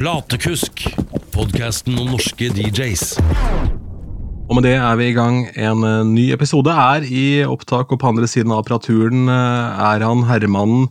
Platekusk, 0.00 0.80
podkasten 1.28 1.98
om 2.00 2.06
norske 2.14 2.46
DJs. 2.56 3.18
Og 4.48 4.54
med 4.56 4.64
det 4.64 4.70
er 4.80 4.94
vi 4.96 5.10
i 5.10 5.12
gang. 5.12 5.42
En 5.60 5.82
eh, 5.84 5.96
ny 6.08 6.22
episode 6.32 6.72
er 6.72 7.04
i 7.04 7.24
opptak, 7.44 7.90
og 7.92 8.00
på 8.00 8.08
andre 8.08 8.24
siden 8.30 8.54
av 8.54 8.62
apparaturen 8.62 9.28
eh, 9.28 9.82
er 9.90 10.04
han 10.06 10.22
herremannen 10.24 10.86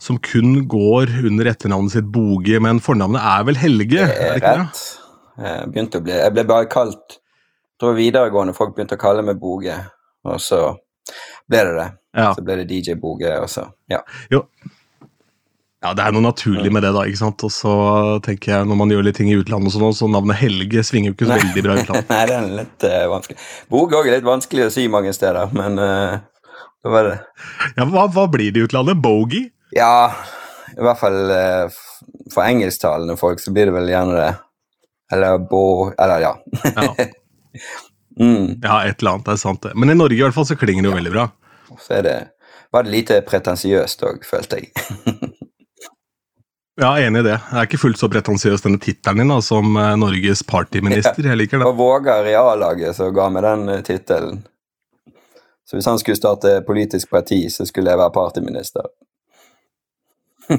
som 0.00 0.16
kun 0.16 0.62
går 0.64 1.12
under 1.28 1.50
etternavnet 1.52 1.92
sitt 1.92 2.08
Boge, 2.14 2.56
men 2.64 2.80
fornavnet 2.80 3.20
er 3.20 3.44
vel 3.50 3.60
Helge? 3.60 3.98
Det 4.00 4.06
er 4.06 4.22
er 4.30 4.32
det 4.32 4.40
ikke 4.40 4.54
det? 4.54 4.62
rett. 4.62 4.80
Jeg 5.44 5.68
begynte 5.74 6.00
å 6.00 6.06
bli 6.06 6.14
Jeg 6.14 6.32
ble 6.38 6.44
bare 6.46 6.68
kalt 6.70 7.16
Jeg 7.18 7.82
tror 7.82 7.96
videregående 7.98 8.54
folk 8.56 8.72
begynte 8.78 8.96
å 8.96 9.02
kalle 9.04 9.26
meg 9.28 9.36
Boge, 9.44 9.76
og 10.24 10.40
så 10.40 10.62
ble 11.44 11.66
det 11.68 11.76
det. 11.82 11.86
Ja. 12.16 12.32
Så 12.32 12.46
ble 12.48 12.56
det 12.62 12.66
DJ 12.72 12.96
Boge, 12.96 13.36
og 13.44 13.52
så 13.52 13.66
Ja. 13.92 14.00
Jo. 14.32 14.46
Ja, 15.84 15.90
det 15.92 16.00
er 16.00 16.14
noe 16.16 16.24
naturlig 16.24 16.70
med 16.72 16.80
det, 16.80 16.94
da. 16.96 17.02
ikke 17.04 17.20
sant? 17.20 17.42
Og 17.44 17.50
så 17.52 17.72
tenker 18.24 18.54
jeg, 18.54 18.68
når 18.70 18.78
man 18.80 18.92
gjør 18.94 19.04
litt 19.04 19.18
ting 19.20 19.28
i 19.28 19.36
utlandet, 19.36 19.68
og 19.68 19.74
sånn, 19.74 19.96
så 19.98 20.06
navnet 20.08 20.38
Helge 20.40 20.80
svinger 20.86 21.10
jo 21.10 21.16
ikke 21.18 21.28
så 21.28 21.36
veldig 21.36 21.64
bra 21.66 21.74
i 21.74 21.82
utlandet. 21.82 22.08
Nei, 22.14 22.20
det 22.30 22.38
er 22.38 22.46
litt 22.62 22.86
uh, 22.88 23.00
vanskelig. 23.12 23.42
Boge 23.74 23.98
òg 23.98 24.08
er 24.08 24.16
litt 24.16 24.28
vanskelig 24.30 24.64
å 24.64 24.70
si 24.72 24.86
mange 24.88 25.12
steder, 25.12 25.52
men 25.52 25.76
uh, 25.76 26.16
det 26.80 26.94
var 26.94 27.10
det. 27.10 27.18
Ja, 27.76 27.84
hva, 27.92 28.06
hva 28.16 28.24
blir 28.32 28.54
det 28.54 28.62
i 28.62 28.66
utlandet? 28.70 29.02
Bogey? 29.04 29.50
Ja, 29.76 30.08
i 30.72 30.80
hvert 30.80 31.02
fall 31.04 31.20
uh, 31.28 31.78
for 32.32 32.46
engelsktalende 32.46 33.20
folk 33.20 33.44
så 33.44 33.52
blir 33.52 33.68
det 33.68 33.76
vel 33.76 33.92
gjerne 33.92 34.16
det. 34.16 34.32
Eller 35.12 35.36
Bo 35.50 35.64
Eller 36.00 36.24
ja. 36.24 36.32
Ja. 36.64 36.88
mm. 38.24 38.64
ja, 38.64 38.80
et 38.88 39.04
eller 39.04 39.18
annet. 39.18 39.28
Det 39.28 39.36
er 39.36 39.42
sant, 39.44 39.60
det. 39.68 39.76
Men 39.76 39.92
i 39.92 40.00
Norge 40.00 40.16
i 40.16 40.24
hvert 40.24 40.36
fall 40.36 40.48
så 40.48 40.56
klinger 40.56 40.86
det 40.86 40.94
jo 40.94 40.96
veldig 40.96 41.18
bra. 41.20 41.28
Så 41.76 41.98
er 42.00 42.08
det 42.08 42.20
var 42.74 42.82
det 42.82 42.90
lite 42.90 43.20
pretensiøst 43.22 44.00
òg, 44.02 44.24
følte 44.26 44.58
jeg. 44.58 44.72
Ja, 46.80 46.96
enig 46.98 47.20
i 47.22 47.26
det. 47.28 47.36
Jeg 47.38 47.60
er 47.60 47.68
ikke 47.68 47.78
fullt 47.78 48.00
så 48.00 48.08
pretensiøs 48.10 48.64
denne 48.64 48.80
tittelen 48.82 49.22
din 49.22 49.30
da, 49.30 49.36
som 49.46 49.76
eh, 49.78 49.92
Norges 50.00 50.42
partyminister. 50.46 51.22
Jeg 51.22 51.38
liker 51.38 51.62
det. 51.62 51.68
Og 51.68 51.76
Vågar 51.78 52.26
i 52.26 52.34
A-laget 52.34 52.96
som 52.96 53.12
ga 53.14 53.28
meg 53.30 53.46
den 53.46 53.68
eh, 53.76 53.82
tittelen. 53.86 54.40
Så 55.64 55.78
hvis 55.78 55.86
han 55.88 56.00
skulle 56.02 56.18
starte 56.18 56.56
politisk 56.66 57.12
parti, 57.14 57.44
så 57.50 57.64
skulle 57.68 57.94
jeg 57.94 58.02
være 58.02 58.14
partyminister. 58.14 58.90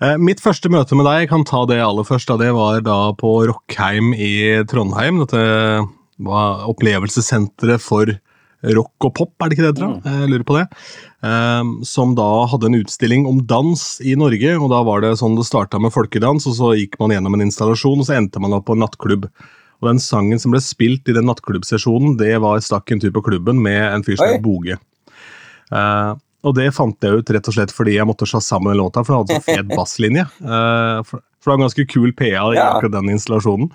Eh, 0.00 0.14
Mitt 0.16 0.38
første 0.40 0.70
møte 0.72 0.96
med 0.96 1.04
deg, 1.04 1.26
jeg 1.26 1.28
kan 1.28 1.42
ta 1.44 1.58
det 1.68 1.76
aller 1.84 2.06
først, 2.08 2.30
det 2.40 2.54
var 2.56 2.78
da 2.80 3.10
på 3.20 3.34
Rockheim 3.50 4.14
i 4.16 4.62
Trondheim. 4.64 5.18
Dette 5.20 5.42
var 6.24 6.62
opplevelsessenteret 6.72 7.84
for 7.84 8.08
rock 8.62 9.06
og 9.08 9.14
pop, 9.16 9.32
er 9.40 9.48
det 9.48 9.56
ikke 9.56 9.68
det, 9.68 9.76
tror 9.78 9.92
jeg? 9.94 10.20
Jeg 10.20 10.30
lurer 10.32 10.44
på 10.48 10.56
det. 10.58 10.64
Um, 11.24 11.72
Som 11.86 12.12
da 12.18 12.28
hadde 12.50 12.68
en 12.68 12.80
utstilling 12.80 13.26
om 13.28 13.40
dans 13.48 13.84
i 14.04 14.16
Norge, 14.18 14.52
og 14.58 14.68
da 14.72 14.82
var 14.86 15.04
det 15.04 15.14
sånn 15.20 15.38
det 15.38 15.46
starta 15.48 15.80
med 15.80 15.94
folkedans, 15.94 16.48
og 16.50 16.56
så 16.58 16.74
gikk 16.76 16.98
man 17.00 17.14
gjennom 17.14 17.36
en 17.36 17.46
installasjon, 17.46 18.02
og 18.02 18.08
så 18.08 18.18
endte 18.18 18.42
man 18.42 18.56
opp 18.56 18.68
på 18.68 18.76
en 18.76 18.84
nattklubb. 18.84 19.28
Og 19.80 19.88
den 19.88 20.02
sangen 20.02 20.40
som 20.40 20.52
ble 20.52 20.60
spilt 20.60 21.08
i 21.08 21.16
den 21.16 21.28
nattklubbsesjonen, 21.28 22.18
det 22.20 22.36
var 22.44 22.60
'Stakk 22.60 22.92
en 22.92 23.00
tur 23.00 23.12
på 23.16 23.24
klubben' 23.24 23.62
med 23.62 23.80
en 23.80 24.04
fyr 24.04 24.16
som 24.16 24.28
het 24.28 24.42
Boge. 24.44 24.76
Uh, 25.72 26.18
og 26.44 26.56
det 26.56 26.72
fant 26.74 26.96
jeg 27.00 27.20
ut 27.20 27.30
rett 27.30 27.48
og 27.48 27.54
slett 27.54 27.72
fordi 27.72 27.96
jeg 27.96 28.08
måtte 28.08 28.26
slå 28.28 28.40
sammen 28.42 28.72
den 28.72 28.80
låta, 28.80 29.04
for 29.04 29.14
den 29.14 29.22
hadde 29.22 29.40
så 29.40 29.56
fet 29.56 29.72
basslinje. 29.78 30.26
Uh, 30.40 31.00
for, 31.04 31.24
for 31.40 31.48
det 31.48 31.52
var 31.52 31.58
en 31.58 31.66
ganske 31.68 31.88
kul 31.88 32.12
PA 32.12 32.44
i 32.52 32.60
akkurat 32.60 32.96
den 32.98 33.12
installasjonen. 33.16 33.72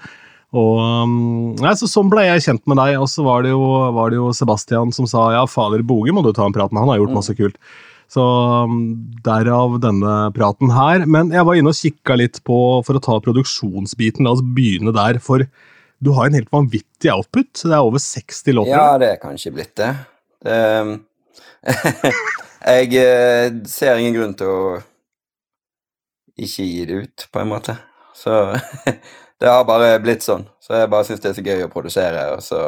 Og 0.56 0.78
um, 0.80 1.16
nei, 1.60 1.74
så 1.76 1.90
Sånn 1.90 2.12
ble 2.12 2.28
jeg 2.28 2.46
kjent 2.46 2.64
med 2.70 2.80
deg, 2.80 3.00
og 3.02 3.10
så 3.12 3.26
var 3.26 3.44
det, 3.44 3.52
jo, 3.56 3.66
var 3.96 4.14
det 4.14 4.20
jo 4.20 4.30
Sebastian 4.36 4.94
som 4.96 5.10
sa 5.10 5.28
ja, 5.34 5.44
fader 5.50 5.84
Boge 5.88 6.14
må 6.16 6.24
du 6.24 6.32
ta 6.36 6.46
en 6.46 6.56
prat 6.56 6.72
med, 6.72 6.84
han 6.84 6.94
har 6.94 7.02
gjort 7.02 7.18
masse 7.18 7.36
kult. 7.36 7.58
Så 8.12 8.22
um, 8.22 8.78
derav 9.26 9.80
denne 9.84 10.16
praten 10.36 10.72
her. 10.72 11.08
Men 11.10 11.34
jeg 11.34 11.48
var 11.48 11.58
inne 11.58 11.74
og 11.74 11.80
kikka 11.80 12.20
litt 12.22 12.40
på, 12.46 12.60
for 12.86 12.98
å 12.98 13.04
ta 13.04 13.18
produksjonsbiten, 13.24 14.28
la 14.28 14.36
oss 14.36 14.46
begynne 14.46 14.94
der. 14.96 15.20
For 15.24 15.48
du 16.06 16.12
har 16.16 16.30
en 16.30 16.38
helt 16.38 16.52
vanvittig 16.54 17.12
output. 17.12 17.52
Det 17.58 17.74
er 17.74 17.82
over 17.82 18.02
60 18.04 18.60
låter. 18.60 18.76
Ja, 18.78 19.00
det 19.02 19.16
er 19.16 19.22
kanskje 19.24 19.56
blitt 19.56 19.74
det. 19.82 19.92
det 20.46 20.60
jeg 22.76 22.94
eh, 23.02 23.48
ser 23.70 23.98
ingen 23.98 24.18
grunn 24.20 24.36
til 24.38 24.52
å 24.52 24.78
ikke 26.36 26.66
gi 26.68 26.86
det 26.86 27.02
ut, 27.06 27.28
på 27.32 27.42
en 27.42 27.52
måte. 27.52 27.78
Så 28.16 28.32
det 29.42 29.52
har 29.52 29.66
bare 29.68 29.96
blitt 30.04 30.24
sånn. 30.24 30.46
Så 30.64 30.78
jeg 30.80 30.92
bare 30.92 31.08
syns 31.08 31.24
det 31.24 31.32
er 31.32 31.38
så 31.38 31.46
gøy 31.46 31.66
å 31.66 31.72
produsere, 31.72 32.28
og 32.36 32.44
så 32.46 32.62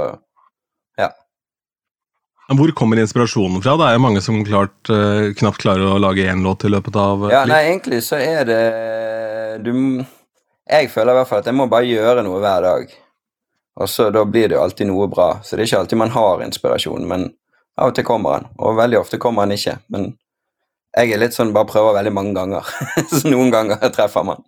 Hvor 2.48 2.72
kommer 2.72 3.00
inspirasjonen 3.02 3.60
fra? 3.60 3.74
Det 3.76 3.88
er 3.90 3.98
jo 3.98 4.04
mange 4.06 4.22
som 4.24 4.38
klart, 4.48 4.78
uh, 4.88 5.34
knapt 5.36 5.60
klarer 5.60 5.90
å 5.92 6.00
lage 6.00 6.24
én 6.24 6.46
låt 6.46 6.64
i 6.64 6.72
løpet 6.72 6.96
av 6.96 7.26
et 7.28 7.34
Ja, 7.36 7.42
nei, 7.50 7.66
egentlig 7.74 8.00
så 8.06 8.20
er 8.24 8.46
det 8.48 8.62
du, 9.66 9.74
Jeg 10.72 10.88
føler 10.94 11.12
i 11.12 11.18
hvert 11.18 11.28
fall 11.28 11.42
at 11.44 11.50
jeg 11.50 11.58
må 11.58 11.66
bare 11.68 11.90
gjøre 11.90 12.24
noe 12.24 12.40
hver 12.40 12.64
dag. 12.64 12.94
Og 13.78 13.92
så 13.92 14.08
da 14.16 14.24
blir 14.26 14.48
det 14.48 14.56
jo 14.56 14.62
alltid 14.64 14.88
noe 14.88 15.10
bra. 15.12 15.28
Så 15.44 15.56
det 15.56 15.66
er 15.66 15.70
ikke 15.70 15.82
alltid 15.84 16.00
man 16.00 16.16
har 16.16 16.46
inspirasjon, 16.46 17.04
men 17.08 17.28
av 17.78 17.92
og 17.92 17.98
til 17.98 18.08
kommer 18.08 18.40
den. 18.40 18.48
Og 18.64 18.80
veldig 18.80 19.02
ofte 19.02 19.20
kommer 19.22 19.44
den 19.44 19.60
ikke. 19.60 19.76
Men 19.92 20.08
jeg 20.96 21.12
er 21.12 21.22
litt 21.22 21.36
sånn 21.36 21.52
bare 21.56 21.70
prøver 21.70 22.00
veldig 22.00 22.16
mange 22.16 22.34
ganger. 22.38 22.72
så 23.12 23.28
noen 23.28 23.52
ganger 23.54 23.92
treffer 23.94 24.24
man. 24.28 24.48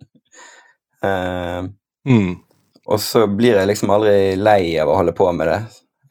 Eh, 1.04 1.68
Mm. 2.08 2.38
og 2.90 3.00
så 3.00 3.26
blir 3.28 3.58
jeg 3.58 3.68
liksom 3.68 3.90
aldri 3.92 4.36
lei 4.40 4.78
av 4.80 4.88
å 4.88 4.96
holde 4.96 5.12
på 5.12 5.26
med 5.36 5.50
det. 5.50 5.58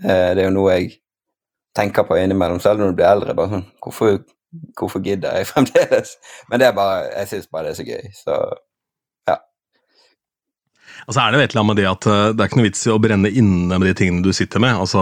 Eh, 0.05 0.29
det 0.37 0.43
er 0.43 0.47
jo 0.49 0.55
noe 0.55 0.75
jeg 0.77 0.91
tenker 1.75 2.05
på 2.07 2.17
innimellom, 2.19 2.59
selv 2.61 2.79
når 2.79 2.91
du 2.93 2.99
blir 2.99 3.09
eldre. 3.09 3.33
bare 3.35 3.49
sånn, 3.55 3.65
Hvorfor, 3.83 4.19
hvorfor 4.79 5.01
gidder 5.05 5.37
jeg 5.39 5.49
fremdeles? 5.53 6.15
Men 6.49 6.59
det 6.61 6.67
er 6.69 6.77
bare, 6.77 7.05
jeg 7.17 7.27
syns 7.33 7.49
bare 7.51 7.69
det 7.69 7.73
er 7.73 7.79
så 7.81 7.87
gøy. 7.89 8.11
Så 8.21 8.37
ja 9.29 9.37
Altså 11.07 11.21
er 11.23 11.31
det 11.31 11.39
jo 11.39 11.43
et 11.47 11.53
eller 11.53 11.61
annet 11.63 11.71
med 11.73 11.79
det 11.81 11.89
at 11.89 12.05
eh, 12.11 12.23
det 12.35 12.43
er 12.43 12.49
ikke 12.51 12.59
noe 12.59 12.69
vits 12.69 12.85
i 12.85 12.93
å 12.93 13.01
brenne 13.01 13.29
inne 13.41 13.77
med 13.79 13.87
de 13.89 13.93
tingene 13.97 14.23
du 14.25 14.31
sitter 14.35 14.61
med. 14.61 14.77
Altså, 14.77 15.01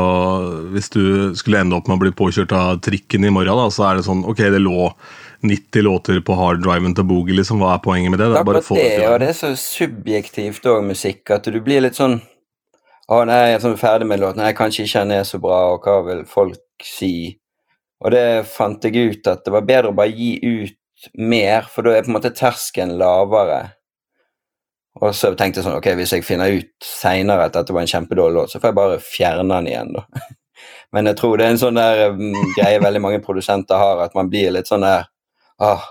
Hvis 0.71 0.89
du 0.93 1.03
skulle 1.35 1.59
ende 1.63 1.75
opp 1.75 1.87
med 1.89 1.97
å 1.97 2.03
bli 2.05 2.13
påkjørt 2.15 2.53
av 2.55 2.79
trikken 2.85 3.27
i 3.27 3.33
morgen, 3.33 3.57
da, 3.59 3.67
så 3.73 3.89
er 3.89 3.99
det 3.99 4.07
sånn 4.07 4.23
Ok, 4.27 4.39
det 4.39 4.61
lå 4.63 4.91
90 5.41 5.83
låter 5.85 6.19
på 6.25 6.33
harddriven 6.33 6.95
til 6.95 7.05
Boogie, 7.07 7.35
liksom. 7.37 7.61
Hva 7.61 7.75
er 7.75 7.83
poenget 7.83 8.13
med 8.13 8.21
det? 8.21 8.31
Det 8.33 8.39
er 8.39 8.47
bare 8.47 8.63
å 8.63 8.65
få 8.65 8.77
det, 8.77 8.85
det 8.87 8.95
til. 8.97 9.09
og 9.11 9.19
det 9.21 9.29
er 9.31 9.37
så 9.37 9.51
subjektivt 9.61 10.69
òg, 10.69 10.81
musikk, 10.87 11.23
at 11.35 11.49
du 11.49 11.59
blir 11.63 11.83
litt 11.85 11.99
sånn 11.99 12.19
Å, 13.07 13.21
nei, 13.23 13.37
jeg 13.47 13.55
er 13.55 13.61
sånn 13.63 13.77
ferdig 13.79 14.03
med 14.09 14.19
låten. 14.19 14.41
Nei, 14.43 14.51
kanskje 14.51 14.83
ikke 14.83 15.05
den 15.05 15.13
er 15.15 15.27
så 15.27 15.37
bra, 15.39 15.61
og 15.71 15.85
hva 15.87 16.01
vil 16.03 16.25
folk 16.27 16.83
si? 16.83 17.37
Og 18.03 18.11
det 18.11 18.23
fant 18.51 18.83
jeg 18.83 19.13
ut 19.13 19.29
at 19.31 19.45
det 19.45 19.53
var 19.53 19.63
bedre 19.69 19.93
å 19.93 19.95
bare 19.95 20.11
gi 20.11 20.33
ut 20.43 21.07
mer, 21.15 21.69
for 21.71 21.87
da 21.87 21.93
er 21.95 22.03
på 22.03 22.11
en 22.11 22.17
måte 22.17 22.33
terskelen 22.35 22.97
lavere. 22.99 23.61
Og 24.99 25.13
så 25.15 25.31
tenkte 25.37 25.61
jeg 25.61 25.67
sånn, 25.69 25.77
ok, 25.77 25.91
hvis 25.97 26.17
jeg 26.17 26.25
finner 26.25 26.51
ut 26.57 26.83
seinere 26.83 27.47
at 27.47 27.55
dette 27.55 27.73
var 27.75 27.85
en 27.85 27.91
kjempedårlig 27.93 28.41
låt, 28.41 28.51
så 28.51 28.59
får 28.59 28.73
jeg 28.73 28.79
bare 28.81 29.01
fjerne 29.03 29.47
den 29.53 29.71
igjen, 29.71 29.93
da. 29.95 30.27
Men 30.95 31.07
jeg 31.07 31.19
tror 31.19 31.37
det 31.37 31.45
er 31.45 31.53
en 31.53 31.61
sånn 31.61 31.77
der 31.77 32.15
mm, 32.15 32.55
greie 32.57 32.81
veldig 32.81 33.03
mange 33.03 33.21
produsenter 33.23 33.79
har, 33.79 34.01
at 34.03 34.15
man 34.17 34.31
blir 34.31 34.51
litt 34.55 34.69
sånn 34.69 34.85
der 34.85 35.07
Åh, 35.63 35.85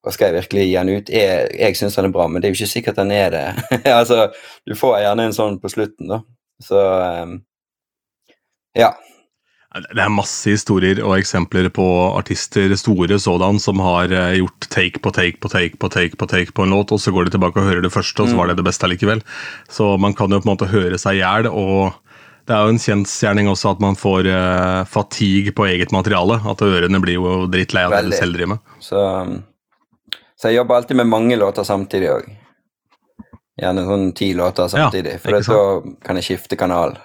og 0.00 0.14
skal 0.16 0.30
jeg 0.30 0.38
virkelig 0.38 0.64
gi 0.64 0.78
han 0.78 0.88
ut? 0.88 1.12
Jeg, 1.12 1.50
jeg 1.60 1.76
syns 1.76 1.98
han 2.00 2.08
er 2.08 2.14
bra, 2.14 2.26
men 2.26 2.40
det 2.40 2.48
er 2.48 2.54
jo 2.54 2.60
ikke 2.62 2.72
sikkert 2.72 3.02
han 3.02 3.12
er 3.12 3.34
det. 3.34 3.44
altså, 4.00 4.30
du 4.64 4.74
får 4.78 5.02
gjerne 5.04 5.28
en 5.28 5.36
sånn 5.36 5.60
på 5.60 5.70
slutten, 5.72 6.08
da. 6.10 6.22
Så 6.64 6.80
um, 6.80 7.38
ja. 8.76 8.90
Det 9.70 10.02
er 10.02 10.10
masse 10.10 10.50
historier 10.50 10.98
og 11.04 11.14
eksempler 11.14 11.68
på 11.70 11.84
artister, 12.16 12.72
store 12.80 13.20
sådan, 13.22 13.60
som 13.62 13.78
har 13.84 14.10
eh, 14.10 14.40
gjort 14.40 14.66
take 14.72 14.98
på 15.04 15.12
take 15.14 15.38
på 15.38 15.50
take 15.52 15.78
på 15.78 15.90
take 15.94 16.18
på 16.18 16.26
take 16.26 16.54
på 16.56 16.64
en 16.66 16.74
låt, 16.74 16.90
og 16.90 16.98
så 16.98 17.12
går 17.14 17.28
de 17.28 17.36
tilbake 17.36 17.60
og 17.60 17.68
hører 17.68 17.84
det 17.84 17.92
første, 17.94 18.24
og 18.24 18.32
så 18.32 18.40
var 18.40 18.50
det 18.50 18.56
det 18.58 18.66
beste 18.66 18.88
allikevel. 18.88 19.22
Så 19.70 19.92
man 20.02 20.16
kan 20.18 20.32
jo 20.32 20.40
på 20.42 20.48
en 20.48 20.54
måte 20.56 20.72
høre 20.72 20.98
seg 20.98 21.20
i 21.20 21.22
hjel, 21.22 21.46
og 21.52 21.94
det 22.50 22.56
er 22.56 22.66
jo 22.66 22.72
en 22.74 22.82
kjensgjerning 22.82 23.46
også 23.46 23.76
at 23.76 23.82
man 23.82 23.94
får 23.98 24.26
uh, 24.26 24.82
fatigue 24.90 25.52
på 25.54 25.68
eget 25.70 25.92
materiale. 25.94 26.40
At 26.50 26.64
ørene 26.66 26.98
blir 27.02 27.20
jo 27.20 27.44
drittlei 27.50 27.84
av 27.86 27.94
det 27.94 28.08
du 28.08 28.16
selv 28.16 28.34
driver 28.34 28.56
med. 28.56 28.72
Så, 28.82 29.02
så 30.34 30.50
jeg 30.50 30.58
jobber 30.58 30.80
alltid 30.80 30.98
med 30.98 31.12
mange 31.12 31.38
låter 31.38 31.66
samtidig 31.68 32.10
òg. 32.10 32.26
Gjerne 33.60 33.84
sånn 33.86 34.08
ti 34.18 34.32
låter 34.34 34.70
samtidig, 34.72 35.18
for 35.22 35.36
da 35.36 35.60
kan 36.02 36.18
jeg 36.18 36.26
skifte 36.26 36.58
kanal. 36.58 36.96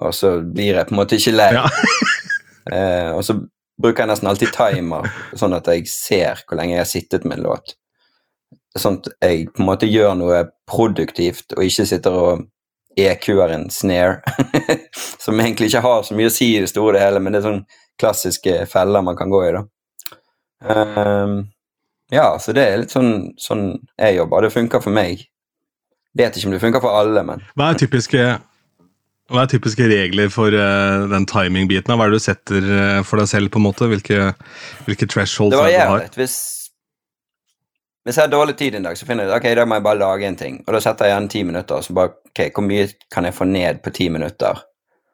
Og 0.00 0.12
så 0.16 0.36
blir 0.44 0.74
jeg 0.74 0.88
på 0.88 0.96
en 0.96 1.00
måte 1.00 1.16
ikke 1.16 1.36
lei. 1.38 1.52
Ja. 1.56 1.66
Eh, 2.70 3.08
og 3.16 3.24
så 3.24 3.34
bruker 3.80 4.04
jeg 4.04 4.10
nesten 4.10 4.28
alltid 4.30 4.50
timer, 4.54 5.06
sånn 5.34 5.56
at 5.56 5.66
jeg 5.72 5.88
ser 5.90 6.42
hvor 6.44 6.58
lenge 6.60 6.74
jeg 6.76 6.82
har 6.82 6.86
sittet 6.86 7.24
med 7.26 7.38
en 7.38 7.46
låt. 7.48 7.72
Sånn 8.78 8.98
at 9.00 9.08
jeg 9.24 9.48
på 9.48 9.64
en 9.64 9.66
måte 9.66 9.88
gjør 9.88 10.12
noe 10.20 10.42
produktivt, 10.70 11.56
og 11.56 11.64
ikke 11.66 11.86
sitter 11.88 12.18
og 12.20 12.44
EQ-er 13.08 13.54
en 13.56 13.68
snare. 13.72 14.20
som 15.24 15.40
egentlig 15.40 15.70
ikke 15.70 15.84
har 15.84 16.02
så 16.06 16.16
mye 16.18 16.30
å 16.30 16.34
si 16.34 16.52
i 16.56 16.60
det 16.62 16.70
store 16.72 16.94
og 16.94 16.98
det 16.98 17.04
hele, 17.04 17.22
men 17.22 17.34
det 17.34 17.40
er 17.40 17.48
sånne 17.48 17.80
klassiske 18.00 18.58
feller 18.70 19.04
man 19.04 19.18
kan 19.18 19.32
gå 19.32 19.42
i, 19.46 19.54
da. 19.56 19.64
Um, 20.60 21.40
ja, 22.12 22.34
så 22.42 22.52
det 22.56 22.64
er 22.66 22.80
litt 22.82 22.92
sånn, 22.92 23.32
sånn 23.40 23.64
jeg 24.00 24.18
jobber. 24.18 24.44
Det 24.44 24.54
funker 24.54 24.82
for 24.84 24.94
meg. 24.94 25.24
Vet 26.18 26.36
ikke 26.36 26.50
om 26.50 26.54
det 26.56 26.62
funker 26.62 26.82
for 26.82 26.98
alle, 26.98 27.22
men 27.26 27.42
Hva 27.54 27.70
er 27.70 27.78
typiske, 27.78 28.24
hva 29.30 29.44
er 29.44 29.52
typiske 29.52 29.86
regler 29.92 30.32
for 30.34 30.50
uh, 30.50 31.06
den 31.12 31.28
timing-biten? 31.30 31.94
Hva 31.94 32.08
er 32.08 32.14
det 32.14 32.18
du 32.18 32.24
setter 32.24 32.72
eh, 32.76 33.02
for 33.06 33.22
deg 33.22 33.30
selv, 33.30 33.52
på 33.54 33.60
en 33.62 33.68
måte? 33.68 33.86
Hvilke, 33.92 34.32
hvilke 34.88 35.06
thresholds 35.06 35.54
det 35.54 35.60
er 35.60 35.68
det 35.68 35.70
du 35.70 35.76
varierer 35.76 35.92
har? 35.94 36.02
litt. 36.08 36.18
Hvis 36.18 36.38
hvis 38.04 38.16
jeg 38.16 38.24
har 38.24 38.32
dårlig 38.32 38.56
tid 38.56 38.74
en 38.74 38.86
dag, 38.88 38.96
så 38.96 39.06
finner 39.06 39.26
jeg 39.28 39.36
ok, 39.36 39.46
i 39.50 39.56
dag 39.58 39.68
må 39.68 39.76
jeg 39.76 39.84
bare 39.84 40.00
lage 40.00 40.28
en 40.28 40.36
ting. 40.40 40.60
Og 40.66 40.72
da 40.74 40.80
setter 40.80 41.08
jeg 41.08 41.14
igjen 41.14 41.32
ti 41.32 41.42
minutter, 41.44 41.80
og 41.80 41.84
så 41.84 41.96
bare 41.96 42.14
ok, 42.30 42.46
hvor 42.56 42.64
mye 42.64 42.86
kan 43.12 43.28
jeg 43.28 43.36
få 43.36 43.48
ned 43.48 43.82
på 43.84 43.92
ti 43.96 44.08
minutter? 44.12 44.62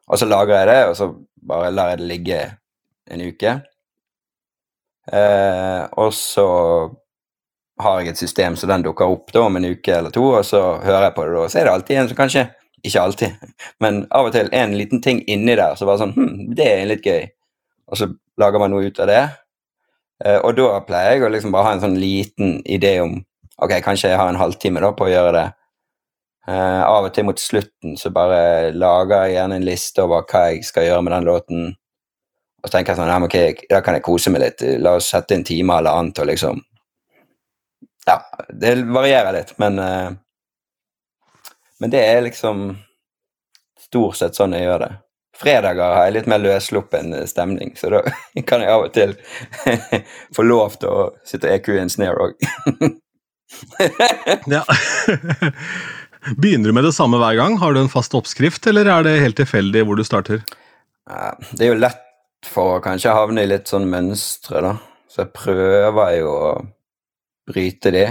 Og 0.07 0.21
så 0.21 0.29
lagrer 0.31 0.61
jeg 0.61 0.69
det, 0.71 0.83
og 0.91 0.95
så 0.99 1.09
bare 1.49 1.73
lar 1.75 1.91
jeg 1.93 2.03
det 2.03 2.11
ligge 2.13 2.43
en 3.11 3.25
uke. 3.27 3.57
Eh, 5.13 5.83
og 5.99 6.15
så 6.15 6.47
har 7.83 8.01
jeg 8.01 8.15
et 8.15 8.21
system 8.23 8.57
så 8.57 8.69
den 8.71 8.87
dukker 8.87 9.11
opp 9.13 9.33
da 9.35 9.45
om 9.47 9.59
en 9.59 9.69
uke 9.69 9.93
eller 9.95 10.15
to, 10.15 10.25
og 10.39 10.47
så 10.47 10.63
hører 10.83 11.09
jeg 11.09 11.17
på 11.17 11.27
det 11.27 11.35
da. 11.35 11.49
Så 11.49 11.59
er 11.61 11.69
det 11.69 11.75
alltid 11.75 11.99
en 12.01 12.13
som 12.13 12.21
kanskje 12.23 12.47
Ikke 12.87 13.03
alltid, 13.03 13.33
men 13.83 14.05
av 14.15 14.29
og 14.29 14.35
til 14.35 14.49
en 14.55 14.75
liten 14.79 15.01
ting 15.03 15.23
inni 15.27 15.57
der 15.59 15.75
så 15.75 15.89
bare 15.89 16.05
sånn 16.05 16.13
Hm, 16.15 16.55
det 16.55 16.67
er 16.71 16.85
litt 16.87 17.07
gøy. 17.07 17.25
Og 17.91 17.99
så 17.99 18.07
lager 18.39 18.63
man 18.63 18.71
noe 18.71 18.87
ut 18.87 19.01
av 19.03 19.09
det. 19.11 19.23
Eh, 20.25 20.39
og 20.41 20.57
da 20.57 20.81
pleier 20.87 21.17
jeg 21.17 21.27
å 21.27 21.33
liksom 21.33 21.53
bare 21.53 21.69
ha 21.69 21.77
en 21.77 21.85
sånn 21.85 21.99
liten 22.01 22.61
idé 22.65 22.99
om 23.05 23.19
Ok, 23.57 23.73
kanskje 23.81 24.11
jeg 24.11 24.19
har 24.21 24.29
en 24.29 24.37
halvtime 24.37 24.83
da 24.85 24.91
på 24.93 25.07
å 25.07 25.09
gjøre 25.09 25.31
det. 25.33 25.47
Uh, 26.45 26.83
av 26.85 27.07
og 27.09 27.15
til 27.17 27.25
mot 27.25 27.41
slutten 27.41 27.95
så 27.97 28.11
bare 28.13 28.69
lager 28.77 29.25
jeg 29.25 29.39
gjerne 29.39 29.57
en 29.57 29.65
liste 29.65 30.03
over 30.05 30.27
hva 30.29 30.43
jeg 30.53 30.67
skal 30.69 30.85
gjøre 30.85 31.07
med 31.07 31.15
den 31.15 31.25
låten. 31.27 31.63
Og 32.61 32.69
så 32.69 32.75
tenker 32.75 32.93
jeg 32.93 33.01
sånn 33.01 33.25
ok, 33.27 33.39
da 33.73 33.81
kan 33.81 33.97
jeg 33.97 34.05
kose 34.05 34.31
meg 34.35 34.45
litt. 34.45 34.67
La 34.85 34.93
oss 35.01 35.09
sette 35.09 35.35
en 35.35 35.47
time 35.49 35.79
eller 35.81 36.03
annet 36.03 36.21
og 36.21 36.29
liksom 36.29 36.61
Ja, 38.07 38.21
det 38.53 38.77
varierer 38.93 39.33
litt, 39.39 39.57
men 39.59 39.81
uh, 39.81 40.13
Men 41.81 41.97
det 41.97 42.05
er 42.05 42.23
liksom 42.29 42.77
stort 43.81 44.21
sett 44.21 44.37
sånn 44.37 44.53
jeg 44.53 44.69
gjør 44.69 44.85
det. 44.85 44.93
Fredager 45.37 45.95
har 45.99 46.07
jeg 46.09 46.15
litt 46.17 46.29
mer 46.31 46.41
løssluppen 46.41 47.13
stemning, 47.29 47.75
så 47.77 47.91
da 47.93 48.03
kan 48.49 48.65
jeg 48.65 48.73
av 48.73 48.87
og 48.87 48.95
til 48.97 49.13
få 50.37 50.47
lov 50.47 50.79
til 50.81 50.89
å 50.93 51.09
sitte 51.29 51.51
EQ 51.53 51.69
i 51.75 51.83
en 51.83 51.93
snare 51.93 52.31
òg. 52.31 52.49
Ja. 54.51 54.65
Begynner 56.41 56.73
du 56.73 56.75
med 56.75 56.85
det 56.89 56.95
samme 56.97 57.21
hver 57.23 57.37
gang? 57.39 57.59
Har 57.61 57.77
du 57.77 57.81
en 57.85 57.93
fast 57.93 58.15
oppskrift, 58.19 58.67
eller 58.67 58.89
er 58.91 59.05
det 59.07 59.19
helt 59.23 59.39
tilfeldig 59.39 59.85
hvor 59.87 60.01
du 60.01 60.03
starter? 60.07 60.43
Det 61.53 61.69
er 61.69 61.71
jo 61.71 61.79
lett 61.79 62.03
for 62.51 62.77
å 62.77 62.83
kanskje 62.83 63.15
havne 63.15 63.45
i 63.45 63.51
litt 63.51 63.71
sånn 63.71 63.87
mønstre, 63.91 64.63
da. 64.65 64.73
Så 65.11 65.23
jeg 65.23 65.35
prøver 65.37 66.17
jo 66.19 66.33
å 66.35 66.49
bryte 67.47 67.93
de. 67.95 68.05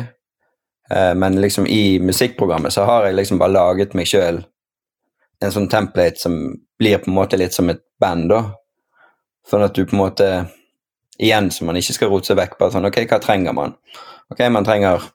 Eh, 0.89 1.13
Men 1.19 1.41
liksom 1.41 1.67
i 1.67 1.99
musikkprogrammet 1.99 2.73
så 2.73 2.85
har 2.87 3.09
jeg 3.09 3.19
liksom 3.19 3.41
bare 3.41 3.55
laget 3.57 3.93
meg 3.97 4.07
sjøl 4.09 4.39
en 5.45 5.55
sånn 5.55 5.71
template 5.71 6.21
som 6.21 6.37
blir 6.79 6.99
på 7.01 7.11
en 7.11 7.17
måte 7.17 7.39
litt 7.39 7.55
som 7.55 7.69
et 7.71 7.81
band, 8.01 8.29
da. 8.31 8.41
Sånn 9.47 9.65
at 9.65 9.75
du 9.77 9.83
på 9.85 9.97
en 9.97 10.05
måte 10.05 10.29
Igjen, 11.15 11.47
så 11.47 11.63
man 11.63 11.77
ikke 11.79 11.93
skal 11.95 12.09
rote 12.11 12.27
seg 12.27 12.35
vekk. 12.35 12.57
Bare 12.59 12.73
sånn, 12.73 12.85
ok, 12.89 12.97
hva 13.07 13.21
trenger 13.23 13.53
man? 13.55 13.77
Ok, 14.33 14.41
man 14.51 14.65
trenger 14.67 15.05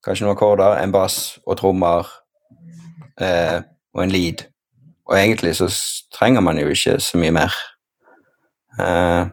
kanskje 0.00 0.24
noen 0.24 0.32
akkorder, 0.32 0.78
en 0.80 0.94
bass 0.94 1.34
og 1.44 1.58
trommer 1.60 2.08
eh, 3.20 3.58
og 3.92 4.00
en 4.00 4.14
lead. 4.14 4.46
Og 5.04 5.18
egentlig 5.18 5.52
så 5.58 5.68
trenger 6.14 6.40
man 6.46 6.56
jo 6.56 6.72
ikke 6.72 6.96
så 7.04 7.20
mye 7.20 7.34
mer. 7.36 7.58
Eh, 8.80 9.28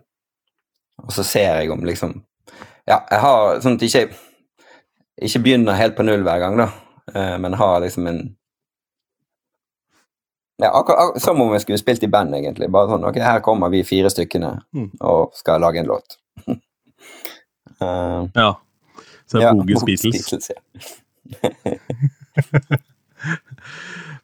og 1.05 1.15
så 1.15 1.23
ser 1.23 1.61
jeg 1.61 1.71
om 1.71 1.87
liksom 1.87 2.19
Ja, 2.83 2.99
jeg 3.09 3.21
har 3.23 3.61
sånn 3.63 3.79
at 3.79 3.87
jeg 3.87 4.09
ikke 4.11 4.19
ikke 5.21 5.41
begynner 5.45 5.77
helt 5.77 5.95
på 5.97 6.05
null 6.05 6.23
hver 6.25 6.39
gang, 6.41 6.57
da, 6.57 6.67
eh, 7.13 7.37
men 7.41 7.53
har 7.53 7.81
liksom 7.83 8.07
en 8.09 8.21
ja, 10.61 10.69
akkurat, 10.77 10.99
ak 11.15 11.19
Som 11.23 11.41
om 11.41 11.51
vi 11.53 11.59
skulle 11.63 11.77
spilt 11.81 12.03
i 12.03 12.07
band, 12.11 12.33
egentlig. 12.37 12.69
Bare 12.71 12.87
sånn 12.91 13.03
Ok, 13.09 13.17
her 13.23 13.39
kommer 13.45 13.69
vi 13.73 13.83
fire 13.87 14.09
stykkene 14.13 14.53
Mm. 14.75 14.89
og 15.01 15.31
skal 15.35 15.59
lage 15.61 15.79
en 15.81 15.89
låt. 15.89 16.17
uh, 16.47 18.27
Ja. 18.35 18.53
Så 19.27 19.37
det 19.39 19.43
er 19.43 19.47
ja, 19.47 19.53
Bogus 19.53 19.83
Bogus 19.83 20.01
Beatles. 20.03 20.51
ja. 20.51 20.59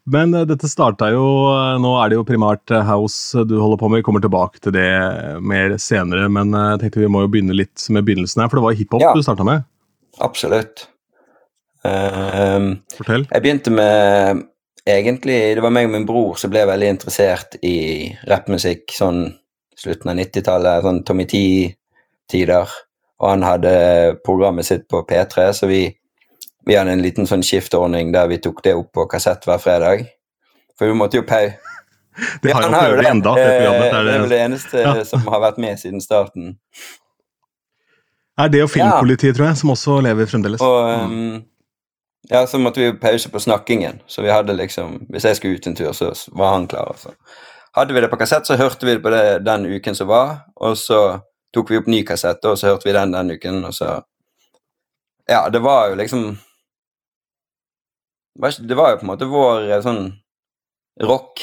Men 0.07 0.34
eh, 0.34 0.45
dette 0.48 0.68
starta 0.72 1.10
jo 1.12 1.24
eh, 1.51 1.78
Nå 1.84 1.92
er 2.01 2.10
det 2.12 2.18
jo 2.18 2.25
primært 2.28 2.72
house 2.88 3.44
du 3.48 3.57
holder 3.60 3.80
på 3.81 3.90
med. 3.92 4.00
Vi 4.01 4.06
kommer 4.07 4.24
tilbake 4.24 4.62
til 4.63 4.72
det 4.75 4.88
mer 5.44 5.75
senere, 5.81 6.30
men 6.31 6.54
jeg 6.56 6.80
tenkte 6.83 7.01
vi 7.04 7.10
må 7.12 7.25
jo 7.25 7.31
begynne 7.33 7.56
litt 7.57 7.83
med 7.94 8.06
begynnelsen 8.07 8.42
her, 8.44 8.50
for 8.51 8.60
det 8.62 8.66
var 8.69 8.78
hiphop 8.80 9.04
Ja. 9.04 9.12
du 9.16 9.22
starta 9.25 9.44
med. 9.48 9.66
Absolutt. 10.24 10.88
Fortell. 11.83 13.28
Jeg 13.31 13.44
begynte 13.44 13.72
med 13.72 14.45
Egentlig, 14.88 15.56
det 15.57 15.63
var 15.66 15.74
meg 15.75 15.89
og 15.89 15.92
min 15.98 16.06
bror 16.07 16.38
som 16.39 16.51
ble 16.54 16.62
veldig 16.69 16.88
interessert 16.94 17.57
i 17.68 17.74
rappmusikk 18.30 18.94
sånn 18.95 19.25
slutten 19.78 20.10
av 20.13 20.16
90-tallet, 20.22 20.86
sånn 20.86 21.01
Tommy 21.06 21.25
T-tider. 21.28 22.72
Og 23.19 23.30
han 23.34 23.44
hadde 23.44 23.74
programmet 24.25 24.66
sitt 24.68 24.86
på 24.89 25.01
P3, 25.10 25.50
så 25.57 25.68
vi, 25.69 25.81
vi 26.66 26.78
hadde 26.78 26.94
en 26.95 27.04
liten 27.04 27.28
sånn 27.30 27.44
skiftordning 27.45 28.13
der 28.16 28.30
vi 28.31 28.38
tok 28.42 28.62
det 28.66 28.75
opp 28.78 28.92
på 28.95 29.07
kassett 29.12 29.44
hver 29.50 29.60
fredag. 29.62 30.06
For 30.78 30.88
vi 30.90 30.98
måtte 30.98 31.19
jo 31.19 31.25
pau... 31.28 31.50
Det 32.42 32.50
har 32.50 32.63
Ja, 32.63 32.69
jo 32.69 32.72
han 32.72 32.74
har 32.74 32.88
prøvd 32.88 33.01
det. 33.04 33.10
enda, 33.12 33.31
det 33.36 33.44
Eh. 33.45 33.57
Det 33.78 33.90
er 33.94 34.22
vel 34.24 34.30
det, 34.31 34.40
eneste 34.48 34.81
Ja. 34.81 34.94
som 35.06 35.22
har 35.30 35.42
vært 35.44 35.57
med 35.62 35.78
siden 35.78 36.01
starten. 36.01 36.56
er 38.40 38.50
det 38.50 38.63
og 38.63 38.69
Filmpolitiet, 38.74 39.36
tror 39.38 39.48
jeg, 39.51 39.57
som 39.57 39.69
også 39.74 40.00
lever 40.01 40.25
fremdeles. 40.25 40.62
Og 40.62 41.04
um, 41.04 41.44
ja, 42.30 42.48
så 42.48 42.60
måtte 42.60 42.80
vi 42.80 42.86
jo 42.86 42.98
pause 43.00 43.30
på 43.30 43.40
snakkingen. 43.40 44.02
Så 44.08 44.22
vi 44.22 44.31
hadde 44.31 44.54
liksom 44.54 45.06
Hvis 45.10 45.25
jeg 45.25 45.36
skulle 45.36 45.56
ut 45.56 45.68
en 45.68 45.75
tur, 45.75 45.92
så 45.94 46.14
var 46.31 46.54
han 46.54 46.68
klar. 46.68 46.96
Så 46.98 47.14
hadde 47.72 47.94
vi 47.94 48.02
det 48.02 48.08
på 48.08 48.18
kassett, 48.18 48.48
så 48.48 48.56
hørte 48.56 48.86
vi 48.86 48.94
det 48.94 49.04
på 49.04 49.10
det 49.10 49.46
den 49.46 49.66
uken 49.66 49.96
som 49.96 50.08
var. 50.08 50.38
Og 50.56 50.78
så 50.78 51.19
tok 51.54 51.72
vi 51.72 51.78
opp 51.78 51.88
ny 51.88 52.04
kassett, 52.04 52.46
og 52.46 52.58
så 52.58 52.68
hørte 52.68 52.90
vi 52.90 52.94
den 52.94 53.12
den 53.12 53.31
uken, 53.31 53.66
og 53.66 53.74
så 53.74 54.02
Ja, 55.30 55.50
det 55.50 55.60
var 55.60 55.90
jo 55.90 55.96
liksom 55.96 56.38
Det 58.40 58.75
var 58.75 58.92
jo 58.92 58.98
på 58.98 59.06
en 59.06 59.08
måte 59.12 59.25
vår 59.25 59.72
eh, 59.72 59.81
sånn 59.81 60.14
rock 61.02 61.42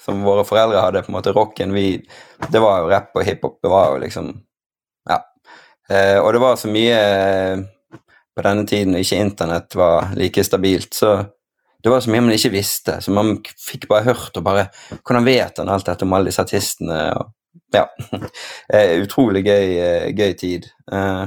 som 0.00 0.22
våre 0.22 0.44
foreldre 0.44 0.80
hadde, 0.80 1.02
på 1.02 1.12
en 1.12 1.16
måte 1.16 1.32
rocken 1.32 1.72
vi 1.72 2.02
Det 2.52 2.60
var 2.60 2.80
jo 2.82 2.90
rapp 2.90 3.16
og 3.16 3.24
hiphop. 3.24 3.58
Det 3.62 3.70
var 3.70 3.92
jo 3.94 4.02
liksom 4.04 4.32
Ja. 5.08 5.20
Eh, 5.90 6.18
og 6.18 6.32
det 6.32 6.40
var 6.40 6.56
så 6.56 6.68
mye 6.68 6.98
eh, 6.98 7.64
på 8.34 8.42
denne 8.46 8.66
tiden 8.66 8.94
og 8.96 9.04
ikke 9.04 9.20
internett 9.22 9.76
var 9.78 10.12
like 10.18 10.44
stabilt, 10.44 10.94
så 10.94 11.14
det 11.84 11.92
var 11.92 12.00
så 12.00 12.10
mye 12.10 12.24
man 12.24 12.32
ikke 12.34 12.54
visste. 12.54 12.96
Så 13.04 13.12
man 13.12 13.34
fikk 13.60 13.84
bare 13.90 14.06
hørt 14.06 14.36
og 14.40 14.44
bare 14.46 14.68
Hvordan 15.04 15.26
vet 15.26 15.58
han 15.60 15.68
alt 15.68 15.84
dette 15.86 16.06
om 16.06 16.14
alle 16.16 16.30
disse 16.30 16.40
artistene? 16.40 17.00
Og, 17.18 17.32
ja. 17.76 17.84
Eh, 18.74 18.94
Utrolig 19.02 19.42
gøy, 19.44 19.74
eh, 19.78 20.06
gøy 20.16 20.32
tid. 20.40 20.70
Eh, 20.92 21.26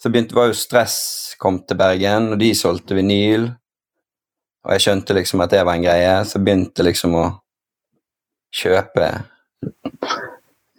Så 0.00 0.08
begynte 0.08 0.36
var 0.38 0.46
jo 0.48 0.54
Stress 0.56 1.34
kom 1.38 1.58
til 1.68 1.76
Bergen, 1.76 2.30
og 2.32 2.38
de 2.40 2.54
solgte 2.54 2.94
vinyl. 2.96 3.50
Og 4.64 4.72
jeg 4.72 4.84
skjønte 4.86 5.16
liksom 5.18 5.42
at 5.44 5.50
det 5.52 5.64
var 5.66 5.76
en 5.76 5.84
greie, 5.84 6.14
så 6.24 6.38
begynte 6.40 6.86
liksom 6.86 7.18
å 7.20 7.26
kjøpe 8.54 9.10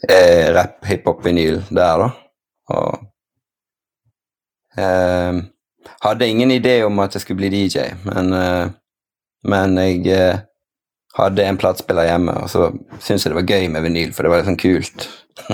eh, 0.09 0.47
rap, 0.55 0.79
hiphop-vinyl 0.89 1.61
der, 1.69 2.05
da. 2.05 2.09
Og 2.73 3.10
eh, 4.77 5.41
hadde 6.05 6.29
ingen 6.29 6.51
idé 6.51 6.81
om 6.85 6.99
at 6.99 7.15
jeg 7.15 7.25
skulle 7.25 7.41
bli 7.41 7.51
DJ, 7.53 7.91
men, 8.05 8.33
eh, 8.33 8.69
men 9.49 9.77
jeg 9.81 10.07
eh, 10.13 10.43
hadde 11.17 11.45
en 11.47 11.59
platespiller 11.59 12.07
hjemme, 12.07 12.35
og 12.43 12.49
så 12.49 12.69
syntes 12.99 13.25
jeg 13.25 13.33
det 13.33 13.39
var 13.41 13.49
gøy 13.49 13.67
med 13.73 13.85
vinyl, 13.87 14.13
for 14.15 14.23
det 14.25 14.33
var 14.33 14.47
sånn 14.47 14.61
kult. 14.61 15.09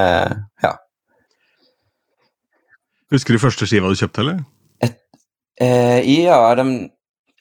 eh, 0.00 0.34
ja. 0.64 0.74
Husker 3.14 3.36
du 3.36 3.42
første 3.42 3.68
skiva 3.68 3.90
du 3.90 3.98
kjøpte, 3.98 4.24
eller? 4.24 4.44
Eh, 5.60 6.00
ja, 6.24 6.54
den, 6.58 6.90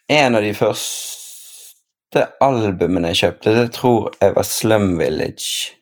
en 0.08 0.38
av 0.38 0.46
de 0.46 0.54
første 0.56 2.22
albumene 2.44 3.12
jeg 3.12 3.24
kjøpte, 3.24 3.56
det 3.58 3.66
tror 3.76 4.14
jeg 4.22 4.36
var 4.38 4.48
Slum 4.48 4.94
Village. 5.02 5.74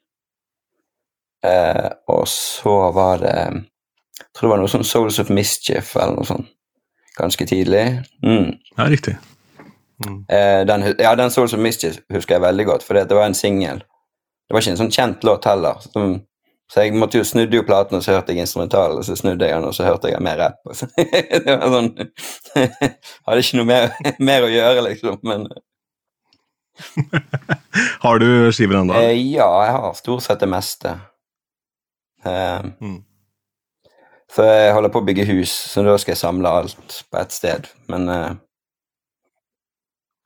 Eh, 1.46 1.90
og 2.10 2.24
så 2.32 2.78
var 2.96 3.20
det 3.22 3.38
Jeg 4.24 4.40
tror 4.40 4.48
det 4.48 4.54
var 4.56 4.62
noe 4.64 4.72
sånn 4.74 4.84
Souls 4.88 5.20
of 5.22 5.30
Mischief 5.30 5.96
eller 5.96 6.16
noe 6.18 6.26
sånt. 6.26 6.48
Ganske 7.18 7.46
tidlig. 7.46 7.84
Mm. 8.26 8.54
Ja, 8.78 8.88
riktig. 8.90 9.18
Mm. 10.04 10.26
Eh, 10.28 10.62
den, 10.66 10.86
ja, 11.00 11.12
den 11.16 11.30
Souls 11.32 11.54
of 11.54 11.60
Mischief 11.62 12.00
husker 12.12 12.36
jeg 12.40 12.42
veldig 12.42 12.66
godt, 12.66 12.84
for 12.84 12.98
det 12.98 13.14
var 13.16 13.26
en 13.30 13.38
singel. 13.38 13.84
Det 13.84 14.56
var 14.56 14.64
ikke 14.64 14.74
en 14.74 14.80
sånn 14.82 14.92
kjent 14.96 15.24
låt 15.28 15.46
heller. 15.46 15.78
Som, 15.94 16.16
så 16.74 16.82
jeg 16.88 16.96
måtte 16.98 17.20
jo 17.22 17.28
snudde 17.28 17.56
jo 17.60 17.64
platen, 17.68 18.00
og 18.00 18.04
så 18.04 18.16
hørte 18.16 18.34
jeg 18.34 18.42
instrumentalen, 18.48 18.98
og 18.98 19.06
så 19.06 19.16
snudde 19.20 19.46
jeg 19.46 19.54
den, 19.60 19.68
og 19.70 19.76
så 19.78 19.86
hørte 19.86 20.10
jeg 20.10 20.24
mer 20.26 20.40
rapp. 20.42 20.58
så- 20.74 20.90
det 20.98 21.46
var 21.46 21.70
sånn 21.76 21.92
Hadde 23.28 23.44
ikke 23.46 23.60
noe 23.62 23.70
mer, 23.70 23.94
mer 24.32 24.48
å 24.48 24.52
gjøre, 24.52 24.84
liksom. 24.90 25.20
Men 25.24 25.46
Har 28.02 28.20
du 28.20 28.52
skiver 28.52 28.80
ennå? 28.82 28.94
eh, 28.98 29.14
ja, 29.36 29.48
jeg 29.68 29.74
har 29.78 29.94
stort 29.94 30.24
sett 30.26 30.40
det 30.42 30.50
meste. 30.50 30.96
Eh, 32.26 32.64
Mm. 32.82 33.04
Så 34.34 34.46
jeg 34.48 34.74
holder 34.74 34.90
på 34.94 35.02
å 35.04 35.06
bygge 35.06 35.28
hus, 35.30 35.52
så 35.70 35.84
da 35.86 35.94
skal 36.02 36.16
jeg 36.16 36.22
samle 36.24 36.50
alt 36.50 36.96
på 37.12 37.20
ett 37.22 37.34
sted. 37.36 37.68
Men 37.92 38.08
uh, 38.10 38.32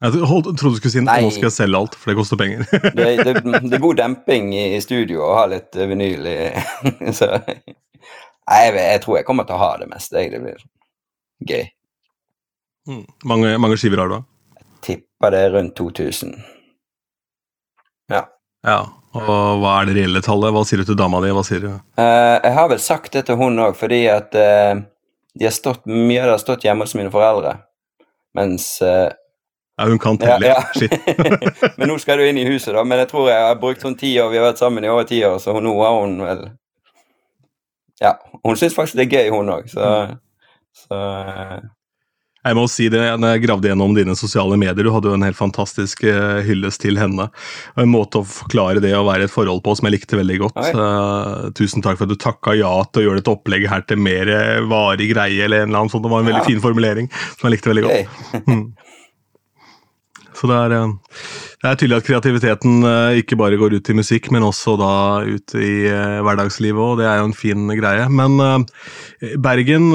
Jeg 0.05 0.13
tro- 0.13 0.27
trodde 0.53 0.75
du 0.77 0.79
skulle 0.79 0.93
si 0.93 1.01
Nei. 1.03 1.17
nå 1.25 1.31
skal 1.33 1.49
jeg 1.49 1.55
selge 1.57 1.81
alt, 1.81 1.97
for 1.99 2.11
det 2.13 2.17
koster 2.19 2.39
penger. 2.39 2.63
det, 2.97 3.07
det, 3.27 3.33
det 3.67 3.75
er 3.75 3.83
god 3.83 3.99
demping 3.99 4.53
i, 4.55 4.63
i 4.77 4.81
studio 4.83 5.25
å 5.27 5.33
ha 5.41 5.45
litt 5.51 5.75
eh, 5.75 5.89
vinyl 5.91 6.29
i. 6.31 6.37
så 7.19 7.33
Nei, 8.47 8.59
jeg, 8.63 8.75
jeg 8.79 9.01
tror 9.03 9.17
jeg 9.19 9.27
kommer 9.27 9.43
til 9.49 9.57
å 9.57 9.63
ha 9.65 9.71
det 9.81 9.89
meste. 9.91 10.21
jeg. 10.23 10.31
Det 10.31 10.39
blir 10.45 10.61
gøy. 11.51 11.65
Mm. 12.87 13.01
Mange, 13.27 13.49
mange 13.59 13.75
skiver 13.81 13.99
har 14.05 14.07
du, 14.13 14.21
da? 14.21 14.63
Tipper 14.87 15.33
det 15.35 15.41
er 15.49 15.51
rundt 15.57 15.73
2000. 15.75 16.31
Ja. 18.13 18.21
Ja. 18.63 18.77
Og 19.17 19.61
hva 19.61 19.73
er 19.81 19.89
det 19.89 19.95
reelle 19.97 20.21
tallet? 20.25 20.53
Hva 20.55 20.63
sier 20.67 20.81
du 20.83 20.87
til 20.89 20.97
dama 20.99 21.21
di? 21.23 21.31
Hva 21.35 21.43
sier 21.47 21.63
du? 21.63 21.69
Uh, 21.99 22.37
jeg 22.43 22.53
har 22.57 22.67
vel 22.71 22.81
sagt 22.83 23.13
det 23.17 23.25
til 23.27 23.39
hun 23.39 23.59
òg, 23.63 23.77
fordi 23.79 24.03
at 24.11 24.35
uh, 24.37 24.81
de 25.37 25.47
har 25.47 25.55
stått, 25.55 25.85
mye 25.89 26.21
av 26.21 26.29
det 26.29 26.35
har 26.35 26.43
stått 26.43 26.65
hjemme 26.67 26.85
hos 26.87 26.95
mine 26.97 27.13
foreldre. 27.13 27.55
Mens 28.37 28.67
uh, 28.85 29.09
Ja, 29.77 29.85
hun 29.85 29.99
kan 30.01 30.17
telle. 30.17 30.49
ja. 30.53 30.61
Shit. 30.77 30.93
Men 31.77 31.91
nå 31.91 31.97
skal 32.01 32.17
du 32.17 32.25
inn 32.27 32.39
i 32.41 32.47
huset, 32.49 32.73
da. 32.73 32.81
Men 32.87 33.03
jeg 33.03 33.11
tror 33.11 33.27
jeg 33.29 33.43
har 33.45 33.59
brukt 33.61 33.83
sånn 33.85 33.97
ti 33.99 34.15
år, 34.21 34.31
vi 34.33 34.39
har 34.41 34.47
vært 34.49 34.61
sammen 34.61 34.85
i 34.85 34.89
over 34.89 35.05
ti 35.09 35.19
år, 35.25 35.37
så 35.43 35.53
nå 35.61 35.73
har 35.83 35.99
hun 36.01 36.15
vel 36.25 36.47
Ja. 38.01 38.15
Hun 38.43 38.57
syns 38.57 38.75
faktisk 38.77 38.97
det 38.97 39.07
er 39.07 39.13
gøy, 39.19 39.29
hun 39.33 39.49
òg, 39.53 39.69
så, 39.69 39.85
så 40.77 40.97
eh, 40.97 41.55
Jeg 42.47 42.55
må 42.55 42.63
si 42.71 42.85
det, 42.93 43.01
når 43.19 43.33
jeg 43.35 43.43
gravde 43.43 43.67
gjennom 43.71 43.93
dine 43.97 44.15
sosiale 44.15 44.55
medier, 44.59 44.85
du 44.87 44.91
hadde 44.93 45.09
jo 45.11 45.15
en 45.17 45.25
helt 45.25 45.37
fantastisk 45.39 46.03
eh, 46.07 46.39
hyllest 46.47 46.79
til 46.83 46.95
henne. 46.99 47.27
Og 47.75 47.83
En 47.83 47.91
måte 47.91 48.21
å 48.21 48.27
forklare 48.27 48.79
det 48.83 48.93
å 48.95 49.03
være 49.07 49.25
i 49.25 49.27
et 49.27 49.33
forhold 49.33 49.61
på 49.65 49.75
som 49.77 49.89
jeg 49.89 49.97
likte 49.97 50.19
veldig 50.19 50.37
godt. 50.45 50.61
Eh, 50.71 51.49
tusen 51.59 51.83
takk 51.85 51.99
for 51.99 52.07
at 52.07 52.13
du 52.15 52.19
takka 52.23 52.55
ja 52.57 52.71
til 52.87 53.03
å 53.03 53.07
gjøre 53.09 53.21
dette 53.21 53.35
opplegget 53.35 53.73
her 53.73 53.83
til 53.89 53.99
mer 53.99 54.31
varig 54.71 55.11
greie, 55.13 55.43
eller 55.45 55.65
en 55.65 55.69
eller 55.71 55.83
annen 55.83 55.91
sånn. 55.93 56.05
Det 56.07 56.13
var 56.15 56.23
en 56.23 56.31
veldig 56.31 56.43
Ja. 56.45 56.49
fin 56.49 56.63
formulering 56.63 57.11
som 57.37 57.49
jeg 57.49 57.57
likte 57.57 57.73
veldig 57.73 57.83
godt. 57.87 58.17
gøy. 58.47 58.61
Så 60.37 60.45
det 60.49 60.57
er, 60.57 60.73
eh, 60.77 60.91
det 61.63 61.69
er 61.69 61.77
tydelig 61.79 61.97
at 61.97 62.07
kreativiteten 62.07 62.85
eh, 62.85 63.19
ikke 63.23 63.37
bare 63.39 63.57
går 63.57 63.77
ut 63.79 63.89
i 63.89 63.95
musikk, 63.97 64.29
men 64.33 64.45
også 64.45 64.75
da 64.77 64.91
ut 65.25 65.55
i 65.57 65.71
eh, 65.89 66.19
hverdagslivet 66.25 66.83
òg. 66.83 66.99
Det 67.01 67.07
er 67.09 67.21
jo 67.21 67.29
en 67.31 67.37
fin 67.37 67.67
greie. 67.79 68.05
Men 68.13 68.37
Bergen 69.41 69.89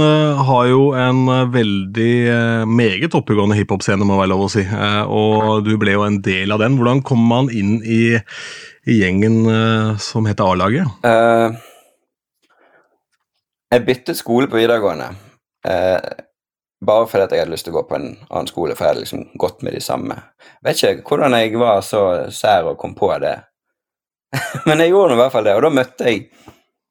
har 0.49 0.67
jo 0.71 0.83
en 0.99 1.25
veldig 1.55 2.67
meget 2.67 3.15
oppegående 3.15 3.57
hiphop-scene, 3.61 4.07
må 4.09 4.19
være 4.19 4.33
lov 4.35 4.47
å 4.49 4.53
si. 4.53 4.65
Og 5.07 5.63
du 5.67 5.77
ble 5.79 5.95
jo 5.95 6.07
en 6.07 6.19
del 6.25 6.55
av 6.55 6.63
den. 6.63 6.79
Hvordan 6.81 7.05
kom 7.07 7.23
man 7.31 7.51
inn 7.55 7.79
i, 7.87 8.17
i 8.91 8.99
gjengen 8.99 9.45
som 10.03 10.27
heter 10.27 10.51
A-laget? 10.51 10.91
Uh, 11.07 11.55
jeg 13.73 13.87
byttet 13.87 14.19
skole 14.19 14.51
på 14.53 14.59
videregående. 14.59 15.13
eh, 15.65 15.99
bare 16.87 17.07
fordi 17.07 17.37
jeg 17.37 17.45
hadde 17.45 17.55
lyst 17.55 17.67
til 17.69 17.75
å 17.75 17.79
gå 17.79 17.85
på 17.89 17.97
en 17.99 18.09
annen 18.29 18.51
skole, 18.51 18.75
for 18.75 18.85
jeg 18.85 18.95
hadde 18.95 19.05
liksom 19.05 19.25
gått 19.39 19.63
med 19.63 19.77
de 19.77 19.81
samme. 19.85 20.19
Vet 20.67 20.83
ikke 20.83 21.07
hvordan 21.09 21.37
jeg 21.39 21.59
var 21.61 21.83
så 21.87 22.03
sær 22.35 22.73
og 22.73 22.79
kom 22.81 22.97
på 22.99 23.11
det. 23.23 23.37
Men 24.67 24.83
jeg 24.83 24.93
gjorde 24.93 25.13
nå 25.13 25.19
i 25.19 25.23
hvert 25.23 25.35
fall 25.35 25.47
det, 25.47 25.57
og 25.59 25.67
da 25.67 25.77
møtte 25.83 26.09
jeg 26.09 26.27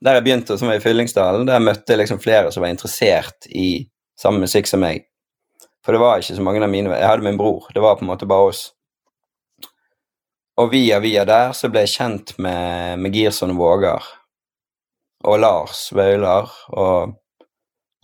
Der 0.02 0.16
jeg 0.18 0.24
begynte, 0.26 0.56
som 0.58 0.66
var 0.66 0.80
i 0.80 0.82
Fyllingsdalen, 0.82 1.44
der 1.46 1.60
møtte 1.62 1.94
jeg 1.94 2.00
liksom 2.00 2.18
flere 2.18 2.50
som 2.50 2.64
var 2.64 2.72
interessert 2.74 3.46
i 3.54 3.86
samme 4.18 4.42
musikk 4.42 4.66
som 4.66 4.82
meg. 4.82 5.04
For 5.86 5.94
det 5.94 6.02
var 6.02 6.18
ikke 6.18 6.38
så 6.40 6.46
mange 6.46 6.64
av 6.66 6.72
mine 6.74 6.90
Jeg 6.90 7.06
hadde 7.06 7.28
min 7.28 7.38
bror, 7.38 7.68
det 7.70 7.84
var 7.84 8.00
på 8.00 8.08
en 8.08 8.10
måte 8.10 8.26
bare 8.26 8.48
oss. 8.50 8.64
Og 10.58 10.72
via 10.74 10.98
via 11.00 11.22
der 11.26 11.54
så 11.54 11.70
ble 11.70 11.86
jeg 11.86 11.94
kjent 11.94 12.34
med, 12.42 12.98
med 12.98 13.14
Girson 13.14 13.54
og 13.54 13.62
Vågar. 13.62 14.10
Og 15.30 15.38
Lars 15.38 15.92
Vaular 15.94 16.50
og, 16.74 17.14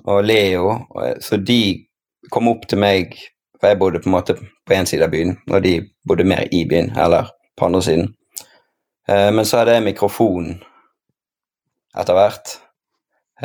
og 0.05 0.23
Leo. 0.25 0.75
Så 1.23 1.39
de 1.41 1.87
kom 2.31 2.49
opp 2.51 2.67
til 2.69 2.81
meg, 2.81 3.15
for 3.59 3.71
jeg 3.71 3.79
bodde 3.79 4.01
på 4.03 4.09
en 4.11 4.17
måte 4.17 4.35
på 4.37 4.75
én 4.75 4.87
side 4.89 5.05
av 5.05 5.13
byen, 5.13 5.37
og 5.49 5.63
de 5.63 5.79
bodde 6.07 6.27
mer 6.27 6.47
i 6.51 6.65
byen, 6.69 6.91
eller 6.97 7.31
på 7.57 7.65
andre 7.65 7.81
siden. 7.81 8.11
Eh, 9.09 9.31
men 9.33 9.45
så 9.45 9.61
hadde 9.61 9.77
jeg 9.77 9.87
mikrofon 9.87 10.51
etter 11.97 12.17
hvert. 12.17 12.57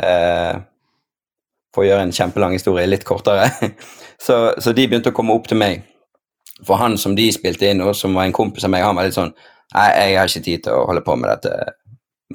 Eh, 0.03 0.59
for 1.73 1.83
å 1.83 1.87
gjøre 1.87 2.05
en 2.07 2.13
kjempelang 2.13 2.53
historie 2.53 2.89
litt 2.89 3.05
kortere. 3.07 3.47
så, 4.25 4.53
så 4.61 4.75
de 4.75 4.87
begynte 4.87 5.13
å 5.13 5.17
komme 5.17 5.33
opp 5.35 5.49
til 5.49 5.59
meg. 5.61 5.87
For 6.63 6.77
han 6.79 6.99
som 7.01 7.15
de 7.17 7.25
spilte 7.33 7.71
inn 7.71 7.81
hos, 7.83 8.03
som 8.03 8.13
var 8.15 8.27
en 8.27 8.35
kompis 8.35 8.67
av 8.67 8.73
meg, 8.73 8.85
han 8.85 8.97
var 8.97 9.09
litt 9.09 9.17
sånn 9.17 9.33
Nei, 9.73 9.87
jeg 9.89 10.17
har 10.19 10.29
ikke 10.29 10.45
tid 10.45 10.61
til 10.67 10.75
å 10.77 10.83
holde 10.85 11.01
på 11.01 11.15
med 11.17 11.31
dette 11.31 11.53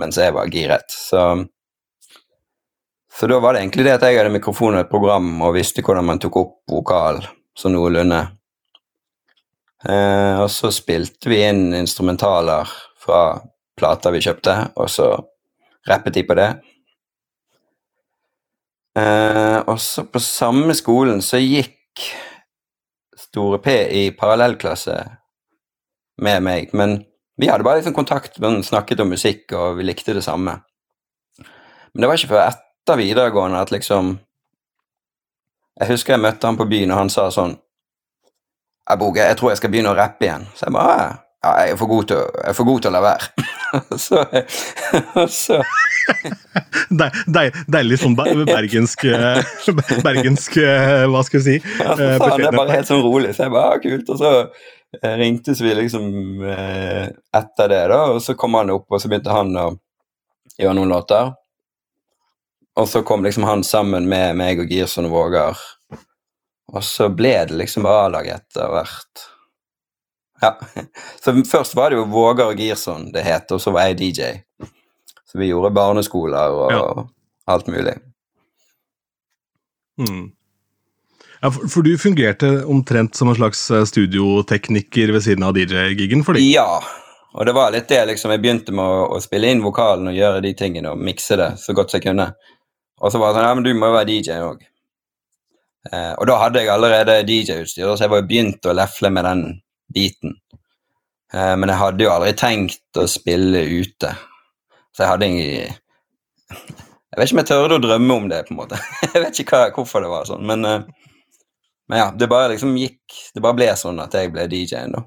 mens 0.01 0.17
jeg 0.19 0.33
var 0.35 0.49
giret. 0.51 0.91
Så, 0.91 1.21
så 3.19 3.27
da 3.27 3.41
var 3.43 3.55
det 3.55 3.65
egentlig 3.65 3.89
det 3.89 3.97
at 3.97 4.05
jeg 4.07 4.21
hadde 4.21 4.31
mikrofon 4.31 4.77
og 4.77 4.85
et 4.85 4.91
program 4.91 5.41
og 5.43 5.57
visste 5.57 5.83
hvordan 5.83 6.07
man 6.07 6.21
tok 6.23 6.37
opp 6.39 6.53
vokal 6.71 7.25
sånn 7.59 7.75
noenlunde. 7.75 8.21
Eh, 9.91 10.39
og 10.39 10.47
så 10.55 10.71
spilte 10.75 11.31
vi 11.31 11.41
inn 11.43 11.73
instrumentaler 11.75 12.71
fra 13.03 13.23
plater 13.79 14.15
vi 14.15 14.23
kjøpte, 14.23 14.55
og 14.79 14.91
så 14.91 15.09
rappet 15.89 16.15
de 16.15 16.25
på 16.29 16.37
det. 16.39 16.49
Eh, 18.99 19.59
og 19.67 19.79
så 19.83 20.07
på 20.07 20.23
samme 20.23 20.75
skolen 20.79 21.23
så 21.23 21.43
gikk 21.43 21.75
Store 23.19 23.59
P 23.63 23.75
i 23.99 24.05
parallellklasse 24.15 24.95
med 26.23 26.47
meg, 26.47 26.71
men 26.75 27.01
vi 27.39 27.51
hadde 27.51 27.67
bare 27.67 27.83
liksom 27.83 27.95
kontakt, 27.99 28.39
men 28.43 28.63
snakket 28.67 29.03
om 29.03 29.11
musikk, 29.11 29.51
og 29.59 29.79
vi 29.79 29.87
likte 29.87 30.15
det 30.17 30.25
samme. 30.27 30.57
Men 31.43 32.03
det 32.03 32.11
var 32.11 32.19
ikke 32.19 32.33
før 32.33 32.47
etter 32.47 32.68
videregående 32.97 33.61
at 33.61 33.71
liksom 33.71 34.19
Jeg 35.81 35.89
husker 35.93 36.13
jeg 36.17 36.21
møtte 36.21 36.47
han 36.47 36.57
på 36.59 36.67
byen, 36.67 36.91
og 36.91 36.99
han 36.99 37.11
sa 37.11 37.29
sånn 37.31 37.57
jeg, 38.89 39.01
jeg 39.17 39.37
tror 39.37 39.51
jeg 39.53 39.59
skal 39.61 39.71
begynne 39.71 39.91
å 39.93 39.97
rappe 39.99 40.25
igjen. 40.25 40.47
Så 40.57 40.67
jeg 40.67 40.73
bare 40.73 40.99
«Ja, 40.99 41.17
Ja, 41.45 41.51
jeg 41.63 41.71
er 41.71 41.77
for 41.79 41.87
god 41.87 42.07
til, 42.11 42.17
å- 42.19 42.65
god 42.67 42.81
til 42.83 42.91
å 42.91 42.93
la 42.97 43.01
være. 43.05 43.29
så, 44.05 44.25
så 45.31 45.59
De, 46.99 47.07
de, 47.31 47.43
deilig 47.71 47.99
sånn 48.01 48.17
ber- 48.19 48.41
bergensk, 48.49 49.05
eh, 49.05 49.39
bergensk 50.07 50.57
eh, 50.65 51.05
Hva 51.13 51.23
skal 51.23 51.45
vi 51.45 51.45
si? 51.45 51.75
Ja, 51.79 51.95
så 51.95 52.09
sa 52.19 52.31
han 52.33 52.43
det 52.43 52.51
bare 52.57 52.75
helt 52.75 52.89
sånn 52.91 53.05
rolig, 53.05 53.35
så 53.37 53.45
jeg 53.47 53.55
bare 53.55 53.77
ah, 53.77 53.83
kult. 53.85 54.11
Og 54.11 54.19
så 54.19 54.33
eh, 54.99 55.15
ringtes 55.21 55.61
vi 55.63 55.77
liksom 55.79 56.09
etter 56.43 57.71
det, 57.71 57.83
da, 57.93 58.01
og 58.17 58.23
så 58.25 58.35
kom 58.41 58.59
han 58.59 58.73
opp, 58.75 58.89
og 58.91 58.99
så 58.99 59.13
begynte 59.13 59.37
han 59.37 59.55
å 59.63 59.69
gjøre 60.59 60.75
noen 60.81 60.91
låter. 60.97 61.31
Og 62.79 62.87
så 62.89 63.03
kom 63.03 63.25
liksom 63.27 63.43
han 63.49 63.65
sammen 63.67 64.07
med 64.11 64.37
meg 64.39 64.61
og 64.63 64.71
Girson 64.71 65.09
og 65.09 65.15
Vågar, 65.17 65.59
og 66.69 66.85
så 66.85 67.09
ble 67.11 67.33
det 67.49 67.57
liksom 67.59 67.83
bare 67.87 68.05
A-laget 68.07 68.43
etter 68.45 68.71
hvert. 68.71 69.25
Ja. 70.39 70.53
Så 71.25 71.33
først 71.51 71.75
var 71.75 71.91
det 71.91 71.97
jo 71.99 72.05
Vågar 72.13 72.53
og 72.53 72.61
Girson 72.61 73.09
det 73.11 73.25
het, 73.27 73.51
og 73.51 73.59
så 73.59 73.73
var 73.75 73.89
jeg 73.89 73.97
DJ. 73.99 74.29
Så 75.27 75.41
vi 75.41 75.49
gjorde 75.51 75.73
barneskoler 75.75 76.55
og 76.55 76.71
Ja. 76.77 76.85
alt 77.51 77.67
mulig. 77.67 77.97
Mm. 79.99 80.29
Ja, 81.41 81.51
for, 81.51 81.67
for 81.69 81.83
du 81.83 81.97
fungerte 81.99 82.65
omtrent 82.71 83.17
som 83.19 83.29
en 83.33 83.35
slags 83.39 83.65
eh, 83.71 83.85
studiotekniker 83.87 85.13
ved 85.15 85.23
siden 85.27 85.43
av 85.47 85.57
DJ-gigen 85.59 86.23
for 86.27 86.39
deg? 86.39 86.47
Ja, 86.53 86.79
og 87.35 87.47
det 87.47 87.55
var 87.59 87.75
litt 87.75 87.89
det, 87.91 88.05
liksom. 88.13 88.31
Jeg 88.35 88.43
begynte 88.43 88.75
med 88.75 88.85
å, 88.85 89.09
å 89.17 89.21
spille 89.23 89.51
inn 89.51 89.63
vokalen 89.65 90.11
og 90.11 90.17
gjøre 90.19 90.43
de 90.47 90.55
tingene 90.59 90.95
og 90.95 91.03
mikse 91.03 91.39
det 91.39 91.51
så 91.63 91.75
godt 91.75 91.95
jeg 91.99 92.07
kunne. 92.07 92.31
Og 92.99 93.13
så 93.13 93.21
var 93.21 93.31
det 93.31 93.39
sånn 93.39 93.49
Ja, 93.49 93.55
men 93.55 93.67
du 93.67 93.73
må 93.77 93.91
jo 93.91 93.97
være 93.97 94.11
DJ 94.11 94.41
òg. 94.45 94.65
Eh, 95.93 96.13
og 96.19 96.27
da 96.29 96.37
hadde 96.43 96.63
jeg 96.63 96.73
allerede 96.73 97.21
DJ-utstyr, 97.27 97.95
så 97.95 98.05
jeg 98.05 98.13
var 98.13 98.23
jo 98.23 98.29
begynt 98.29 98.67
å 98.67 98.75
lefle 98.77 99.11
med 99.15 99.25
den 99.29 99.45
biten. 99.95 100.35
Eh, 101.33 101.55
men 101.57 101.71
jeg 101.71 101.81
hadde 101.81 102.05
jo 102.05 102.13
aldri 102.13 102.33
tenkt 102.37 103.01
å 103.01 103.07
spille 103.09 103.63
ute. 103.79 104.13
Så 104.93 105.05
jeg 105.05 105.13
hadde 105.13 105.29
ingen 105.31 105.77
Jeg 106.49 107.17
vet 107.17 107.29
ikke 107.29 107.35
om 107.35 107.41
jeg 107.41 107.49
tørde 107.49 107.77
å 107.79 107.83
drømme 107.83 108.15
om 108.15 108.27
det, 108.31 108.43
på 108.47 108.53
en 108.55 108.61
måte. 108.61 108.81
jeg 109.07 109.23
vet 109.23 109.41
ikke 109.43 109.61
hva, 109.61 109.71
hvorfor 109.77 110.05
det 110.05 110.11
var 110.13 110.27
sånn, 110.29 110.45
men, 110.49 110.67
eh, 110.69 111.15
men 111.89 112.03
ja, 112.03 112.11
det 112.13 112.29
bare 112.29 112.53
liksom 112.53 112.75
gikk 112.77 113.17
Det 113.35 113.41
bare 113.45 113.57
ble 113.57 113.71
sånn 113.81 114.03
at 114.05 114.17
jeg 114.19 114.33
ble 114.35 114.45
DJ-en, 114.51 114.99
da. 114.99 115.05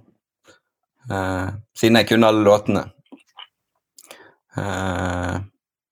Eh, 1.11 1.47
siden 1.77 1.99
jeg 1.99 2.09
kunne 2.09 2.31
alle 2.31 2.45
låtene. 2.45 2.85
Eh, 4.57 5.35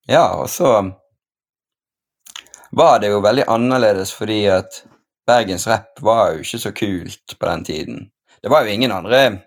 ja, 0.09 0.25
og 0.39 0.49
så 0.51 0.73
var 2.71 2.99
det 2.99 3.11
jo 3.11 3.21
veldig 3.23 3.47
annerledes 3.49 4.13
fordi 4.15 4.43
at 4.53 4.83
Bergens 5.29 5.67
rap 5.69 5.99
var 6.01 6.33
jo 6.33 6.43
ikke 6.43 6.61
så 6.61 6.71
kult 6.73 7.35
på 7.39 7.45
den 7.45 7.63
tiden. 7.65 8.09
Det 8.41 8.49
var 8.49 8.65
jo 8.65 8.73
ingen 8.73 8.91
andre 8.91 9.41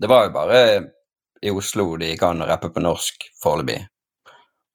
Det 0.00 0.08
var 0.10 0.24
jo 0.26 0.32
bare 0.34 0.60
i 1.42 1.50
Oslo 1.50 1.96
de 1.98 2.12
gikk 2.12 2.22
an 2.26 2.42
å 2.42 2.48
rappe 2.48 2.70
på 2.70 2.82
norsk 2.82 3.28
foreløpig. 3.42 3.78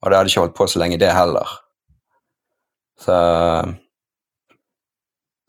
Og 0.04 0.12
det 0.12 0.18
hadde 0.18 0.32
ikke 0.32 0.44
holdt 0.44 0.56
på 0.56 0.68
så 0.68 0.80
lenge, 0.80 1.00
det 1.00 1.12
heller. 1.12 1.48
Så 3.00 3.18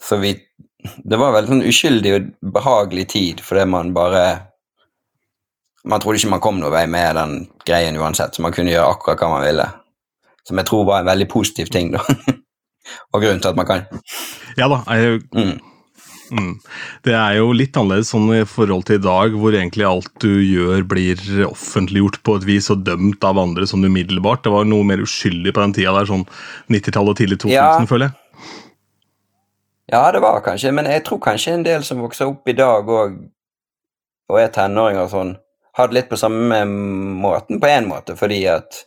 Så 0.00 0.16
vi 0.16 0.36
Det 1.04 1.16
var 1.18 1.32
veldig 1.32 1.50
sånn 1.50 1.68
uskyldig 1.68 2.12
og 2.14 2.28
behagelig 2.54 3.08
tid 3.14 3.40
fordi 3.40 3.64
man 3.66 3.94
bare 3.94 4.24
Man 5.84 6.00
trodde 6.00 6.18
ikke 6.18 6.30
man 6.30 6.42
kom 6.44 6.58
noen 6.60 6.74
vei 6.74 6.86
med 6.86 7.16
den 7.16 7.34
greien 7.64 7.96
uansett, 7.96 8.34
så 8.34 8.42
man 8.42 8.52
kunne 8.52 8.72
gjøre 8.72 8.90
akkurat 8.92 9.20
hva 9.22 9.28
man 9.30 9.44
ville. 9.46 9.66
Som 10.48 10.60
jeg 10.60 10.68
tror 10.70 10.86
var 10.88 11.02
en 11.02 11.10
veldig 11.10 11.28
positiv 11.30 11.70
ting, 11.74 11.92
da. 11.94 12.00
og 13.12 13.20
grunnen 13.20 13.42
til 13.44 13.52
at 13.52 13.58
man 13.58 13.68
kan 13.68 13.82
Ja 14.56 14.68
da. 14.72 14.80
Jeg, 14.96 15.20
mm. 15.36 15.58
Mm. 16.32 16.54
Det 17.06 17.14
er 17.16 17.38
jo 17.38 17.52
litt 17.56 17.76
annerledes 17.78 18.10
sånn 18.12 18.26
i 18.36 18.42
forhold 18.48 18.86
til 18.88 18.98
i 18.98 19.04
dag, 19.04 19.34
hvor 19.40 19.54
egentlig 19.56 19.86
alt 19.88 20.10
du 20.20 20.28
gjør 20.44 20.84
blir 20.88 21.20
offentliggjort 21.46 22.20
på 22.26 22.36
et 22.38 22.46
vis 22.48 22.68
og 22.74 22.82
dømt 22.84 23.24
av 23.24 23.40
andre 23.40 23.68
sånn 23.68 23.86
umiddelbart. 23.88 24.42
Det 24.44 24.52
var 24.52 24.68
noe 24.68 24.84
mer 24.88 25.00
uskyldig 25.04 25.54
på 25.56 25.64
den 25.64 25.76
tida 25.78 25.94
der, 25.96 26.08
sånn 26.10 26.26
90-tallet 26.72 27.14
og 27.14 27.20
tidlig 27.20 27.40
2000, 27.46 27.54
Ja. 27.56 27.86
føler 27.88 28.10
jeg. 28.10 28.16
Ja, 29.88 30.02
det 30.12 30.20
var 30.20 30.42
kanskje, 30.44 30.72
men 30.76 30.84
jeg 30.84 31.04
tror 31.06 31.20
kanskje 31.24 31.54
en 31.56 31.64
del 31.64 31.84
som 31.86 32.02
vokser 32.04 32.28
opp 32.28 32.48
i 32.48 32.56
dag 32.56 32.88
og, 32.92 33.14
og 34.28 34.40
er 34.40 34.52
tenåringer 34.52 35.06
og 35.06 35.12
sånn, 35.14 35.30
har 35.78 35.88
det 35.88 35.96
litt 35.96 36.10
på 36.10 36.18
samme 36.20 36.58
måten 36.68 37.60
på 37.62 37.70
en 37.72 37.88
måte, 37.88 38.16
fordi 38.18 38.42
at 38.52 38.82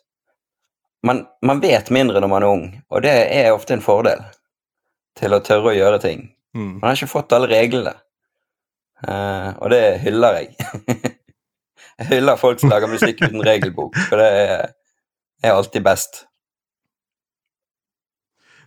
man, 1.03 1.25
man 1.41 1.60
vet 1.60 1.89
mindre 1.89 2.22
når 2.22 2.31
man 2.31 2.43
er 2.43 2.53
ung, 2.53 2.65
og 2.89 3.03
det 3.05 3.13
er 3.34 3.51
ofte 3.53 3.75
en 3.75 3.84
fordel 3.84 4.24
til 5.20 5.36
å 5.36 5.41
tørre 5.43 5.74
å 5.74 5.75
gjøre 5.77 6.01
ting. 6.03 6.29
Mm. 6.55 6.79
Man 6.79 6.89
har 6.89 6.98
ikke 7.00 7.12
fått 7.12 7.36
alle 7.36 7.50
reglene, 7.51 7.93
uh, 9.08 9.51
og 9.58 9.72
det 9.74 9.84
hyller 10.05 10.41
jeg. 10.41 10.55
jeg 12.01 12.10
hyller 12.15 12.41
folk 12.41 12.62
som 12.62 12.74
lager 12.74 12.91
musikk 12.91 13.24
uten 13.24 13.41
regelbok, 13.46 13.98
for 14.10 14.22
det 14.22 14.29
er, 14.43 14.75
er 15.43 15.55
alltid 15.55 15.86
best. 15.88 16.25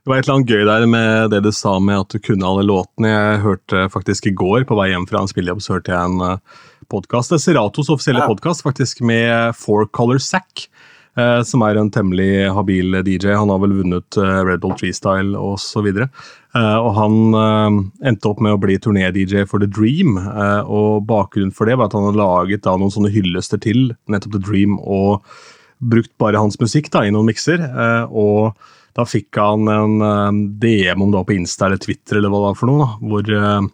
Det 0.04 0.10
var 0.12 0.20
et 0.20 0.26
eller 0.26 0.34
annet 0.36 0.50
gøy 0.52 0.66
der 0.68 0.82
med 0.90 1.30
det 1.32 1.38
du 1.46 1.52
sa 1.56 1.78
med 1.80 2.02
at 2.02 2.12
du 2.12 2.20
kunne 2.20 2.44
alle 2.44 2.66
låtene. 2.66 3.08
Jeg 3.08 3.38
hørte 3.40 3.86
faktisk 3.88 4.26
i 4.28 4.34
går, 4.36 4.66
på 4.68 4.76
vei 4.76 4.90
hjem 4.90 5.06
fra 5.08 5.22
en 5.22 5.30
spillejobb, 5.30 5.62
så 5.64 5.78
hørte 5.78 5.94
jeg 5.94 6.10
en 6.10 6.42
podkast. 6.92 7.32
Seratos 7.40 7.88
offisielle 7.88 8.20
Ja. 8.20 8.28
podkast, 8.28 8.66
faktisk 8.66 9.00
med 9.00 9.56
Four 9.56 9.86
Color 9.96 10.20
Sack. 10.20 10.66
Eh, 11.16 11.40
Som 11.46 11.62
er 11.66 11.80
en 11.80 11.90
temmelig 11.94 12.50
habil 12.54 13.00
DJ. 13.06 13.34
Han 13.38 13.52
har 13.52 13.62
vel 13.62 13.76
vunnet 13.80 14.18
eh, 14.20 14.40
Red 14.46 14.60
Bull 14.64 14.76
Freestyle 14.80 15.34
osv. 15.38 15.88
Og 16.54 16.90
han 16.98 17.16
eh, 17.34 17.80
endte 18.10 18.30
opp 18.30 18.40
med 18.44 18.54
å 18.54 18.60
bli 18.62 18.76
turné-DJ 18.78 19.46
for 19.50 19.58
The 19.62 19.66
Dream. 19.70 20.16
eh, 20.18 20.62
Og 20.66 21.02
bakgrunnen 21.08 21.54
for 21.54 21.66
det 21.66 21.78
var 21.80 21.90
at 21.90 21.96
han 21.98 22.06
hadde 22.10 22.20
laget 22.22 22.62
da 22.66 22.76
noen 22.78 22.94
sånne 22.94 23.10
hyllester 23.14 23.58
til 23.62 23.92
nettopp 24.10 24.38
The 24.38 24.44
Dream. 24.46 24.78
og 24.80 25.24
brukt 25.84 26.12
bare 26.22 26.38
hans 26.40 26.56
musikk 26.62 26.86
da, 26.94 27.02
i 27.04 27.10
noen 27.12 27.26
mikser. 27.28 27.60
eh, 27.60 28.04
Og 28.08 28.54
da 28.94 29.04
fikk 29.04 29.36
han 29.42 29.66
en 29.68 29.96
eh, 30.06 30.42
DM 30.62 31.02
om 31.02 31.10
det 31.10 31.18
var 31.18 31.26
på 31.28 31.34
Insta 31.36 31.66
eller 31.66 31.82
Twitter 31.82 32.20
eller 32.20 32.30
hva 32.30 32.38
det 32.40 32.46
var 32.52 32.60
for 32.60 32.70
noe, 32.70 32.84
da, 32.84 33.08
hvor 33.10 33.32
eh, 33.34 33.66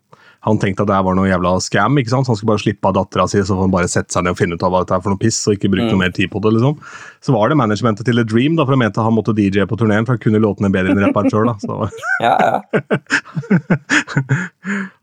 han 0.42 0.56
tenkte 0.59 0.82
at 0.87 0.88
det 0.88 0.99
var 1.04 1.14
noe 1.18 1.28
jævla 1.28 1.50
scam. 1.61 1.99
ikke 2.00 2.09
sant? 2.09 2.25
Så 2.25 2.32
han 2.32 2.37
skulle 2.40 2.54
bare 2.54 2.62
slippe 2.64 2.88
av 2.88 2.94
dattera 2.97 3.26
si, 3.28 3.38
så 3.44 3.52
får 3.56 3.66
han 3.66 3.75
bare 3.75 3.88
sette 3.92 4.12
seg 4.14 4.25
ned 4.25 4.32
og 4.32 4.38
finne 4.40 4.56
ut 4.56 4.62
av 4.64 4.70
hva 4.73 4.80
dette 4.80 4.94
er 4.97 5.02
for 5.04 5.12
noe 5.12 5.20
piss, 5.20 5.40
og 5.47 5.54
ikke 5.59 5.68
bruke 5.73 5.85
Mm. 5.85 5.92
noe 5.92 5.99
mer 6.00 6.11
tid 6.16 6.30
på 6.32 6.40
det. 6.40 6.52
liksom. 6.56 6.78
Så 7.20 7.32
var 7.37 7.49
det 7.52 7.59
managementet 7.61 8.04
til 8.09 8.16
The 8.16 8.25
Dream, 8.25 8.56
da, 8.56 8.64
for 8.64 8.73
han 8.73 8.78
mente 8.80 9.02
han 9.04 9.12
måtte 9.12 9.35
DJ 9.37 9.66
på 9.68 9.76
turneen, 9.76 10.06
for 10.09 10.16
han 10.16 10.23
kunne 10.25 10.40
låtene 10.40 10.73
bedre 10.73 10.90
enn 10.94 11.04
rapperen 11.04 11.28
sjøl. 11.30 11.52
Ja, 12.25 12.37
ja. 12.40 12.61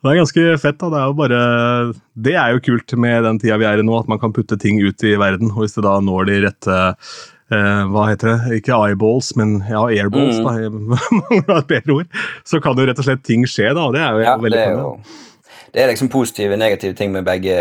det 0.01 0.11
er 0.11 0.19
ganske 0.21 0.43
fett. 0.61 0.77
da, 0.81 0.89
Det 0.89 0.99
er 0.99 1.07
jo 1.07 1.15
bare 1.17 1.93
Det 2.17 2.35
er 2.35 2.53
jo 2.55 2.59
kult 2.71 2.93
med 2.97 3.23
den 3.25 3.39
tida 3.41 3.57
vi 3.61 3.65
er 3.69 3.79
i 3.81 3.85
nå, 3.85 3.97
at 3.99 4.07
man 4.11 4.19
kan 4.21 4.33
putte 4.33 4.57
ting 4.59 4.79
ut 4.81 5.03
i 5.03 5.15
verden. 5.19 5.51
Og 5.53 5.63
hvis 5.65 5.75
det 5.77 5.83
da 5.87 5.99
når 6.01 6.25
de 6.31 6.41
rette 6.49 6.77
Uh, 7.47 7.85
Hva 7.87 8.09
heter 8.09 8.27
det? 8.27 8.57
Ikke 8.59 8.75
eyeballs, 8.75 9.29
men 9.39 9.61
ja, 9.69 9.79
airballs, 9.87 10.35
Mm. 10.43 10.43
da. 10.43 10.97
Mangler 11.21 11.61
et 11.61 11.67
bedre 11.69 11.93
ord. 12.01 12.07
Så 12.43 12.59
kan 12.61 12.75
jo 12.75 12.83
rett 12.89 12.99
og 12.99 13.05
slett 13.07 13.21
ting 13.23 13.45
skje, 13.47 13.69
da. 13.73 13.85
Og 13.87 13.93
det 13.95 14.01
er 14.03 14.17
jo 14.17 14.19
ja 14.25 14.33
veldig 14.35 14.59
spennende. 14.65 15.05
Det 15.73 15.81
er 15.83 15.91
liksom 15.91 16.09
positive 16.09 16.55
og 16.55 16.61
negative 16.61 16.95
ting 16.97 17.11
med 17.11 17.25
begge, 17.27 17.57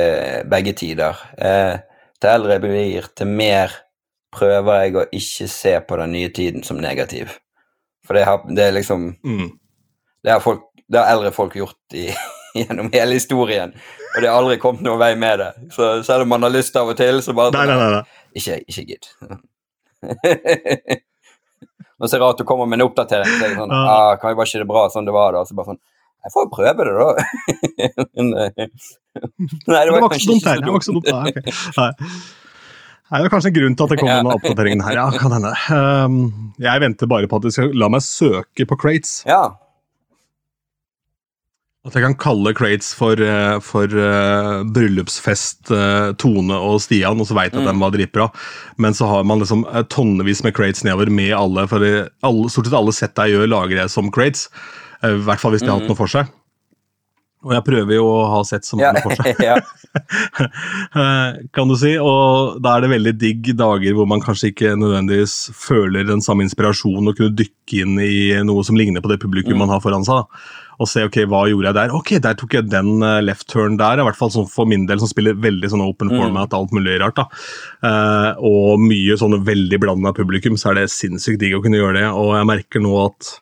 begge 0.51 0.73
tider. 0.79 1.19
Eh, 1.39 1.77
til 2.21 2.31
eldre 2.33 2.57
jeg 2.57 2.63
blir, 2.65 3.09
til 3.17 3.27
mer 3.29 3.75
prøver 4.37 4.83
jeg 4.85 4.97
å 4.97 5.05
ikke 5.17 5.49
se 5.51 5.75
på 5.89 5.99
den 6.01 6.15
nye 6.17 6.31
tiden 6.35 6.65
som 6.67 6.81
negativ. 6.81 7.35
For 8.07 8.17
det, 8.17 8.25
har, 8.29 8.43
det 8.49 8.69
er 8.69 8.77
liksom 8.77 9.15
Mm. 9.25 9.51
Det 10.27 10.33
har, 10.33 10.41
folk, 10.43 10.63
det 10.91 10.99
har 10.99 11.13
eldre 11.15 11.31
folk 11.31 11.55
gjort 11.55 11.95
i, 11.95 12.09
gjennom 12.59 12.89
hele 12.91 13.15
historien, 13.15 13.71
og 14.17 14.23
det 14.23 14.27
har 14.27 14.41
aldri 14.41 14.57
kommet 14.59 14.83
noen 14.83 14.99
vei 14.99 15.13
med 15.15 15.39
det. 15.39 15.51
Så 15.71 16.03
selv 16.03 16.25
om 16.25 16.33
man 16.35 16.43
har 16.43 16.51
lyst 16.51 16.77
av 16.77 16.89
og 16.91 16.97
til, 16.99 17.21
så 17.23 17.35
bare 17.37 17.55
Nei, 17.55 17.67
nei, 17.71 17.77
nei. 17.79 17.91
nei. 17.95 18.03
Ikke, 18.41 18.57
ikke 18.67 18.87
gidd. 18.89 19.07
Nå 21.97 22.09
så 22.09 22.17
er 22.17 22.19
det 22.19 22.25
rart 22.27 22.41
du 22.41 22.45
kommer 22.49 22.67
med 22.69 22.81
en 22.81 22.89
oppdatering, 22.89 23.31
så 23.31 23.47
det 23.47 23.57
sånn 23.57 23.71
ah, 23.73 24.17
Kan 24.21 24.29
vi 24.33 24.37
bare 24.37 24.51
ikke 24.51 24.61
det 24.61 24.69
bra 24.69 24.83
sånn 24.93 25.07
det 25.09 25.15
var 25.17 25.33
da? 25.33 25.45
Så 25.49 25.57
bare 25.57 25.71
sånn 25.71 25.81
Jeg 26.27 26.33
får 26.35 26.47
jo 26.47 26.51
prøve 26.57 26.87
det, 26.89 26.95
da. 26.99 27.09
Men, 28.19 28.33
eh, 28.35 28.67
Nei, 29.71 29.85
Det 29.87 29.93
var 29.95 30.09
ikke 30.11 30.19
så 30.25 30.33
dumt. 30.33 30.47
Det 30.49 30.67
var 30.67 30.81
ikke 30.81 30.89
så 30.89 30.97
dumt. 30.97 31.13
Nei, 31.13 31.31
okay. 31.31 31.55
Nei. 31.79 31.91
Nei, 33.07 33.21
det 33.23 33.29
er 33.29 33.31
kanskje 33.37 33.53
en 33.53 33.55
grunn 33.61 33.77
til 33.79 33.87
at 33.87 33.93
det 33.95 33.99
kommer 34.01 34.17
denne 34.19 34.35
oppdateringen 34.35 34.83
her. 34.83 34.97
Ja, 34.99 35.05
kan 35.15 35.31
hende. 35.37 35.53
Um, 35.71 36.17
jeg 36.59 36.83
venter 36.83 37.07
bare 37.13 37.29
på 37.31 37.39
at 37.39 37.47
de 37.47 37.53
skal 37.55 37.71
la 37.79 37.87
meg 37.95 38.03
søke 38.03 38.67
på 38.67 38.79
crates. 38.83 39.21
Ja. 39.31 39.45
At 41.87 41.95
jeg 41.95 42.03
kan 42.03 42.17
kalle 42.19 42.51
crates 42.59 42.89
for, 42.99 43.15
eh, 43.23 43.61
for 43.63 43.87
uh, 43.87 44.65
bryllupsfest 44.75 45.71
uh, 45.71 46.09
Tone 46.19 46.59
og 46.59 46.81
Stian, 46.83 47.23
og 47.23 47.29
så 47.31 47.37
veit 47.39 47.53
jeg 47.55 47.61
at 47.63 47.69
Mm. 47.69 47.71
den 47.71 47.85
var 47.85 47.95
dritbra. 47.95 48.27
Men 48.83 48.99
så 48.99 49.07
har 49.07 49.23
man 49.23 49.39
liksom 49.39 49.63
tonnevis 49.95 50.43
med 50.43 50.57
crates 50.59 50.83
nedover 50.83 51.07
med 51.15 51.31
alle, 51.39 51.69
for 51.71 51.79
alle, 52.27 52.51
stort 52.51 52.67
sett 52.67 52.75
alle 52.81 52.93
sett 52.97 53.23
jeg 53.23 53.37
gjør, 53.39 53.47
lager 53.55 53.79
jeg 53.85 53.95
som 53.95 54.11
crates. 54.11 54.49
Eh, 55.03 55.15
I 55.17 55.23
hvert 55.27 55.41
fall 55.43 55.53
hvis 55.53 55.61
de 55.65 55.69
har 55.71 55.79
hatt 55.79 55.87
Mm. 55.89 55.93
noe 55.95 55.97
for 55.97 56.07
seg. 56.09 56.27
Og 57.47 57.53
jeg 57.53 57.63
prøver 57.65 57.95
jo 57.95 58.05
å 58.11 58.31
ha 58.33 58.43
sett 58.43 58.65
som 58.65 58.81
Ja. 58.81 58.87
har 58.91 58.95
noe 58.95 59.03
for 59.03 59.23
seg. 59.23 59.37
ja. 59.51 59.57
Eh, 60.97 61.37
kan 61.55 61.69
du 61.69 61.77
si, 61.79 61.93
og 62.01 62.61
da 62.65 62.77
er 62.77 62.81
det 62.85 62.91
veldig 62.91 63.13
digg 63.21 63.51
dager 63.57 63.95
hvor 63.97 64.09
man 64.09 64.21
kanskje 64.25 64.51
ikke 64.53 64.73
nødvendigvis 64.81 65.51
føler 65.55 66.07
den 66.09 66.21
samme 66.25 66.43
inspirasjonen 66.47 67.09
og 67.13 67.17
kunne 67.21 67.37
dykke 67.39 67.83
inn 67.85 67.99
i 68.03 68.43
noe 68.47 68.65
som 68.67 68.77
ligner 68.79 69.01
på 69.05 69.09
det 69.13 69.21
publikum 69.23 69.55
Mm. 69.55 69.59
man 69.65 69.69
har 69.77 69.81
foran 69.81 70.05
seg. 70.05 70.17
da. 70.25 70.25
Og 70.79 70.89
se 70.89 71.05
ok, 71.07 71.23
hva 71.25 71.47
gjorde 71.49 71.71
jeg 71.71 71.75
der? 71.75 71.95
Ok, 71.97 72.11
der 72.21 72.35
tok 72.35 72.53
jeg 72.53 72.69
den 72.69 73.03
eh, 73.03 73.21
left 73.23 73.47
turn 73.49 73.77
der. 73.79 73.99
I 74.01 74.05
hvert 74.05 74.17
fall 74.19 74.29
sånn 74.31 74.49
for 74.51 74.67
min 74.67 74.85
del, 74.87 74.99
som 74.99 75.09
spiller 75.09 75.33
veldig 75.35 75.71
sånn 75.71 75.81
open 75.87 76.11
Mm. 76.11 76.19
format, 76.21 76.53
alt 76.53 76.71
mulig 76.73 76.99
rart. 77.01 77.15
da. 77.17 77.29
Eh, 77.83 78.35
og 78.43 78.79
mye 78.81 79.17
sånn 79.17 79.39
veldig 79.45 79.81
blanda 79.81 80.13
publikum, 80.13 80.57
så 80.59 80.71
er 80.71 80.75
det 80.83 80.91
sinnssykt 80.91 81.39
digg 81.39 81.55
å 81.55 81.63
kunne 81.63 81.79
gjøre 81.81 81.95
det. 82.03 82.11
Og 82.13 82.35
jeg 82.35 82.47
merker 82.47 82.81
nå 82.83 83.07
at 83.07 83.41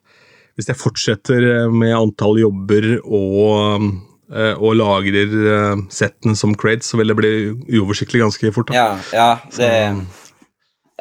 hvis 0.54 0.70
jeg 0.70 0.78
fortsetter 0.78 1.70
med 1.72 1.94
antall 1.96 2.38
jobber 2.40 2.90
og, 3.02 3.88
eh, 4.32 4.54
og 4.54 4.76
lagrer 4.78 5.38
eh, 5.54 5.86
settene 5.92 6.36
som 6.38 6.54
crates, 6.58 6.92
så 6.92 7.00
vil 7.00 7.10
det 7.10 7.18
bli 7.18 7.32
uoversiktlig 7.78 8.22
ganske 8.22 8.52
fort. 8.54 8.70
da. 8.70 8.84
ja, 8.84 8.90
ja 9.14 9.30
det 9.56 9.72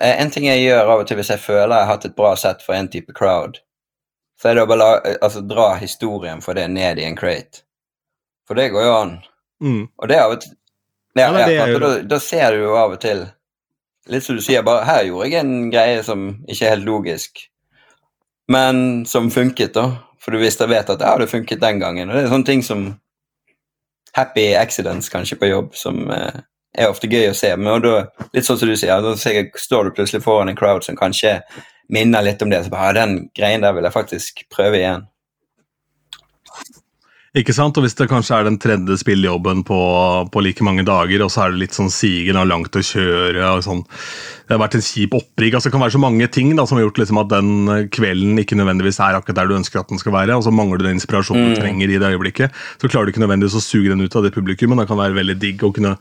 Eh, 0.01 0.21
En 0.21 0.31
ting 0.31 0.47
jeg 0.47 0.63
gjør 0.63 0.89
av 0.95 1.03
og 1.03 1.09
til 1.09 1.19
hvis 1.19 1.31
jeg 1.33 1.43
føler 1.43 1.75
jeg 1.75 1.85
har 1.85 1.91
hatt 1.95 2.09
et 2.09 2.17
bra 2.17 2.33
sett 2.39 2.65
for 2.65 2.77
en 2.77 2.89
type 2.91 3.13
crowd, 3.17 3.59
så 4.39 4.49
er 4.49 4.57
det 4.57 4.65
å 4.65 4.71
bare 4.71 4.89
altså, 5.19 5.43
dra 5.45 5.73
historien 5.79 6.41
for 6.43 6.57
det 6.57 6.67
ned 6.71 6.99
i 6.99 7.05
en 7.07 7.17
crate. 7.19 7.63
For 8.47 8.59
det 8.59 8.71
går 8.73 8.87
jo 8.87 8.97
an. 8.97 9.15
Mm. 9.63 9.83
Og 10.01 10.09
det 10.09 10.19
av 10.19 10.35
og 10.35 10.43
til 10.43 10.57
ja, 11.13 11.29
Ja, 11.29 11.45
ja, 11.47 11.65
da, 11.79 11.89
da 12.09 12.17
ser 12.19 12.55
du 12.55 12.63
jo 12.65 12.75
av 12.75 12.95
og 12.95 13.01
til 13.03 13.27
Litt 14.11 14.25
som 14.25 14.35
du 14.35 14.41
sier, 14.43 14.65
bare 14.67 14.83
her 14.83 15.05
gjorde 15.07 15.29
jeg 15.29 15.39
en 15.39 15.69
greie 15.71 16.01
som 16.03 16.23
ikke 16.43 16.65
er 16.65 16.73
helt 16.73 16.83
logisk, 16.83 17.45
men 18.51 19.05
som 19.05 19.31
funket, 19.31 19.73
da. 19.73 19.89
For 20.23 20.31
du 20.31 20.39
jeg 20.39 20.69
vet 20.69 20.89
at 20.89 21.01
ja, 21.03 21.17
det 21.19 21.31
funket 21.31 21.61
den 21.61 21.79
gangen. 21.81 22.09
Og 22.09 22.15
det 22.15 22.23
er 22.23 22.31
sånne 22.31 22.47
ting 22.47 22.63
som 22.63 22.85
happy 24.15 24.53
accidents 24.55 25.09
kanskje 25.11 25.37
på 25.39 25.49
jobb, 25.49 25.73
som 25.75 26.05
eh, 26.11 26.43
er 26.77 26.89
ofte 26.89 27.09
gøy 27.11 27.27
å 27.29 27.37
se. 27.37 27.51
Men 27.59 27.83
da, 27.83 28.05
litt 28.33 28.47
sånn 28.47 28.59
som 28.61 28.69
du 28.69 28.77
sier, 28.79 29.03
da 29.03 29.15
står 29.17 29.89
du 29.89 29.95
plutselig 29.97 30.23
foran 30.23 30.51
en 30.51 30.59
crowd 30.59 30.85
som 30.85 30.99
kanskje 30.99 31.39
minner 31.93 32.23
litt 32.25 32.41
om 32.41 32.53
det. 32.53 32.63
Så 32.63 32.71
bare, 32.73 32.93
ja, 32.93 33.03
den 33.03 33.27
greien 33.35 33.65
der 33.65 33.75
vil 33.75 33.87
jeg 33.87 33.95
faktisk 33.95 34.45
prøve 34.53 34.79
igjen. 34.79 35.07
Ikke 37.33 37.49
sant? 37.57 37.73
Og 37.79 37.81
hvis 37.87 37.95
det 37.97 38.05
kanskje 38.11 38.35
er 38.37 38.45
den 38.45 38.59
tredje 38.61 38.93
spillejobben 39.01 39.63
på, 39.65 39.77
på 40.29 40.41
like 40.45 40.61
mange 40.61 40.83
dager, 40.85 41.23
og 41.25 41.31
så 41.33 41.47
er 41.47 41.55
det 41.55 41.63
litt 41.63 41.73
sånn 41.73 41.89
sigen 41.89 42.37
og 42.37 42.45
langt 42.45 42.75
å 42.77 42.83
kjøre 42.85 43.47
og 43.55 43.63
sånn 43.65 43.79
Det 44.43 44.53
har 44.53 44.59
vært 44.61 44.75
en 44.77 44.83
kjip 44.85 45.15
opprigg. 45.17 45.55
altså 45.55 45.71
Det 45.71 45.73
kan 45.73 45.81
være 45.81 45.95
så 45.95 46.01
mange 46.03 46.27
ting 46.29 46.51
da, 46.53 46.65
som 46.69 46.77
har 46.77 46.83
gjort 46.83 46.99
liksom 47.01 47.17
at 47.23 47.31
den 47.31 47.87
kvelden 47.95 48.37
ikke 48.37 48.57
nødvendigvis 48.59 48.99
er 49.01 49.17
akkurat 49.17 49.39
der 49.39 49.49
du 49.49 49.55
ønsker 49.57 49.79
at 49.81 49.89
den 49.89 49.97
skal 49.97 50.13
være, 50.13 50.35
og 50.37 50.43
så 50.45 50.53
mangler 50.53 50.77
du 50.77 50.85
den 50.85 50.99
inspirasjonen 50.99 51.47
du 51.47 51.53
Mm. 51.53 51.61
trenger 51.63 51.89
i 51.89 51.97
det 51.97 52.11
øyeblikket. 52.13 52.51
Så 52.77 52.89
klarer 52.91 53.07
du 53.07 53.13
ikke 53.13 53.23
nødvendigvis 53.23 53.57
å 53.57 53.63
suge 53.65 53.89
den 53.89 54.03
ut 54.05 54.15
av 54.19 54.23
det 54.27 54.33
publikum, 54.35 54.69
men 54.69 54.83
Det 54.83 54.87
kan 54.91 54.99
være 55.01 55.17
veldig 55.17 55.37
digg 55.39 55.63
å 55.63 55.73
kunne 55.73 55.95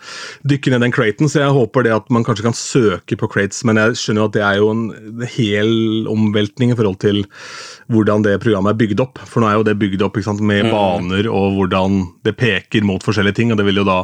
dykke 0.44 0.70
ned 0.74 0.80
den 0.84 0.92
craten, 0.92 1.30
så 1.32 1.40
jeg 1.40 1.54
håper 1.56 1.84
det 1.84 1.94
at 1.96 2.10
man 2.10 2.24
kanskje 2.24 2.42
kan 2.44 2.52
søke 2.58 3.16
på 3.16 3.30
crates, 3.30 3.64
men 3.64 3.76
jeg 3.80 3.96
skjønner 4.02 4.20
jo 4.20 4.28
at 4.28 4.36
det 4.36 4.42
er 4.42 4.56
jo 4.60 4.70
en 4.74 4.84
hel 5.32 5.72
omveltning 6.12 6.72
i 6.72 6.76
forhold 6.76 6.98
til 6.98 7.24
hvordan 7.88 8.22
det 8.26 8.36
programmet 8.42 8.74
er 8.74 8.80
bygd 8.84 9.00
opp. 9.00 9.18
For 9.24 9.40
nå 9.40 9.48
er 9.48 9.56
jo 9.62 9.64
det 9.70 9.78
bygd 9.78 10.02
opp 10.02 10.18
sant, 10.20 10.40
med 10.42 10.68
baner 10.68 11.21
og 11.30 11.56
hvordan 11.58 12.00
det 12.26 12.36
peker 12.40 12.82
mot 12.88 13.02
forskjellige 13.04 13.34
ting. 13.38 13.52
og 13.52 13.58
det 13.60 13.66
vil 13.68 13.80
jo 13.82 13.84
da, 13.88 13.98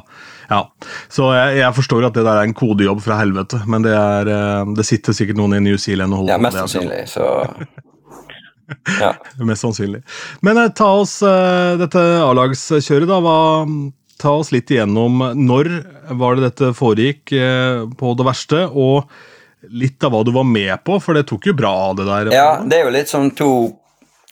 ja. 0.50 0.60
Så 1.08 1.30
jeg, 1.34 1.58
jeg 1.62 1.74
forstår 1.74 2.06
at 2.08 2.14
det 2.18 2.24
der 2.26 2.38
er 2.42 2.46
en 2.48 2.54
kodejobb 2.56 3.00
fra 3.04 3.18
helvete, 3.22 3.62
men 3.66 3.82
det, 3.86 3.92
er, 3.96 4.30
eh, 4.34 4.72
det 4.78 4.86
sitter 4.86 5.16
sikkert 5.16 5.36
noen 5.40 5.58
i 5.58 5.62
New 5.70 5.76
Zealand 5.80 6.12
og 6.14 6.22
holder 6.24 6.34
Ja, 6.34 6.38
på 6.38 6.42
med 6.42 6.52
mest 6.52 6.56
det. 6.56 6.62
altså. 6.62 6.78
sannsynlig, 6.78 7.08
så 7.08 7.86
Ja. 9.00 9.14
Mest 9.48 9.64
sannsynlig. 9.64 10.02
Men 10.44 10.58
eh, 10.60 10.68
ta 10.76 10.90
oss 11.00 11.22
eh, 11.24 11.76
dette 11.80 12.02
A-lagskjøret, 12.20 13.08
da. 13.08 13.16
Hva, 13.24 13.38
ta 14.20 14.32
oss 14.42 14.50
litt 14.52 14.68
igjennom 14.74 15.22
når 15.38 15.70
var 16.20 16.36
det 16.36 16.50
dette 16.50 16.72
foregikk 16.76 17.32
eh, 17.38 17.84
på 17.96 18.12
det 18.18 18.26
verste, 18.28 18.64
og 18.68 19.08
litt 19.74 20.04
av 20.06 20.12
hva 20.14 20.20
du 20.26 20.30
var 20.36 20.44
med 20.46 20.74
på, 20.86 20.98
for 21.02 21.16
det 21.16 21.24
tok 21.30 21.48
jo 21.48 21.54
bra 21.58 21.72
av 21.88 21.96
det 21.98 22.04
der. 22.08 22.28
Ja, 22.36 22.48
det 22.62 22.76
er 22.78 22.84
jo 22.86 22.92
litt 22.94 23.10
sånn 23.10 23.32
to 23.38 23.48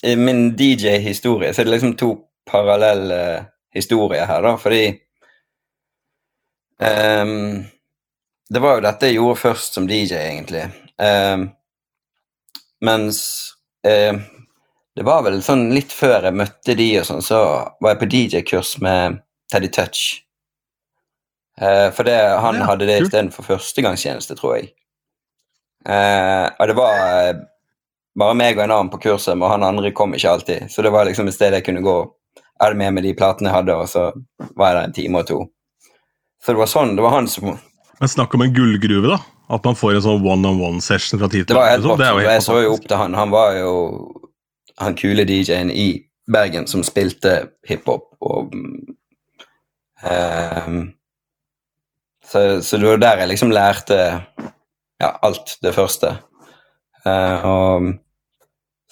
I 0.06 0.12
min 0.20 0.50
DJ-historie 0.58 1.48
så 1.56 1.62
er 1.64 1.66
det 1.70 1.72
liksom 1.78 1.96
to 1.98 2.10
parallell 2.50 3.10
eh, 3.10 3.44
historie 3.74 4.24
her, 4.24 4.42
da, 4.42 4.54
fordi 4.60 4.84
um, 6.78 7.64
Det 8.48 8.62
var 8.62 8.76
jo 8.76 8.84
dette 8.86 9.10
jeg 9.10 9.18
gjorde 9.18 9.40
først 9.40 9.74
som 9.74 9.88
DJ, 9.90 10.14
egentlig. 10.14 10.64
Um, 11.02 11.48
mens 12.86 13.18
eh, 13.86 14.14
det 14.96 15.04
var 15.04 15.24
vel 15.26 15.42
sånn 15.44 15.68
litt 15.74 15.92
før 15.92 16.28
jeg 16.28 16.38
møtte 16.38 16.76
de 16.78 16.86
og 17.00 17.08
sånn, 17.08 17.24
så 17.24 17.40
var 17.82 17.92
jeg 17.92 18.00
på 18.00 18.08
DJ-kurs 18.14 18.76
med 18.84 19.18
Teddy 19.52 19.68
Touch. 19.74 20.22
Eh, 21.60 21.90
for 21.92 22.04
det, 22.04 22.16
han 22.16 22.60
Ja, 22.60 22.70
hadde 22.70 22.86
det 22.88 23.02
istedenfor 23.02 23.44
førstegangstjeneste, 23.44 24.36
tror 24.38 24.56
jeg. 24.56 24.70
Eh, 25.88 26.46
og 26.58 26.68
det 26.68 26.76
var 26.76 27.02
bare 28.16 28.34
meg 28.34 28.56
og 28.56 28.64
en 28.64 28.72
annen 28.72 28.90
på 28.92 29.00
kurset, 29.04 29.36
men 29.36 29.50
han 29.50 29.64
andre 29.64 29.92
kom 29.92 30.14
ikke 30.16 30.30
alltid. 30.30 30.70
Så 30.72 30.82
det 30.82 30.92
var 30.92 31.04
liksom 31.04 31.28
et 31.28 31.36
sted 31.36 31.52
jeg 31.52 31.64
kunne 31.64 31.84
gå. 31.84 31.96
Jeg 32.56 32.72
det 32.72 32.80
med 32.80 32.96
meg 32.96 33.04
de 33.04 33.14
platene 33.16 33.50
jeg 33.50 33.58
hadde, 33.58 33.76
og 33.76 33.88
så 33.90 34.08
var 34.56 34.70
jeg 34.72 34.76
der 34.76 34.82
en 34.88 34.96
time 34.96 35.22
og 35.22 35.28
to. 35.28 35.38
Så 36.42 36.54
det 36.54 36.62
var 36.62 36.70
sånn, 36.70 36.94
det 36.96 37.04
var 37.04 37.16
han 37.16 37.28
som 37.28 37.56
Men 38.00 38.12
snakk 38.12 38.34
om 38.36 38.44
en 38.44 38.54
gullgruve, 38.54 39.10
da. 39.12 39.18
At 39.52 39.64
man 39.64 39.76
får 39.78 39.96
en 39.96 40.04
sånn 40.04 40.24
one-on-one-session 40.26 41.20
fra 41.20 41.28
tid 41.32 41.46
til 41.46 41.58
annen, 41.58 41.84
liksom. 41.84 42.02
Er 42.02 42.32
jeg 42.34 42.44
så 42.44 42.58
jo 42.64 42.74
opp 42.74 42.88
til 42.88 42.98
han. 42.98 43.14
Han 43.16 43.32
var 43.32 43.56
jo 43.60 43.72
han 44.82 44.96
kule 44.98 45.24
DJ-en 45.28 45.70
i 45.72 45.88
Bergen 46.32 46.66
som 46.68 46.82
spilte 46.84 47.36
hiphop 47.68 48.10
og 48.26 48.52
ehm, 50.02 50.80
så, 52.26 52.62
så 52.62 52.80
det 52.80 52.88
var 52.88 53.02
der 53.04 53.22
jeg 53.22 53.30
liksom 53.30 53.52
lærte 53.54 53.98
ja, 54.98 55.12
alt 55.22 55.56
det 55.62 55.72
første. 55.76 56.16
Uh, 57.06 57.46
og 57.46 57.92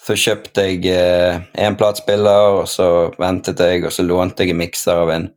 så 0.05 0.13
kjøpte 0.19 0.67
jeg 0.67 0.83
eh, 0.93 1.39
en 1.65 1.77
platespiller, 1.79 2.59
og 2.59 2.67
så 2.69 3.09
ventet 3.17 3.61
jeg, 3.63 3.85
og 3.87 3.93
så 3.93 4.05
lånte 4.05 4.45
jeg 4.45 4.53
en 4.53 4.61
mikser 4.61 5.01
av 5.01 5.11
en 5.15 5.29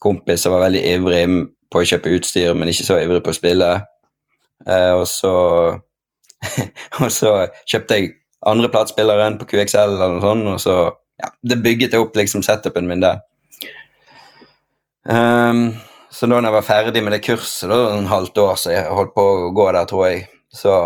kompis 0.00 0.44
som 0.44 0.54
var 0.54 0.64
veldig 0.66 0.82
ivrig 0.94 1.24
på 1.72 1.80
å 1.80 1.88
kjøpe 1.90 2.12
utstyr, 2.16 2.54
men 2.56 2.70
ikke 2.72 2.86
så 2.86 3.00
ivrig 3.02 3.20
på 3.24 3.34
å 3.34 3.36
spille. 3.36 3.70
Eh, 4.64 4.92
og 4.96 5.04
så 5.10 5.34
og 7.02 7.10
så 7.12 7.34
kjøpte 7.68 7.98
jeg 7.98 8.12
andre 8.48 8.68
platespilleren 8.72 9.38
på 9.40 9.48
QXL 9.48 9.96
eller 9.96 10.16
noe 10.16 10.24
sånt, 10.24 10.50
og 10.54 10.60
så 10.62 10.76
ja, 11.20 11.30
det 11.46 11.60
bygget 11.64 11.94
jeg 11.94 12.04
opp 12.04 12.16
liksom 12.16 12.44
setupen 12.44 12.88
min 12.88 13.04
der. 13.04 13.22
Um, 15.04 15.76
så 16.12 16.26
da 16.30 16.40
jeg 16.40 16.54
var 16.54 16.64
ferdig 16.64 17.02
med 17.04 17.12
det 17.12 17.24
kurset, 17.26 17.68
da, 17.70 17.78
en 17.92 18.08
halvt 18.08 18.40
år, 18.40 18.56
så 18.60 18.72
jeg 18.72 18.88
holdt 18.88 19.12
på 19.16 19.24
å 19.24 19.50
gå 19.56 19.68
der, 19.72 19.88
tror 19.88 20.06
jeg, 20.08 20.26
så 20.54 20.76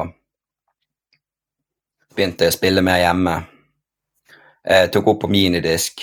begynte 2.18 2.46
jeg 2.46 2.54
å 2.54 2.58
spille 2.58 2.82
mer 2.84 2.98
hjemme. 3.02 3.36
Jeg 4.68 4.90
tok 4.92 5.12
opp 5.12 5.22
på 5.22 5.30
minidisk. 5.32 6.02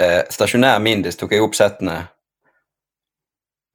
Eh, 0.00 0.22
stasjonær 0.32 0.80
minidisk 0.82 1.22
tok 1.22 1.36
jeg 1.36 1.44
opp 1.44 1.54
settene 1.56 1.96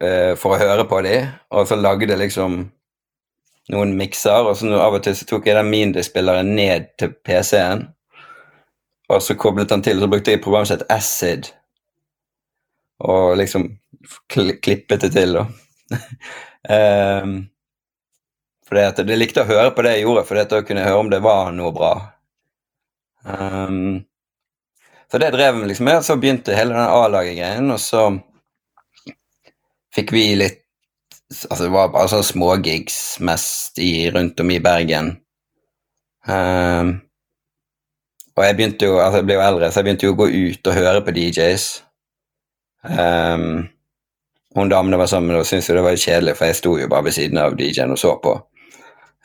eh, 0.04 0.34
for 0.40 0.56
å 0.56 0.60
høre 0.60 0.86
på 0.90 1.00
dem, 1.06 1.32
og 1.54 1.68
så 1.70 1.78
lagde 1.80 2.10
jeg 2.10 2.22
liksom 2.22 2.64
noen 3.74 3.96
mikser, 3.98 4.46
og 4.46 4.58
så 4.60 4.70
av 4.78 4.98
og 4.98 5.06
til 5.06 5.16
så 5.18 5.28
tok 5.30 5.48
jeg 5.48 5.58
den 5.58 5.72
minidisk-spilleren 5.72 6.52
ned 6.58 6.92
til 7.00 7.16
PC-en, 7.26 7.88
og 9.10 9.22
så 9.22 9.38
koblet 9.38 9.72
den 9.72 9.86
til, 9.86 9.98
og 9.98 10.06
så 10.06 10.12
brukte 10.12 10.36
jeg 10.36 10.44
programmet 10.44 10.70
program 10.70 10.86
som 10.90 10.98
Acid, 10.98 11.52
og 13.06 13.38
liksom 13.40 13.70
kl 14.32 14.54
klippet 14.66 15.06
det 15.06 15.14
til, 15.16 15.40
da. 15.40 15.46
um, 17.24 17.38
fordi 18.65 18.84
at 18.89 18.99
jeg 19.01 19.19
likte 19.19 19.43
å 19.43 19.49
høre 19.49 19.71
på 19.75 19.86
det 19.86 19.95
jeg 19.95 20.06
gjorde, 20.08 20.25
for 20.25 20.41
da 20.41 20.62
kunne 20.65 20.82
jeg 20.82 20.89
høre 20.89 21.04
om 21.04 21.10
det 21.13 21.21
var 21.25 21.51
noe 21.54 21.71
bra. 21.75 21.93
Um, 23.25 24.04
så 25.12 25.21
det 25.21 25.32
drev 25.36 25.60
vi 25.60 25.69
liksom 25.69 25.86
med, 25.86 26.06
så 26.06 26.17
begynte 26.17 26.58
hele 26.58 26.73
den 26.73 26.93
A-laget-greien, 26.97 27.69
og 27.71 27.82
så 27.82 28.08
fikk 29.95 30.15
vi 30.15 30.28
litt 30.41 30.62
Altså, 31.25 31.63
det 31.65 31.71
var 31.73 31.88
bare 31.89 32.06
sånne 32.12 32.25
smågigs 32.28 32.97
mest 33.25 33.80
i, 33.82 34.06
rundt 34.13 34.39
om 34.43 34.51
i 34.54 34.60
Bergen. 34.62 35.08
Um, 36.30 36.91
og 38.38 38.43
jeg 38.45 38.58
begynte 38.60 38.86
jo, 38.86 38.99
altså 39.01 39.23
jeg 39.23 39.28
ble 39.32 39.39
jo 39.39 39.43
eldre, 39.47 39.71
så 39.73 39.82
jeg 39.82 39.88
begynte 39.88 40.06
jo 40.06 40.13
å 40.13 40.19
gå 40.19 40.28
ut 40.30 40.69
og 40.69 40.78
høre 40.78 41.01
på 41.01 41.15
DJs. 41.17 41.65
Um, 42.86 43.65
hun 44.56 44.71
damene 44.71 45.01
var 45.01 45.10
sammen 45.12 45.36
og 45.39 45.49
syntes 45.49 45.71
jo 45.71 45.80
det 45.80 45.88
var 45.88 45.97
kjedelig, 45.97 46.38
for 46.38 46.51
jeg 46.51 46.60
sto 46.62 46.75
jo 46.80 46.91
bare 46.93 47.08
ved 47.10 47.17
siden 47.17 47.41
av 47.41 47.58
DJ-en 47.58 47.97
og 47.97 47.99
så 47.99 48.13
på. 48.21 48.38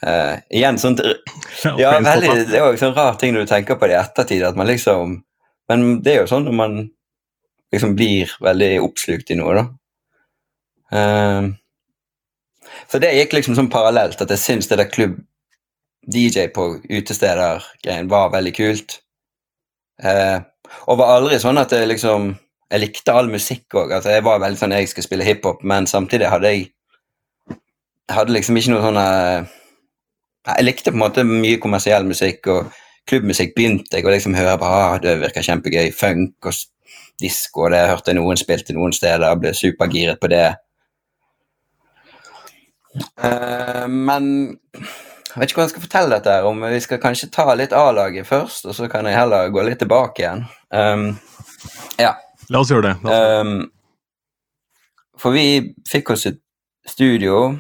Uh, 0.01 0.39
igjen 0.49 0.79
sånt 0.81 1.03
Ja, 1.65 1.99
veldig, 2.01 2.31
det 2.49 2.57
er 2.57 2.63
jo 2.65 2.71
en 2.73 2.81
sånn 2.81 2.95
rar 2.97 3.19
ting 3.21 3.35
når 3.35 3.45
du 3.45 3.51
tenker 3.51 3.77
på 3.77 3.85
det 3.85 3.99
i 3.99 4.01
ettertid, 4.01 4.41
at 4.49 4.57
man 4.57 4.71
liksom 4.71 5.19
Men 5.69 5.99
det 6.01 6.15
er 6.15 6.23
jo 6.23 6.31
sånn 6.31 6.47
når 6.49 6.57
man 6.57 6.79
liksom 7.71 7.93
blir 7.99 8.33
veldig 8.43 8.71
oppslukt 8.83 9.29
i 9.31 9.37
noe, 9.39 9.61
da. 9.61 9.67
Uh, 10.91 11.53
så 12.91 12.99
det 12.99 13.13
gikk 13.15 13.37
liksom 13.37 13.55
sånn 13.55 13.71
parallelt, 13.71 14.19
at 14.19 14.33
jeg 14.35 14.43
syns 14.43 14.67
det 14.67 14.81
der 14.81 14.89
klubb-DJ 14.91 16.49
på 16.57 16.65
utesteder-greien 16.83 18.11
var 18.11 18.33
veldig 18.35 18.55
kult. 18.57 18.97
Uh, 20.03 20.43
og 20.91 20.99
var 20.99 21.21
aldri 21.21 21.39
sånn 21.43 21.61
at 21.61 21.75
jeg 21.75 21.91
liksom 21.91 22.33
Jeg 22.71 22.81
likte 22.85 23.15
all 23.15 23.27
musikk 23.27 23.75
òg. 23.75 23.91
Altså, 23.97 24.13
jeg 24.15 24.23
var 24.23 24.39
veldig 24.39 24.59
sånn 24.61 24.75
jeg 24.77 24.91
skal 24.91 25.03
spille 25.03 25.27
hiphop, 25.27 25.65
men 25.67 25.89
samtidig 25.91 26.29
hadde 26.31 26.53
jeg 26.55 26.69
hadde 28.15 28.35
liksom 28.35 28.59
ikke 28.59 28.71
noe 28.71 28.85
sånn 28.85 28.99
Jeg 30.49 30.65
likte 30.65 30.93
på 30.93 30.97
en 30.97 31.03
måte 31.03 31.27
mye 31.27 31.59
kommersiell 31.61 32.07
musikk, 32.09 32.47
og 32.49 32.71
klubbmusikk 33.11 33.53
begynte 33.57 33.99
jeg 33.99 34.07
å 34.07 34.13
liksom 34.13 34.37
høre 34.39 34.57
på. 34.61 34.69
Ah, 34.69 34.97
det 35.03 35.19
virker 35.21 35.45
kjempegøy. 35.45 35.91
Funk 35.97 36.49
og 36.49 36.57
disko, 37.21 37.69
det 37.69 37.83
jeg 37.83 37.93
hørte 37.93 38.17
noen 38.17 38.41
spilte 38.41 38.77
noen 38.77 38.95
steder, 38.97 39.37
ble 39.41 39.53
supergiret 39.57 40.21
på 40.21 40.31
det. 40.33 40.49
Uh, 43.21 43.87
men 43.87 44.25
jeg 45.31 45.39
vet 45.39 45.53
ikke 45.53 45.61
hva 45.61 45.67
jeg 45.69 45.75
skal 45.75 45.85
fortelle 45.85 46.17
dette 46.17 46.33
her 46.35 46.49
om. 46.49 46.65
Vi 46.73 46.81
skal 46.83 47.03
kanskje 47.03 47.31
ta 47.35 47.47
litt 47.55 47.75
A-laget 47.77 48.27
først, 48.27 48.67
og 48.67 48.75
så 48.75 48.89
kan 48.91 49.07
jeg 49.07 49.19
heller 49.19 49.53
gå 49.55 49.63
litt 49.67 49.79
tilbake 49.83 50.25
igjen. 50.25 50.47
Um, 50.75 51.13
ja. 52.01 52.17
La 52.51 52.65
oss 52.65 52.73
gjøre 52.73 52.91
det. 52.91 52.97
Um, 53.07 53.69
for 55.21 55.37
vi 55.37 55.75
fikk 55.87 56.17
oss 56.17 56.27
et 56.31 56.41
studio 56.89 57.53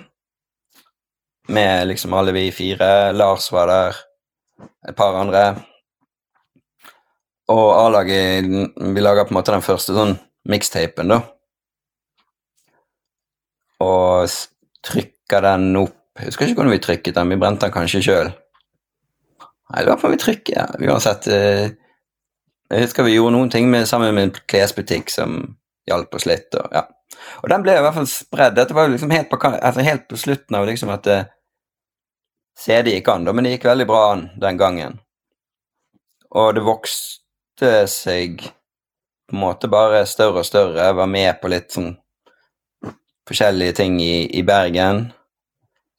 med 1.50 1.88
liksom 1.90 2.14
alle 2.14 2.32
vi 2.36 2.46
fire. 2.54 3.12
Lars 3.16 3.50
var 3.52 3.70
der, 3.70 3.98
et 4.88 4.96
par 4.96 5.16
andre. 5.18 5.44
Og 7.50 7.68
A-laget 7.74 8.46
Vi 8.94 9.02
laga 9.02 9.24
på 9.26 9.34
en 9.34 9.38
måte 9.40 9.52
den 9.54 9.64
første 9.64 9.94
sånn 9.96 10.14
mixtapen, 10.48 11.10
da. 11.10 11.20
Og 13.82 14.28
trykka 14.86 15.40
den 15.44 15.72
opp 15.80 15.96
Jeg 16.20 16.28
husker 16.28 16.46
ikke 16.46 16.60
hvordan 16.60 16.74
vi 16.74 16.84
trykket 16.84 17.16
den, 17.16 17.30
vi 17.32 17.40
brente 17.40 17.66
den 17.66 17.72
kanskje 17.74 18.02
sjøl. 18.04 18.30
Nei, 19.70 19.82
det 19.84 19.88
var 19.88 20.00
for 20.02 20.12
vi 20.12 20.18
trykket, 20.20 20.56
ja. 20.56 20.66
Uansett. 20.90 21.28
eh, 21.32 21.70
Jeg 22.70 22.84
husker 22.84 23.06
vi 23.06 23.14
gjorde 23.16 23.34
noen 23.34 23.50
ting 23.50 23.70
med, 23.70 23.86
sammen 23.88 24.14
med 24.14 24.28
en 24.28 24.34
klesbutikk 24.46 25.10
som 25.10 25.56
hjalp 25.88 26.14
oss 26.14 26.26
litt. 26.28 26.54
Og, 26.54 26.68
ja. 26.74 26.84
og 27.42 27.48
den 27.50 27.64
ble 27.64 27.78
i 27.78 27.82
hvert 27.82 27.96
fall 27.96 28.06
spredd. 28.10 28.58
Dette 28.58 28.76
var 28.76 28.90
liksom 28.92 29.10
helt 29.14 29.30
på, 29.30 29.38
altså 29.40 29.86
helt 29.86 30.06
på 30.10 30.18
slutten 30.20 30.58
av 30.58 30.68
liksom 30.68 30.92
at 30.94 31.08
eh, 32.68 32.82
det 32.84 32.96
gikk 32.96 33.08
an, 33.08 33.24
da, 33.24 33.32
men 33.32 33.46
det 33.46 33.56
gikk 33.56 33.68
veldig 33.70 33.86
bra 33.88 34.02
an 34.12 34.26
den 34.40 34.60
gangen. 34.60 34.98
Og 36.30 36.54
det 36.54 36.64
vokste 36.66 37.72
seg 37.90 38.44
på 39.30 39.36
en 39.36 39.42
måte 39.44 39.70
bare 39.70 40.04
større 40.10 40.42
og 40.42 40.46
større. 40.46 40.84
Jeg 40.84 40.98
var 40.98 41.10
med 41.10 41.40
på 41.40 41.50
litt 41.50 41.72
sånn 41.74 41.94
forskjellige 43.30 43.76
ting 43.78 43.98
i, 44.02 44.26
i 44.38 44.42
Bergen. 44.46 45.08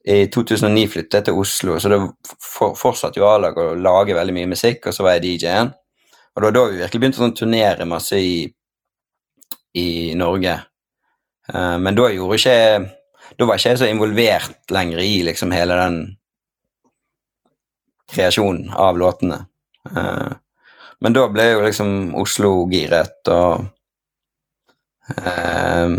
I 0.04 0.26
2009 0.34 0.88
flyttet 0.89 1.19
jeg 1.19 1.28
til 1.28 1.38
Oslo, 1.38 1.78
så 1.80 1.91
det 1.91 2.00
for, 2.41 2.74
fortsatte 2.78 3.21
jo 3.21 3.28
A-lag 3.30 3.58
å 3.62 3.76
lage 3.78 4.17
veldig 4.17 4.34
mye 4.34 4.50
musikk, 4.50 4.89
og 4.89 4.95
så 4.95 5.06
var 5.06 5.17
jeg 5.17 5.26
DJ-en. 5.28 5.69
Og 6.32 6.41
det 6.41 6.47
var 6.47 6.56
da 6.56 6.63
vi 6.71 6.80
virkelig 6.80 7.02
begynte 7.04 7.21
å 7.21 7.26
sånn 7.26 7.38
turnere 7.38 7.88
masse 7.88 8.17
i, 8.17 8.41
i 9.78 9.88
Norge. 10.17 10.56
Eh, 11.52 11.78
men 11.84 11.97
da 11.97 12.10
gjorde 12.12 12.39
ikke 12.39 12.58
Da 13.39 13.45
var 13.47 13.58
ikke 13.58 13.71
jeg 13.71 13.80
så 13.80 13.88
involvert 13.88 14.74
lenger 14.76 15.00
i 15.00 15.21
liksom 15.24 15.54
hele 15.56 15.78
den 15.80 16.00
kreasjonen 18.12 18.71
av 18.74 18.97
låtene. 19.00 19.45
Eh, 19.95 20.32
men 21.02 21.13
da 21.17 21.28
ble 21.34 21.47
jo 21.52 21.62
liksom 21.65 22.15
Oslo 22.21 22.52
giret, 22.69 23.21
og 23.34 23.65
eh, 25.17 25.95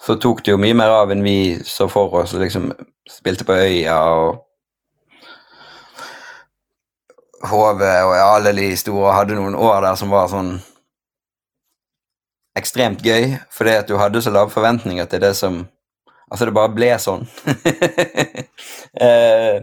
så 0.00 0.16
tok 0.16 0.44
det 0.44 0.54
jo 0.54 0.60
mye 0.60 0.76
mer 0.76 0.94
av 1.02 1.12
enn 1.12 1.24
vi 1.24 1.58
så 1.66 1.88
for 1.92 2.22
oss, 2.22 2.32
liksom 2.32 2.70
spilte 3.10 3.44
på 3.44 3.58
Øya 3.58 3.98
og 4.14 4.46
HV 7.40 7.82
og 7.82 8.14
alle 8.20 8.52
de 8.56 8.70
store 8.76 9.14
hadde 9.16 9.36
noen 9.36 9.56
år 9.56 9.80
der 9.84 9.96
som 9.96 10.12
var 10.12 10.28
sånn 10.32 10.54
ekstremt 12.56 13.04
gøy, 13.04 13.36
fordi 13.52 13.76
at 13.80 13.88
du 13.88 13.96
hadde 14.00 14.20
så 14.22 14.32
lave 14.32 14.52
forventninger 14.52 15.06
til 15.08 15.22
det 15.24 15.34
som 15.36 15.66
Altså, 16.30 16.46
det 16.46 16.52
bare 16.54 16.70
ble 16.70 16.88
sånn. 17.02 17.24
eh, 19.06 19.56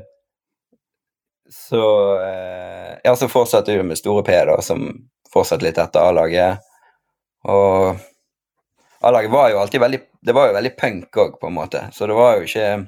så 1.69 2.19
eh, 2.21 2.97
Ja, 3.03 3.15
så 3.15 3.27
fortsatte 3.27 3.77
vi 3.77 3.84
med 3.84 3.97
Store 3.97 4.23
P, 4.23 4.32
da, 4.45 4.62
som 4.62 4.88
fortsatte 5.34 5.65
litt 5.65 5.77
etter 5.77 5.99
A-laget. 5.99 6.63
Og 7.47 7.99
A-laget 9.03 9.32
var 9.32 9.49
jo 9.51 9.60
alltid 9.60 9.84
veldig 9.84 9.99
Det 10.21 10.36
var 10.36 10.47
jo 10.47 10.56
veldig 10.56 10.71
punk 10.80 11.19
òg, 11.23 11.36
på 11.41 11.49
en 11.49 11.58
måte. 11.58 11.84
Så 11.93 12.08
det 12.08 12.15
var 12.15 12.38
jo 12.38 12.47
ikke 12.47 12.88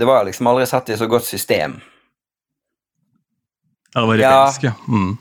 Det 0.00 0.08
var 0.08 0.24
liksom 0.24 0.48
aldri 0.50 0.66
satt 0.66 0.90
i 0.90 0.96
så 0.98 1.06
godt 1.06 1.28
system. 1.28 1.78
Ja, 3.94 4.00
det 4.00 4.08
var 4.08 4.18
rebelsk, 4.18 4.64
ja. 4.64 4.72
Mm. 4.88 5.12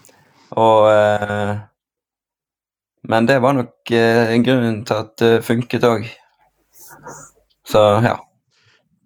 Og 0.58 0.92
eh, 0.92 1.56
Men 3.04 3.26
det 3.28 3.42
var 3.44 3.54
nok 3.54 3.92
eh, 3.92 4.38
grunnen 4.42 4.86
til 4.88 5.04
at 5.04 5.18
det 5.20 5.34
funket 5.46 5.84
òg. 5.84 6.08
Så 7.68 7.82
ja. 8.08 8.18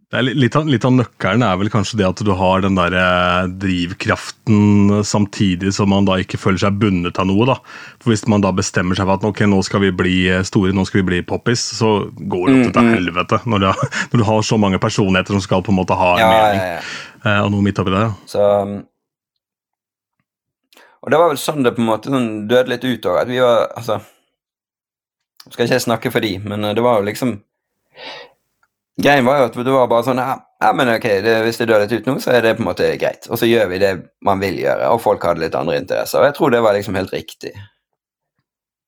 Det 0.08 0.22
litt, 0.24 0.56
av, 0.56 0.63
litt 0.72 0.86
av 0.88 0.93
nøkkelen 0.96 1.41
er 1.43 1.58
vel 1.60 1.67
kanskje 1.67 1.98
det 2.00 2.06
at 2.08 2.22
du 2.24 2.30
har 2.39 2.62
den 2.63 2.78
der 2.78 2.93
eh, 2.96 3.50
drivkraften 3.60 5.02
samtidig 5.04 5.74
som 5.76 5.89
man 5.91 6.06
da 6.08 6.15
ikke 6.24 6.39
føler 6.39 6.62
seg 6.62 6.78
bundet 6.80 7.17
av 7.20 7.28
noe. 7.28 7.43
da. 7.50 7.58
For 8.00 8.13
Hvis 8.13 8.24
man 8.32 8.39
da 8.46 8.54
bestemmer 8.56 8.96
seg 8.96 9.04
for 9.10 9.17
at 9.20 9.26
ok, 9.28 9.41
nå 9.52 9.60
skal 9.67 9.84
vi 9.84 9.89
bli 9.91 10.13
eh, 10.32 10.46
store, 10.48 10.72
nå 10.72 10.86
skal 10.88 11.02
vi 11.02 11.08
bli 11.10 11.20
poppis, 11.28 11.60
så 11.82 11.89
går 12.15 12.46
det 12.48 12.54
Mm, 12.56 12.62
ofte 12.62 12.72
til 12.78 12.88
mm. 12.88 12.93
helvete 12.96 13.39
når 13.52 13.60
du, 13.60 13.65
har, 13.67 13.91
når 14.13 14.22
du 14.24 14.26
har 14.30 14.46
så 14.48 14.60
mange 14.63 14.80
personligheter 14.80 15.36
som 15.36 15.43
skal 15.43 15.65
på 15.67 15.74
en 15.76 15.80
måte 15.82 15.98
ha 16.00 16.13
en 16.15 16.24
ja, 16.24 16.30
mening. 16.32 16.62
ja, 16.63 16.78
ja. 16.78 17.34
eh, 17.34 17.41
Og 17.43 17.52
noe 17.58 17.65
midt 17.67 17.82
oppi 17.84 17.91
det. 17.98 18.06
Så 18.32 18.46
um, 18.63 18.78
Og 21.04 21.12
det 21.12 21.20
var 21.20 21.34
vel 21.34 21.41
sånn 21.43 21.67
det 21.67 21.76
på 21.76 21.84
en 21.84 21.89
måte 21.91 22.15
sånn 22.15 22.30
døde 22.48 22.72
litt 22.72 22.88
ut 22.88 23.12
òg, 23.12 23.20
at 23.26 23.34
vi 23.36 23.43
var 23.43 23.67
Altså 23.76 24.00
Skal 25.52 25.67
ikke 25.67 25.76
jeg 25.82 25.86
snakke 25.89 26.13
for 26.15 26.24
de, 26.24 26.32
men 26.48 26.63
det 26.72 26.84
var 26.88 27.02
jo 27.04 27.10
liksom 27.12 27.36
Greien 28.98 29.26
var 29.26 29.40
jo 29.40 29.48
at 29.52 29.58
det 29.62 29.74
var 29.74 29.90
bare 29.92 30.06
sånn 30.08 30.22
Ja, 30.22 30.34
ja 30.64 30.72
men 30.74 30.90
ok, 30.90 31.06
det, 31.26 31.36
hvis 31.46 31.60
det 31.62 31.68
dør 31.70 31.84
litt 31.84 31.94
ut 31.94 32.08
nå, 32.10 32.18
så 32.24 32.34
er 32.34 32.42
det 32.46 32.56
på 32.58 32.64
en 32.64 32.70
måte 32.72 32.90
greit. 32.98 33.28
Og 33.30 33.38
så 33.38 33.50
gjør 33.50 33.70
vi 33.70 33.82
det 33.84 33.92
man 34.26 34.42
vil 34.42 34.58
gjøre, 34.64 34.90
og 34.94 35.04
folk 35.04 35.26
hadde 35.28 35.44
litt 35.44 35.58
andre 35.58 35.78
interesser. 35.84 36.22
Og 36.22 36.30
jeg 36.30 36.38
tror 36.40 36.54
det 36.54 36.64
var 36.66 36.78
liksom 36.78 36.98
helt 36.98 37.14
riktig 37.14 37.54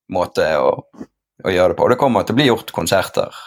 måte 0.10 0.48
å, 0.58 0.72
å 1.46 1.54
gjøre 1.54 1.74
det 1.74 1.78
på. 1.78 1.86
Og 1.86 1.94
det 1.94 2.00
kommer 2.02 2.26
til 2.26 2.36
å 2.36 2.40
bli 2.42 2.50
gjort 2.50 2.74
konserter 2.74 3.38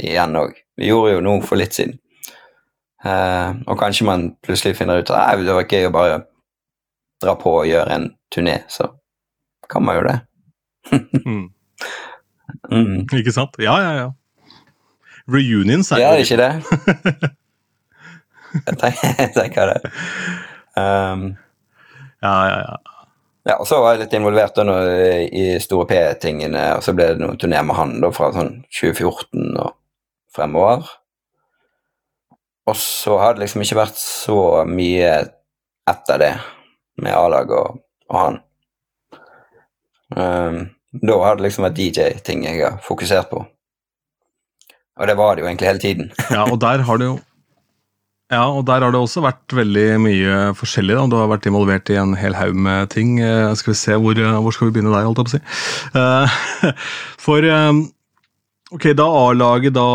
igjen 0.00 0.40
òg. 0.40 0.56
Vi 0.76 0.88
gjorde 0.88 1.16
jo 1.16 1.24
noe 1.24 1.44
for 1.44 1.60
litt 1.60 1.76
siden. 1.76 1.98
Uh, 3.04 3.60
og 3.68 3.76
kanskje 3.78 4.06
man 4.08 4.30
plutselig 4.42 4.78
finner 4.78 5.02
ut 5.02 5.12
at 5.12 5.36
det 5.44 5.54
var 5.54 5.68
gøy 5.68 5.86
å 5.86 5.94
bare 5.94 6.22
dra 7.22 7.36
på 7.38 7.52
og 7.60 7.68
gjøre 7.68 7.92
en 7.92 8.08
turné, 8.32 8.62
så 8.72 8.88
kan 9.70 9.84
man 9.84 10.00
jo 10.00 10.08
det. 10.08 10.16
Mm. 11.26 11.48
Mm. 12.70 13.00
Ikke 13.18 13.32
sant? 13.34 13.56
Ja, 13.58 13.74
ja, 13.82 13.92
ja. 13.98 14.10
Reunions 15.30 15.90
er 15.92 16.02
Ja, 16.02 16.12
gjør 16.14 16.24
ikke 16.24 16.38
det? 16.42 17.32
jeg, 18.66 18.76
tenker, 18.78 19.14
jeg 19.24 19.32
tenker 19.34 19.72
det. 19.72 19.96
Um, 20.76 21.32
Ja, 22.24 22.34
ja, 22.48 22.58
ja. 22.64 22.76
ja, 23.50 23.56
og 23.60 23.66
så 23.68 23.78
var 23.82 23.94
jeg 23.94 24.06
litt 24.06 24.14
involvert 24.16 24.56
da 24.56 24.76
i 25.28 25.48
Store 25.62 25.86
P-tingene, 25.90 26.62
og 26.78 26.84
så 26.84 26.94
ble 26.96 27.10
det 27.12 27.20
noen 27.22 27.38
turné 27.40 27.60
med 27.62 27.76
han 27.78 27.98
da 28.02 28.10
fra 28.14 28.30
sånn 28.34 28.62
2014 28.72 29.58
og 29.62 29.74
fremover. 30.34 30.88
Og 32.66 32.78
så 32.80 33.18
har 33.20 33.36
det 33.36 33.44
liksom 33.44 33.62
ikke 33.62 33.78
vært 33.78 34.00
så 34.00 34.40
mye 34.66 35.12
etter 35.86 36.18
det 36.18 36.32
med 36.98 37.14
A-lag 37.14 37.52
og, 37.54 37.78
og 38.10 38.18
han. 38.18 38.40
Um, 40.16 40.58
da 40.96 41.18
har 41.22 41.36
det 41.36 41.46
liksom 41.46 41.66
vært 41.68 41.78
DJ-ting 41.78 42.46
jeg 42.46 42.64
har 42.64 42.80
fokusert 42.82 43.30
på. 43.30 43.44
Og 44.96 45.08
det 45.10 45.16
var 45.18 45.36
det 45.36 45.44
jo 45.44 45.48
egentlig 45.50 45.68
hele 45.70 45.82
tiden. 45.82 46.12
Ja, 46.36 46.44
og 46.48 46.60
der 46.62 46.84
har 46.88 47.00
det 47.00 47.10
jo 47.12 47.16
ja, 48.26 48.42
og 48.50 48.64
der 48.66 48.82
har 48.82 48.90
det 48.90 48.98
også 48.98 49.20
vært 49.22 49.54
veldig 49.54 50.00
mye 50.02 50.36
forskjellig. 50.58 50.96
da. 50.98 51.04
Du 51.06 51.14
har 51.14 51.28
vært 51.30 51.44
involvert 51.46 51.90
i 51.94 51.98
en 52.00 52.16
hel 52.18 52.34
haug 52.34 52.56
med 52.58 52.88
ting. 52.90 53.20
Eh, 53.22 53.52
Skal 53.54 53.70
vi 53.70 53.76
se, 53.78 53.94
Hvor, 54.02 54.18
eh, 54.18 54.38
hvor 54.42 54.50
skal 54.50 54.66
vi 54.66 54.72
begynne 54.74 54.90
der, 54.90 55.06
holdt 55.06 55.20
jeg 55.22 55.28
på 55.28 55.30
å 55.30 55.36
si. 55.36 56.00
Eh, 56.00 56.72
For 57.22 57.46
ok, 58.74 58.88
da 58.98 59.06
A-laget 59.06 59.76
da 59.76 59.86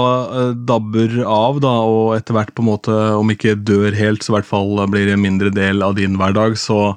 dabber 0.55 1.17
av, 1.27 1.59
da, 1.59 1.73
og 1.83 2.15
etter 2.15 2.37
hvert 2.37 2.55
på 2.55 2.63
en 2.63 2.69
måte, 2.69 2.95
om 3.19 3.35
ikke 3.35 3.57
dør 3.59 3.91
helt, 3.99 4.23
så 4.23 4.31
i 4.31 4.37
hvert 4.37 4.47
fall 4.47 4.79
blir 4.87 5.09
det 5.11 5.17
en 5.17 5.25
mindre 5.27 5.51
del 5.51 5.83
av 5.83 5.99
din 5.99 6.15
hverdag, 6.15 6.55
så 6.55 6.95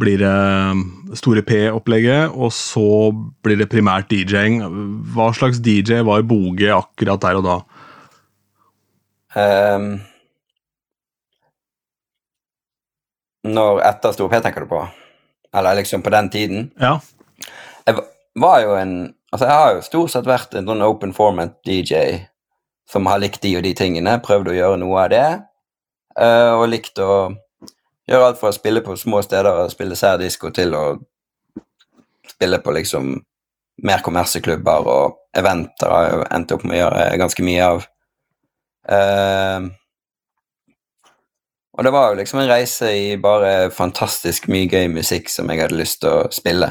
blir 0.00 0.22
det 0.22 1.16
Store 1.20 1.42
P-opplegget, 1.46 2.32
og 2.32 2.52
så 2.54 3.10
blir 3.44 3.60
det 3.60 3.70
primært 3.72 4.10
DJ-ing. 4.12 4.62
Hva 5.14 5.30
slags 5.36 5.60
DJ 5.62 6.00
var 6.06 6.24
Boge 6.28 6.72
akkurat 6.74 7.22
der 7.22 7.40
og 7.40 7.46
da? 7.46 7.58
Um, 9.36 9.92
når 13.46 13.84
etter 13.86 14.16
Store 14.16 14.32
P 14.32 14.40
tenker 14.42 14.64
du 14.64 14.70
på? 14.72 14.82
Eller 15.54 15.78
liksom 15.78 16.02
på 16.02 16.12
den 16.14 16.30
tiden? 16.30 16.68
Ja. 16.80 16.98
Jeg 17.86 18.02
var 18.38 18.60
jo 18.64 18.76
en 18.78 19.14
Altså, 19.30 19.46
jeg 19.46 19.54
har 19.54 19.74
jo 19.76 19.82
stort 19.86 20.10
sett 20.10 20.26
vært 20.26 20.54
en 20.58 20.66
sånn 20.66 20.80
open 20.82 21.12
format 21.14 21.52
DJ 21.62 22.24
som 22.90 23.06
har 23.06 23.20
likt 23.22 23.44
de 23.44 23.52
og 23.60 23.62
de 23.62 23.70
tingene, 23.78 24.16
prøvd 24.24 24.50
å 24.50 24.54
gjøre 24.56 24.80
noe 24.82 25.04
av 25.04 25.12
det, 25.12 25.26
eh, 26.18 26.50
og 26.56 26.64
likt 26.72 26.98
å 26.98 27.36
gjøre 28.08 28.30
alt 28.30 28.40
fra 28.40 28.50
å 28.50 28.56
spille 28.56 28.82
på 28.84 28.96
små 28.98 29.22
steder 29.22 29.64
og 29.64 29.72
spille 29.72 29.98
særdisko 29.98 30.50
til 30.54 30.74
å 30.76 30.84
spille 32.30 32.60
på 32.62 32.72
liksom 32.76 33.12
mer 33.84 34.02
kommerseklubber 34.04 34.88
og 34.92 35.18
eventer 35.36 35.92
har 35.92 36.08
jeg 36.08 36.28
endt 36.36 36.54
opp 36.54 36.64
med 36.66 36.76
å 36.76 36.80
gjøre 36.80 37.20
ganske 37.20 37.44
mye 37.46 37.66
av. 37.66 37.84
Uh, 38.90 39.68
og 41.78 41.86
det 41.86 41.92
var 41.94 42.10
jo 42.10 42.18
liksom 42.18 42.42
en 42.42 42.50
reise 42.50 42.90
i 42.92 43.04
bare 43.20 43.70
fantastisk 43.72 44.50
mye 44.52 44.68
gøy 44.68 44.90
musikk 44.92 45.30
som 45.32 45.48
jeg 45.48 45.62
hadde 45.62 45.78
lyst 45.78 46.02
til 46.02 46.12
å 46.12 46.30
spille. 46.34 46.68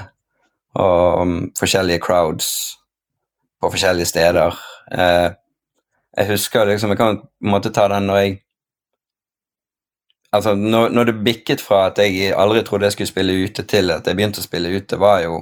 Og 0.78 1.22
um, 1.24 1.38
forskjellige 1.58 2.04
crowds 2.04 2.50
på 3.60 3.72
forskjellige 3.74 4.12
steder. 4.12 4.60
Uh, 4.92 5.32
jeg 6.18 6.32
husker 6.34 6.66
liksom 6.66 6.90
Jeg 6.90 7.00
kan 7.00 7.18
på 7.22 7.46
en 7.46 7.54
måte 7.54 7.72
ta 7.74 7.88
den 7.90 8.10
når 8.10 8.22
jeg 8.22 8.38
Altså, 10.32 10.54
når, 10.56 10.90
når 10.90 11.04
det 11.04 11.24
bikket 11.26 11.62
fra 11.62 11.88
at 11.90 11.98
jeg 11.98 12.34
aldri 12.38 12.62
trodde 12.64 12.86
jeg 12.86 12.92
skulle 12.92 13.10
spille 13.10 13.38
ute, 13.44 13.64
til 13.64 13.92
at 13.92 14.08
jeg 14.08 14.18
begynte 14.18 14.42
å 14.42 14.46
spille 14.46 14.74
ute, 14.76 15.00
var 15.02 15.24
jo 15.26 15.40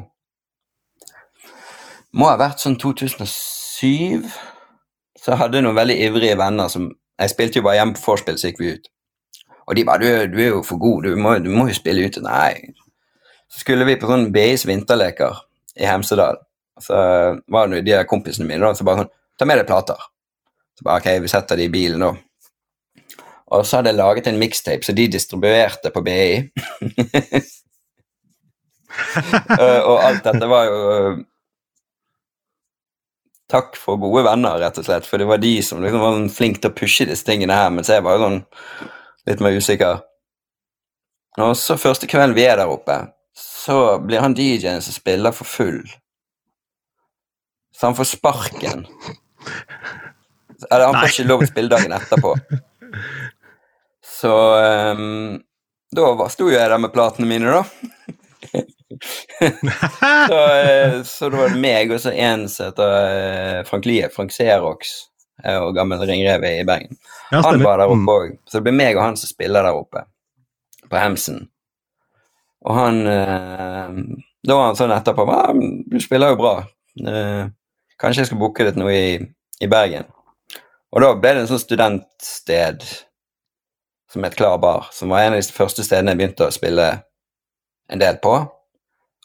Må 2.17 2.29
ha 2.31 2.37
vært 2.39 2.63
sånn 2.63 2.77
2007. 2.79 4.23
Så 5.19 5.33
jeg 5.33 5.39
hadde 5.41 5.59
noen 5.61 5.75
veldig 5.75 5.97
ivrige 6.07 6.37
venner 6.39 6.71
som 6.71 6.87
Jeg 7.19 7.33
spilte 7.33 7.59
jo 7.59 7.65
bare 7.65 7.79
hjemme 7.81 7.97
på 7.97 8.03
vorspiel, 8.05 8.37
så 8.37 8.51
gikk 8.51 8.59
vi 8.61 8.75
ut. 8.77 8.87
Og 9.67 9.75
de 9.75 9.83
bare 9.83 9.99
du, 9.99 10.27
'Du 10.31 10.37
er 10.41 10.47
jo 10.47 10.63
for 10.63 10.77
god, 10.77 11.03
du 11.03 11.15
må, 11.15 11.33
du 11.39 11.49
må 11.49 11.67
jo 11.67 11.73
spille 11.73 12.05
ute.' 12.05 12.21
Nei. 12.21 12.53
Så 13.49 13.59
skulle 13.59 13.85
vi 13.85 13.97
på 13.97 14.07
sånn 14.07 14.31
BIs 14.31 14.67
vinterleker 14.67 15.41
i 15.75 15.85
Hemsedal. 15.89 16.37
Så 16.79 16.95
var 17.49 17.67
det 17.67 17.81
de 17.85 17.97
kompisene 18.05 18.47
mine 18.47 18.61
da, 18.61 18.73
så 18.73 18.85
bare 18.85 19.03
sånn 19.03 19.11
'Ta 19.37 19.45
med 19.45 19.57
deg 19.57 19.67
plater.' 19.67 20.07
Så 20.77 20.85
bare 20.85 21.01
ok, 21.01 21.21
vi 21.21 21.27
setter 21.27 21.57
de 21.57 21.63
i 21.63 21.73
bilen 21.73 21.99
da. 21.99 22.13
Og 23.47 23.63
så 23.65 23.79
hadde 23.79 23.93
jeg 23.93 23.99
laget 23.99 24.27
en 24.27 24.39
mixtape, 24.41 24.83
så 24.83 24.95
de 24.95 25.07
distribuerte 25.11 25.93
på 25.93 26.03
BI. 26.05 26.27
Eh, 28.97 29.81
og 29.83 29.99
alt 30.01 30.23
dette 30.25 30.47
var 30.49 30.63
jo 30.65 30.77
eh, 30.89 31.17
Takk 33.51 33.75
for 33.77 33.99
gode 34.01 34.23
venner, 34.25 34.57
rett 34.59 34.79
og 34.79 34.87
slett. 34.87 35.05
For 35.05 35.21
det 35.21 35.27
var 35.29 35.39
de 35.43 35.51
som 35.61 35.83
liksom 35.83 36.01
var 36.01 36.17
flinke 36.33 36.63
til 36.63 36.71
å 36.71 36.75
pushe 36.75 37.05
disse 37.05 37.27
tingene 37.27 37.55
her, 37.55 37.69
mens 37.71 37.91
jeg 37.91 38.03
var 38.03 38.17
jo 38.17 38.23
sånn 38.25 38.39
litt 39.29 39.43
mer 39.43 39.59
usikker. 39.59 40.01
Og 41.45 41.53
så 41.59 41.77
første 41.79 42.09
kvelden 42.09 42.35
vi 42.35 42.47
er 42.47 42.57
der 42.59 42.73
oppe, 42.73 42.97
så 43.37 43.99
blir 44.03 44.23
han 44.23 44.35
DJ-en 44.35 44.81
som 44.83 44.95
spiller 44.95 45.35
for 45.35 45.47
full. 45.47 45.79
Så 47.71 47.87
han 47.87 47.95
får 47.95 48.09
sparken. 48.15 48.87
Eller 50.71 50.87
han 50.87 50.99
får 50.99 51.13
ikke 51.13 51.29
lov 51.29 51.45
å 51.45 51.51
spille 51.53 51.71
dagen 51.71 51.95
etterpå. 51.95 52.33
Så 54.17 54.31
um, 54.97 55.37
da 55.93 56.29
sto 56.33 56.49
jeg 56.51 56.69
der 56.71 56.79
med 56.81 56.93
platene 56.95 57.27
mine, 57.29 57.51
da. 57.53 57.63
så, 60.27 60.39
eh, 60.55 61.03
så 61.03 61.29
da 61.29 61.37
var 61.37 61.49
det 61.53 61.59
meg 61.61 61.91
og 61.93 61.99
så 62.01 62.11
en 62.13 62.47
som 62.49 62.69
heter 62.69 62.93
eh, 62.97 63.59
Frank 63.67 63.85
Lie, 63.85 64.09
Frank 64.13 64.33
Xerox, 64.33 64.93
eh, 65.43 65.57
og 65.61 65.75
gammel 65.77 66.01
ringrev 66.07 66.43
i 66.49 66.63
Bergen. 66.67 66.97
Ja, 67.31 67.41
Han 67.45 67.61
var 67.63 67.77
der 67.83 67.91
Mm. 67.91 68.05
oppe 68.07 68.15
òg, 68.17 68.37
så 68.47 68.57
det 68.57 68.63
blir 68.67 68.77
meg 68.79 68.97
og 68.97 69.03
han 69.03 69.17
som 69.19 69.29
spiller 69.29 69.63
der 69.67 69.75
oppe, 69.77 70.05
på 70.89 70.97
Hemsen. 71.01 71.47
Og 72.65 72.75
han 72.75 73.03
Da 74.47 74.55
var 74.55 74.65
han 74.69 74.75
sånn 74.79 74.91
etterpå 74.95 75.25
«Ja, 75.27 75.51
Du 75.91 75.99
spiller 75.99 76.29
jo 76.33 76.37
bra. 76.39 76.53
Kanskje 77.99 78.21
jeg 78.23 78.27
skal 78.29 78.39
booke 78.39 78.63
litt 78.63 78.77
noe 78.79 78.93
i, 78.93 79.17
i 79.61 79.67
Bergen. 79.67 80.05
Og 80.95 81.01
da 81.03 81.13
ble 81.19 81.33
det 81.35 81.41
en 81.43 81.49
sånn 81.51 81.59
studentsted 81.61 82.83
som 84.13 84.23
het 84.23 84.35
Klar 84.35 84.57
Bar, 84.57 84.87
som 84.91 85.09
var 85.09 85.25
en 85.25 85.35
av 85.35 85.41
de 85.41 85.53
første 85.53 85.83
stedene 85.83 86.13
jeg 86.13 86.21
begynte 86.21 86.47
å 86.47 86.55
spille 86.55 86.87
en 87.91 88.01
del 88.01 88.19
på. 88.23 88.37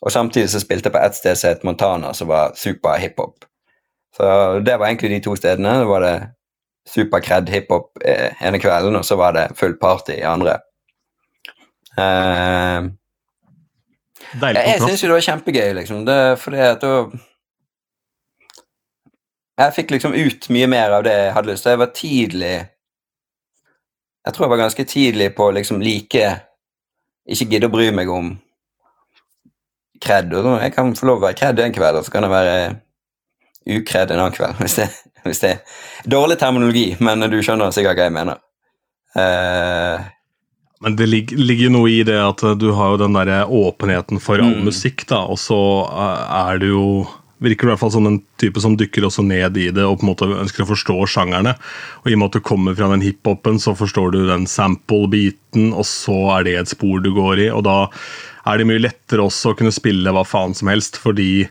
Og 0.02 0.12
samtidig 0.12 0.50
så 0.50 0.60
spilte 0.62 0.90
jeg 0.90 0.96
på 0.96 1.02
ett 1.02 1.16
sted 1.16 1.38
som 1.38 1.52
het 1.52 1.64
Montana, 1.66 2.12
som 2.14 2.30
var 2.30 2.56
super 2.58 2.98
hiphop. 2.98 3.44
Så 4.16 4.24
det 4.66 4.76
var 4.76 4.86
egentlig 4.86 5.10
de 5.14 5.20
to 5.24 5.36
stedene. 5.38 5.76
Da 5.82 5.88
var 5.88 6.02
det 6.04 6.16
super 6.88 7.22
cred 7.22 7.48
hiphop 7.48 8.02
eh, 8.04 8.34
ene 8.42 8.58
kvelden, 8.58 8.96
og 8.98 9.04
så 9.06 9.16
var 9.16 9.36
det 9.36 9.52
full 9.56 9.76
party 9.78 10.18
i 10.18 10.26
andre. 10.26 10.58
Uh, 11.92 12.90
Deilig 14.40 14.62
Jeg, 14.62 14.68
jeg 14.68 14.80
syns 14.80 15.02
jo 15.02 15.10
det 15.10 15.16
var 15.18 15.26
kjempegøy, 15.28 15.72
liksom. 15.76 16.04
Det, 16.08 16.18
fordi 16.40 16.62
at 16.64 16.82
da 16.82 16.92
Jeg 19.60 19.74
fikk 19.76 19.90
liksom 19.92 20.14
ut 20.16 20.48
mye 20.48 20.66
mer 20.72 20.94
av 20.96 21.02
det 21.04 21.12
jeg 21.12 21.32
hadde 21.36 21.52
lyst 21.52 21.66
til. 21.66 21.74
Jeg 21.74 21.82
var 21.82 21.90
tidlig 21.94 22.54
Jeg 24.26 24.34
tror 24.34 24.46
jeg 24.46 24.52
var 24.54 24.62
ganske 24.62 24.84
tidlig 24.86 25.28
på 25.34 25.48
å 25.48 25.54
liksom 25.56 25.80
like 25.82 26.26
Ikke 27.26 27.48
gidde 27.50 27.68
å 27.70 27.72
bry 27.72 27.88
meg 27.94 28.10
om 28.10 28.32
kred. 30.02 30.32
Og 30.34 30.56
jeg 30.62 30.72
kan 30.74 30.94
få 30.98 31.06
lov 31.06 31.20
å 31.20 31.26
være 31.28 31.38
kred 31.38 31.60
en 31.62 31.74
kveld, 31.74 32.00
og 32.00 32.06
så 32.06 32.10
kan 32.14 32.26
jeg 32.26 32.32
være 32.32 32.56
ukred 33.78 34.10
en 34.10 34.18
annen 34.24 34.34
kveld. 34.34 34.58
Hvis 34.64 34.74
det, 34.80 34.88
hvis 35.22 35.38
det 35.38 35.50
er 35.52 36.08
dårlig 36.10 36.34
terminologi, 36.40 36.96
men 36.98 37.22
du 37.30 37.36
skjønner 37.38 37.70
sikkert 37.70 38.00
hva 38.00 38.08
jeg 38.08 38.14
mener. 38.16 38.40
Uh, 39.14 40.02
Men 40.82 40.96
det 40.98 41.06
ligger 41.06 41.70
noe 41.70 41.92
i 41.92 42.00
det 42.02 42.16
at 42.18 42.42
du 42.58 42.72
har 42.74 42.96
jo 42.96 43.02
den 43.04 43.14
der 43.14 43.46
åpenheten 43.46 44.18
for 44.18 44.42
all 44.42 44.56
Mm. 44.56 44.64
musikk, 44.66 45.06
da, 45.06 45.20
og 45.30 45.38
så 45.38 45.58
eh, 45.86 46.22
er 46.50 46.58
det 46.58 46.72
jo 46.72 47.06
Virker 47.42 47.66
i 47.66 47.72
hvert 47.72 47.82
fall 47.82 47.92
som 47.94 48.06
en 48.08 48.20
type 48.40 48.62
som 48.62 48.76
dykker 48.78 49.06
også 49.08 49.24
ned 49.26 49.58
i 49.58 49.68
det 49.74 49.84
og 49.84 49.98
på 50.00 50.06
en 50.06 50.10
måte 50.12 50.28
ønsker 50.30 50.64
å 50.64 50.70
forstå 50.72 50.96
sjangerne. 51.10 51.56
Og 52.02 52.10
i 52.10 52.16
og 52.16 52.22
med 52.22 52.30
at 52.30 52.38
du 52.38 52.46
kommer 52.46 52.76
fra 52.78 52.90
den 52.92 53.04
hiphopen, 53.04 53.58
så 53.62 53.74
forstår 53.78 54.14
du 54.14 54.20
den 54.28 54.46
sample-biten, 54.50 55.72
og 55.74 55.86
så 55.88 56.18
er 56.38 56.46
det 56.46 56.58
et 56.60 56.72
spor 56.72 57.02
du 57.02 57.10
går 57.16 57.46
i, 57.48 57.48
og 57.54 57.64
da 57.66 57.78
er 58.48 58.58
det 58.58 58.66
mye 58.68 58.82
lettere 58.82 59.26
også 59.26 59.52
å 59.52 59.58
kunne 59.58 59.74
spille 59.74 60.14
hva 60.14 60.24
faen 60.26 60.54
som 60.58 60.70
helst, 60.70 60.98
fordi 61.02 61.46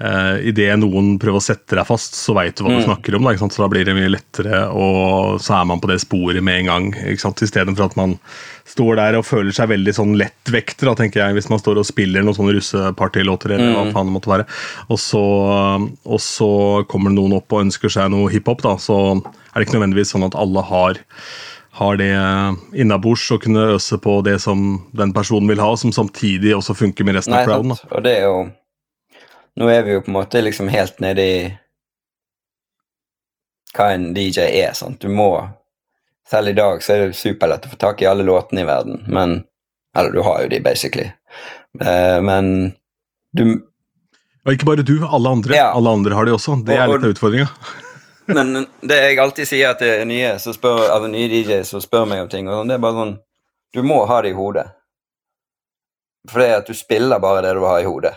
uh, 0.00 0.36
idet 0.46 0.78
noen 0.78 1.18
prøver 1.18 1.40
å 1.40 1.42
sette 1.42 1.74
deg 1.78 1.86
fast, 1.88 2.14
så 2.14 2.34
veit 2.36 2.56
du 2.56 2.64
hva 2.64 2.70
du 2.70 2.78
Mm. 2.78 2.86
snakker 2.86 3.16
om. 3.16 3.24
Da? 3.24 3.34
Så 3.48 3.62
da 3.62 3.68
blir 3.68 3.84
det 3.84 3.94
mye 3.96 4.10
lettere, 4.12 4.68
og 4.70 5.40
så 5.40 5.60
er 5.60 5.64
man 5.66 5.80
på 5.80 5.88
det 5.88 6.00
sporet 6.00 6.42
med 6.42 6.60
en 6.60 6.66
gang. 6.66 6.86
Ikke 7.08 7.20
sant? 7.20 7.42
Istedenfor 7.42 7.84
at 7.90 7.96
man 7.96 8.18
står 8.68 8.96
der 8.96 9.18
og 9.18 9.24
føler 9.24 9.50
seg 9.52 9.68
veldig 9.70 9.94
sånn 9.96 10.14
lettvekter, 10.20 10.86
da, 10.86 10.94
tenker 10.94 11.24
jeg, 11.24 11.34
hvis 11.34 11.48
man 11.50 11.58
står 11.58 11.78
og 11.80 11.86
spiller 11.88 12.22
noen 12.22 12.36
sånne 12.36 12.54
russepartylåter, 12.58 13.52
eller 13.56 13.74
hva 13.74 13.84
Mm. 13.88 13.92
faen 13.92 14.06
det 14.06 14.16
måtte 14.16 14.32
være. 14.32 14.46
Og 14.90 14.98
så, 14.98 15.22
og 16.04 16.20
så 16.20 16.86
kommer 16.86 17.10
det 17.10 17.18
noen 17.18 17.36
opp 17.40 17.52
og 17.52 17.64
ønsker 17.66 17.88
seg 17.90 18.10
noe 18.10 18.30
hiphop, 18.30 18.62
da, 18.62 18.76
så 18.76 19.16
er 19.18 19.58
det 19.60 19.66
ikke 19.68 19.78
nødvendigvis 19.80 20.12
sånn 20.14 20.26
at 20.26 20.34
alle 20.38 20.62
har 20.62 20.94
har 21.78 21.96
det 21.96 22.10
innabords 22.74 23.30
og 23.30 23.42
kunne 23.44 23.76
øse 23.76 23.98
på 24.02 24.16
det 24.26 24.40
som 24.42 24.82
den 24.98 25.12
personen 25.14 25.46
vil 25.46 25.60
ha, 25.62 25.76
som 25.78 25.92
samtidig 25.94 26.50
også 26.56 26.74
funker 26.74 27.04
med 27.06 27.14
resten 27.14 27.30
Nei, 27.36 27.44
av 27.44 27.46
crowden. 27.46 27.76
Og 27.92 28.02
det 28.02 28.16
er 28.18 28.24
jo 28.26 28.50
Nå 29.58 29.68
er 29.72 29.82
vi 29.82 29.96
jo 29.96 30.02
på 30.04 30.10
en 30.12 30.18
måte 30.20 30.42
liksom 30.44 30.68
helt 30.70 31.00
nede 31.02 31.24
i 31.24 31.38
hva 33.74 33.90
en 33.94 34.10
DJ 34.16 34.46
er, 34.62 34.72
sant. 34.74 35.00
Du 35.02 35.08
må 35.12 35.30
Selv 36.28 36.50
i 36.50 36.52
dag 36.52 36.82
så 36.84 36.92
er 36.92 37.06
det 37.06 37.16
superlett 37.16 37.64
å 37.64 37.70
få 37.72 37.78
tak 37.80 38.02
i 38.02 38.06
alle 38.08 38.24
låtene 38.26 38.60
i 38.60 38.68
verden, 38.68 39.02
men 39.08 39.42
Eller 39.96 40.12
du 40.12 40.20
har 40.22 40.42
jo 40.44 40.48
de, 40.52 40.60
basically. 40.60 41.08
Uh, 41.80 42.20
men 42.22 42.50
du 43.32 43.62
Og 44.44 44.52
ikke 44.52 44.68
bare 44.68 44.84
du, 44.86 45.00
alle 45.04 45.28
andre. 45.28 45.56
Ja. 45.56 45.70
Alle 45.74 45.90
andre 45.90 46.14
har 46.14 46.24
det 46.28 46.34
også. 46.36 46.58
Det 46.64 46.76
er 46.76 46.86
Og- 46.86 46.94
litt 46.98 47.04
av 47.04 47.14
utfordringa. 47.16 47.48
Men 48.28 48.66
det 48.84 48.96
jeg 49.00 49.18
alltid 49.18 49.48
sier 49.48 49.72
til 49.80 50.02
nye, 50.04 50.34
så 50.36 50.52
spør, 50.52 50.90
altså 50.92 51.08
nye 51.08 51.28
DJs 51.32 51.70
som 51.72 51.80
spør 51.80 52.04
meg 52.04 52.20
om 52.20 52.28
ting, 52.28 52.44
og 52.48 52.58
sånn, 52.58 52.68
det 52.68 52.74
er 52.76 52.82
bare 52.82 52.98
sånn 52.98 53.14
Du 53.72 53.80
må 53.82 54.02
ha 54.06 54.18
det 54.20 54.34
i 54.34 54.36
hodet. 54.36 54.66
For 56.28 56.42
det 56.42 56.48
er 56.50 56.56
at 56.58 56.68
du 56.68 56.76
spiller 56.76 57.22
bare 57.24 57.40
det 57.46 57.54
du 57.56 57.62
har 57.64 57.80
i 57.80 57.88
hodet. 57.88 58.12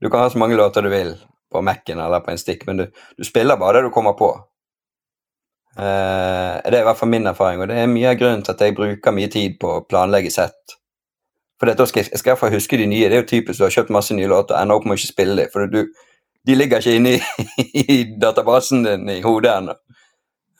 Du 0.00 0.10
kan 0.10 0.20
ha 0.20 0.30
så 0.30 0.38
mange 0.38 0.56
låter 0.56 0.82
du 0.82 0.88
vil 0.88 1.14
på 1.52 1.62
Mac-en 1.62 2.00
eller 2.00 2.20
på 2.20 2.30
en 2.30 2.38
stick, 2.38 2.66
men 2.66 2.76
du, 2.76 2.86
du 3.16 3.24
spiller 3.24 3.56
bare 3.56 3.78
det 3.78 3.88
du 3.88 3.94
kommer 3.94 4.12
på. 4.18 4.30
Uh, 5.78 6.58
det 6.66 6.74
er 6.74 6.82
i 6.82 6.86
hvert 6.88 6.98
fall 6.98 7.10
min 7.12 7.26
erfaring, 7.26 7.60
og 7.62 7.68
det 7.70 7.78
er 7.78 7.90
mye 7.90 8.10
av 8.12 8.18
grunnen 8.20 8.44
til 8.46 8.54
at 8.54 8.62
jeg 8.64 8.76
bruker 8.78 9.14
mye 9.14 9.30
tid 9.32 9.58
på 9.60 9.74
å 9.76 9.82
planlegge 9.86 10.32
sett. 10.34 10.76
For 11.60 11.68
da 11.68 11.86
skal 11.86 12.04
jeg, 12.04 12.12
jeg 12.14 12.22
skal 12.22 12.54
huske 12.54 12.78
de 12.80 12.86
nye. 12.88 13.08
Det 13.10 13.18
er 13.18 13.22
jo 13.24 13.28
typisk 13.34 13.60
du 13.60 13.66
har 13.66 13.74
kjøpt 13.74 13.92
masse 13.94 14.16
nye 14.16 14.30
låter 14.30 14.56
og 14.56 14.62
ender 14.62 14.80
opp 14.80 14.86
med 14.88 14.96
å 14.96 15.00
ikke 15.00 15.12
spille 15.12 15.36
dem, 15.42 15.52
for 15.52 15.70
du, 15.70 15.82
de 16.48 16.56
ligger 16.56 16.80
ikke 16.80 16.96
inne 16.96 17.16
i, 17.18 17.84
i 17.96 17.98
databasen 18.20 18.86
din 18.86 19.08
i 19.18 19.20
hodet 19.26 19.56
ennå. 19.58 19.78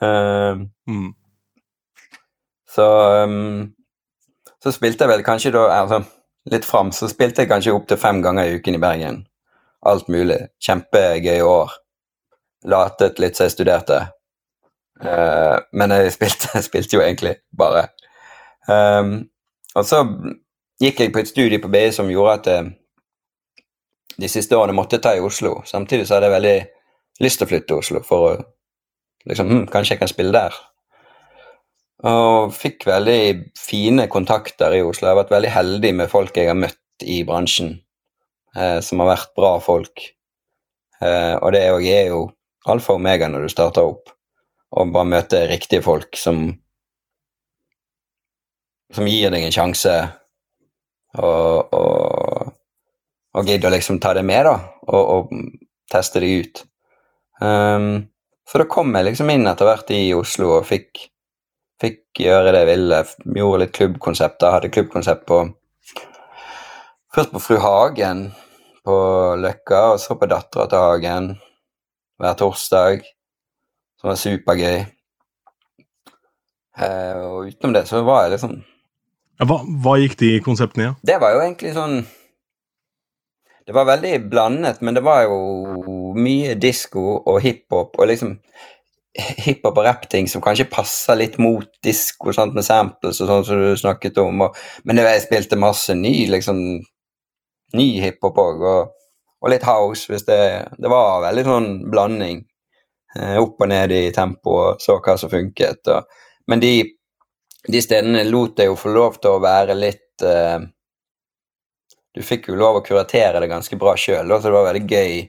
Uh, 0.00 0.66
Mm. 0.88 1.12
så 2.70 2.86
um, 3.24 3.70
så 4.64 4.72
spilte 4.72 5.04
jeg 5.04 5.10
vel 5.12 5.24
kanskje 5.24 5.52
da 5.54 5.64
altså, 5.80 6.02
litt 6.52 6.66
fram, 6.68 6.90
så 6.92 7.08
spilte 7.08 7.44
jeg 7.44 7.50
kanskje 7.50 7.74
opptil 7.76 8.00
fem 8.00 8.20
ganger 8.24 8.48
i 8.48 8.58
uken 8.60 8.76
i 8.76 8.82
Bergen. 8.82 9.20
Alt 9.86 10.08
mulig. 10.12 10.38
Kjempegøye 10.60 11.44
år. 11.46 11.76
Latet 12.68 13.20
litt 13.22 13.38
så 13.38 13.46
jeg 13.46 13.56
studerte. 13.56 14.00
Uh, 15.00 15.56
men 15.72 15.94
jeg 15.96 16.12
spilte, 16.12 16.60
spilte 16.68 16.98
jo 16.98 17.04
egentlig 17.04 17.38
bare. 17.56 17.88
Um, 18.68 19.30
og 19.74 19.86
så 19.86 20.02
gikk 20.80 21.00
jeg 21.00 21.12
på 21.14 21.22
et 21.22 21.30
studie 21.30 21.60
på 21.62 21.70
BI 21.72 21.88
som 21.94 22.10
gjorde 22.12 22.36
at 22.40 22.50
jeg 22.50 22.68
de 24.20 24.28
siste 24.28 24.56
årene 24.56 24.76
måtte 24.76 25.00
ta 25.00 25.14
i 25.16 25.22
Oslo. 25.24 25.60
Samtidig 25.66 26.06
så 26.06 26.16
hadde 26.16 26.28
jeg 26.28 26.36
veldig 26.36 26.56
lyst 27.24 27.40
til 27.40 27.46
å 27.46 27.50
flytte 27.50 27.68
til 27.70 27.80
Oslo 27.80 28.02
for 28.04 28.26
å 28.26 28.32
liksom 29.30 29.48
hm, 29.48 29.62
Kanskje 29.72 29.96
jeg 29.96 30.02
kan 30.02 30.12
spille 30.12 30.34
der. 30.34 30.56
Og 32.10 32.52
fikk 32.56 32.86
veldig 32.88 33.20
fine 33.60 34.06
kontakter 34.12 34.76
i 34.76 34.82
Oslo. 34.84 35.06
Jeg 35.06 35.14
har 35.14 35.22
vært 35.22 35.34
veldig 35.34 35.52
heldig 35.54 35.94
med 36.02 36.12
folk 36.12 36.36
jeg 36.36 36.48
har 36.48 36.58
møtt 36.58 37.04
i 37.04 37.22
bransjen, 37.28 37.78
eh, 38.56 38.78
som 38.84 39.02
har 39.02 39.12
vært 39.14 39.34
bra 39.38 39.52
folk. 39.62 40.06
Eh, 41.00 41.34
og 41.36 41.52
det 41.54 41.64
jo, 41.66 41.78
er 41.80 42.08
jo 42.12 42.22
alfa 42.70 42.94
og 42.94 43.00
omega 43.00 43.28
når 43.30 43.46
du 43.46 43.52
starter 43.52 43.88
opp, 43.92 44.12
og 44.76 44.92
bare 44.94 45.12
møte 45.16 45.44
riktige 45.50 45.84
folk 45.84 46.18
som 46.18 46.50
som 48.90 49.06
gir 49.06 49.30
deg 49.30 49.44
en 49.46 49.54
sjanse, 49.54 49.92
og, 51.22 51.74
og, 51.78 52.48
og 53.38 53.46
gidder 53.46 53.70
å 53.70 53.74
liksom 53.76 54.00
ta 54.02 54.16
det 54.18 54.24
med, 54.26 54.48
da, 54.48 54.56
og, 54.90 55.12
og 55.14 55.90
teste 55.90 56.22
det 56.24 56.30
ut. 56.40 56.62
Um, 57.38 58.08
så 58.50 58.58
da 58.58 58.66
kom 58.66 58.90
jeg 58.98 59.06
liksom 59.06 59.30
inn 59.30 59.46
etter 59.46 59.68
hvert 59.68 59.92
i 59.94 60.08
Oslo 60.16 60.56
og 60.56 60.66
fikk 60.66 61.04
fikk 61.80 62.22
gjøre 62.26 62.52
det 62.52 62.64
jeg 62.64 62.70
ville. 62.74 63.00
Gjorde 63.38 63.62
litt 63.62 63.74
klubbkonsepter. 63.76 64.52
Hadde 64.52 64.72
klubbkonsept 64.74 65.24
på 65.28 65.42
Først 67.10 67.32
på 67.34 67.40
Fru 67.42 67.56
Hagen 67.58 68.28
på 68.86 68.96
Løkka, 69.42 69.80
og 69.94 70.00
så 70.00 70.14
på 70.14 70.28
Dattera 70.30 70.68
til 70.70 70.78
Hagen 70.78 71.24
hver 72.20 72.36
torsdag. 72.38 73.02
Som 73.98 74.12
var 74.12 74.20
supergøy. 74.20 74.84
Eh, 76.80 77.16
og 77.18 77.50
utenom 77.50 77.74
det 77.74 77.82
så 77.90 78.04
var 78.06 78.22
jeg 78.24 78.36
liksom 78.36 78.54
Ja, 79.40 79.44
hva, 79.50 79.58
hva 79.82 79.96
gikk 79.98 80.14
de 80.20 80.30
konseptene 80.44 80.84
i? 80.84 80.86
Ja? 80.86 80.92
Det 81.10 81.16
var 81.20 81.34
jo 81.34 81.40
egentlig 81.42 81.72
sånn 81.74 81.96
Det 83.66 83.74
var 83.76 83.88
veldig 83.90 84.12
blandet, 84.30 84.78
men 84.80 84.96
det 84.96 85.02
var 85.04 85.26
jo 85.26 86.14
mye 86.16 86.54
disko 86.62 87.02
og 87.18 87.40
hiphop 87.44 87.98
og 87.98 88.08
liksom 88.08 88.38
hiphop 89.18 89.82
og 89.82 89.84
rappting 89.84 90.30
som 90.30 90.42
kanskje 90.42 90.68
passer 90.70 91.18
litt 91.18 91.36
mot 91.42 91.66
disko 91.84 92.32
sant, 92.32 92.54
med 92.54 92.64
samples 92.64 93.20
og 93.20 93.28
sånn 93.28 93.44
som 93.46 93.60
du 93.60 93.74
snakket 93.78 94.18
om. 94.22 94.46
Og, 94.46 94.56
men 94.86 95.02
jeg 95.02 95.26
spilte 95.26 95.58
masse 95.60 95.94
ny 95.98 96.14
liksom, 96.30 96.62
ny 97.78 97.88
hiphop 98.02 98.38
òg, 98.40 98.64
og, 98.66 99.12
og 99.40 99.52
litt 99.52 99.66
house. 99.66 100.06
hvis 100.10 100.26
det, 100.28 100.40
det 100.78 100.90
var 100.92 101.24
veldig 101.26 101.44
sånn 101.46 101.70
blanding. 101.90 102.44
Eh, 103.18 103.36
opp 103.42 103.62
og 103.62 103.70
ned 103.70 103.92
i 103.92 104.02
tempo, 104.14 104.56
og 104.64 104.82
så 104.82 105.00
hva 105.02 105.16
som 105.18 105.32
funket. 105.32 105.88
Og, 105.90 106.20
men 106.50 106.62
de, 106.62 106.74
de 107.66 107.82
stedene 107.82 108.22
lot 108.28 108.58
jeg 108.58 108.70
jo 108.70 108.78
få 108.78 108.92
lov 108.94 109.18
til 109.18 109.34
å 109.34 109.42
være 109.42 109.74
litt 109.78 110.22
eh, 110.22 110.60
Du 112.14 112.22
fikk 112.26 112.48
jo 112.50 112.58
lov 112.58 112.80
å 112.80 112.86
kuratere 112.86 113.40
det 113.42 113.50
ganske 113.50 113.76
bra 113.78 113.94
sjøl, 113.98 114.30
så 114.38 114.48
det 114.48 114.56
var 114.56 114.72
veldig 114.72 114.86
gøy 114.86 115.20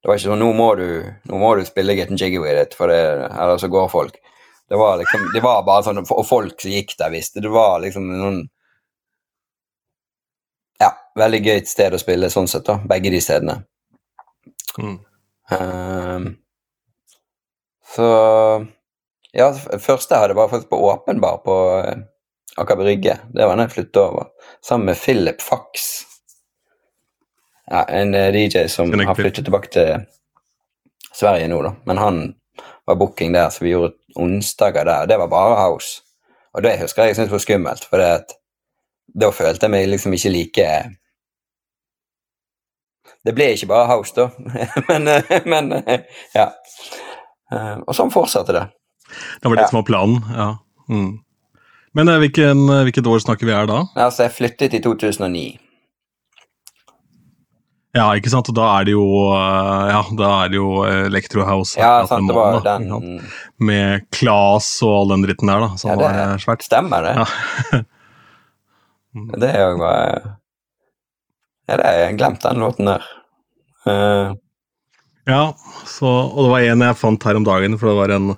det 0.00 0.08
var 0.08 0.16
ikke 0.16 0.30
sånn 0.30 0.40
nå 0.40 0.52
må 0.56 0.70
du, 0.78 0.86
nå 1.28 1.38
må 1.40 1.50
du 1.58 1.64
spille 1.68 1.92
Get 1.98 2.12
Jiggy 2.16 2.38
With 2.40 2.56
It, 2.56 2.76
for 2.76 2.88
det, 2.88 3.00
eller 3.28 3.58
så 3.60 3.68
går 3.68 3.90
folk. 3.92 4.16
Det 4.70 4.78
var 4.80 4.96
liksom, 4.96 5.26
det 5.34 5.42
var 5.44 5.64
bare 5.66 5.84
sånn, 5.84 6.00
Og 6.00 6.24
folk 6.24 6.62
som 6.62 6.72
gikk 6.72 6.94
der, 6.96 7.12
visste 7.12 7.42
det 7.42 7.50
var 7.52 7.82
liksom 7.82 8.06
noen 8.08 8.40
Ja, 8.40 8.59
veldig 11.18 11.40
gøyt 11.44 11.70
sted 11.70 11.94
å 11.94 12.00
spille 12.00 12.30
sånn 12.32 12.48
sett, 12.50 12.66
da. 12.66 12.78
Begge 12.90 13.12
de 13.12 13.20
stedene. 13.22 13.60
Mm. 14.78 14.98
Um, 15.50 16.28
så 17.94 18.06
Ja, 19.34 19.50
første 19.54 20.14
jeg 20.14 20.22
hadde 20.24 20.34
bare 20.38 20.50
fått 20.50 20.68
på 20.70 20.78
Åpenbar 20.90 21.40
på 21.44 21.56
uh, 21.82 21.98
Aker 22.58 22.78
Brygge. 22.78 23.16
Det 23.30 23.46
var 23.46 23.58
da 23.58 23.66
jeg 23.66 23.74
flyttet 23.76 24.00
over. 24.02 24.30
Sammen 24.66 24.90
med 24.90 24.98
Philip 24.98 25.42
Fax. 25.42 25.90
Ja, 27.70 27.84
en 27.84 28.14
eh, 28.18 28.34
DJ 28.34 28.66
som 28.66 28.90
har 28.90 29.14
flyttet 29.14 29.46
tilbake 29.46 29.70
til 29.70 30.06
Sverige 31.14 31.46
nå, 31.48 31.60
da. 31.62 31.70
Men 31.86 32.00
han 32.02 32.18
var 32.90 32.98
booking 32.98 33.30
der, 33.36 33.52
så 33.54 33.62
vi 33.62 33.70
gjorde 33.76 33.94
onsdager 34.18 34.84
der. 34.84 35.06
Det 35.06 35.18
var 35.22 35.30
bare 35.30 35.60
house. 35.60 36.02
Og 36.54 36.64
det 36.66 36.80
husker 36.80 37.06
jeg 37.06 37.16
syntes 37.16 37.36
var 37.36 37.44
skummelt, 37.44 37.86
for 37.86 38.02
det 38.02 38.08
at 38.16 38.34
da 39.14 39.30
følte 39.34 39.66
jeg 39.66 39.72
meg 39.74 39.88
liksom 39.90 40.14
ikke 40.16 40.30
like 40.34 40.66
Det 43.26 43.34
ble 43.36 43.50
ikke 43.54 43.68
bare 43.68 43.88
house, 43.90 44.14
da. 44.16 44.28
men, 44.88 45.08
eh, 45.08 45.32
men 45.50 45.72
eh, 45.82 46.04
ja. 46.34 46.46
Eh, 47.52 47.74
Og 47.86 47.96
sånn 47.96 48.12
fortsatte 48.14 48.54
det. 48.56 48.66
Det 49.42 49.50
var 49.50 49.56
det 49.58 49.66
Ja. 49.66 49.70
som 49.72 49.80
var 49.82 49.88
planen, 49.88 50.22
ja. 50.36 50.50
Mm. 50.88 51.18
Men 51.94 52.06
hvilken, 52.22 52.64
hvilket 52.86 53.06
år 53.10 53.18
snakker 53.24 53.46
vi 53.48 53.52
her 53.52 53.66
da? 53.66 53.80
Altså, 53.98 54.22
jeg 54.28 54.36
flyttet 54.36 54.74
i 54.78 54.80
2009. 54.84 55.58
Ja, 57.98 58.04
ikke 58.14 58.30
sant? 58.30 58.46
Og 58.48 58.54
da 58.54 58.68
er 58.78 58.84
det 58.86 58.92
jo 58.94 59.02
Ja, 59.34 60.02
da 60.14 60.28
er 60.44 60.52
det 60.52 60.60
jo 60.60 60.84
Electro 60.86 61.42
House 61.42 61.74
Ja, 61.74 62.04
sant, 62.06 62.28
det 62.30 62.36
var 62.36 62.60
den 62.62 63.18
med 63.58 64.04
Claes 64.14 64.68
og 64.86 64.92
all 65.00 65.08
den 65.16 65.24
dritten 65.26 65.50
der, 65.50 65.64
da. 65.66 65.70
Så 65.74 65.90
Ja, 65.90 65.96
det 65.98 66.10
eh, 66.14 66.36
svært. 66.44 66.62
Stemmer 66.62 67.02
det? 67.08 67.16
Ja. 67.18 67.82
Det 69.12 69.48
er 69.50 69.64
jo 69.64 69.80
Ja, 71.70 71.76
det 71.76 71.84
er, 71.86 71.98
jeg 72.04 72.18
glemte 72.18 72.50
den 72.50 72.62
låten 72.64 72.88
der. 72.90 73.04
Uh. 73.86 74.38
Ja, 75.28 75.54
så, 75.86 76.08
og 76.08 76.46
det 76.46 76.50
var 76.50 76.64
en 76.64 76.82
jeg 76.82 76.98
fant 76.98 77.24
her 77.28 77.38
om 77.38 77.44
dagen, 77.46 77.76
for 77.78 77.90
det 77.90 77.98
var 77.98 78.12
en 78.14 78.32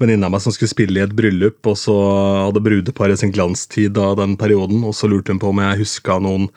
venninne 0.00 0.26
av 0.26 0.32
meg 0.32 0.42
som 0.44 0.54
skulle 0.54 0.70
spille 0.70 1.00
i 1.00 1.04
et 1.04 1.14
bryllup, 1.16 1.60
og 1.68 1.76
så 1.78 1.96
hadde 2.46 2.62
brudeparet 2.64 3.20
sin 3.20 3.34
glanstid 3.34 3.98
av 4.00 4.16
den 4.20 4.36
perioden, 4.40 4.84
og 4.86 4.94
så 4.96 5.10
lurte 5.10 5.34
hun 5.34 5.42
på 5.42 5.50
om 5.52 5.60
jeg 5.60 5.82
huska 5.82 6.16
noen 6.22 6.48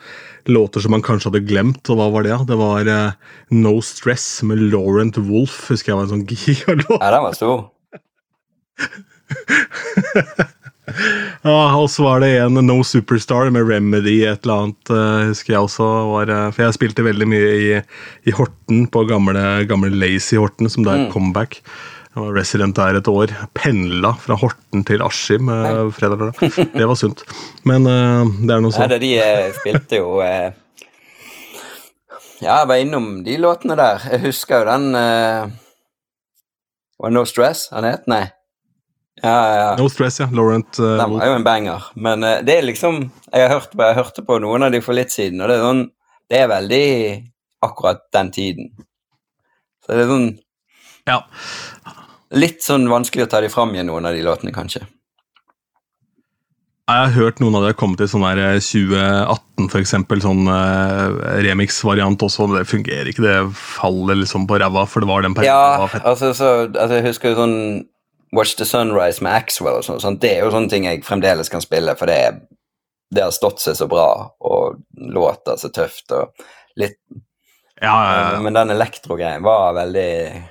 låter 0.48 0.80
som 0.80 0.94
man 0.94 1.04
kanskje 1.04 1.28
hadde 1.32 1.48
glemt, 1.50 1.84
og 1.92 2.00
hva 2.00 2.08
var 2.14 2.26
det? 2.26 2.38
Det 2.48 2.58
var 2.60 2.88
uh, 2.88 3.38
No 3.52 3.74
Stress 3.84 4.26
med 4.46 4.62
Laurent 4.70 5.18
Wolff, 5.28 5.66
husker 5.72 5.92
jeg 5.92 6.00
var 6.00 6.08
en 6.08 6.14
sånn 6.14 6.28
gigalåt. 6.32 7.00
ja, 7.02 7.12
den 7.12 7.26
var 7.26 7.34
stor. 7.36 7.58
Ja, 10.86 11.74
og 11.76 11.88
så 11.90 12.04
var 12.06 12.22
det 12.22 12.30
en 12.40 12.60
No 12.66 12.78
Superstar 12.86 13.50
med 13.54 13.66
Remedy, 13.68 14.20
et 14.26 14.46
eller 14.46 14.66
annet, 14.66 14.92
eh, 14.94 15.26
husker 15.32 15.54
jeg 15.56 15.66
også. 15.66 15.88
Var, 16.12 16.32
eh, 16.32 16.46
for 16.54 16.66
jeg 16.66 16.76
spilte 16.78 17.06
veldig 17.06 17.28
mye 17.30 17.50
i, 17.56 17.68
i 18.26 18.34
Horten, 18.36 18.86
på 18.90 19.04
gamle, 19.10 19.42
gamle 19.70 19.90
Lazy 19.94 20.38
Horten, 20.40 20.70
som 20.72 20.86
det 20.86 20.94
er 20.94 21.04
mm. 21.06 21.12
comeback. 21.14 21.60
Jeg 22.16 22.24
var 22.24 22.32
resident 22.32 22.78
der 22.78 22.96
et 22.96 23.08
år. 23.12 23.32
Pendla 23.52 24.14
fra 24.16 24.38
Horten 24.40 24.86
til 24.88 25.02
Askim 25.04 25.50
eh, 25.52 25.92
fredag 25.92 26.22
lørdag. 26.22 26.70
Det 26.72 26.86
var 26.88 26.96
sunt. 26.96 27.20
Men 27.68 27.84
eh, 27.90 28.24
det 28.40 28.54
er 28.54 28.62
noe 28.64 28.72
sånt. 28.72 28.88
Ja, 28.88 28.98
de 29.02 29.10
eh, 29.20 29.52
spilte 29.58 30.00
jo 30.00 30.22
Ja, 30.22 30.54
jeg 32.40 32.68
var 32.72 32.80
innom 32.80 33.20
de 33.26 33.36
låtene 33.36 33.76
der. 33.76 34.00
Jeg 34.14 34.24
husker 34.30 34.62
jo 34.62 34.70
den 34.70 34.96
Var 34.96 35.52
det 37.04 37.12
No 37.12 37.26
Stress 37.28 37.68
han 37.74 37.84
het? 37.84 38.08
Nei. 38.08 38.24
Ja, 39.22 39.36
ja. 39.56 39.68
No 39.78 39.86
Stress, 39.88 40.18
ja. 40.20 40.26
Laurent 40.32 40.76
uh, 40.78 40.96
Den 41.00 41.14
var 41.16 41.26
jo 41.30 41.36
en 41.38 41.44
banger. 41.46 41.86
Men 41.96 42.24
uh, 42.24 42.34
det 42.44 42.58
er 42.58 42.66
liksom 42.68 42.98
Jeg, 43.32 43.46
har 43.46 43.54
hørt, 43.54 43.70
på- 43.72 43.86
jeg 43.86 43.96
hørte 43.96 44.24
på 44.26 44.36
noen 44.44 44.66
av 44.66 44.74
de 44.74 44.82
for 44.84 44.96
litt 44.98 45.14
siden, 45.14 45.40
og 45.40 45.48
det 45.48 45.56
er 45.56 45.64
sånn 45.64 45.84
Det 46.28 46.42
er 46.42 46.50
veldig 46.52 46.82
akkurat 47.64 48.02
den 48.12 48.28
tiden. 48.34 48.68
Så 49.86 49.94
det 49.96 50.04
er 50.04 50.10
sånn 50.12 50.28
Ja. 51.08 51.22
Litt 52.36 52.60
sånn 52.66 52.84
vanskelig 52.90 53.24
å 53.24 53.30
ta 53.32 53.40
de 53.40 53.48
fram 53.48 53.72
igjen, 53.72 53.86
noen 53.88 54.04
av 54.10 54.12
de 54.16 54.22
låtene, 54.26 54.52
kanskje. 54.52 54.82
Jeg 56.86 57.02
har 57.02 57.14
hørt 57.16 57.40
noen 57.42 57.56
av 57.58 57.64
de 57.64 57.70
har 57.72 57.78
kommet 57.78 57.98
til 57.98 58.06
sånn 58.10 58.22
eh, 58.28 58.60
2018, 58.62 59.70
for 59.72 59.80
eksempel, 59.80 60.20
sånn 60.22 60.44
uh, 60.46 61.16
remix-variant 61.42 62.22
også, 62.22 62.46
men 62.46 62.60
det 62.60 62.68
fungerer 62.70 63.10
ikke. 63.10 63.24
Det 63.24 63.38
faller 63.58 64.20
liksom 64.20 64.44
på 64.46 64.58
ræva, 64.62 64.84
for 64.90 65.02
det 65.02 65.08
var 65.10 65.24
den 65.26 65.34
perioden 65.34 65.50
Ja, 65.50 65.80
var 65.82 65.96
altså, 66.12 66.30
så, 66.36 66.50
altså 66.68 66.98
jeg 67.00 67.06
husker 67.08 67.32
jo 67.32 67.38
sånn 67.40 67.56
Watch 68.32 68.56
the 68.58 68.64
Sunrise 68.66 69.22
med 69.22 69.32
Axwell 69.36 69.78
og 69.78 69.84
sånn. 69.86 70.00
sånn. 70.02 70.18
Det 70.20 70.32
er 70.36 70.44
jo 70.44 70.50
sånne 70.50 70.68
ting 70.72 70.84
jeg 70.88 71.04
fremdeles 71.06 71.48
kan 71.52 71.60
spille, 71.62 71.94
for 71.96 72.06
det, 72.10 72.16
er- 72.16 72.40
det 73.14 73.22
har 73.22 73.30
stått 73.30 73.60
seg 73.62 73.76
så 73.78 73.86
bra 73.88 74.32
og 74.40 74.80
låter 74.98 75.56
så 75.60 75.70
tøft 75.70 76.10
og 76.12 76.32
litt 76.76 76.98
Ja, 77.80 77.92
ja, 77.92 78.32
ja. 78.32 78.40
Men 78.40 78.54
den 78.56 78.70
elektrogreien 78.72 79.42
var 79.44 79.74
veldig 79.76 80.42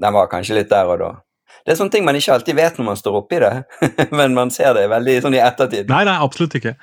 Den 0.00 0.12
var 0.12 0.26
kanskje 0.26 0.56
litt 0.58 0.68
der 0.72 0.88
og 0.90 0.98
da. 0.98 1.10
Det 1.64 1.72
er 1.72 1.78
sånne 1.78 1.92
ting 1.94 2.04
man 2.04 2.16
ikke 2.18 2.34
alltid 2.34 2.56
vet 2.58 2.76
når 2.78 2.84
man 2.90 2.96
står 2.98 3.18
oppi 3.22 3.38
det, 3.40 3.52
men 4.18 4.34
man 4.34 4.50
ser 4.50 4.74
det 4.74 4.88
veldig 4.90 5.14
sånn 5.24 5.36
i 5.38 5.40
ettertid. 5.40 5.88
Nei, 5.88 6.02
nei, 6.04 6.16
absolutt 6.20 6.56
ikke. 6.58 6.74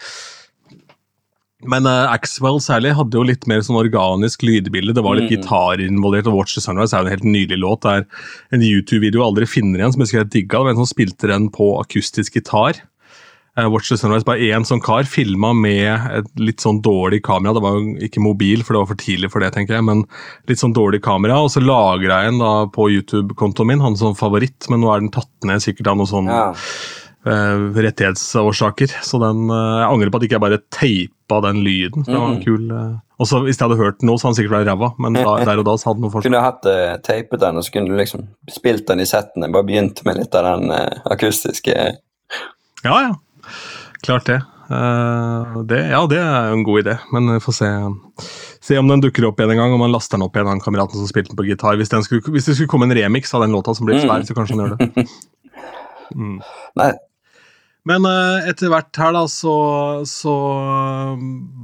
Men 1.63 1.85
uh, 1.85 2.09
Axwell 2.11 2.59
særlig 2.63 2.95
hadde 2.97 3.17
jo 3.19 3.23
litt 3.27 3.45
mer 3.47 3.61
sånn 3.61 3.77
organisk 3.79 4.41
lydbilde. 4.47 4.95
Det 4.97 5.03
var 5.05 5.15
litt 5.19 5.29
Mm. 5.29 5.41
gitar 5.41 5.81
involvert, 5.83 6.27
og 6.27 6.39
Watch 6.39 6.55
the 6.55 6.61
Sunrise 6.61 6.93
er 6.93 7.03
jo 7.03 7.09
en 7.09 7.15
helt 7.15 7.27
nydelig 7.27 7.59
låt. 7.61 7.81
Det 7.81 7.91
er 7.91 8.05
en 8.57 8.61
YouTube-video 8.65 9.21
jeg 9.21 9.27
aldri 9.27 9.47
finner 9.47 9.79
igjen, 9.79 9.93
som 9.93 10.01
jeg 10.01 10.07
husker 10.09 10.23
jeg 10.23 10.31
digga. 10.37 10.57
Det 10.57 10.63
var 10.65 10.71
en 10.71 10.85
som 10.85 10.89
spilte 10.95 11.27
den 11.29 11.49
på 11.49 11.67
akustisk 11.81 12.33
gitar. 12.39 12.81
Uh, 13.59 13.67
Watch 13.69 13.89
the 13.89 13.97
Sunrise, 13.97 14.23
bare 14.23 14.39
én 14.39 14.63
sånn 14.63 14.79
kar 14.81 15.03
filma 15.03 15.51
med 15.53 15.99
et 16.15 16.29
litt 16.39 16.63
sånn 16.63 16.81
dårlig 16.81 17.21
kamera. 17.21 17.53
Det 17.53 17.61
var 17.65 17.73
jo 17.75 17.95
ikke 18.07 18.23
mobil, 18.23 18.63
for 18.63 18.73
det 18.73 18.79
var 18.79 18.87
for 18.93 19.01
tidlig 19.01 19.29
for 19.29 19.43
det, 19.43 19.51
tenker 19.53 19.75
jeg, 19.75 19.83
men 19.83 20.05
litt 20.47 20.57
sånn 20.61 20.73
dårlig 20.73 21.01
kamera. 21.03 21.41
Og 21.43 21.51
så 21.51 21.59
lagra 21.59 22.23
jeg 22.23 22.31
en 22.31 22.39
da 22.39 22.53
på 22.71 22.87
YouTube-kontoen 22.95 23.67
min, 23.67 23.83
han 23.83 23.97
som 23.99 24.15
favoritt, 24.15 24.69
men 24.71 24.79
nå 24.79 24.87
er 24.95 25.03
den 25.03 25.11
tatt 25.11 25.29
ned 25.43 25.59
sikkert 25.61 25.91
av 25.91 25.97
noe 25.99 26.07
sånn 26.07 26.31
Ja. 26.31 26.53
Eh, 27.25 27.63
rettighetsårsaker. 27.85 28.93
Så 29.05 29.19
den, 29.21 29.45
eh, 29.49 29.79
jeg 29.81 29.89
angrer 29.91 30.11
på 30.13 30.17
at 30.21 30.23
ikke 30.27 30.37
jeg 30.39 30.43
bare 30.45 30.61
teipa 30.73 31.41
den 31.47 31.63
lyden. 31.65 32.03
Det 32.05 32.15
var 32.17 32.29
en 32.31 32.39
Mm. 32.39 32.43
kul... 32.45 32.67
Også, 32.71 33.01
og 33.21 33.27
så 33.29 33.39
Hvis 33.45 33.59
jeg 33.59 33.67
hadde 33.69 33.77
hørt 33.77 33.99
den 34.01 34.07
nå, 34.09 34.15
så 34.17 34.25
hadde 34.27 34.35
den 34.35 34.39
sikkert 34.41 34.55
vært 34.57 34.69
ræva, 34.71 34.87
men 34.97 35.13
da, 35.13 35.33
der 35.45 35.59
og 35.61 35.65
da 35.67 35.75
så 35.77 35.85
hadde 35.91 35.99
den 36.01 36.07
noe 36.07 36.11
forskjell 36.15 36.31
kunne 36.33 36.39
Kunne 36.41 36.47
hatt 36.47 36.65
uh, 36.65 37.01
teipet 37.05 37.39
den, 37.43 37.57
og 37.57 37.63
så 37.63 37.71
kunne 37.75 37.91
du 37.91 37.97
liksom 37.99 38.23
spilt 38.49 38.87
den 38.87 38.99
i 38.99 39.05
settene. 39.05 39.51
Bare 39.53 39.67
begynt 39.67 40.01
med 40.07 40.17
litt 40.17 40.33
av 40.39 40.47
den 40.47 40.71
uh, 40.73 41.01
akustiske 41.05 41.75
Ja, 42.83 42.95
ja. 43.05 43.11
Klart 44.01 44.25
det. 44.25 44.39
Uh, 44.71 45.61
det. 45.69 45.83
Ja, 45.91 45.99
det 46.09 46.17
er 46.17 46.47
jo 46.49 46.57
en 46.57 46.63
god 46.65 46.81
idé, 46.81 46.95
men 47.13 47.29
vi 47.35 47.39
får 47.45 47.53
se, 47.59 47.69
se 48.65 48.77
om 48.81 48.87
den 48.89 49.01
dukker 49.05 49.27
opp 49.29 49.37
igjen 49.37 49.51
en 49.53 49.61
gang. 49.61 49.73
Om 49.77 49.83
man 49.85 49.91
laster 49.93 50.17
den 50.17 50.25
opp 50.25 50.33
igjen, 50.39 50.49
han 50.49 50.63
kameraten 50.63 50.97
som 50.97 51.05
spilte 51.11 51.29
den 51.35 51.37
på 51.37 51.45
gitar. 51.45 51.77
Hvis, 51.77 51.93
den 51.93 52.01
skulle, 52.07 52.25
hvis 52.33 52.49
det 52.49 52.55
skulle 52.57 52.71
komme 52.71 52.89
en 52.89 52.95
remix 52.97 53.35
av 53.37 53.45
den 53.45 53.53
låta 53.53 53.75
som 53.77 53.85
blir 53.85 54.01
Mm. 54.01 54.25
så 54.25 54.33
kanskje 54.33 54.57
han 54.57 54.65
gjør 54.65 54.77
det. 54.81 55.05
Mm. 56.11 56.41
Nei, 56.75 56.89
Men 57.89 58.05
eh, 58.05 58.49
etter 58.51 58.69
hvert 58.69 58.93
her, 59.01 59.13
da, 59.15 59.23
så, 59.31 59.51
så 60.05 60.33
eh, 60.61 61.21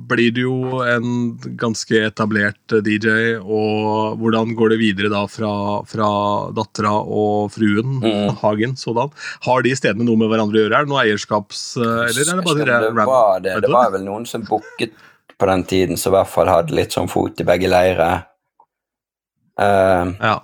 blir 0.09 0.31
du 0.33 0.39
jo 0.47 0.79
en 0.81 1.35
ganske 1.61 1.99
etablert 2.07 2.73
eh, 2.73 2.81
DJ. 2.81 3.35
Og 3.37 4.17
hvordan 4.17 4.55
går 4.57 4.73
det 4.73 4.79
videre 4.81 5.11
da 5.13 5.21
fra, 5.29 5.51
fra 5.85 6.07
dattera 6.57 6.95
og 6.97 7.51
fruen, 7.53 7.99
Mm. 8.01 8.31
Hagen 8.41 8.73
sådan? 8.79 9.13
Har 9.45 9.61
de 9.65 9.75
stedene 9.77 10.07
noe 10.07 10.17
med 10.17 10.31
hverandre 10.31 10.57
å 10.57 10.63
gjøre? 10.63 10.79
Er 10.79 10.87
det 10.87 10.93
noe 10.93 11.03
eierskaps... 11.03 11.61
Eller 11.77 12.33
er 12.33 12.41
det 12.41 12.47
bare 12.47 12.65
det, 12.65 12.79
det, 12.81 13.05
var 13.11 13.43
det, 13.45 13.53
det 13.67 13.71
var 13.73 13.93
vel 13.93 14.05
noen 14.07 14.25
som 14.29 14.45
booket 14.47 14.97
på 15.37 15.45
den 15.51 15.63
tiden, 15.69 16.01
som 16.01 16.15
i 16.15 16.17
hvert 16.17 16.33
fall 16.33 16.49
hadde 16.49 16.73
litt 16.73 16.95
sånn 16.97 17.09
fot 17.11 17.37
i 17.43 17.45
begge 17.45 17.69
leirer. 17.69 18.25
Uh, 19.57 20.13
Ja. 20.21 20.35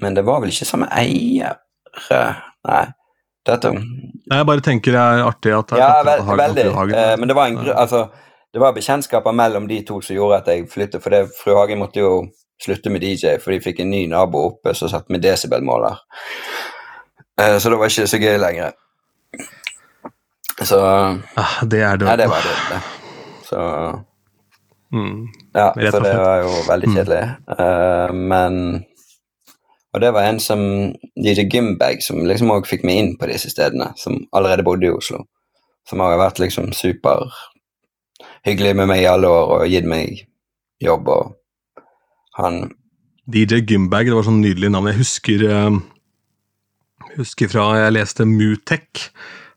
men 0.00 0.14
det 0.16 0.22
var 0.24 0.40
vel 0.40 0.48
ikke 0.52 0.64
samme 0.68 0.86
eiere 0.96 1.50
Nei. 2.64 2.86
Dette 3.46 3.70
Jeg 4.32 4.46
bare 4.48 4.60
tenker 4.64 4.92
det 4.96 5.02
er 5.02 5.22
artig 5.26 5.52
at 5.54 5.74
Ja, 5.78 5.90
Hagen 6.02 6.40
veldig. 6.40 6.64
Eh, 6.96 7.12
men 7.20 7.28
det 7.30 7.36
var 7.38 7.46
en. 7.52 7.58
Altså, 7.70 8.08
det 8.52 8.60
var 8.62 8.72
bekjentskaper 8.74 9.32
mellom 9.36 9.68
de 9.68 9.82
to 9.86 10.00
som 10.02 10.16
gjorde 10.16 10.40
at 10.42 10.48
jeg 10.50 10.66
flyttet, 10.72 11.02
for 11.02 11.10
det, 11.14 11.26
fru 11.38 11.54
Hagen 11.54 11.78
måtte 11.78 12.00
jo 12.02 12.24
slutte 12.62 12.90
med 12.90 13.04
DJ, 13.04 13.36
for 13.42 13.52
de 13.52 13.60
fikk 13.60 13.80
en 13.84 13.90
ny 13.92 14.06
nabo 14.08 14.40
oppe 14.48 14.72
som 14.74 14.88
satt 14.88 15.10
med 15.12 15.22
desibelmåler. 15.22 15.98
Eh, 17.38 17.58
så 17.60 17.70
det 17.70 17.78
var 17.78 17.92
ikke 17.92 18.08
så 18.08 18.18
gøy 18.18 18.38
lenger. 18.40 18.72
Så 20.64 20.78
Ah, 21.36 21.56
det 21.68 21.82
er 21.84 21.96
det. 22.00 22.06
Ja, 22.08 22.16
det 22.16 22.28
var 22.32 22.42
det. 22.42 22.58
det. 22.70 22.82
Så 23.46 24.02
Mm. 24.92 25.26
Ja, 25.54 25.72
så 25.90 25.98
det 26.00 26.12
var 26.16 26.36
jo 26.44 26.50
veldig 26.68 26.88
kjedelig. 26.94 27.22
Eh, 27.58 28.12
men 28.14 28.84
Og 29.96 30.02
det 30.04 30.10
var 30.12 30.26
en 30.28 30.36
som 30.36 30.60
DJ 31.16 31.46
Gymbag, 31.48 32.02
som 32.04 32.20
liksom 32.28 32.50
òg 32.52 32.66
fikk 32.68 32.82
meg 32.84 32.98
inn 33.00 33.14
på 33.16 33.30
disse 33.30 33.48
stedene, 33.48 33.94
som 33.96 34.18
allerede 34.36 34.66
bodde 34.66 34.84
i 34.84 34.92
Oslo. 34.92 35.22
Som 35.88 36.02
har 36.04 36.18
vært 36.20 36.36
liksom 36.42 36.68
superhyggelig 36.76 38.74
med 38.76 38.90
meg 38.92 39.00
i 39.00 39.08
alle 39.08 39.30
år 39.32 39.54
og 39.54 39.70
gitt 39.72 39.88
meg 39.88 40.20
jobb, 40.84 41.08
og 41.08 41.32
han 42.36 42.76
DJ 43.24 43.64
Gymbag, 43.64 44.10
det 44.10 44.18
var 44.18 44.28
sånn 44.28 44.42
nydelig 44.44 44.68
navn. 44.74 44.90
Jeg 44.92 45.00
husker, 45.00 45.38
eh, 45.48 45.78
husker 47.16 47.48
fra 47.48 47.64
jeg 47.80 47.96
leste 47.96 48.28
Mutech, 48.28 49.08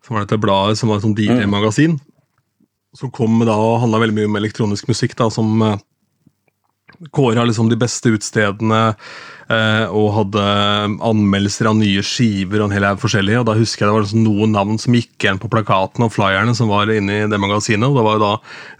som 0.05 0.15
var 0.15 0.23
dette 0.23 0.39
bladet 0.39 0.79
som 0.79 0.87
var 0.87 0.97
et 1.01 1.05
sånn 1.05 1.19
DJ-magasin. 1.19 1.99
Som 2.95 3.11
kom 3.11 3.43
da 3.43 3.59
og 3.59 3.81
handla 3.83 3.99
veldig 4.01 4.15
mye 4.15 4.31
om 4.31 4.39
elektronisk 4.39 4.87
musikk, 4.87 5.19
da, 5.19 5.27
som 5.29 5.61
uh, 5.61 5.75
kåra 7.15 7.45
liksom 7.47 7.69
de 7.71 7.77
beste 7.79 8.11
utstedene 8.11 8.81
eh, 8.89 9.85
og 9.87 10.09
hadde 10.17 10.43
anmeldelser 11.05 11.69
av 11.71 11.77
nye 11.79 12.03
skiver 12.05 12.59
og 12.59 12.69
en 12.69 12.75
hel 12.75 12.87
haug 12.89 13.01
forskjellige. 13.03 13.41
Og 13.41 13.47
da 13.49 13.57
husker 13.57 13.85
jeg 13.85 13.89
det 13.89 13.95
var 13.97 14.05
liksom 14.07 14.25
noen 14.25 14.55
navn 14.57 14.81
som 14.81 14.97
gikk 14.97 15.15
igjen 15.17 15.41
på 15.41 15.51
plakaten 15.51 16.05
og 16.05 16.13
flyerne 16.15 16.55
som 16.57 16.71
var 16.71 16.91
inne 16.93 17.21
i 17.21 17.29
det 17.31 17.41
magasinet. 17.41 17.87
og 17.87 17.99
Det 17.99 18.05
var 18.07 18.19
jo 18.19 18.25
da 18.25 18.33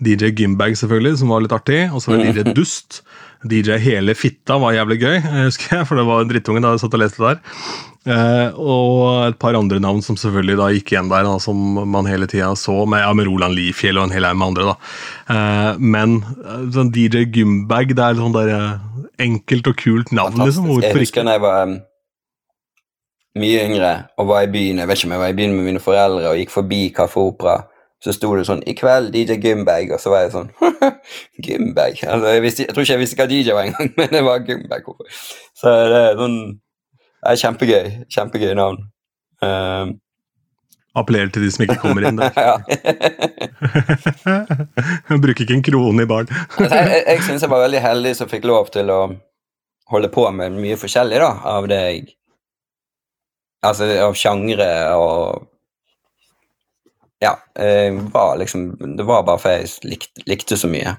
DJ 0.09 0.33
Gymbag, 0.35 0.77
selvfølgelig, 0.79 1.21
som 1.21 1.33
var 1.33 1.45
litt 1.45 1.55
artig. 1.55 1.85
Og 1.93 2.03
så 2.03 2.13
var 2.13 2.23
det 2.23 2.35
DJ 2.35 2.55
Dust. 2.57 3.01
DJ 3.47 3.77
Hele 3.79 4.15
Fitta 4.19 4.57
var 4.59 4.75
jævlig 4.75 4.97
gøy, 4.99 5.13
jeg 5.15 5.45
husker 5.45 5.77
jeg, 5.77 5.87
for 5.87 5.95
det 5.95 6.03
var 6.09 6.25
drittungen 6.27 6.65
da 6.65 6.73
jeg 6.73 6.81
satt 6.81 6.97
og 6.97 6.99
leste 6.99 7.21
det 7.23 7.29
der. 7.29 7.61
Eh, 8.07 8.55
og 8.55 9.27
et 9.27 9.37
par 9.41 9.57
andre 9.59 9.79
navn 9.83 9.99
som 10.05 10.15
selvfølgelig 10.17 10.55
da 10.59 10.69
gikk 10.71 10.93
igjen 10.93 11.11
der, 11.11 11.27
da, 11.27 11.35
som 11.43 11.57
man 11.91 12.07
hele 12.07 12.29
tida 12.31 12.53
så, 12.57 12.77
med, 12.89 13.03
ja, 13.03 13.11
med 13.17 13.27
Roland 13.27 13.57
Lifjell 13.57 13.99
og 13.99 14.07
en 14.07 14.15
hel 14.15 14.27
haug 14.27 14.39
med 14.39 14.47
andre. 14.51 14.69
da. 14.71 14.93
Eh, 15.35 15.81
men 15.97 16.19
eh, 16.39 16.65
sånn 16.75 16.93
DJ 16.95 17.27
Gymbag, 17.35 17.95
det 17.97 18.05
er 18.05 18.19
sånn 18.19 18.35
der 18.37 18.53
enkelt 19.19 19.67
og 19.67 19.79
kult 19.81 20.13
navn, 20.15 20.39
liksom. 20.45 20.69
Jeg 20.79 20.95
husker 20.95 21.27
da 21.27 21.35
jeg 21.35 21.43
var 21.43 21.65
um, 21.67 21.75
mye 23.39 23.65
yngre 23.67 23.91
og 24.19 24.29
var 24.31 24.47
i 24.47 24.53
byen. 24.53 24.79
Jeg 24.79 24.89
vet 24.89 25.01
ikke 25.01 25.09
om 25.09 25.17
jeg 25.17 25.25
var 25.25 25.33
i 25.33 25.37
byen 25.41 25.57
med 25.57 25.67
mine 25.67 25.83
foreldre 25.83 26.31
og 26.31 26.39
gikk 26.39 26.55
forbi 26.55 26.85
Kaffe 26.95 27.19
Opera 27.19 27.59
så 27.99 28.13
sto 28.15 28.31
det 28.37 28.45
sånn 28.47 28.61
'I 28.63 28.73
kveld, 28.79 29.11
DJ 29.11 29.35
Gymbag', 29.43 29.91
og 29.91 29.99
så 29.99 30.13
var 30.13 30.23
jeg 30.23 30.31
sånn 30.31 30.49
Gymbag? 31.45 31.99
Altså, 32.07 32.31
jeg, 32.31 32.43
visste, 32.45 32.63
jeg 32.63 32.75
tror 32.75 32.85
ikke 32.85 32.95
jeg 32.95 33.01
visste 33.01 33.19
hva 33.19 33.27
DJ 33.27 33.55
var 33.57 33.67
engang, 33.67 33.91
men 33.99 34.13
det 34.13 34.21
var 34.23 34.45
Gymbag. 34.47 34.87
Så 35.59 35.73
det 35.91 35.99
er 35.99 36.19
sånn 36.19 36.37
det 37.19 37.31
er 37.33 37.39
Kjempegøy. 37.41 37.89
Kjempegøy 38.11 38.53
navn. 38.57 38.77
Um, 39.43 39.97
Appellerer 40.97 41.29
til 41.31 41.43
de 41.45 41.51
som 41.53 41.63
ikke 41.65 41.79
kommer 41.83 42.07
inn 42.09 42.17
der. 42.19 42.33
Bruker 45.23 45.43
ikke 45.45 45.57
en 45.57 45.63
krone 45.65 46.03
i 46.03 46.09
baren. 46.09 46.31
Altså, 46.57 46.75
jeg 46.75 46.87
jeg, 46.93 47.03
jeg 47.07 47.25
syns 47.27 47.43
jeg 47.45 47.51
var 47.51 47.61
veldig 47.65 47.81
heldig 47.83 48.13
som 48.17 48.31
fikk 48.31 48.47
lov 48.49 48.71
til 48.73 48.89
å 48.93 48.99
holde 49.93 50.09
på 50.13 50.25
med 50.35 50.57
mye 50.57 50.77
forskjellig 50.79 51.19
da, 51.21 51.29
av 51.49 51.67
det 51.71 51.79
jeg 51.85 52.07
Altså 53.65 53.83
av 54.05 54.13
sjangre 54.15 54.65
og 54.95 55.47
Ja. 57.19 57.33
Var 58.13 58.37
liksom 58.39 58.69
Det 58.95 59.03
var 59.03 59.25
bare 59.27 59.41
for 59.43 59.51
jeg 59.51 59.67
likte, 59.83 60.23
likte 60.29 60.57
så 60.57 60.69
mye. 60.71 60.95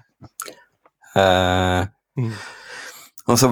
Uh, 1.16 1.86
Mm. 2.18 2.32
og 3.30 3.36
så 3.38 3.48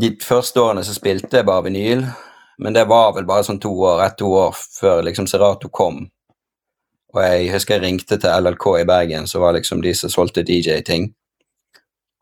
De 0.00 0.08
første 0.24 0.60
årene 0.60 0.84
så 0.86 0.94
spilte 0.96 1.40
jeg 1.40 1.46
bare 1.48 1.66
vinyl, 1.66 2.06
men 2.62 2.72
det 2.76 2.86
var 2.88 3.12
vel 3.16 3.26
bare 3.28 3.44
sånn 3.44 3.60
to 3.60 3.72
år, 3.84 4.00
ett-to 4.06 4.30
år 4.40 4.54
før 4.56 5.02
liksom 5.04 5.28
Serato 5.28 5.68
kom. 5.68 6.06
Og 7.12 7.20
jeg 7.20 7.50
husker 7.52 7.76
jeg 7.76 7.84
ringte 7.84 8.16
til 8.16 8.32
LLK 8.40 8.66
i 8.80 8.86
Bergen, 8.88 9.28
som 9.28 9.44
var 9.44 9.52
liksom 9.56 9.82
de 9.84 9.92
som 9.96 10.12
solgte 10.12 10.44
DJ-ting, 10.48 11.10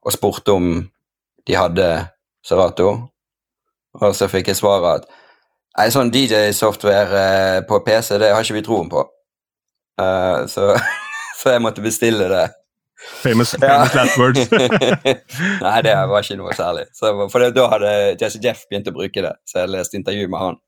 og 0.03 0.15
spurte 0.17 0.57
om 0.57 0.73
de 1.47 1.57
hadde 1.57 1.89
Serato. 2.47 2.91
Og 4.01 4.15
så 4.17 4.27
fikk 4.31 4.51
jeg 4.51 4.59
svaret 4.59 5.05
at 5.05 5.09
nei, 5.79 5.87
sånn 5.95 6.11
DJ-software 6.15 7.23
eh, 7.23 7.61
på 7.69 7.83
PC, 7.87 8.17
det 8.19 8.33
har 8.35 8.43
ikke 8.43 8.59
vi 8.59 8.67
troen 8.67 8.91
på. 8.91 9.05
Uh, 10.01 10.47
så, 10.51 10.73
så 11.39 11.55
jeg 11.55 11.63
måtte 11.63 11.85
bestille 11.85 12.27
det. 12.33 12.47
Famous, 13.01 13.55
famous 13.55 13.95
last 13.95 14.19
words. 14.19 14.51
Nei, 15.65 15.77
det 15.85 15.95
var 16.11 16.25
ikke 16.25 16.37
noe 16.41 16.53
særlig. 16.57 16.87
Så, 16.97 17.13
for 17.33 17.43
det, 17.43 17.55
da 17.57 17.67
hadde 17.73 17.93
Jesse 18.21 18.41
Jeff 18.45 18.67
begynt 18.69 18.91
å 18.91 18.95
bruke 18.97 19.25
det, 19.25 19.33
så 19.49 19.63
jeg 19.63 19.73
leste 19.73 19.99
intervju 19.99 20.29
med 20.33 20.43
han. 20.45 20.59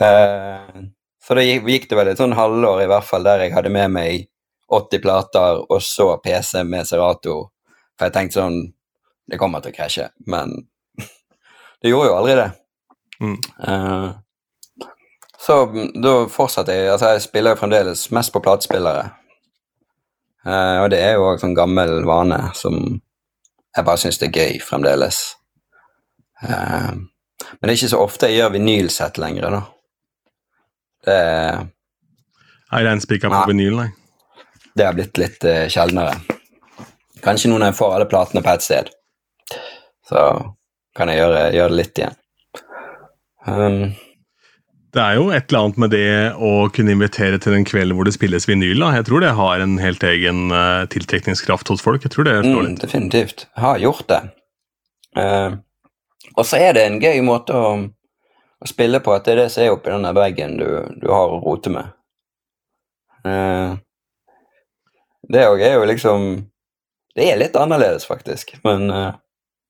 Uh, 0.00 0.88
så 1.22 1.36
da 1.36 1.44
gikk, 1.44 1.68
gikk 1.68 1.88
det 1.90 1.98
vel 1.98 2.10
et 2.12 2.20
sånn 2.20 2.34
halvår 2.36 2.84
i 2.84 2.88
hvert 2.90 3.06
fall 3.06 3.26
der 3.26 3.44
jeg 3.44 3.54
hadde 3.54 3.70
med 3.72 3.92
meg 3.94 4.26
80 4.72 5.02
plater 5.04 5.60
og 5.62 5.84
så 5.84 6.08
PC 6.24 6.64
med 6.66 6.88
Serato. 6.88 7.36
For 7.98 8.08
jeg 8.08 8.16
tenkte 8.16 8.40
sånn 8.40 8.62
Det 9.28 9.38
kommer 9.38 9.62
til 9.62 9.70
å 9.72 9.76
krasje. 9.76 10.08
Men 10.26 10.50
det 11.80 11.92
gjorde 11.92 12.08
jo 12.10 12.16
aldri 12.18 12.34
det. 12.40 12.50
Mm. 13.22 13.38
Uh, 13.62 14.10
så 15.42 15.64
da 15.94 16.14
fortsatte 16.30 16.74
jeg. 16.74 16.90
Altså, 16.90 17.12
jeg 17.14 17.24
spiller 17.24 17.54
jo 17.54 17.60
fremdeles 17.62 18.08
mest 18.14 18.32
på 18.34 18.42
platespillere. 18.42 19.12
Eh, 20.46 20.78
og 20.82 20.90
det 20.90 21.00
er 21.02 21.16
jo 21.16 21.28
også 21.30 21.50
en 21.50 21.56
gammel 21.58 22.02
vane 22.08 22.40
som 22.58 22.78
jeg 23.72 23.86
bare 23.86 24.00
syns 24.00 24.18
det 24.20 24.30
er 24.30 24.38
gøy 24.40 24.58
fremdeles. 24.64 25.20
Eh, 26.42 26.90
men 26.92 27.62
det 27.62 27.70
er 27.70 27.78
ikke 27.78 27.92
så 27.92 28.02
ofte 28.02 28.30
jeg 28.30 28.40
gjør 28.40 28.56
vinylsett 28.56 29.20
lenger, 29.22 29.54
da. 29.56 29.62
Det, 31.02 31.18
Nei, 32.72 32.98
speak 33.02 33.24
på 33.26 33.28
Nei. 33.28 33.42
vinyl, 33.50 33.74
nei. 33.76 33.88
det 34.74 34.86
har 34.86 34.94
blitt 34.96 35.18
litt 35.20 35.44
uh, 35.44 35.66
sjeldnere. 35.68 36.14
Kanskje 37.22 37.50
nå 37.50 37.58
når 37.58 37.72
jeg 37.72 37.78
får 37.80 37.96
alle 37.96 38.06
platene 38.08 38.42
på 38.44 38.52
ett 38.52 38.64
sted, 38.64 38.88
så 40.08 40.22
kan 40.96 41.10
jeg 41.12 41.20
gjøre, 41.20 41.42
gjøre 41.56 41.74
det 41.74 41.78
litt 41.80 42.00
igjen. 42.00 42.16
Um, 43.44 43.76
Det 44.92 45.00
er 45.00 45.14
jo 45.16 45.30
et 45.32 45.48
eller 45.48 45.62
annet 45.64 45.78
med 45.80 45.90
det 45.94 46.08
å 46.36 46.50
kunne 46.76 46.92
invitere 46.92 47.38
til 47.40 47.54
en 47.56 47.64
kveld 47.64 47.94
hvor 47.96 48.04
det 48.04 48.12
spilles 48.12 48.44
vinyl. 48.48 48.76
da. 48.82 48.90
Jeg 48.98 49.06
tror 49.08 49.22
det 49.24 49.30
har 49.38 49.62
en 49.64 49.78
helt 49.80 50.02
egen 50.04 50.50
uh, 50.52 50.84
tiltrekningskraft 50.92 51.70
hos 51.72 51.80
folk. 51.80 52.04
Jeg 52.04 52.12
tror 52.12 52.28
det 52.28 52.34
slår 52.42 52.58
Mm, 52.60 52.66
litt. 52.74 52.82
definitivt. 52.82 53.46
Jeg 53.56 53.64
har 53.64 53.78
gjort 53.80 54.04
det. 54.12 54.20
Uh, 55.16 55.56
og 56.36 56.44
så 56.48 56.60
er 56.60 56.76
det 56.76 56.84
en 56.90 57.00
gøy 57.00 57.22
måte 57.24 57.56
å, 57.56 57.72
å 58.60 58.68
spille 58.68 59.00
på, 59.04 59.14
at 59.16 59.24
det 59.24 59.32
er 59.32 59.40
det 59.42 59.48
som 59.54 59.64
er 59.64 59.72
oppi 59.72 59.90
denne 59.94 60.12
veggen 60.16 60.58
du, 60.60 60.68
du 61.00 61.08
har 61.08 61.32
å 61.32 61.40
rote 61.40 61.72
med. 61.72 61.88
Uh, 63.24 63.78
det 65.32 65.46
òg 65.48 65.60
er 65.64 65.76
jo 65.78 65.84
liksom 65.88 66.32
Det 67.16 67.28
er 67.32 67.36
litt 67.40 67.56
annerledes, 67.56 68.04
faktisk, 68.08 68.54
men 68.64 68.88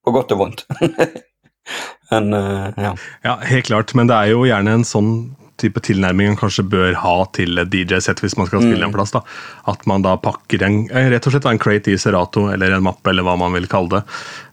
på 0.02 0.10
godt 0.14 0.30
og 0.34 0.38
vondt. 0.38 0.66
men 2.10 2.32
eh, 2.34 2.72
ja. 2.76 2.94
Ja, 3.24 3.36
helt 3.48 3.66
klart, 3.70 3.94
men 3.94 4.06
det 4.10 4.16
er 4.18 4.32
jo 4.34 4.42
gjerne 4.48 4.74
en 4.80 4.84
sånn 4.84 5.12
type 5.62 5.78
tilnærming 5.84 6.32
man 6.32 6.36
kanskje 6.40 6.64
bør 6.66 6.94
ha 6.98 7.12
til 7.36 7.58
et 7.60 7.68
DJ-sett 7.70 8.18
hvis 8.24 8.34
man 8.36 8.48
skal 8.48 8.64
spille 8.64 8.80
Mm. 8.82 8.88
en 8.88 8.94
plass. 8.96 9.12
da. 9.14 9.20
At 9.70 9.84
man 9.86 10.02
da 10.02 10.16
pakker 10.16 10.62
en, 10.66 10.88
eh, 10.90 11.10
rett 11.12 11.26
og 11.28 11.32
slett 11.36 11.44
en 11.46 11.58
crate 11.58 11.92
i 11.92 11.98
Serato, 12.00 12.48
eller 12.50 12.72
en 12.72 12.82
mappe, 12.82 13.10
eller 13.12 13.22
hva 13.22 13.36
man 13.38 13.52
vil 13.52 13.68
kalle 13.70 13.88
det, 13.88 14.02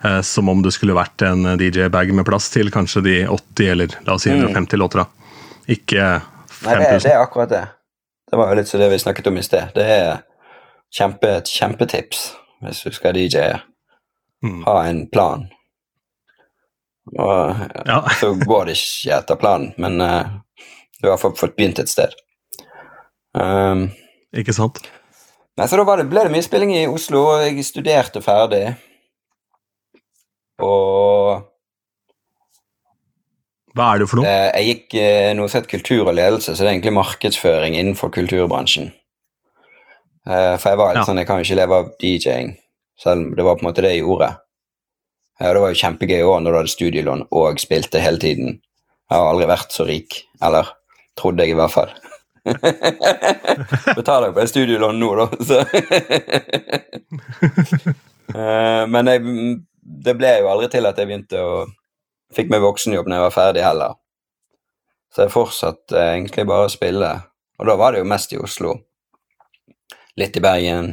eh, 0.05 0.21
som 0.21 0.49
om 0.49 0.61
det 0.61 0.73
skulle 0.75 0.93
vært 0.93 1.23
en 1.25 1.57
DJ-bag 1.57 2.13
med 2.13 2.25
plass 2.27 2.49
til 2.53 2.69
kanskje 2.69 3.01
de 3.03 3.15
80 3.25 3.71
eller 3.71 3.87
la 4.05 4.13
oss 4.13 4.23
si 4.23 4.29
150 4.29 4.77
låter. 4.77 4.99
da. 4.99 5.05
Ikke 5.67 6.21
Mm. 6.21 6.21
Nei, 6.61 6.75
det, 6.75 6.87
5000. 6.87 7.03
det 7.03 7.11
er 7.15 7.25
akkurat 7.25 7.49
det. 7.49 7.65
Det 8.29 8.37
var 8.37 8.49
jo 8.49 8.55
litt 8.55 8.67
så 8.67 8.77
det 8.77 8.89
vi 8.91 8.97
snakket 8.99 9.27
om 9.27 9.37
i 9.37 9.41
sted. 9.41 9.71
Det 9.73 9.85
er 9.89 10.21
kjempe, 10.93 11.37
et 11.37 11.45
kjempetips 11.45 12.35
hvis 12.61 12.83
du 12.83 12.91
skal 12.91 13.13
DJ-e. 13.13 13.61
Mm. 14.43 14.63
Ha 14.65 14.83
en 14.85 15.07
plan. 15.07 15.47
Og 17.17 17.55
Ja. 17.87 18.01
så 18.19 18.33
går 18.45 18.65
det 18.69 18.75
ikke 18.77 19.15
etter 19.17 19.35
planen, 19.41 19.73
men 19.77 19.99
uh, 20.01 20.27
du 21.01 21.09
har 21.09 21.17
fått, 21.17 21.39
fått 21.39 21.55
begynt 21.57 21.79
et 21.79 21.89
sted. 21.89 22.13
Um, 23.33 23.87
Ikke 24.35 24.53
sant? 24.53 24.77
nei, 25.57 25.65
så 25.67 25.77
da 25.77 25.83
var 25.85 25.97
det, 25.97 26.09
ble 26.09 26.23
det 26.27 26.31
mye 26.33 26.45
spilling 26.45 26.71
i 26.75 26.85
Oslo, 26.87 27.23
og 27.33 27.41
jeg 27.47 27.65
studerte 27.65 28.21
ferdig. 28.21 28.75
Og 30.59 31.45
Hva 33.77 33.93
er 33.93 34.01
det 34.01 34.07
for 34.09 34.19
noe? 34.19 34.27
Eh, 34.27 34.49
jeg 34.59 34.69
gikk 34.69 34.95
eh, 34.99 35.31
noe 35.37 35.47
som 35.51 35.61
het 35.61 35.69
kultur 35.71 36.07
og 36.09 36.15
ledelse, 36.17 36.51
så 36.55 36.63
det 36.63 36.67
er 36.67 36.73
egentlig 36.75 36.95
markedsføring 36.97 37.77
innenfor 37.77 38.11
kulturbransjen. 38.15 38.89
Eh, 40.27 40.55
for 40.59 40.69
jeg 40.73 40.79
var 40.81 40.93
litt 40.93 41.03
Ja. 41.03 41.05
sånn, 41.07 41.17
jeg 41.21 41.27
kan 41.29 41.37
jo 41.39 41.45
ikke 41.47 41.59
leve 41.61 41.77
av 41.83 41.91
DJ-ing, 42.01 42.55
selv 42.99 43.21
om 43.27 43.35
det 43.37 43.45
var 43.45 43.55
på 43.55 43.63
en 43.63 43.69
måte 43.69 43.81
det 43.85 43.93
jeg 43.95 44.03
gjorde. 44.03 44.31
Ja, 45.39 45.53
det 45.53 45.61
var 45.63 45.71
jo 45.71 45.79
kjempegøy 45.79 46.21
òg 46.25 46.41
når 46.43 46.51
du 46.51 46.57
hadde 46.59 46.73
studielån 46.73 47.21
og 47.39 47.61
spilte 47.63 48.01
hele 48.03 48.19
tiden. 48.19 48.59
Jeg 49.09 49.15
har 49.17 49.29
aldri 49.31 49.47
vært 49.49 49.73
så 49.73 49.85
rik, 49.87 50.19
eller 50.43 50.67
trodde 51.17 51.45
jeg 51.45 51.55
i 51.55 51.59
hvert 51.59 51.73
fall. 51.73 51.93
Betaler 53.99 54.29
jo 54.29 54.35
på 54.35 54.43
et 54.43 54.51
studielån 54.51 54.99
nå, 54.99 55.09
da, 55.19 55.25
så 55.47 55.55
Eh, 58.29 58.83
Men 58.87 59.07
jeg, 59.09 59.21
det 60.05 60.13
ble 60.19 60.35
jo 60.41 60.49
aldri 60.51 60.67
til 60.69 60.85
at 60.85 60.99
jeg 61.01 61.09
begynte 61.09 61.41
å 61.41 61.53
Fikk 62.29 62.51
meg 62.53 62.61
voksenjobb 62.61 63.07
når 63.09 63.15
jeg 63.17 63.23
var 63.23 63.33
ferdig 63.33 63.61
heller. 63.65 63.95
Så 65.09 65.23
jeg 65.23 65.31
fortsatte 65.33 65.97
eh, 65.97 66.11
egentlig 66.13 66.43
bare 66.45 66.67
å 66.67 66.69
spille. 66.69 67.07
Og 67.57 67.65
da 67.65 67.73
var 67.79 67.95
det 67.95 68.03
jo 68.03 68.09
mest 68.11 68.35
i 68.35 68.37
Oslo. 68.37 68.75
Litt 70.13 70.37
i 70.37 70.43
Bergen. 70.45 70.91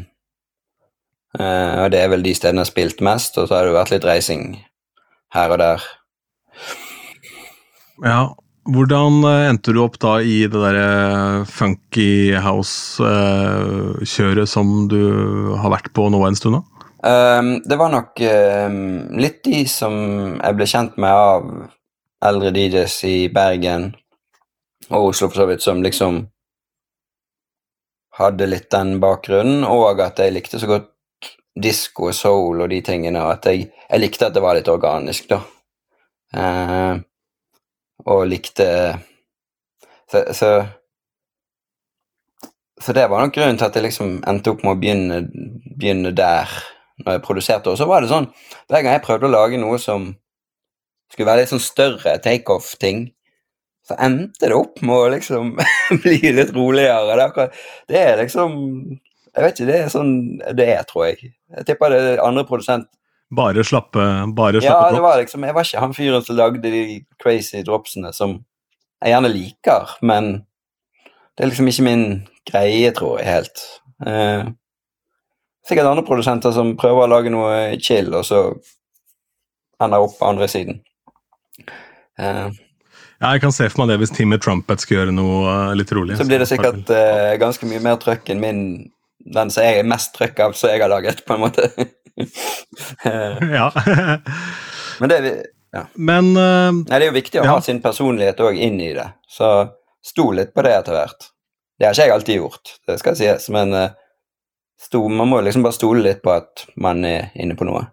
Eh, 1.37 1.85
og 1.85 1.91
det 1.93 2.01
er 2.01 2.09
vel 2.13 2.23
de 2.25 2.33
stedene 2.37 2.61
jeg 2.63 2.67
har 2.67 2.73
spilt 2.73 3.01
mest, 3.05 3.39
og 3.39 3.45
så 3.49 3.55
har 3.59 3.65
det 3.69 3.77
vært 3.77 3.93
litt 3.93 4.09
reising 4.09 4.43
her 5.37 5.49
og 5.53 5.59
der. 5.61 5.81
Ja, 8.05 8.21
hvordan 8.73 9.13
eh, 9.29 9.49
endte 9.51 9.73
du 9.77 9.81
opp 9.85 9.97
da 10.03 10.13
i 10.25 10.49
det 10.49 10.61
derre 10.63 10.89
funky 11.51 12.35
house-kjøret 12.43 14.49
som 14.51 14.67
du 14.91 15.03
har 15.61 15.71
vært 15.77 15.89
på 15.97 16.03
nå 16.13 16.19
en 16.27 16.39
stund? 16.39 16.55
da? 16.59 16.63
Ehm, 17.07 17.63
det 17.65 17.77
var 17.79 17.91
nok 17.93 18.21
ehm, 18.25 19.19
litt 19.21 19.45
de 19.45 19.67
som 19.71 19.95
jeg 20.41 20.57
ble 20.57 20.67
kjent 20.67 20.97
med 20.99 21.13
av 21.13 21.69
eldre 22.27 22.51
DJs 22.57 23.05
i 23.07 23.29
Bergen 23.31 23.95
og 24.89 25.13
Oslo 25.13 25.29
for 25.29 25.37
så 25.43 25.47
vidt, 25.51 25.63
som 25.63 25.83
liksom 25.85 26.27
hadde 28.17 28.47
litt 28.49 28.71
den 28.73 28.97
bakgrunnen, 29.03 29.65
og 29.69 30.01
at 30.01 30.19
jeg 30.23 30.33
likte 30.33 30.59
så 30.59 30.67
godt 30.71 30.96
disko 31.57 32.11
og 32.11 32.17
soul 32.17 32.65
og 32.65 32.71
de 32.71 32.81
tingene, 32.85 33.23
og 33.25 33.37
at 33.39 33.51
jeg, 33.51 33.69
jeg 33.89 34.03
likte 34.03 34.29
at 34.29 34.35
det 34.37 34.45
var 34.45 34.59
litt 34.59 34.69
organisk, 34.69 35.29
da. 35.31 35.41
Eh, 36.37 36.97
og 38.07 38.27
likte 38.29 38.67
så, 40.11 40.21
så 40.37 40.51
så 42.83 42.93
det 42.93 43.07
var 43.09 43.23
nok 43.25 43.35
grunnen 43.35 43.57
til 43.57 43.67
at 43.67 43.77
jeg 43.77 43.87
liksom 43.87 44.11
endte 44.29 44.53
opp 44.53 44.63
med 44.65 44.75
å 44.75 44.81
begynne, 44.81 45.21
begynne 45.81 46.13
der 46.17 46.51
når 47.01 47.17
jeg 47.17 47.23
produserte. 47.25 47.73
Og 47.73 47.79
så 47.81 47.87
var 47.89 48.05
det 48.05 48.11
sånn, 48.11 48.29
hver 48.69 48.83
gang 48.85 48.99
jeg 48.99 49.05
prøvde 49.07 49.29
å 49.31 49.33
lage 49.33 49.61
noe 49.61 49.79
som 49.81 50.11
skulle 51.13 51.29
være 51.31 51.45
litt 51.45 51.53
sånn 51.55 51.63
større 51.65 52.17
takeoff-ting, 52.23 53.07
så 53.87 53.97
endte 54.03 54.51
det 54.51 54.59
opp 54.59 54.83
med 54.85 54.97
å 54.97 55.11
liksom 55.15 55.55
bli 56.05 56.33
litt 56.37 56.53
roligere. 56.57 57.49
Det 57.89 58.01
er, 58.01 58.17
liksom 58.21 58.57
Jeg 59.37 59.45
vet 59.45 59.59
ikke, 59.59 59.69
det 59.69 59.79
er 59.79 59.89
sånn 59.93 60.13
det 60.57 60.67
er, 60.73 60.85
tror 60.89 61.09
jeg. 61.11 61.33
Jeg 61.53 61.67
tipper 61.69 61.93
det 61.93 61.99
er 62.15 62.23
andre 62.25 62.47
produsent 62.49 62.89
Bare 63.37 63.65
slappe, 63.67 64.03
bare 64.39 64.61
slappe 64.63 64.71
Ja, 64.71 64.93
det 64.95 65.01
var 65.03 65.17
liksom, 65.19 65.43
jeg 65.43 65.55
var 65.57 65.67
ikke 65.67 65.81
han 65.83 65.95
fyren 65.97 66.23
som 66.23 66.37
lagde 66.39 66.61
de 66.63 66.83
crazy 67.19 67.65
dropsene 67.67 68.13
som 68.15 68.37
jeg 69.03 69.13
gjerne 69.13 69.33
liker, 69.33 69.97
men 70.07 70.29
det 71.37 71.45
er 71.45 71.51
liksom 71.51 71.67
ikke 71.69 71.85
min 71.85 72.05
greie, 72.49 72.93
tror 72.97 73.19
jeg, 73.19 73.27
helt. 73.29 73.65
Eh, 74.07 74.47
sikkert 75.69 75.91
andre 75.91 76.07
produsenter 76.07 76.55
som 76.55 76.77
prøver 76.81 77.05
å 77.05 77.11
lage 77.11 77.33
noe 77.35 77.75
chill, 77.83 78.09
og 78.17 78.25
så 78.25 78.45
ender 79.83 80.07
opp 80.07 80.17
på 80.21 80.31
andre 80.31 80.49
siden. 80.49 80.81
Eh, 82.17 82.47
Ja, 83.17 83.31
jeg 83.33 83.41
kan 83.41 83.53
se 83.53 83.65
for 83.73 83.81
meg 83.83 83.91
det 83.91 84.01
hvis 84.03 84.11
Timmy 84.13 84.37
Trumpet 84.41 84.83
skal 84.85 84.99
gjøre 84.99 85.13
noe 85.17 85.45
eh, 85.49 85.75
litt 85.81 85.93
rolig. 85.97 86.19
så 86.21 86.27
blir 86.29 86.43
det 86.43 86.49
sikkert 86.51 86.91
eh, 86.93 87.35
ganske 87.41 87.69
mye 87.69 87.81
mer 87.85 87.97
trøkk 88.01 88.29
enn 88.33 88.43
min 88.43 88.61
den 89.35 89.51
som 89.51 89.65
jeg 89.67 89.81
er 89.81 89.89
mest 89.89 90.15
trykk 90.15 90.39
av, 90.45 90.53
som 90.59 90.71
jeg 90.71 90.81
har 90.85 90.91
laget, 90.93 91.25
på 91.27 91.35
en 91.35 91.41
måte. 91.47 91.69
Eh, 93.05 93.39
Ja. 93.59 93.71
Men 95.01 95.11
det 95.13 95.17
er, 95.19 95.43
ja. 95.77 95.83
Men 95.95 96.31
uh, 96.37 96.71
nei, 96.73 96.97
det 96.99 97.03
er 97.03 97.11
jo 97.11 97.17
viktig 97.19 97.41
å 97.43 97.45
Ja. 97.45 97.57
ha 97.59 97.61
sin 97.65 97.83
personlighet 97.85 98.39
òg 98.41 98.57
inn 98.57 98.79
i 98.81 98.93
det, 98.97 99.09
så 99.29 99.51
stol 100.07 100.39
litt 100.39 100.55
på 100.57 100.63
det 100.65 100.73
etter 100.79 100.97
hvert. 100.97 101.27
Det 101.77 101.85
har 101.85 101.93
ikke 101.93 102.07
jeg 102.07 102.15
alltid 102.15 102.39
gjort, 102.41 102.71
det 102.89 102.97
skal 103.03 103.17
sies, 103.19 103.49
men 103.53 103.75
uh, 103.77 103.91
sto, 104.81 105.03
man 105.13 105.29
må 105.29 105.43
liksom 105.45 105.67
bare 105.67 105.77
stole 105.77 106.01
litt 106.07 106.23
på 106.25 106.33
at 106.33 106.65
man 106.81 107.05
er 107.05 107.29
inne 107.37 107.57
på 107.59 107.69
noe. 107.69 107.85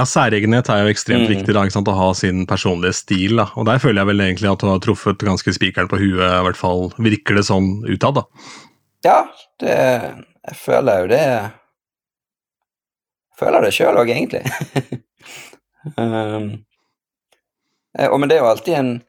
ja, 0.00 0.06
særegenhet 0.08 0.68
er 0.72 0.86
jo 0.86 0.92
ekstremt 0.94 1.26
Mm. 1.28 1.32
viktig, 1.36 1.52
da, 1.54 1.62
å 1.92 1.94
ha 1.98 2.12
sin 2.16 2.46
personlige 2.48 2.94
stil. 2.96 3.36
da. 3.36 3.50
Og 3.56 3.66
der 3.66 3.78
føler 3.78 4.00
jeg 4.00 4.06
vel 4.06 4.20
egentlig 4.24 4.50
at 4.50 4.58
du 4.62 4.66
har 4.70 4.78
truffet 4.80 5.18
ganske 5.18 5.52
spikeren 5.52 5.88
på 5.90 5.98
huet, 6.00 6.24
i 6.24 6.44
hvert 6.46 6.56
fall 6.56 6.88
virker 6.98 7.36
det 7.36 7.44
sånn 7.44 7.84
utad. 7.84 8.14
da. 8.14 8.22
Ja, 9.04 9.26
det 9.60 9.76
Jeg 10.48 10.56
føler 10.56 10.98
jo 10.98 11.06
det 11.08 11.20
Jeg 11.20 11.50
føler 13.38 13.60
det 13.64 13.72
sjøl 13.74 13.96
òg, 13.96 14.10
egentlig. 14.12 14.42
um, 15.96 16.64
eh, 17.98 18.08
og 18.08 18.20
men 18.20 18.28
det 18.28 18.36
er 18.36 18.42
jo 18.44 18.50
alltid 18.50 18.74
en 18.74 19.02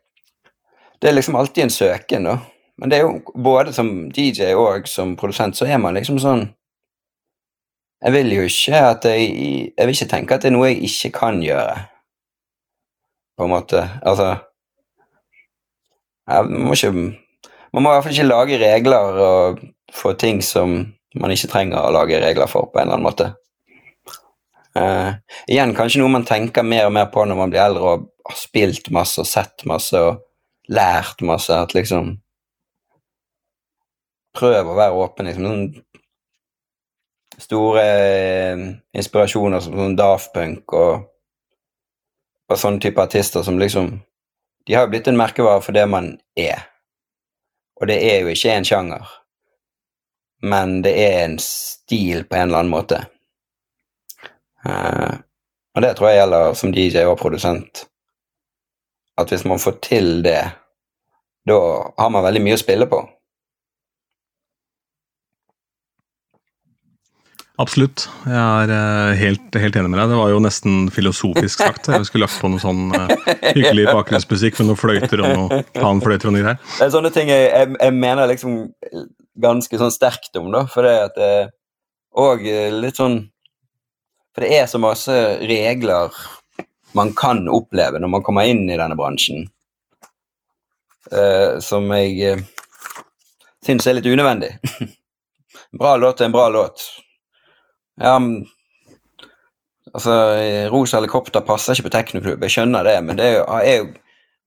Det 1.02 1.10
er 1.10 1.14
liksom 1.18 1.36
alltid 1.36 1.64
en 1.64 1.70
søken, 1.70 2.24
da. 2.24 2.38
Men 2.78 2.92
det 2.92 2.98
er 2.98 3.02
jo 3.02 3.22
både 3.44 3.74
som 3.74 4.12
DJ 4.12 4.54
og 4.56 4.88
som 4.88 5.16
produsent, 5.16 5.58
så 5.58 5.66
er 5.66 5.78
man 5.78 5.94
liksom 5.98 6.20
sånn 6.20 6.48
Jeg 8.02 8.14
vil 8.14 8.32
jo 8.34 8.42
ikke 8.48 8.86
at 8.94 9.06
jeg 9.06 9.74
Jeg 9.78 9.88
vil 9.88 9.96
ikke 9.96 10.14
tenke 10.16 10.36
at 10.36 10.42
det 10.42 10.52
er 10.52 10.56
noe 10.56 10.72
jeg 10.72 10.84
ikke 10.88 11.12
kan 11.20 11.44
gjøre, 11.44 11.76
på 13.38 13.44
en 13.44 13.54
måte. 13.54 13.84
Altså 14.02 14.38
jeg 16.32 16.46
må 16.46 16.74
ikke 16.74 16.92
Man 16.92 17.84
må 17.84 17.92
i 17.92 17.94
hvert 17.94 18.04
fall 18.04 18.16
ikke 18.16 18.28
lage 18.28 18.58
regler 18.60 19.22
og 19.26 19.62
få 19.94 20.14
ting 20.20 20.42
som 20.46 20.82
man 21.20 21.34
ikke 21.34 21.52
trenger 21.52 21.84
å 21.84 21.94
lage 21.94 22.20
regler 22.24 22.50
for, 22.50 22.70
på 22.72 22.80
en 22.80 22.88
eller 22.88 22.98
annen 22.98 23.08
måte. 23.08 23.32
Uh, 24.72 25.18
igjen 25.52 25.74
kanskje 25.76 26.00
noe 26.00 26.14
man 26.14 26.24
tenker 26.24 26.64
mer 26.64 26.86
og 26.88 26.94
mer 26.96 27.10
på 27.12 27.26
når 27.28 27.36
man 27.36 27.52
blir 27.52 27.60
eldre 27.60 27.84
og 27.84 28.06
har 28.30 28.38
spilt 28.40 28.88
masse 28.96 29.20
og 29.20 29.28
sett 29.28 29.66
masse 29.68 30.00
og 30.00 30.22
lært 30.72 31.24
masse, 31.28 31.52
at 31.52 31.76
liksom 31.76 32.18
Prøv 34.32 34.70
å 34.72 34.78
være 34.78 34.96
åpen, 34.96 35.28
liksom. 35.28 35.44
Sånn 35.44 35.84
store 37.42 37.82
eh, 37.84 38.62
inspirasjoner 38.96 39.60
som 39.64 39.76
sånn 39.76 39.98
Daft 40.00 40.32
Punk 40.32 40.72
og, 40.78 41.08
og 42.48 42.60
sånne 42.60 42.80
type 42.84 43.02
artister 43.02 43.44
som 43.44 43.60
liksom 43.60 43.92
De 44.68 44.76
har 44.78 44.86
jo 44.86 44.92
blitt 44.94 45.10
en 45.10 45.20
merkevare 45.20 45.60
for 45.66 45.76
det 45.76 45.84
man 45.90 46.14
er. 46.38 46.64
Og 47.82 47.90
det 47.90 47.98
er 48.06 48.22
jo 48.22 48.30
ikke 48.30 48.54
en 48.54 48.68
sjanger, 48.68 49.08
men 50.42 50.82
det 50.86 50.94
er 50.98 51.18
en 51.26 51.38
stil 51.42 52.26
på 52.26 52.38
en 52.38 52.50
eller 52.50 52.64
annen 52.64 52.74
måte. 52.74 53.04
Uh, 54.66 55.22
og 55.76 55.86
det 55.86 55.96
tror 55.98 56.12
jeg 56.12 56.22
gjelder 56.22 56.58
som 56.58 56.74
DJ 56.76 57.06
og 57.08 57.18
produsent. 57.22 57.86
At 59.18 59.32
hvis 59.32 59.46
man 59.48 59.62
får 59.62 59.80
til 59.86 60.22
det, 60.26 60.42
da 61.48 61.58
har 61.98 62.14
man 62.14 62.26
veldig 62.26 62.44
mye 62.44 62.58
å 62.58 62.62
spille 62.62 62.88
på. 62.90 63.02
Absolutt. 67.62 68.08
Jeg 68.26 68.38
er 68.38 68.72
eh, 68.74 69.20
helt, 69.20 69.56
helt 69.62 69.76
enig 69.78 69.92
med 69.92 70.00
deg. 70.00 70.10
Det 70.10 70.18
var 70.18 70.32
jo 70.32 70.40
nesten 70.42 70.88
filosofisk 70.94 71.62
sagt. 71.62 71.90
Jeg 71.94 72.08
skulle 72.08 72.26
lagt 72.26 72.40
på 72.42 72.50
noe 72.50 72.62
sånn 72.64 72.88
eh, 72.98 73.12
hyggelig 73.52 73.86
bakgrunnsmusikk 73.92 74.58
med 74.60 74.72
noen 74.72 74.80
fløyter 74.80 75.22
og 75.22 75.34
noe 75.38 75.60
panfløyter 75.76 76.32
og 76.32 76.36
noe 76.36 76.46
greier. 76.46 76.62
Det 76.80 76.88
er 76.88 76.94
sånne 76.96 77.12
ting 77.14 77.30
jeg, 77.30 77.52
jeg, 77.52 77.76
jeg 77.76 77.98
mener 77.98 78.32
liksom 78.32 78.56
ganske 79.40 79.80
sånn 79.80 79.94
sterkt 79.94 80.36
om, 80.40 80.52
da, 80.54 80.66
for 80.70 80.88
det 80.88 80.96
at 81.08 81.18
det 81.18 81.34
Og 82.20 82.44
eh, 82.44 82.68
litt 82.74 83.00
sånn 83.00 83.22
For 84.36 84.44
det 84.44 84.58
er 84.60 84.66
så 84.68 84.82
masse 84.82 85.16
regler 85.48 86.12
man 86.92 87.14
kan 87.16 87.46
oppleve 87.48 88.02
når 88.04 88.12
man 88.12 88.24
kommer 88.24 88.50
inn 88.52 88.66
i 88.68 88.76
denne 88.76 88.98
bransjen, 89.00 89.46
eh, 91.08 91.56
som 91.64 91.86
jeg 91.96 92.36
uh, 92.36 92.42
syns 93.64 93.88
er 93.88 93.96
litt 93.96 94.10
unødvendig. 94.12 94.50
bra 95.80 95.94
låt 95.96 96.20
er 96.20 96.28
en 96.28 96.36
bra 96.36 96.50
låt. 96.52 96.84
Ja, 97.96 98.18
Altså, 99.92 100.14
Rosa 100.72 101.00
helikopter 101.00 101.44
passer 101.44 101.76
ikke 101.76 101.90
på 101.90 101.96
teknoklubb, 101.96 102.44
jeg 102.46 102.54
skjønner 102.54 102.86
det, 102.88 102.98
men 103.04 103.18
det 103.20 103.26
er 103.28 103.34
jo, 103.38 103.46
er 103.60 103.78
jo 103.82 103.90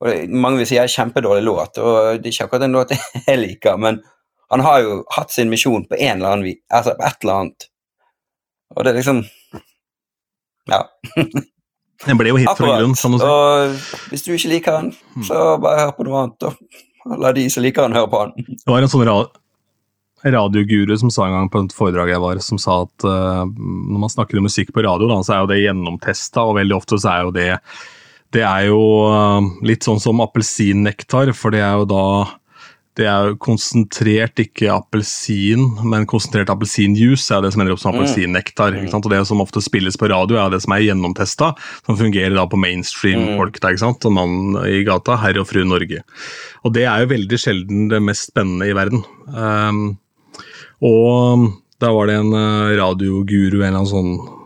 og 0.04 0.32
Mange 0.36 0.60
vil 0.60 0.66
si 0.68 0.76
jeg 0.76 0.88
er 0.88 0.92
kjempedårlig 0.92 1.44
låt, 1.46 1.78
og 1.78 2.18
det 2.20 2.28
er 2.28 2.32
ikke 2.34 2.46
akkurat 2.48 2.64
en 2.66 2.76
låt 2.76 2.92
jeg 3.28 3.38
liker, 3.40 3.78
men 3.80 4.00
han 4.52 4.64
har 4.64 4.82
jo 4.84 5.00
hatt 5.16 5.32
sin 5.34 5.50
misjon 5.52 5.86
på 5.88 5.96
en 5.98 6.18
eller 6.18 6.34
annen 6.34 6.46
vis, 6.48 6.60
altså 6.72 6.94
på 6.98 7.06
et 7.08 7.24
eller 7.24 7.40
annet. 7.40 7.68
Og 8.74 8.84
det 8.84 8.92
er 8.92 9.00
liksom 9.00 9.24
Ja. 10.70 10.84
Den 12.04 12.18
ble 12.20 12.32
jo 12.34 12.40
hit 12.40 12.50
fra 12.58 12.74
grunn, 12.80 12.96
kan 12.98 13.14
du 13.14 13.20
si. 13.20 13.28
Og 13.28 14.10
hvis 14.10 14.24
du 14.26 14.34
ikke 14.34 14.50
liker 14.50 14.76
han, 14.76 14.90
så 15.24 15.54
bare 15.62 15.86
hør 15.86 15.94
på 15.96 16.04
noe 16.08 16.24
annet. 16.24 16.48
Og 16.50 17.20
La 17.20 17.30
de 17.36 17.44
som 17.52 17.64
liker 17.64 17.84
han, 17.84 17.96
høre 17.96 18.10
på 18.12 18.20
han. 18.20 18.34
Det 18.36 18.68
var 18.68 18.84
en 18.84 18.90
sånn 18.92 19.06
ra 19.08 19.18
radioguru 20.24 20.94
som 20.96 21.10
sa 21.12 21.26
en 21.26 21.34
gang 21.36 21.48
på 21.52 21.60
et 21.60 21.74
foredrag 21.76 22.08
jeg 22.14 22.22
var, 22.22 22.38
som 22.40 22.60
sa 22.60 22.78
at 22.86 23.04
uh, 23.04 23.42
når 23.44 24.00
man 24.06 24.12
snakker 24.12 24.40
om 24.40 24.46
musikk 24.48 24.70
på 24.72 24.84
radio, 24.86 25.08
da, 25.10 25.18
så 25.20 25.34
er 25.34 25.42
jo 25.42 25.50
det 25.50 25.58
gjennomtesta, 25.60 26.46
og 26.48 26.56
veldig 26.56 26.78
ofte 26.78 26.96
så 26.96 27.10
er 27.12 27.26
jo 27.26 27.34
det 27.36 27.50
Det 28.34 28.42
er 28.42 28.64
jo 28.70 28.80
uh, 29.12 29.44
litt 29.68 29.84
sånn 29.84 30.00
som 30.00 30.22
appelsinnektar, 30.24 31.34
for 31.36 31.52
det 31.52 31.60
er 31.60 31.76
jo 31.76 31.84
da 31.92 32.06
det 32.98 33.06
er 33.10 33.30
jo 33.30 33.38
konsentrert, 33.42 34.38
ikke 34.38 34.68
appelsin, 34.70 35.64
men 35.82 36.06
konsentrert 36.10 36.52
appelsinjuice 36.52 37.34
er 37.34 37.42
det 37.42 37.50
som 37.54 37.64
ender 37.64 37.74
opp 37.74 37.82
som 37.82 37.90
appelsinnektar. 37.90 38.76
ikke 38.78 38.92
sant? 38.92 39.08
Og 39.08 39.14
Det 39.14 39.22
som 39.26 39.42
ofte 39.42 39.62
spilles 39.64 39.98
på 39.98 40.10
radio, 40.12 40.38
er 40.38 40.52
det 40.54 40.62
som 40.62 40.76
er 40.76 40.84
gjennomtesta, 40.86 41.50
som 41.86 41.98
fungerer 41.98 42.36
da 42.38 42.46
på 42.46 42.60
mainstream-folk. 42.60 43.58
ikke 43.58 43.82
sant? 43.82 44.06
Og 44.06 44.14
mann 44.14 44.54
i 44.62 44.84
gata, 44.86 45.18
herr 45.18 45.40
og 45.42 45.48
fru 45.50 45.64
Norge. 45.66 46.04
Og 46.62 46.72
det 46.76 46.86
er 46.86 47.02
jo 47.02 47.12
veldig 47.16 47.40
sjelden 47.40 47.90
det 47.90 48.02
mest 48.02 48.30
spennende 48.30 48.70
i 48.70 48.78
verden. 48.78 49.02
Um, 49.26 49.98
og 50.84 51.50
da 51.82 51.90
var 51.90 52.06
det 52.06 52.20
en 52.20 52.32
eh, 52.32 52.76
radioguru, 52.78 53.58
en 53.58 53.72
eller 53.72 53.80
annen 53.80 53.90
sånn 53.90 54.43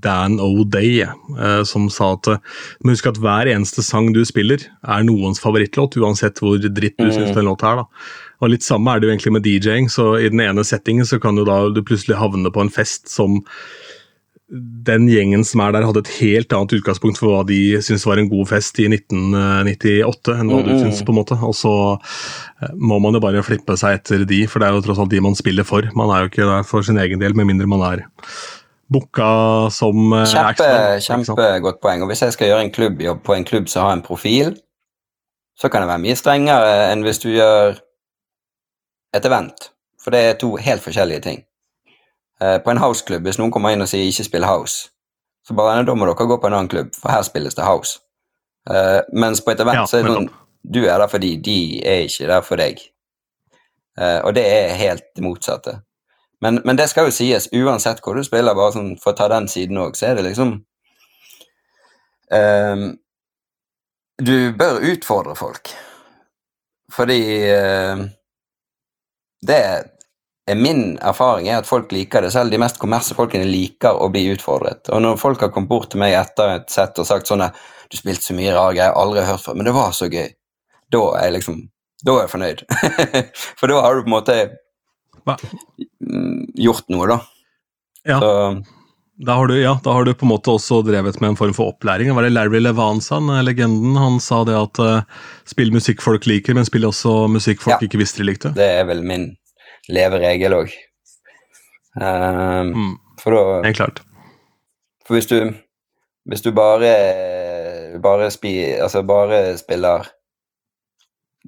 Dan 0.00 0.38
O'Day, 0.40 1.02
eh, 1.02 1.62
som 1.64 1.88
sa 1.90 2.12
at 2.14 2.26
Men 2.82 2.94
husk 2.94 3.06
at 3.10 3.18
hver 3.18 3.46
eneste 3.50 3.82
sang 3.82 4.12
du 4.12 4.22
spiller, 4.24 4.58
er 4.86 5.02
noens 5.04 5.40
favorittlåt, 5.42 5.96
uansett 6.00 6.38
hvor 6.40 6.58
dritt 6.58 6.96
du 6.98 7.10
syns 7.10 7.34
den 7.34 7.44
låta 7.48 7.72
er. 7.72 7.76
da. 7.76 7.84
Og 8.40 8.50
Litt 8.50 8.62
samme 8.64 8.88
er 8.94 9.00
det 9.00 9.08
jo 9.08 9.14
egentlig 9.14 9.32
med 9.36 9.44
DJ-ing. 9.44 9.88
så 9.90 10.14
I 10.20 10.28
den 10.30 10.40
ene 10.40 10.64
settingen 10.64 11.04
så 11.04 11.20
kan 11.20 11.36
du 11.36 11.44
da 11.44 11.68
du 11.68 11.82
plutselig 11.82 12.16
havne 12.16 12.50
på 12.50 12.60
en 12.62 12.70
fest 12.72 13.08
som 13.08 13.42
den 14.50 15.04
gjengen 15.06 15.44
som 15.46 15.60
er 15.62 15.70
der, 15.76 15.84
hadde 15.86 16.00
et 16.02 16.10
helt 16.18 16.50
annet 16.56 16.72
utgangspunkt 16.80 17.20
for 17.20 17.30
hva 17.30 17.42
de 17.46 17.78
syntes 17.78 18.02
var 18.08 18.18
en 18.18 18.28
god 18.28 18.48
fest 18.50 18.80
i 18.82 18.88
1998, 18.90 20.34
enn 20.40 20.50
hva 20.50 20.64
du 20.66 20.72
Mm. 20.72 20.80
syns, 20.80 21.02
på 21.06 21.12
en 21.14 21.20
måte. 21.20 21.38
Og 21.46 21.54
så 21.54 21.74
eh, 22.62 22.72
må 22.74 22.98
man 23.00 23.14
jo 23.14 23.20
bare 23.22 23.44
flippe 23.46 23.76
seg 23.78 24.00
etter 24.00 24.24
de, 24.26 24.46
for 24.50 24.58
det 24.58 24.66
er 24.68 24.72
jo 24.74 24.82
tross 24.88 24.98
alt 24.98 25.10
de 25.10 25.20
man 25.22 25.36
spiller 25.38 25.62
for. 25.64 25.82
Man 25.94 26.10
er 26.10 26.24
jo 26.24 26.30
ikke 26.32 26.48
der 26.50 26.64
for 26.66 26.82
sin 26.82 26.98
egen 26.98 27.20
del, 27.20 27.34
med 27.34 27.46
mindre 27.46 27.68
man 27.70 27.80
er 27.92 28.06
booka 28.90 29.70
som 29.70 30.12
eh, 30.12 30.26
Kjempe, 30.26 30.70
kjempegodt 31.04 31.80
poeng. 31.82 32.02
Og 32.02 32.10
hvis 32.10 32.24
jeg 32.24 32.34
skal 32.34 32.50
gjøre 32.50 32.66
en 32.66 32.72
klubbjobb 32.74 33.22
på 33.26 33.36
en 33.36 33.46
klubb 33.46 33.68
som 33.70 33.86
har 33.86 33.96
en 33.96 34.04
profil, 34.06 34.56
så 35.58 35.68
kan 35.70 35.84
det 35.84 35.90
være 35.90 36.02
mye 36.06 36.16
strengere 36.18 36.74
enn 36.90 37.04
hvis 37.06 37.22
du 37.22 37.28
gjør 37.32 37.78
et 39.16 39.26
event. 39.26 39.70
For 40.00 40.14
det 40.14 40.20
er 40.24 40.38
to 40.40 40.54
helt 40.56 40.82
forskjellige 40.82 41.24
ting. 41.26 41.42
Eh, 42.40 42.58
På 42.64 42.72
en 42.72 42.80
houseklubb, 42.80 43.26
hvis 43.28 43.38
noen 43.38 43.52
kommer 43.52 43.74
inn 43.74 43.84
og 43.84 43.90
sier 43.90 44.06
'ikke 44.06 44.24
spill 44.24 44.48
house', 44.48 44.88
så 45.44 45.54
bare 45.54 45.84
da 45.84 45.94
må 45.94 46.06
dere 46.06 46.26
gå 46.26 46.40
på 46.40 46.46
en 46.46 46.54
annen 46.54 46.68
klubb, 46.68 46.94
for 46.94 47.10
her 47.10 47.22
spilles 47.22 47.54
det 47.54 47.64
house. 47.64 48.00
Eh, 48.70 49.00
mens 49.12 49.40
på 49.40 49.50
et 49.50 49.60
event 49.60 49.74
Ja, 49.76 49.84
så 49.86 49.98
er 49.98 50.02
det 50.02 50.16
sånn 50.16 50.30
du 50.70 50.84
er 50.84 50.98
der 50.98 51.08
fordi 51.08 51.36
de 51.36 51.80
er 51.86 52.04
ikke 52.04 52.26
der 52.26 52.40
for 52.40 52.56
deg. 52.56 52.78
Og 53.96 54.34
det 54.34 54.44
er 54.44 54.74
helt 54.76 55.02
det 55.16 55.24
motsatte. 55.24 55.80
Men, 56.40 56.60
men 56.64 56.76
det 56.76 56.88
skal 56.88 57.08
jo 57.08 57.14
sies, 57.14 57.48
uansett 57.52 58.00
hvor 58.04 58.16
du 58.16 58.24
spiller, 58.24 58.56
bare 58.56 58.72
sånn, 58.72 58.94
for 59.00 59.12
å 59.12 59.18
ta 59.18 59.28
den 59.32 59.48
siden 59.50 59.80
òg, 59.82 59.96
så 59.98 60.10
er 60.10 60.18
det 60.18 60.24
liksom 60.30 60.54
um, 62.32 62.86
Du 64.20 64.36
bør 64.56 64.80
utfordre 64.92 65.36
folk. 65.36 65.72
Fordi 66.92 67.20
uh, 67.52 68.06
det 69.46 69.60
er 70.50 70.58
min 70.58 70.96
erfaring 70.98 71.48
er 71.48 71.60
at 71.60 71.68
folk 71.68 71.92
liker 71.94 72.24
det. 72.24 72.32
Selv 72.34 72.50
de 72.52 72.58
mest 72.60 72.80
kommersielle 72.80 73.18
folkene 73.20 73.46
liker 73.46 74.00
å 74.00 74.08
bli 74.12 74.24
utfordret. 74.32 74.88
Og 74.90 75.02
når 75.04 75.20
folk 75.20 75.44
har 75.44 75.52
kommet 75.54 75.70
bort 75.70 75.92
til 75.92 76.02
meg 76.02 76.16
etter 76.18 76.56
et 76.56 76.72
sett 76.72 76.98
og 76.98 77.06
sagt 77.06 77.30
sånn 77.30 77.44
'Du 77.44 77.96
spilte 77.98 78.24
så 78.24 78.34
mye 78.34 78.54
rare 78.54 78.74
greier, 78.74 78.96
aldri 78.96 79.24
hørt 79.26 79.44
før, 79.44 79.54
men 79.54 79.66
det 79.66 79.74
var 79.74 79.92
så 79.92 80.06
gøy', 80.06 80.34
da 80.92 81.02
er 81.18 81.24
jeg 81.24 81.32
liksom 81.38 81.60
Da 82.04 82.12
er 82.16 82.20
jeg 82.20 82.30
fornøyd. 82.32 82.60
For 83.60 83.66
da 83.68 83.80
har 83.84 83.94
du 83.94 84.02
på 84.02 84.08
en 84.08 84.16
måte 84.16 84.36
Hva? 85.26 85.36
Mm, 86.10 86.44
gjort 86.66 86.86
noe, 86.92 87.06
da. 87.14 87.18
Ja. 88.08 88.18
Så, 88.20 88.34
Da 89.20 89.34
har, 89.36 89.50
du, 89.50 89.54
ja, 89.60 89.74
da 89.84 89.92
har 89.92 90.06
du 90.08 90.14
på 90.16 90.24
en 90.24 90.30
måte 90.32 90.48
også 90.54 90.78
drevet 90.86 91.18
med 91.20 91.34
en 91.34 91.36
form 91.36 91.52
for 91.52 91.74
opplæring. 91.74 92.08
Var 92.16 92.24
det 92.24 92.30
Larry 92.32 92.60
Levansan, 92.62 93.26
legenden? 93.44 93.98
Han 94.00 94.16
sa 94.24 94.38
det 94.48 94.54
at 94.56 94.80
uh, 94.80 95.02
spill 95.44 95.68
musikk 95.74 96.00
folk 96.00 96.24
liker, 96.24 96.56
men 96.56 96.64
spill 96.64 96.86
også 96.88 97.26
musikk 97.28 97.60
folk 97.60 97.76
Ja. 97.82 97.84
ikke 97.84 98.00
visste 98.00 98.22
de 98.22 98.30
likte. 98.30 98.54
det 98.56 98.64
er 98.78 98.86
vel 98.88 99.02
min 99.04 99.26
leveregel 99.92 100.56
òg. 100.62 100.72
Um, 102.00 102.72
Mm, 102.72 102.94
for 103.20 103.34
da 103.34 103.62
helt 103.66 103.76
klart. 103.76 104.00
For 105.06 105.14
hvis 105.18 105.26
du 105.26 105.52
Hvis 106.28 106.42
du 106.42 106.52
bare 106.52 107.98
bare, 108.02 108.30
spi, 108.30 108.54
altså 108.80 109.02
bare 109.02 109.58
spiller 109.58 110.06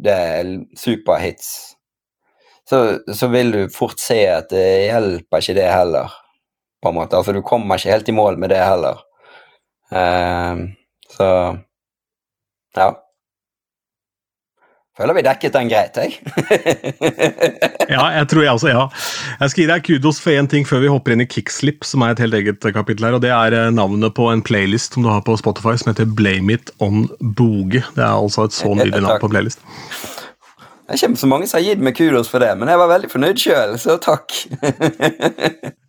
det 0.03 0.13
er 0.13 0.45
superhits, 0.77 1.72
så, 2.73 2.99
så 3.15 3.29
vil 3.29 3.53
du 3.53 3.63
fort 3.69 4.01
se 4.01 4.23
at 4.33 4.49
det 4.49 4.65
hjelper 4.87 5.43
ikke 5.45 5.59
det 5.59 5.69
heller, 5.69 6.15
på 6.81 6.89
en 6.89 6.97
måte. 6.97 7.19
Altså, 7.19 7.35
du 7.37 7.43
kommer 7.45 7.77
ikke 7.77 7.93
helt 7.93 8.09
i 8.09 8.17
mål 8.17 8.39
med 8.41 8.55
det 8.55 8.63
heller. 8.65 9.03
Uh, 9.93 10.73
så 11.13 11.29
ja. 12.79 12.89
Føler 14.97 15.17
vi 15.17 15.25
dekket 15.25 15.55
den 15.57 15.69
greit, 15.73 16.01
jeg. 16.01 16.17
Ja, 17.93 18.07
jeg 18.15 18.29
tror 18.31 18.41
jeg 18.41 18.57
også, 18.57 18.69
ja. 18.71 18.83
Jeg 19.41 19.53
skal 19.53 19.61
gi 19.61 19.69
deg 19.69 19.85
kudos 19.85 20.21
for 20.23 20.33
én 20.33 20.49
ting 20.49 20.65
før 20.69 20.81
vi 20.81 20.89
hopper 20.89 21.13
inn 21.13 21.25
i 21.25 21.29
Kickslip, 21.29 21.85
som 21.85 22.05
er 22.07 22.15
et 22.15 22.23
helt 22.25 22.37
eget 22.39 22.65
kapittel 22.73 23.05
her. 23.05 23.19
og 23.19 23.25
Det 23.25 23.33
er 23.35 23.57
eh, 23.59 23.69
navnet 23.75 24.15
på 24.17 24.31
en 24.33 24.41
playlist 24.41 24.97
som 24.97 25.05
du 25.05 25.11
har 25.13 25.21
på 25.27 25.37
Spotify 25.37 25.75
som 25.77 25.91
heter 25.93 26.09
Blame 26.09 26.57
It 26.57 26.73
On 26.81 27.05
Boge. 27.21 27.83
Det 27.93 28.01
er 28.01 28.15
altså 28.15 28.47
et 28.49 28.57
så 28.57 28.73
nydelig 28.79 29.05
navn 29.05 29.21
på 29.21 29.33
playlist. 29.33 29.61
Det 30.93 30.99
er 30.99 31.09
ikke 31.09 31.23
så 31.23 31.29
mange 31.31 31.47
som 31.49 31.57
har 31.57 31.65
gitt 31.65 31.81
meg 31.81 31.95
kudos 31.97 32.29
for 32.29 32.45
det, 32.45 32.51
men 32.61 32.69
jeg 32.69 32.77
var 32.77 32.91
veldig 32.91 33.09
fornøyd 33.09 33.39
sjøl, 33.41 33.79
så 33.81 33.95
takk. 33.97 34.35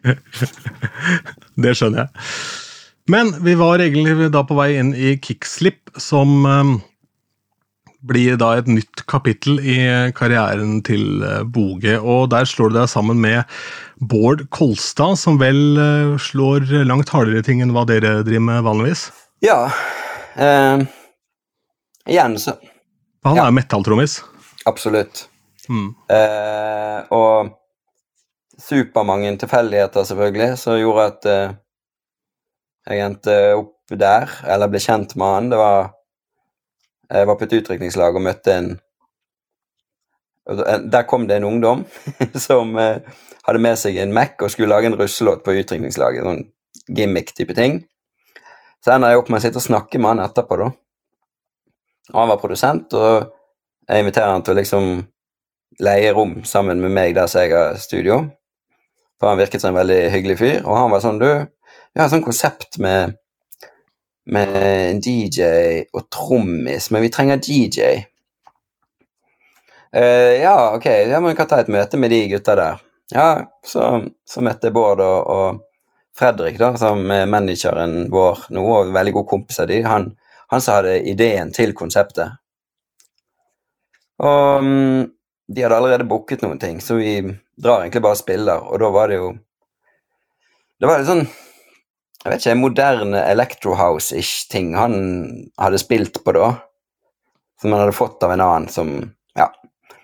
Det 1.64 1.74
skjønner 1.76 2.06
jeg. 2.06 2.24
Men 3.12 3.34
vi 3.44 3.58
var 3.60 3.84
egentlig 3.84 4.30
da 4.32 4.46
på 4.48 4.56
vei 4.56 4.70
inn 4.80 4.94
i 4.96 5.18
Kickslip, 5.20 5.92
som 6.00 6.48
um, 6.48 6.72
blir 8.08 8.40
da 8.40 8.54
et 8.62 8.72
nytt 8.72 9.04
kapittel 9.12 9.60
i 9.60 9.76
karrieren 10.16 10.80
til 10.88 11.20
eh, 11.20 11.44
Boge. 11.44 12.00
Og 12.00 12.32
der 12.32 12.48
slår 12.48 12.72
du 12.72 12.80
deg 12.80 12.88
sammen 12.96 13.20
med 13.20 13.44
Bård 14.00 14.48
Kolstad, 14.56 15.20
som 15.20 15.36
vel 15.44 15.64
uh, 15.76 16.16
slår 16.16 16.72
langt 16.88 17.12
hardere 17.12 17.44
ting 17.44 17.60
enn 17.60 17.76
hva 17.76 17.84
dere 17.92 18.22
driver 18.24 18.48
med 18.54 18.68
vanligvis. 18.72 19.10
Ja. 19.44 19.66
Uh, 20.40 20.88
igjen, 22.08 22.40
så 22.40 22.56
Han 23.28 23.36
er 23.36 23.52
jo 23.52 23.60
metalltrommis. 23.60 24.22
Absolutt. 24.66 25.28
Mm. 25.70 25.90
Eh, 26.12 27.00
og 27.16 27.50
supermange 28.60 29.38
tilfeldigheter, 29.38 30.04
selvfølgelig, 30.04 30.58
som 30.58 30.80
gjorde 30.80 31.06
at 31.10 31.28
eh, 31.32 31.56
jeg 32.88 33.06
endte 33.06 33.36
opp 33.58 33.76
der, 33.90 34.32
eller 34.48 34.72
ble 34.72 34.82
kjent 34.84 35.16
med 35.20 35.36
han. 35.36 35.52
Det 35.52 35.60
var 35.60 35.94
Jeg 37.14 37.28
var 37.28 37.36
på 37.38 37.44
et 37.44 37.54
utrykningslag 37.54 38.16
og 38.16 38.24
møtte 38.24 38.54
en 38.58 38.70
Der 40.92 41.04
kom 41.08 41.28
det 41.28 41.36
en 41.36 41.44
ungdom 41.44 41.86
som 42.48 42.78
eh, 42.80 43.04
hadde 43.46 43.60
med 43.60 43.78
seg 43.80 43.98
en 43.98 44.14
Mac 44.14 44.42
og 44.42 44.52
skulle 44.52 44.72
lage 44.72 44.88
en 44.88 44.98
russelåt 45.00 45.44
på 45.44 45.56
utrykningslaget. 45.60 46.24
Sånn 46.24 46.44
gimmick-type 46.88 47.54
ting. 47.56 47.84
Så 48.84 48.92
ender 48.92 49.14
jeg 49.14 49.22
opp 49.22 49.30
med 49.32 49.40
å 49.40 49.44
sitte 49.46 49.62
og 49.62 49.68
snakke 49.68 50.00
med 50.00 50.10
han 50.14 50.24
etterpå, 50.26 50.58
da. 50.60 50.72
Og 52.12 52.20
han 52.20 52.32
var 52.34 52.42
produsent, 52.42 52.94
og 53.00 53.30
jeg 53.88 54.04
inviterer 54.04 54.32
han 54.32 54.46
til 54.46 54.56
å 54.56 54.60
liksom 54.60 54.94
leie 55.84 56.14
rom 56.14 56.38
sammen 56.46 56.82
med 56.84 56.94
meg 56.94 57.16
der 57.18 57.32
jeg 57.32 57.52
har 57.54 57.78
studio. 57.82 58.22
For 59.20 59.32
han 59.32 59.40
virket 59.40 59.62
som 59.62 59.74
en 59.74 59.82
veldig 59.82 60.00
hyggelig 60.14 60.38
fyr. 60.40 60.64
Og 60.66 60.78
han 60.78 60.92
var 60.92 61.04
sånn 61.04 61.20
Du, 61.22 61.28
vi 61.28 62.02
har 62.02 62.08
et 62.08 62.14
sånt 62.14 62.26
konsept 62.26 62.80
med, 62.84 63.16
med 64.26 64.56
en 64.64 65.04
DJ 65.04 65.86
og 65.94 66.10
trommis, 66.12 66.90
men 66.92 67.06
vi 67.06 67.12
trenger 67.14 67.42
DJ. 67.44 68.04
Uh, 69.94 70.42
ja, 70.42 70.74
ok, 70.74 70.88
ja, 70.90 71.20
men 71.20 71.32
vi 71.32 71.38
kan 71.38 71.48
ta 71.48 71.60
et 71.62 71.70
møte 71.70 72.00
med 72.02 72.10
de 72.10 72.24
gutta 72.32 72.56
der. 72.58 72.82
Ja, 73.14 73.28
så, 73.66 74.02
så 74.26 74.42
møtte 74.42 74.72
jeg 74.72 74.74
Bård 74.74 75.04
og, 75.06 75.20
og 75.30 76.18
Fredrik, 76.18 76.58
da, 76.58 76.72
som 76.82 77.06
er 77.14 77.30
manageren 77.30 78.08
vår 78.14 78.48
nå, 78.54 78.64
og 78.64 78.94
veldig 78.94 79.14
god 79.20 79.28
kompis 79.30 79.62
av 79.62 79.70
de. 79.70 79.84
Han, 79.86 80.10
han 80.50 80.62
som 80.62 80.80
hadde 80.80 80.98
ideen 81.10 81.54
til 81.54 81.76
konseptet. 81.78 82.40
Og 84.22 84.64
mm, 84.64 85.08
de 85.56 85.64
hadde 85.64 85.78
allerede 85.78 86.08
booket 86.08 86.44
noen 86.44 86.60
ting, 86.62 86.82
så 86.82 86.98
vi 87.00 87.18
drar 87.58 87.82
egentlig 87.82 88.04
bare 88.04 88.18
og 88.18 88.22
spiller, 88.22 88.68
og 88.70 88.80
da 88.82 88.92
var 88.94 89.10
det 89.12 89.20
jo 89.20 89.34
Det 90.80 90.90
var 90.90 91.00
litt 91.00 91.10
sånn 91.10 91.26
Jeg 91.26 92.30
vet 92.32 92.46
ikke, 92.46 92.60
moderne 92.60 93.24
electrohouse-ish 93.32 94.48
ting 94.52 94.74
han 94.78 94.96
hadde 95.60 95.82
spilt 95.82 96.22
på 96.24 96.36
da, 96.38 96.54
som 97.62 97.74
han 97.74 97.84
hadde 97.84 97.98
fått 97.98 98.24
av 98.24 98.36
en 98.36 98.46
annen 98.46 98.70
som 98.72 98.96
Ja. 99.38 99.50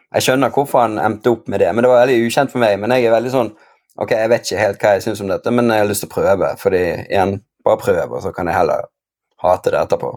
Jeg 0.10 0.26
skjønner 0.26 0.50
hvorfor 0.50 0.82
han 0.82 0.98
endte 0.98 1.30
opp 1.30 1.48
med 1.48 1.62
det, 1.62 1.70
men 1.74 1.86
det 1.86 1.92
var 1.92 2.02
veldig 2.02 2.26
ukjent 2.26 2.50
for 2.50 2.62
meg. 2.64 2.80
Men 2.82 2.90
jeg 2.96 3.06
er 3.06 3.14
veldig 3.14 3.34
sånn 3.34 3.52
Ok, 4.00 4.14
jeg 4.16 4.30
vet 4.32 4.46
ikke 4.46 4.62
helt 4.64 4.82
hva 4.82 4.92
jeg 4.96 5.04
syns 5.04 5.22
om 5.22 5.30
dette, 5.30 5.52
men 5.52 5.70
jeg 5.74 5.82
har 5.84 5.88
lyst 5.90 6.06
til 6.06 6.08
å 6.08 6.14
prøve, 6.14 6.50
fordi 6.62 6.84
igjen, 7.10 7.34
bare 7.68 7.82
prøv, 7.82 8.14
og 8.16 8.22
så 8.24 8.32
kan 8.32 8.48
jeg 8.48 8.56
heller 8.56 8.86
hate 9.44 9.74
det 9.74 9.80
etterpå. 9.82 10.12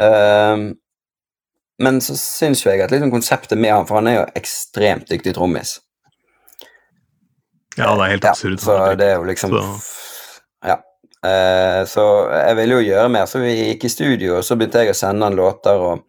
Ehm, 0.00 0.62
men 1.80 2.00
så 2.04 2.14
syns 2.18 2.64
jeg 2.66 2.80
at 2.84 2.92
liksom 2.92 3.10
konseptet 3.12 3.58
med 3.58 3.72
han, 3.72 3.86
for 3.88 4.00
han 4.00 4.10
er 4.10 4.18
jo 4.20 4.26
ekstremt 4.40 5.08
dyktig 5.10 5.34
trommis. 5.36 5.78
Ja, 7.78 7.94
det 7.96 8.04
er 8.04 8.10
helt 8.16 8.24
Ja, 8.26 8.30
absurd. 8.34 8.60
så 8.60 8.76
det 8.98 9.06
er 9.06 9.16
jo 9.16 9.24
liksom 9.28 9.50
Så- 9.50 10.40
Ja. 10.66 10.76
Uh, 11.24 11.84
så 11.86 12.04
jeg 12.32 12.56
ville 12.56 12.74
jo 12.80 12.86
gjøre 12.94 13.10
mer, 13.10 13.26
så 13.28 13.40
vi 13.40 13.54
gikk 13.74 13.84
i 13.84 13.88
studio, 13.92 14.36
og 14.38 14.44
så 14.44 14.56
begynte 14.56 14.80
jeg 14.84 14.90
å 14.90 14.96
sende 14.96 15.24
han 15.24 15.36
låter 15.36 15.76
og 15.76 16.04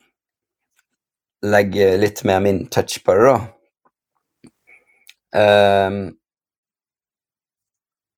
legge 1.43 1.97
litt 1.99 2.23
mer 2.23 2.39
min 2.39 2.67
touch 2.67 3.03
på 3.03 3.15
det, 3.15 3.23
da. 3.31 3.37
Uh, 5.33 6.11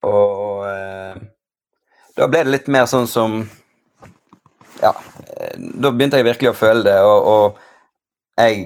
og 0.04 0.66
uh, 0.66 1.16
da 2.18 2.28
ble 2.28 2.44
det 2.44 2.52
litt 2.52 2.68
mer 2.74 2.86
sånn 2.90 3.08
som 3.08 3.44
Ja, 4.84 4.94
eh, 5.38 5.58
da 5.58 5.92
begynte 5.92 6.20
jeg 6.20 6.28
virkelig 6.28 6.52
å 6.52 6.58
føle 6.58 6.84
det, 6.88 6.98
og, 7.08 7.28
og 7.34 8.42
jeg 8.42 8.66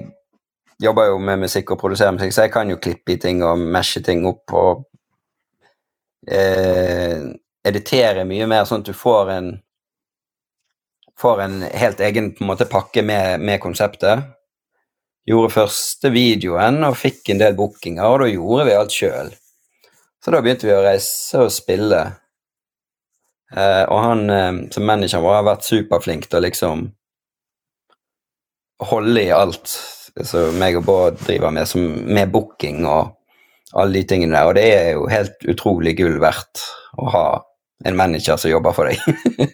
jobber 0.82 1.12
jo 1.12 1.18
med 1.22 1.44
musikk 1.44 1.72
og 1.74 1.80
produserer 1.80 2.14
musikk, 2.16 2.34
så 2.34 2.46
jeg 2.46 2.54
kan 2.54 2.70
jo 2.70 2.80
klippe 2.82 3.14
i 3.14 3.20
ting 3.22 3.42
og 3.46 3.60
meshe 3.60 4.02
ting 4.04 4.24
opp 4.28 4.54
og 4.56 4.84
eh, 6.30 7.22
editere 7.68 8.26
mye 8.28 8.46
mer, 8.50 8.66
sånn 8.68 8.84
at 8.84 8.90
du 8.90 8.96
får 8.96 9.32
en 9.36 9.50
får 11.18 11.40
en 11.42 11.62
helt 11.62 12.00
egen 12.00 12.30
en 12.30 12.46
måte, 12.46 12.68
pakke 12.70 13.02
med, 13.02 13.40
med 13.42 13.60
konseptet. 13.62 14.22
Gjorde 15.28 15.52
første 15.52 16.12
videoen 16.14 16.78
og 16.86 16.96
fikk 16.96 17.32
en 17.32 17.42
del 17.42 17.56
bookinger, 17.58 18.06
og 18.06 18.22
da 18.22 18.28
gjorde 18.30 18.68
vi 18.68 18.76
alt 18.78 18.94
sjøl. 18.94 19.32
Så 20.24 20.34
da 20.34 20.40
begynte 20.44 20.68
vi 20.68 20.76
å 20.76 20.84
reise 20.84 21.42
og 21.44 21.52
spille. 21.54 22.04
Eh, 23.56 23.84
og 23.88 24.00
han 24.04 24.30
eh, 24.30 24.54
som 24.74 24.84
manageren 24.88 25.24
vår 25.24 25.38
har 25.38 25.46
vært 25.48 25.68
superflink 25.68 26.26
til 26.28 26.40
å 26.40 26.44
liksom 26.44 26.88
holde 28.90 29.22
i 29.24 29.30
alt 29.34 29.70
som 30.26 30.56
meg 30.58 30.76
og 30.78 30.84
Bård 30.86 31.20
driver 31.22 31.52
med, 31.54 31.68
som, 31.70 31.82
med 32.08 32.30
booking 32.34 32.84
og 32.88 33.14
alle 33.78 34.00
de 34.00 34.04
tingene 34.08 34.34
der. 34.34 34.48
Og 34.50 34.56
det 34.58 34.64
er 34.74 34.88
jo 34.96 35.06
helt 35.10 35.44
utrolig 35.50 35.96
gull 35.98 36.18
verdt 36.22 36.62
å 36.98 37.08
ha 37.12 37.26
en 37.86 37.94
manager 37.98 38.36
som 38.40 38.50
jobber 38.50 38.74
for 38.74 38.90
deg. 38.90 38.98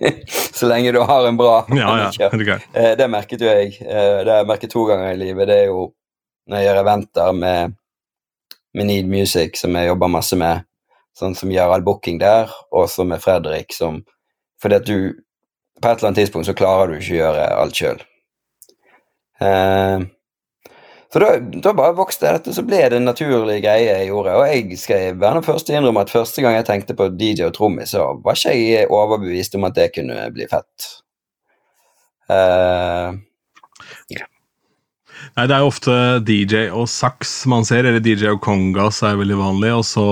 Så 0.57 0.69
lenge 0.71 0.95
du 0.97 1.01
har 1.05 1.27
en 1.29 1.37
bra 1.37 1.59
Ja, 1.69 1.77
ja. 1.77 1.87
manager. 1.91 2.31
Ja, 2.33 2.39
det, 2.41 2.61
Eh, 2.73 2.93
det 2.97 3.09
merket 3.13 3.43
jo 3.45 3.51
jeg. 3.51 3.75
Eh, 3.85 4.21
det 4.25 4.31
har 4.33 4.41
jeg 4.41 4.49
merket 4.49 4.73
to 4.73 4.85
ganger 4.89 5.13
i 5.13 5.21
livet. 5.21 5.49
Det 5.51 5.59
er 5.65 5.67
jo 5.69 5.91
når 6.49 6.61
jeg 6.61 6.69
gjør 6.69 6.81
eventer 6.83 7.37
med, 7.37 7.75
med 8.77 8.89
Need 8.89 9.09
Music, 9.09 9.61
som 9.61 9.77
jeg 9.77 9.89
jobber 9.91 10.13
masse 10.13 10.37
med, 10.41 10.65
sånn 11.19 11.37
som 11.39 11.53
all 11.59 11.85
booking 11.85 12.19
der, 12.23 12.51
og 12.73 12.89
så 12.91 13.07
med 13.07 13.23
Fredrik, 13.23 13.73
som 13.73 14.03
Fordi 14.63 14.75
at 14.75 14.87
du 14.87 15.15
På 15.83 15.89
et 15.91 15.99
eller 15.99 16.09
annet 16.09 16.23
tidspunkt 16.23 16.47
så 16.47 16.55
klarer 16.55 16.93
du 16.93 16.99
ikke 16.99 17.17
å 17.17 17.19
gjøre 17.19 17.47
alt 17.59 17.75
sjøl. 17.77 18.03
Eh, 19.43 20.05
så 21.13 21.21
da, 21.21 21.33
da 21.67 21.73
bare 21.75 21.97
vokste 21.99 22.31
dette, 22.31 22.55
så 22.55 22.63
ble 22.63 22.79
det 22.91 23.01
en 23.01 23.09
naturlig 23.11 23.59
greie 23.65 23.89
jeg 23.91 24.07
gjorde. 24.09 24.37
Og 24.39 24.47
jeg 24.47 24.79
skal 24.79 25.19
være 25.19 25.41
den 25.41 25.47
første 25.47 25.69
til 25.69 25.77
å 25.77 25.81
innrømme 25.83 26.05
at 26.07 26.15
første 26.15 26.45
gang 26.45 26.55
jeg 26.57 26.67
tenkte 26.71 26.97
på 26.99 27.09
DJ 27.19 27.49
og 27.49 27.57
trommis, 27.59 27.91
så 27.91 28.07
var 28.23 28.39
ikke 28.39 28.55
jeg 28.55 28.91
overbevist 28.91 29.59
om 29.59 29.67
at 29.67 29.77
det 29.77 29.91
kunne 29.99 30.29
bli 30.35 30.47
fett. 30.51 30.89
Eh, 32.31 33.19
Nei, 35.35 35.47
det 35.49 35.55
er 35.55 35.63
jo 35.63 35.71
ofte 35.71 35.95
DJ 36.27 36.67
og 36.75 36.89
saks 36.91 37.33
man 37.51 37.67
ser, 37.67 37.87
eller 37.87 38.03
DJ 38.03 38.35
og 38.35 38.43
congas 38.45 39.01
er 39.07 39.19
veldig 39.19 39.39
vanlig, 39.39 39.71
og 39.75 39.87
så, 39.89 40.07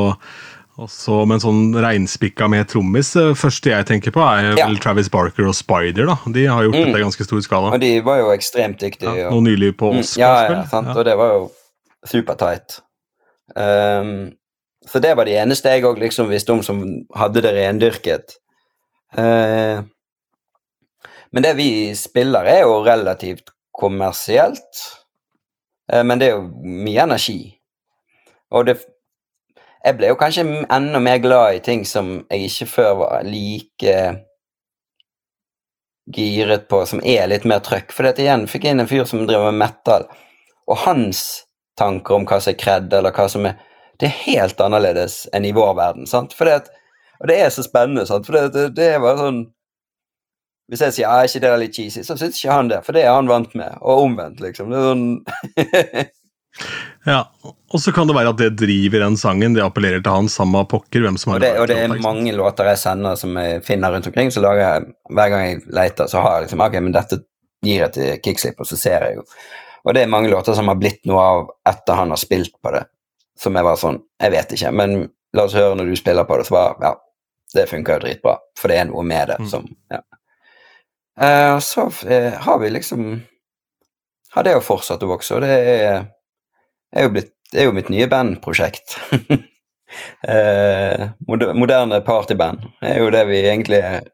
Og 0.82 0.88
så 0.90 1.20
med 1.28 1.36
en 1.38 1.42
sånn 1.44 1.74
reinspikka 1.78 2.48
med 2.50 2.66
trommis. 2.72 3.12
eh, 3.16 3.34
første 3.38 3.70
jeg 3.70 3.86
tenker 3.86 4.10
på, 4.14 4.20
er 4.24 4.56
Ja. 4.58 4.66
vel 4.66 4.78
Travis 4.82 5.08
Barker 5.08 5.46
og 5.46 5.54
Spider. 5.54 6.06
da. 6.06 6.16
De 6.32 6.46
har 6.46 6.62
gjort 6.64 6.74
Mm. 6.74 6.84
dette 6.86 6.98
i 7.00 7.04
ganske 7.04 7.24
stor 7.24 7.40
skala. 7.40 7.72
Og 7.72 7.80
de 7.80 8.00
var 8.00 8.18
jo 8.18 8.30
ekstremt 8.32 8.78
dyktige. 8.80 9.16
Ja, 9.16 9.28
og- 9.28 9.42
nylig 9.44 9.76
på 9.76 9.92
Mm, 9.92 10.02
ja, 10.18 10.48
ja, 10.48 10.64
sant? 10.64 10.88
Ja. 10.88 10.94
og 10.94 11.04
det 11.04 11.16
var 11.16 11.28
jo 11.32 11.50
supertight. 12.04 12.80
Um, 13.54 14.32
så 14.86 15.00
det 15.00 15.16
var 15.16 15.24
de 15.24 15.32
eneste 15.36 15.64
jeg 15.70 15.82
òg 15.84 15.98
liksom 15.98 16.28
visste 16.28 16.50
om 16.50 16.62
som 16.62 17.04
hadde 17.14 17.42
det 17.42 17.54
rendyrket. 17.54 18.34
Uh, 19.16 19.84
men 21.32 21.42
det 21.42 21.56
vi 21.56 21.94
spiller, 21.94 22.44
er 22.44 22.62
jo 22.62 22.82
relativt 22.84 23.50
kommersielt. 23.78 24.96
Uh, 25.92 26.02
men 26.02 26.18
det 26.18 26.28
er 26.28 26.36
jo 26.36 26.50
mye 26.64 27.02
energi. 27.02 27.58
Og 28.50 28.66
det 28.66 28.80
Jeg 29.82 29.98
ble 29.98 30.12
jo 30.12 30.18
kanskje 30.18 30.44
enda 30.70 31.00
mer 31.02 31.18
glad 31.18 31.56
i 31.56 31.62
ting 31.64 31.82
som 31.88 32.20
jeg 32.30 32.46
ikke 32.46 32.68
før 32.70 32.92
var 33.00 33.24
like 33.26 33.96
giret 36.12 36.68
på, 36.70 36.82
som 36.86 37.02
er 37.02 37.26
litt 37.30 37.46
mer 37.48 37.62
trøkk. 37.66 37.90
For 37.94 38.06
dette 38.06 38.22
igjen 38.22 38.46
fikk 38.50 38.66
jeg 38.66 38.76
inn 38.76 38.84
en 38.84 38.90
fyr 38.90 39.06
som 39.08 39.24
driver 39.26 39.50
med 39.50 39.64
metal, 39.64 40.06
og 40.70 40.78
hans 40.84 41.42
tanker 41.78 42.18
om 42.18 42.26
hva 42.28 42.38
som 42.42 42.52
er 42.52 42.60
kred, 42.60 42.94
eller 42.94 43.14
hva 43.14 43.28
som 43.30 43.46
er 43.50 43.58
Det 44.00 44.08
er 44.08 44.22
helt 44.24 44.60
annerledes 44.60 45.28
enn 45.36 45.44
i 45.46 45.52
vår 45.54 45.74
verden, 45.78 46.06
sant? 46.10 46.32
Fordi 46.34 46.54
at, 46.56 46.70
og 47.20 47.28
det 47.30 47.36
er 47.38 47.50
så 47.54 47.62
spennende, 47.62 48.06
sant? 48.08 48.26
For 48.26 48.34
det, 48.34 48.48
det, 48.54 48.64
det 48.74 49.00
bare 49.02 49.18
sånn 49.20 49.42
Hvis 50.72 50.82
jeg 50.82 50.94
sier 50.96 51.12
er 51.12 51.28
ikke 51.28 51.42
det 51.44 51.50
er 51.50 51.60
litt 51.60 51.76
cheesy, 51.76 52.02
så 52.02 52.16
syns 52.18 52.40
ikke 52.40 52.56
han 52.56 52.70
det, 52.72 52.80
for 52.86 52.96
det 52.96 53.04
er 53.04 53.14
han 53.14 53.28
vant 53.30 53.54
med. 53.54 53.76
Og 53.82 54.06
omvendt, 54.06 54.40
liksom. 54.40 54.72
Det 54.72 54.80
er 54.80 54.88
sånn 54.88 56.12
Ja, 57.06 57.32
Og 57.72 57.80
så 57.80 57.92
kan 57.92 58.06
det 58.06 58.14
være 58.14 58.30
at 58.34 58.38
det 58.38 58.50
driver 58.60 59.00
den 59.06 59.16
sangen, 59.16 59.54
det 59.56 59.62
appellerer 59.64 60.02
til 60.04 60.12
han, 60.12 60.28
samme 60.28 60.60
pokker, 60.68 61.00
hvem 61.02 61.16
som 61.18 61.32
har 61.32 61.40
Og 61.40 61.44
det, 61.44 61.52
og 61.62 61.68
det 61.70 61.78
er 61.80 61.94
mange 62.04 62.34
låter 62.36 62.68
jeg 62.68 62.78
sender 62.82 63.16
som 63.16 63.36
jeg 63.40 63.62
finner 63.66 63.94
rundt 63.94 64.06
omkring, 64.10 64.30
så 64.30 64.42
lager 64.44 64.62
jeg 64.62 64.92
hver 65.16 65.32
gang 65.32 65.46
jeg 65.46 65.62
leter, 65.72 66.10
så 66.12 66.20
har 66.22 66.36
jeg 66.36 66.46
liksom 66.46 66.64
Ok, 66.66 66.76
men 66.84 66.92
dette 66.94 67.18
gir 67.64 67.80
jeg 67.86 67.94
til 67.96 68.20
Kickslip, 68.22 68.60
og 68.60 68.68
så 68.68 68.76
ser 68.76 69.06
jeg 69.08 69.16
jo. 69.20 69.24
Og 69.84 69.94
det 69.96 70.02
er 70.04 70.12
mange 70.12 70.30
låter 70.30 70.54
som 70.54 70.68
har 70.68 70.78
blitt 70.78 71.00
noe 71.08 71.22
av 71.22 71.48
etter 71.72 71.98
han 71.98 72.12
har 72.14 72.20
spilt 72.20 72.54
på 72.62 72.74
det, 72.76 72.84
som 73.40 73.56
jeg 73.56 73.66
var 73.66 73.80
sånn 73.80 74.02
Jeg 74.20 74.36
vet 74.36 74.52
ikke, 74.58 74.72
men 74.82 74.96
la 75.34 75.48
oss 75.48 75.56
høre 75.56 75.74
når 75.78 75.88
du 75.90 75.96
spiller 75.96 76.28
på 76.28 76.38
det, 76.38 76.46
så 76.46 76.58
bare 76.58 76.74
Ja, 76.84 76.94
det 77.54 77.68
funker 77.72 77.96
jo 77.96 78.04
dritbra, 78.06 78.36
for 78.58 78.68
det 78.68 78.78
er 78.78 78.90
noe 78.92 79.02
med 79.02 79.32
det 79.32 79.40
Mm. 79.40 79.48
som 79.48 79.66
Ja. 79.90 80.02
Uh, 81.20 81.58
så 81.60 81.88
uh, 81.88 82.32
har 82.40 82.58
vi 82.58 82.70
liksom 82.70 83.22
Har 84.32 84.42
det 84.44 84.54
jo 84.54 84.60
fortsatt 84.64 85.02
å 85.02 85.10
vokse, 85.10 85.34
og 85.34 85.42
det 85.44 85.50
er, 85.50 86.06
er 86.94 87.08
jo 87.08 87.14
blitt 87.16 87.32
er 87.52 87.66
jo 87.68 87.74
mitt 87.76 87.90
nye 87.92 88.08
bandprosjekt. 88.10 88.98
Eh, 90.24 91.02
moder- 91.28 91.50
moderne 91.52 91.98
partyband 92.00 92.62
er 92.80 93.02
jo 93.02 93.10
det 93.12 93.26
vi 93.28 93.42
egentlig 93.44 93.82
er. 93.84 94.06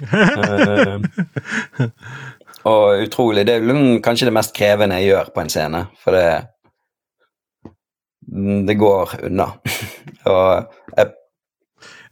Eh, 0.00 1.90
og 2.64 3.02
utrolig 3.04 3.44
Det 3.44 3.58
er 3.58 4.00
kanskje 4.04 4.30
det 4.30 4.32
mest 4.32 4.54
krevende 4.56 4.96
jeg 4.96 5.10
gjør 5.10 5.28
på 5.34 5.42
en 5.42 5.52
scene, 5.52 5.82
for 6.00 6.16
det 6.16 6.24
mm, 8.32 8.64
Det 8.68 8.78
går 8.80 9.14
unna. 9.28 9.50
og 10.32 10.72
jeg, 10.96 11.12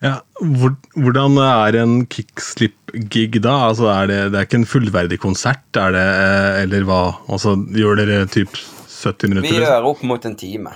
Ja, 0.05 0.15
hvor, 0.45 0.77
Hvordan 0.93 1.41
er 1.49 1.81
en 1.81 1.99
kickslip-gig 2.13 3.41
da? 3.41 3.57
Altså, 3.71 3.89
er 3.89 4.13
det, 4.13 4.21
det 4.35 4.43
er 4.43 4.51
ikke 4.51 4.61
en 4.61 4.73
fullverdig 4.77 5.19
konsert, 5.25 5.65
er 5.81 5.97
det, 5.97 6.09
eh, 6.29 6.63
eller 6.67 6.85
hva? 6.93 7.03
Altså, 7.33 7.57
Gjør 7.73 8.03
dere 8.05 8.27
typ 8.29 8.53
70 8.99 9.29
minutter? 9.29 9.49
vi 9.49 9.55
liksom? 9.55 9.65
gjør 9.65 9.89
opp 9.93 10.03
mot 10.03 10.25
en 10.25 10.37
time. 10.37 10.71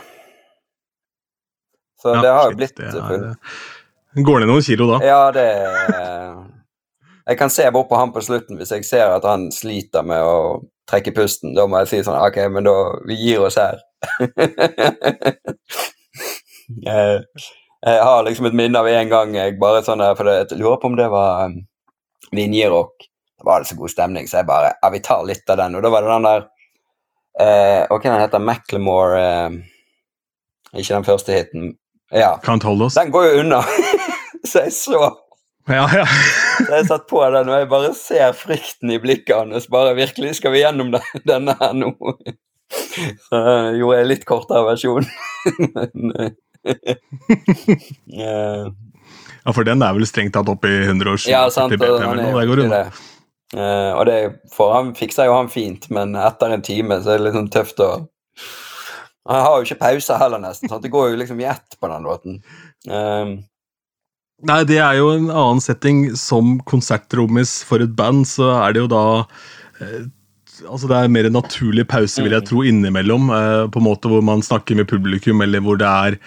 Så 2.02 2.14
Ja, 2.14 2.22
det 2.22 2.28
har 2.28 2.50
jo 2.50 2.56
blitt 2.56 2.76
det 2.76 2.90
er-. 2.92 3.36
Går 4.26 4.42
ned 4.42 4.50
noen 4.50 4.62
kilo 4.62 4.88
da? 4.90 4.98
Ja, 5.06 5.22
det 5.32 5.46
Jeg 7.26 7.38
kan 7.38 7.50
se 7.50 7.70
bort 7.70 7.88
på 7.88 7.96
han 7.96 8.12
på 8.12 8.20
slutten 8.20 8.58
hvis 8.58 8.72
jeg 8.74 8.84
ser 8.84 9.14
at 9.14 9.24
han 9.24 9.46
sliter 9.54 10.02
med 10.04 10.22
å 10.26 10.62
trekke 10.90 11.14
pusten. 11.16 11.54
Da 11.54 11.66
må 11.70 11.78
jeg 11.82 11.88
si 11.90 12.00
sånn 12.04 12.18
Ok, 12.18 12.36
men 12.50 12.66
da 12.66 12.74
Vi 13.08 13.14
gir 13.20 13.46
oss 13.46 13.58
her. 13.60 13.78
jeg, 16.90 17.22
jeg 17.86 18.02
har 18.02 18.24
liksom 18.26 18.50
et 18.50 18.58
minne 18.58 18.78
av 18.82 18.90
en 18.90 19.12
gang 19.12 19.36
jeg 19.38 19.58
bare 19.62 19.84
sånn 19.86 20.02
der, 20.02 20.16
For 20.18 20.26
jeg 20.28 20.58
lurer 20.58 20.80
på 20.82 20.90
om 20.90 20.98
det 20.98 21.08
var 21.12 21.46
um, 21.46 21.60
Vinjerock. 22.34 23.06
Da 23.38 23.46
var 23.46 23.62
det 23.62 23.70
så 23.70 23.78
god 23.78 23.94
stemning, 23.94 24.26
så 24.28 24.42
jeg 24.42 24.50
bare 24.50 24.74
Ja, 24.82 24.90
vi 24.92 25.00
tar 25.06 25.22
litt 25.28 25.46
av 25.50 25.62
den. 25.62 25.78
Og 25.78 25.86
da 25.86 25.94
var 25.94 26.04
det 26.04 26.12
den 26.12 26.28
der 26.28 26.48
eh, 27.40 27.82
Hva 27.88 27.98
heter 27.98 28.10
den 28.10 28.22
hete? 28.24 28.40
Macklemore 28.42 29.22
eh, 29.22 29.58
Ikke 30.76 30.94
den 30.96 31.06
første 31.08 31.36
hiten. 31.36 31.72
Ja. 32.12 32.34
Can't 32.44 32.64
hold 32.66 32.82
us? 32.82 32.96
Den 32.98 33.12
går 33.12 33.28
jo 33.30 33.40
unna. 33.44 33.62
så 34.48 34.66
jeg 34.66 34.74
så 34.76 35.00
Ja, 35.70 35.86
ja. 35.94 36.06
så 36.66 36.70
jeg 36.74 36.88
satt 36.90 37.06
på 37.10 37.22
den, 37.32 37.48
og 37.48 37.60
jeg 37.60 37.68
bare 37.70 37.92
ser 37.96 38.32
frykten 38.36 38.92
i 38.92 39.00
blikket 39.02 39.36
hans. 39.36 39.68
Bare 39.72 39.94
virkelig, 39.96 40.34
skal 40.40 40.52
vi 40.56 40.64
gjennom 40.64 40.92
den, 40.94 41.06
denne 41.30 41.56
her 41.60 41.76
nå? 41.76 41.94
Så 42.72 43.36
uh, 43.36 43.70
gjorde 43.76 43.98
jeg 44.00 44.08
litt 44.08 44.24
kortere 44.28 44.64
versjon. 44.64 45.06
Men 45.76 46.32
ja, 49.42 49.52
for 49.52 49.66
den 49.66 49.82
er 49.82 49.96
vel 49.96 50.06
strengt 50.06 50.34
tatt 50.36 50.48
opp 50.48 50.64
i 50.68 50.74
100 50.86 51.10
års 51.10 51.26
Ja, 51.28 51.42
sant. 51.50 51.74
Og 51.74 51.80
BPM 51.82 52.20
det 52.20 52.28
jo 52.30 52.44
går 52.52 52.62
unna. 52.64 52.84
det. 52.84 53.11
Eh, 53.53 53.92
og 53.92 54.07
det 54.09 54.18
for 54.53 54.72
han 54.72 54.94
fikser 54.96 55.28
jo 55.28 55.36
han 55.36 55.50
fint, 55.53 55.90
men 55.92 56.14
etter 56.16 56.55
en 56.55 56.64
time 56.64 57.00
så 57.03 57.12
er 57.14 57.18
det 57.20 57.26
litt 57.28 57.36
sånn 57.36 57.53
tøft 57.53 57.82
å 57.84 57.90
Han 59.28 59.42
har 59.44 59.59
jo 59.61 59.66
ikke 59.68 59.82
pauser 59.84 60.18
heller, 60.18 60.40
nesten. 60.42 60.68
Sant? 60.70 60.82
Det 60.82 60.90
går 60.90 61.12
jo 61.12 61.18
liksom 61.20 61.40
i 61.40 61.44
ett 61.46 61.76
på 61.78 61.86
den 61.92 62.03
låten. 62.09 62.40
Um, 62.90 63.36
Nei, 64.42 64.64
det 64.66 64.80
er 64.82 64.96
jo 64.98 65.12
en 65.12 65.28
annen 65.30 65.61
setting. 65.62 66.16
Som 66.18 66.57
konserttrommis 66.66 67.61
for 67.68 67.84
et 67.84 67.92
band, 67.94 68.26
så 68.26 68.48
er 68.64 68.74
det 68.74 68.82
jo 68.82 68.88
da 68.90 69.05
eh, 69.78 70.09
Altså 70.62 70.86
Det 70.90 70.96
er 70.98 71.09
mer 71.11 71.26
en 71.26 71.34
naturlig 71.38 71.86
pause, 71.90 72.22
vil 72.22 72.32
Mm. 72.32 72.36
jeg 72.40 72.48
tro, 72.48 72.62
innimellom. 72.66 73.30
Eh, 73.30 73.68
på 73.70 73.78
en 73.80 73.86
måte 73.86 74.11
hvor 74.11 74.22
man 74.22 74.42
snakker 74.42 74.76
med 74.76 74.86
publikum, 74.90 75.40
eller 75.42 75.61
hvor 75.61 75.78
det 75.78 75.86
er 75.86 76.18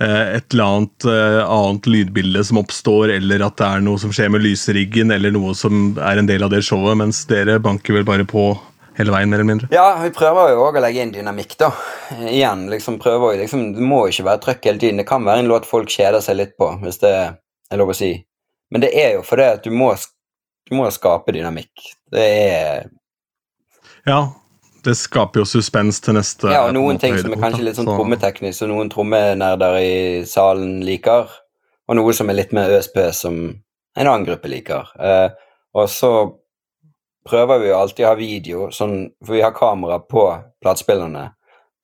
et 0.00 0.54
eller 0.54 0.64
annet 0.64 1.04
eh, 1.04 1.38
annet 1.44 1.86
lydbilde 1.90 2.44
som 2.44 2.60
oppstår, 2.62 3.12
eller 3.18 3.44
at 3.44 3.58
det 3.60 3.66
er 3.68 3.82
noe 3.84 4.00
som 4.00 4.12
skjer 4.14 4.30
med 4.32 4.44
lysriggen, 4.44 5.12
eller 5.12 5.34
noe 5.34 5.52
som 5.58 5.92
er 6.00 6.20
en 6.20 6.30
del 6.30 6.46
av 6.46 6.52
det 6.54 6.62
showet, 6.64 6.96
mens 7.00 7.26
dere 7.28 7.58
banker 7.60 7.98
vel 7.98 8.06
bare 8.08 8.24
på 8.28 8.46
hele 8.96 9.12
veien, 9.14 9.30
mer 9.30 9.40
eller 9.40 9.50
mindre. 9.50 9.68
Ja, 9.74 9.92
vi 10.02 10.12
prøver 10.14 10.54
jo 10.54 10.64
òg 10.66 10.78
å 10.78 10.84
legge 10.84 11.04
inn 11.04 11.12
dynamikk, 11.14 11.52
da. 11.60 11.70
Igjen, 12.30 12.66
liksom 12.72 12.98
prøver 13.00 13.34
vi 13.34 13.42
liksom 13.44 13.70
Det 13.76 13.84
må 13.84 14.02
jo 14.06 14.14
ikke 14.14 14.26
være 14.30 14.42
trøkk 14.46 14.70
hele 14.70 14.82
tiden. 14.82 15.00
Det 15.00 15.08
kan 15.08 15.24
være 15.26 15.44
en 15.44 15.50
låt 15.50 15.68
folk 15.68 15.92
kjeder 15.92 16.24
seg 16.24 16.40
litt 16.40 16.56
på, 16.60 16.72
hvis 16.82 17.00
det 17.04 17.14
er 17.14 17.80
lov 17.80 17.92
å 17.92 17.96
si. 17.96 18.14
Men 18.70 18.84
det 18.84 18.92
er 18.96 19.16
jo 19.18 19.22
fordi 19.26 19.46
at 19.56 19.64
du 19.66 19.72
må, 19.74 19.92
du 20.68 20.76
må 20.78 20.88
skape 20.94 21.34
dynamikk. 21.36 21.92
Det 22.12 22.26
er 22.26 22.88
Ja, 24.08 24.22
det 24.84 24.96
skaper 24.96 25.40
jo 25.42 25.44
suspens 25.48 26.00
til 26.00 26.14
neste 26.16 26.50
Ja, 26.52 26.66
og 26.66 26.74
noen 26.74 26.98
ting 27.00 27.16
som 27.18 27.32
er 27.32 27.40
kanskje 27.40 27.64
litt 27.64 27.76
sånn 27.76 27.88
Så- 27.88 27.96
trommeteknisk, 27.96 28.58
som 28.58 28.68
noen 28.68 28.90
trommenerder 28.90 29.76
i 29.80 30.24
salen 30.24 30.80
liker, 30.84 31.28
og 31.88 31.96
noe 31.96 32.12
som 32.12 32.30
er 32.30 32.34
litt 32.34 32.52
mer 32.52 32.70
ØSP, 32.70 33.12
som 33.12 33.62
en 33.96 34.06
annen 34.06 34.26
gruppe 34.26 34.48
liker. 34.48 34.86
Eh, 35.00 35.28
og 35.74 35.88
så 35.88 36.12
prøver 37.28 37.60
vi 37.60 37.68
jo 37.68 37.76
alltid 37.78 38.06
å 38.06 38.08
ha 38.08 38.14
video, 38.14 38.68
sånn, 38.70 39.10
for 39.24 39.34
vi 39.34 39.42
har 39.42 39.52
kamera 39.52 39.98
på 39.98 40.24
platespillerne, 40.62 41.32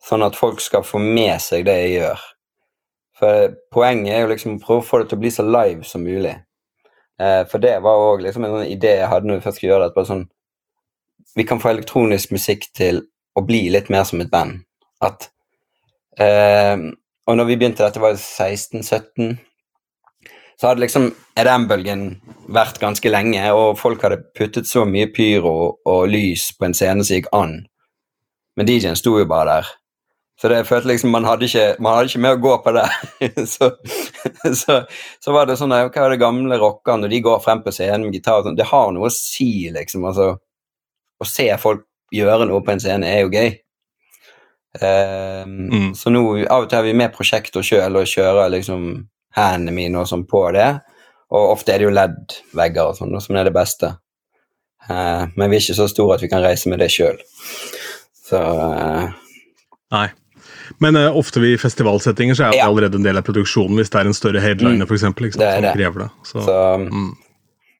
sånn 0.03 0.25
at 0.25 0.37
folk 0.37 0.61
skal 0.61 0.83
få 0.83 0.99
med 1.03 1.41
seg 1.41 1.65
det 1.65 1.77
jeg 1.77 2.01
gjør. 2.01 2.21
For 3.19 3.57
poenget 3.73 4.13
er 4.13 4.21
jo 4.27 4.33
liksom 4.35 4.59
å 4.59 4.63
prøve 4.63 4.83
å 4.83 4.87
få 4.87 4.99
det 5.01 5.09
til 5.11 5.19
å 5.19 5.21
bli 5.21 5.31
så 5.31 5.45
live 5.45 5.85
som 5.85 6.05
mulig. 6.05 6.37
Eh, 7.19 7.45
for 7.45 7.59
det 7.59 7.83
var 7.83 7.97
òg 7.97 8.23
liksom 8.23 8.45
en 8.45 8.51
sånn 8.59 8.71
idé 8.71 8.99
jeg 8.99 9.09
hadde 9.09 9.25
når 9.25 9.39
vi 9.41 9.45
først 9.47 9.57
skulle 9.57 9.73
gjøre 9.73 9.85
det. 9.87 9.87
at 9.87 9.95
bare 9.95 10.11
sånn, 10.11 10.27
Vi 11.35 11.45
kan 11.45 11.61
få 11.61 11.73
elektronisk 11.73 12.33
musikk 12.33 12.69
til 12.77 13.03
å 13.37 13.43
bli 13.45 13.67
litt 13.73 13.91
mer 13.93 14.07
som 14.09 14.23
et 14.23 14.31
band. 14.33 14.63
At 15.05 15.29
eh, 16.19 16.77
Og 17.27 17.37
når 17.37 17.49
vi 17.49 17.57
begynte, 17.59 17.83
dette 17.83 18.01
var 18.01 18.15
16-17, 18.15 19.35
så 20.57 20.69
hadde 20.69 20.85
liksom 20.85 21.09
EDM-bølgen 21.37 22.05
vært 22.55 22.79
ganske 22.81 23.11
lenge, 23.11 23.43
og 23.53 23.81
folk 23.81 24.05
hadde 24.07 24.23
puttet 24.39 24.69
så 24.71 24.87
mye 24.89 25.11
pyro 25.13 25.57
og 25.85 26.07
lys 26.09 26.53
på 26.57 26.69
en 26.69 26.77
scene 26.77 27.05
som 27.05 27.19
gikk 27.19 27.27
an. 27.37 27.59
Men 28.57 28.69
DJ-en 28.69 28.97
sto 28.97 29.19
jo 29.19 29.27
bare 29.29 29.59
der. 29.59 29.75
Så 30.41 30.49
det 30.53 30.67
følte 30.69 30.91
liksom 30.91 31.13
man 31.13 31.25
hadde 31.25 31.49
ikke, 31.49 31.67
man 31.81 31.97
hadde 31.97 32.11
ikke 32.11 32.23
mer 32.25 32.37
å 32.37 32.41
gå 32.45 32.57
på 32.65 32.73
der. 32.77 32.97
så, 33.55 33.71
så, 34.63 34.81
så 35.25 35.37
var 35.37 35.49
det 35.49 35.57
sånn 35.61 35.73
Hva 35.73 36.05
er 36.05 36.13
det 36.13 36.21
gamle 36.21 36.59
rockerne 36.61 37.05
når 37.05 37.15
de 37.15 37.23
går 37.25 37.41
frem 37.45 37.63
på 37.65 37.73
scenen 37.73 38.09
med 38.09 38.19
gitar? 38.19 38.45
sånn, 38.45 38.57
Det 38.59 38.69
har 38.69 38.93
noe 38.93 39.09
å 39.09 39.13
si, 39.13 39.69
liksom. 39.73 40.05
altså 40.09 40.35
Å 41.21 41.27
se 41.29 41.47
folk 41.59 41.85
gjøre 42.15 42.47
noe 42.49 42.63
på 42.65 42.75
en 42.75 42.81
scene 42.83 43.09
er 43.09 43.25
jo 43.25 43.31
gøy. 43.33 43.55
Um, 44.77 45.55
Mm. 45.73 45.95
Så 45.97 46.11
nå 46.13 46.21
av 46.51 46.65
og 46.65 46.69
til 46.69 46.77
har 46.77 46.85
vi 46.85 46.93
med 46.93 47.15
prosjekter 47.15 47.65
sjøl 47.65 47.97
og 47.97 48.09
kjører 48.11 48.51
liksom 48.53 49.07
hendene 49.37 49.73
mine 49.73 49.99
og 50.03 50.09
sånn 50.11 50.27
på 50.29 50.43
det. 50.53 50.69
Og 51.33 51.53
ofte 51.57 51.73
er 51.73 51.81
det 51.81 51.89
jo 51.89 51.95
LED-vegger 51.97 52.91
og 52.93 52.99
sånn 52.99 53.17
som 53.21 53.37
er 53.37 53.49
det 53.49 53.55
beste. 53.57 53.95
Uh, 54.87 55.27
men 55.35 55.51
vi 55.51 55.57
er 55.57 55.65
ikke 55.65 55.79
så 55.81 55.89
store 55.91 56.15
at 56.15 56.23
vi 56.23 56.29
kan 56.31 56.45
reise 56.45 56.69
med 56.71 56.79
det 56.79 56.91
sjøl. 56.95 57.17
Så 58.29 58.39
uh, 58.39 59.09
Nei. 59.95 60.09
Men 60.83 60.97
uh, 60.99 61.17
ofte 61.17 61.41
i 61.47 61.57
festivalsettinger 61.59 62.35
så 62.37 62.45
er 62.47 62.51
det 62.55 62.61
Ja. 62.61 62.69
allerede 62.69 62.99
en 63.01 63.07
del 63.07 63.17
av 63.19 63.25
produksjonen 63.27 63.79
hvis 63.79 63.91
det 63.91 64.01
er 64.01 64.07
en 64.11 64.15
større 64.15 64.41
headliner, 64.43 64.87
sant, 64.99 65.17
Det 65.17 65.41
er 65.41 65.63
som 65.63 65.79
krever 65.79 66.05
det. 66.05 66.11
Så, 66.23 66.43
Så, 66.45 66.57
mm. 66.85 67.13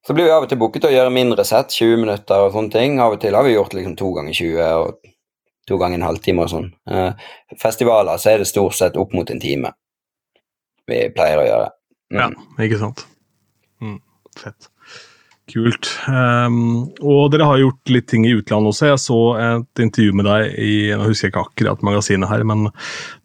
Så 0.07 0.15
blir 0.15 0.29
vi 0.29 0.31
av 0.31 0.45
og 0.45 0.51
til 0.51 0.59
booket 0.61 0.85
til 0.85 0.93
å 0.93 0.95
gjøre 0.95 1.15
mindre 1.15 1.45
sett, 1.47 1.75
20 1.75 1.99
minutter 2.05 2.45
og 2.45 2.53
sånne 2.55 2.71
ting. 2.71 3.01
Av 3.03 3.17
og 3.17 3.23
til 3.23 3.35
har 3.35 3.43
vi 3.43 3.57
gjort 3.57 3.75
liksom 3.75 3.97
to 3.99 4.13
ganger 4.15 4.37
20 4.39 4.61
og 4.79 5.11
to 5.67 5.79
ganger 5.81 5.99
en 5.99 6.07
halvtime 6.07 6.45
og 6.45 6.53
sånn. 6.53 6.69
Eh, 6.87 7.27
festivaler 7.59 8.21
så 8.23 8.31
er 8.33 8.43
det 8.43 8.47
stort 8.47 8.77
sett 8.79 8.99
opp 9.01 9.17
mot 9.17 9.31
en 9.35 9.43
time 9.43 9.73
vi 10.87 11.01
pleier 11.11 11.43
å 11.43 11.47
gjøre. 11.49 11.71
Mm. 12.15 12.21
Ja, 12.21 12.29
ikke 12.63 12.79
sant. 12.79 13.03
Mm, 13.83 13.99
fett. 14.39 14.69
Kult. 15.47 15.89
Um, 16.11 16.89
og 17.07 17.29
dere 17.31 17.47
har 17.47 17.61
gjort 17.61 17.91
litt 17.95 18.09
ting 18.11 18.25
i 18.27 18.33
utlandet 18.35 18.73
også. 18.73 18.89
Jeg 18.91 18.99
så 18.99 19.19
et 19.39 19.83
intervju 19.85 20.17
med 20.19 20.27
deg 20.27 20.57
i 20.59 20.73
nå 20.91 21.07
husker 21.07 21.29
jeg 21.29 21.35
ikke 21.35 21.45
akkurat 21.45 21.85
magasinet 21.87 22.31
her, 22.33 22.43
men 22.51 22.67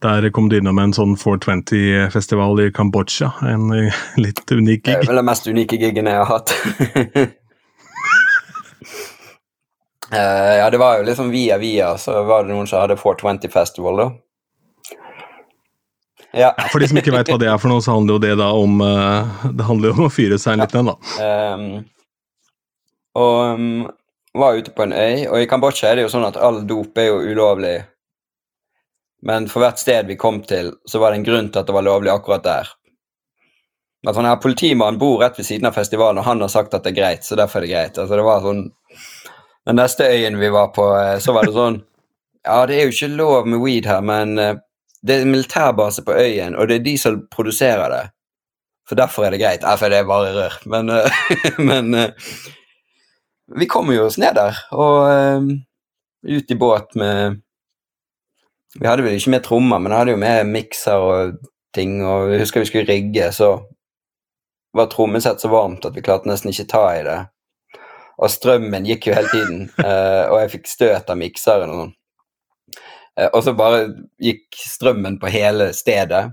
der 0.05 0.27
kom 0.35 0.51
du 0.51 0.59
innom 0.59 0.77
en 0.83 0.93
sånn 0.93 1.15
420-festival 1.17 2.61
i 2.61 2.69
Kambodsja. 2.77 3.31
En 3.49 3.73
litt 4.21 4.43
unik 4.45 4.83
gig. 4.85 4.91
Det 4.91 4.99
er 4.99 5.09
vel 5.09 5.21
den 5.23 5.29
mest 5.31 5.49
unike 5.49 5.81
gigen 5.81 6.09
jeg 6.11 6.21
har 6.21 6.29
hatt. 6.29 6.53
uh, 10.13 10.53
ja, 10.61 10.69
det 10.69 10.81
var 10.81 10.99
jo 11.01 11.07
liksom 11.09 11.33
via 11.33 11.57
via, 11.61 11.95
så 11.97 12.21
var 12.29 12.45
det 12.45 12.53
noen 12.53 12.69
som 12.69 12.83
hadde 12.83 13.01
420 13.01 13.49
Festival, 13.49 14.03
da. 14.03 14.11
Ja. 16.37 16.53
For 16.71 16.79
de 16.79 16.87
som 16.87 16.99
ikke 17.01 17.11
veit 17.11 17.27
hva 17.27 17.39
det 17.41 17.49
er 17.51 17.57
for 17.59 17.71
noe, 17.71 17.81
så 17.83 17.95
handler 17.95 18.15
jo 18.15 18.23
det 18.23 18.35
da 18.39 18.51
om 18.55 18.77
eh, 18.85 19.47
Det 19.51 19.65
handler 19.67 19.91
jo 19.91 19.97
om 19.97 20.05
å 20.07 20.13
fyre 20.13 20.37
seg 20.39 20.55
en 20.55 20.63
liten 20.63 20.79
en, 20.85 20.93
da. 20.93 20.95
Ehm, 21.25 21.65
og 23.17 23.59
um, 23.59 23.87
var 24.33 24.59
ute 24.59 24.71
på 24.71 24.83
en 24.83 24.93
øy, 24.93 25.25
og 25.27 25.41
i 25.41 25.47
Kambodsja 25.49 25.91
er 25.91 25.99
det 25.99 26.05
jo 26.05 26.11
sånn 26.13 26.27
at 26.29 26.39
all 26.39 26.61
dop 26.67 26.97
er 26.97 27.09
jo 27.09 27.23
ulovlig. 27.31 27.81
Men 29.27 29.47
for 29.51 29.61
hvert 29.61 29.81
sted 29.81 30.07
vi 30.09 30.17
kom 30.17 30.41
til, 30.47 30.71
så 30.87 31.01
var 31.01 31.11
det 31.11 31.21
en 31.21 31.27
grunn 31.27 31.49
til 31.51 31.61
at 31.61 31.67
det 31.67 31.75
var 31.75 31.85
lovlig 31.85 32.13
akkurat 32.13 32.45
der. 32.45 32.71
At 34.07 34.17
sånn 34.17 34.25
her, 34.25 34.39
Politimannen 34.41 34.97
bor 35.01 35.19
rett 35.21 35.37
ved 35.37 35.45
siden 35.45 35.67
av 35.69 35.77
festivalen, 35.77 36.21
og 36.21 36.25
han 36.25 36.41
har 36.41 36.49
sagt 36.49 36.73
at 36.73 36.87
det 36.87 36.95
er 36.95 36.97
greit, 36.97 37.27
så 37.27 37.37
derfor 37.37 37.61
er 37.61 37.67
det 37.67 37.73
greit. 37.73 37.99
Altså 38.01 38.17
det 38.17 38.25
var 38.25 38.41
sånn, 38.45 38.63
Den 39.69 39.77
neste 39.77 40.07
øyen 40.09 40.39
vi 40.41 40.49
var 40.49 40.71
på, 40.73 40.87
eh, 40.97 41.19
så 41.21 41.35
var 41.35 41.45
det 41.45 41.53
sånn 41.53 41.83
Ja, 42.47 42.65
det 42.65 42.79
er 42.79 42.87
jo 42.87 42.95
ikke 42.95 43.11
lov 43.13 43.45
med 43.45 43.61
weed 43.61 43.85
her, 43.85 44.01
men 44.01 44.39
eh, 44.41 44.55
det 45.05 45.13
er 45.13 45.27
en 45.27 45.35
militærbase 45.35 46.01
på 46.05 46.15
øyen, 46.17 46.55
og 46.55 46.67
det 46.69 46.79
er 46.79 46.87
de 46.87 46.95
som 46.97 47.19
produserer 47.29 47.93
det. 47.93 48.01
For 48.89 48.97
derfor 48.97 49.27
er 49.27 49.35
det 49.35 49.41
greit. 49.43 49.61
Ja, 49.61 49.75
for 49.77 49.93
det 49.93 50.01
er 50.01 50.09
bare 50.09 50.33
rør. 50.33 50.57
Men, 50.65 50.89
eh, 50.89 51.21
men 51.69 51.93
vi 53.55 53.67
kommer 53.67 53.95
jo 53.95 54.05
oss 54.07 54.19
ned 54.21 54.35
der, 54.37 54.57
og 54.71 54.97
eh, 55.11 55.47
ut 56.37 56.51
i 56.51 56.57
båt 56.59 56.95
med 56.95 57.41
Vi 58.79 58.87
hadde 58.87 59.03
vel 59.03 59.17
ikke 59.17 59.33
med 59.33 59.43
trommer, 59.43 59.81
men 59.81 59.91
jeg 59.91 59.99
hadde 59.99 60.13
jo 60.13 60.19
med 60.21 60.47
mikser 60.47 61.03
og 61.03 61.39
ting, 61.75 61.97
og 62.07 62.31
jeg 62.31 62.39
husker 62.39 62.63
vi 62.63 62.69
skulle 62.69 62.87
rigge, 62.87 63.25
så 63.35 63.49
var 64.71 64.87
trommesett 64.87 65.43
så 65.43 65.51
varmt 65.51 65.85
at 65.85 65.95
vi 65.95 66.03
klarte 66.05 66.29
nesten 66.29 66.53
ikke 66.53 66.69
ta 66.71 66.83
i 66.95 67.01
det. 67.03 67.17
Og 68.21 68.31
strømmen 68.31 68.87
gikk 68.87 69.09
jo 69.09 69.17
hele 69.17 69.31
tiden, 69.33 69.65
uh, 69.81 70.23
og 70.31 70.37
jeg 70.39 70.53
fikk 70.55 70.71
støt 70.71 71.11
av 71.11 71.19
mikseren 71.19 71.73
og 71.73 71.81
sånn. 71.81 71.93
Uh, 73.19 73.27
og 73.27 73.41
så 73.43 73.55
bare 73.59 73.81
gikk 74.23 74.55
strømmen 74.55 75.19
på 75.19 75.31
hele 75.33 75.71
stedet. 75.75 76.29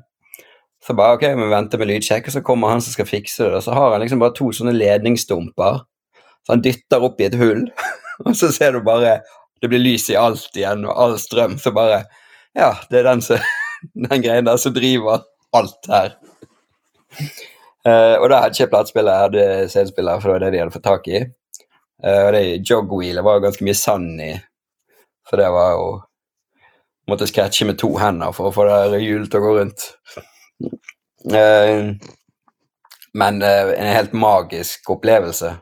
Så 0.84 0.94
bare 0.94 1.18
ok, 1.18 1.26
vi 1.40 1.50
venter 1.50 1.80
med 1.80 1.90
lydsjekk, 1.90 2.30
og 2.30 2.36
så 2.36 2.44
kommer 2.46 2.70
han 2.70 2.84
som 2.84 2.94
skal 2.94 3.08
fikse 3.08 3.48
det. 3.48 3.56
Og 3.58 3.66
så 3.66 3.74
har 3.74 3.96
han 3.96 4.04
liksom 4.04 4.22
bare 4.22 4.36
to 4.38 4.52
sånne 4.54 4.76
ledningsstumper. 4.76 5.82
Så 6.49 6.55
han 6.55 6.62
dytter 6.64 7.03
opp 7.05 7.18
i 7.20 7.26
et 7.28 7.36
hull, 7.36 7.66
og 8.24 8.32
så 8.36 8.49
ser 8.55 8.72
du 8.72 8.80
bare 8.80 9.18
Det 9.61 9.68
blir 9.68 9.82
lys 9.82 10.07
i 10.09 10.16
alt 10.16 10.55
igjen, 10.57 10.84
og 10.86 10.96
all 10.96 11.18
strøm. 11.20 11.59
Så 11.61 11.74
bare 11.76 12.07
Ja, 12.57 12.70
det 12.88 13.03
er 13.03 13.09
den, 13.11 13.20
den 14.09 14.22
greien 14.22 14.46
der 14.46 14.57
som 14.57 14.72
driver 14.72 15.26
alt 15.53 15.88
her. 15.90 16.14
Uh, 17.84 18.16
og 18.22 18.28
da 18.30 18.40
hadde 18.40 18.55
ikke 18.55 18.70
platespiller, 18.72 19.12
jeg 19.12 19.26
hadde 19.26 19.68
CD-spiller, 19.72 20.20
for 20.20 20.30
det 20.30 20.34
var 20.36 20.44
det 20.44 20.53
de 20.55 20.62
hadde 20.62 20.74
fått 20.76 20.86
tak 20.86 21.11
i. 21.11 21.20
Uh, 22.05 22.22
og 22.28 22.32
det 22.36 22.42
jogwheelet 22.70 23.26
var 23.26 23.36
jo 23.36 23.44
ganske 23.49 23.66
mye 23.66 23.76
sand 23.76 24.22
i, 24.22 24.32
så 25.28 25.40
det 25.40 25.51
var 25.55 25.74
jo 25.76 25.88
Måtte 27.09 27.24
scratche 27.24 27.64
med 27.64 27.78
to 27.80 27.88
hender 27.96 28.34
for 28.36 28.51
å 28.51 28.53
få 28.53 28.66
det 28.68 28.99
hjulet 29.01 29.30
til 29.32 29.40
å 29.40 29.44
gå 29.46 29.53
rundt. 29.57 29.84
Uh, 31.24 31.94
men 33.16 33.38
uh, 33.40 33.70
en 33.72 33.88
helt 33.88 34.12
magisk 34.12 34.90
opplevelse. 34.92 35.55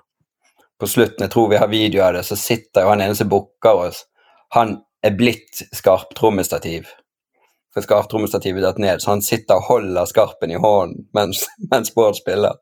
På 0.80 0.86
slutten, 0.86 1.24
jeg 1.24 1.32
tror 1.32 1.48
vi 1.48 1.56
har 1.56 1.72
video 1.72 2.02
av 2.04 2.12
det, 2.16 2.22
så 2.28 2.36
sitter 2.36 2.84
jo 2.84 2.92
han 2.92 3.00
ene 3.00 3.16
som 3.16 3.30
booker 3.32 3.86
oss. 3.86 4.02
Han 4.52 4.76
er 5.04 5.16
blitt 5.16 5.62
skarptrommestativ. 5.74 6.90
For 7.74 7.84
skarptrommestativet 7.84 8.64
datt 8.64 8.80
ned, 8.80 9.00
så 9.00 9.14
han 9.14 9.24
sitter 9.24 9.58
og 9.58 9.68
holder 9.70 10.08
skarpen 10.08 10.52
i 10.52 10.60
hånden 10.60 11.08
mens, 11.16 11.44
mens 11.72 11.92
Bård 11.96 12.18
spiller. 12.20 12.60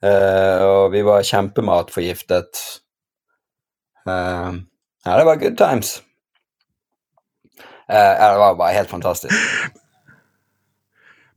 Uh, 0.00 0.60
og 0.64 0.84
vi 0.94 1.02
var 1.04 1.26
kjempematforgiftet. 1.28 2.60
Uh, 4.08 4.56
ja, 5.04 5.18
det 5.18 5.26
var 5.28 5.42
good 5.42 5.58
times. 5.60 5.98
Uh, 7.90 8.14
det 8.16 8.38
var 8.40 8.56
bare 8.56 8.78
helt 8.78 8.90
fantastisk. 8.90 9.34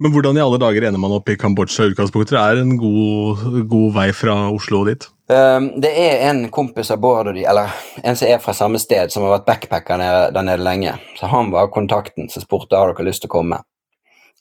Men 0.04 0.12
hvordan 0.12 0.36
i 0.36 0.42
alle 0.44 0.58
dager 0.60 0.84
ender 0.84 1.00
man 1.00 1.14
opp 1.16 1.30
i 1.32 1.38
Kambodsja? 1.40 1.86
utgangspunktet? 1.94 2.36
Det 2.36 2.40
er 2.44 2.58
en 2.60 2.74
god, 2.76 3.44
god 3.72 3.92
vei 3.96 4.10
fra 4.12 4.34
Oslo 4.52 4.82
og 4.82 4.90
dit. 4.90 5.06
Um, 5.32 5.70
det 5.80 5.94
er 5.96 6.26
en 6.28 6.42
kompis 6.52 6.92
av 6.92 7.00
Bård 7.00 7.30
og 7.32 7.38
de, 7.38 7.46
eller 7.48 7.72
en 8.04 8.18
som 8.20 8.28
er 8.28 8.42
fra 8.44 8.52
samme 8.58 8.82
sted, 8.84 9.14
som 9.14 9.24
har 9.24 9.38
vært 9.38 9.46
backpacker 9.48 10.02
nede, 10.02 10.26
der 10.36 10.44
nede 10.44 10.66
lenge. 10.68 10.98
Så 11.16 11.32
han 11.32 11.54
var 11.56 11.72
kontakten 11.72 12.28
som 12.34 12.44
spurte 12.44 12.76
har 12.76 12.92
dere 12.92 13.08
lyst 13.08 13.24
til 13.24 13.32
å 13.32 13.36
komme. 13.38 13.62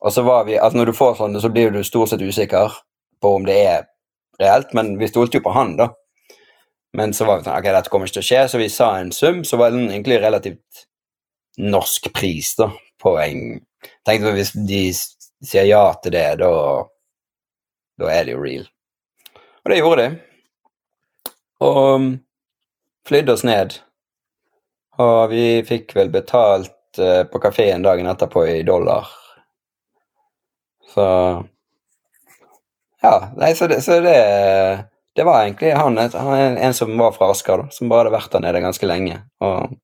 Og 0.02 0.10
så 0.10 0.26
var 0.26 0.50
vi, 0.50 0.58
altså 0.58 0.80
Når 0.80 0.90
du 0.90 0.96
får 0.98 1.14
sånne, 1.20 1.44
så 1.46 1.52
blir 1.54 1.70
du 1.70 1.78
stort 1.86 2.10
sett 2.10 2.26
usikker 2.26 2.74
på 3.22 3.34
om 3.38 3.46
det 3.46 3.60
er 3.62 3.86
reelt, 4.42 4.74
men 4.74 4.96
vi 4.98 5.12
stolte 5.14 5.38
jo 5.38 5.46
på 5.46 5.54
han, 5.54 5.76
da. 5.78 5.92
Men 6.98 7.14
så 7.14 7.28
var 7.28 7.38
vi 7.38 7.46
sånn 7.46 7.60
Ok, 7.60 7.70
dette 7.70 7.92
kommer 7.92 8.10
ikke 8.10 8.18
til 8.18 8.26
å 8.26 8.30
skje, 8.32 8.46
så 8.50 8.58
vi 8.58 8.72
sa 8.80 8.96
en 8.98 9.14
sum, 9.14 9.44
så 9.46 9.62
var 9.62 9.70
den 9.70 9.92
egentlig 9.92 10.18
relativt 10.26 10.88
norsk 11.62 12.10
pris, 12.18 12.56
da, 12.58 12.72
på 12.98 13.14
en 13.22 13.60
Tenkte 14.06 14.30
vi 14.30 14.40
hvis 14.42 14.56
de 14.66 14.84
sier 15.44 15.66
ja 15.68 15.84
til 16.02 16.14
det, 16.14 16.28
da 16.42 16.52
Da 18.00 18.08
er 18.10 18.24
det 18.24 18.32
jo 18.32 18.42
real. 18.42 18.68
Og 19.62 19.70
det 19.70 19.78
gjorde 19.78 20.02
de 20.02 20.12
og 21.62 21.94
um, 21.94 22.06
flydde 23.08 23.36
oss 23.36 23.44
ned. 23.46 23.78
Og 25.02 25.30
vi 25.32 25.62
fikk 25.66 25.94
vel 25.96 26.10
betalt 26.12 27.00
eh, 27.00 27.22
på 27.28 27.40
kafeen 27.42 27.84
dagen 27.84 28.10
etterpå 28.10 28.44
i 28.50 28.62
dollar. 28.66 29.08
Så 30.92 31.06
Ja, 33.02 33.14
nei, 33.34 33.54
så 33.58 33.66
det, 33.66 33.80
så 33.82 33.98
det 34.04 34.18
Det 35.16 35.24
var 35.24 35.42
egentlig 35.42 35.72
han, 35.76 35.98
han 35.98 36.58
en 36.58 36.74
som 36.74 36.92
var 36.98 37.12
fra 37.12 37.30
Asker, 37.32 37.64
da, 37.64 37.70
som 37.70 37.88
bare 37.88 38.06
hadde 38.06 38.14
vært 38.14 38.32
der 38.32 38.44
nede 38.44 38.62
ganske 38.64 38.86
lenge. 38.88 39.18
Og 39.44 39.74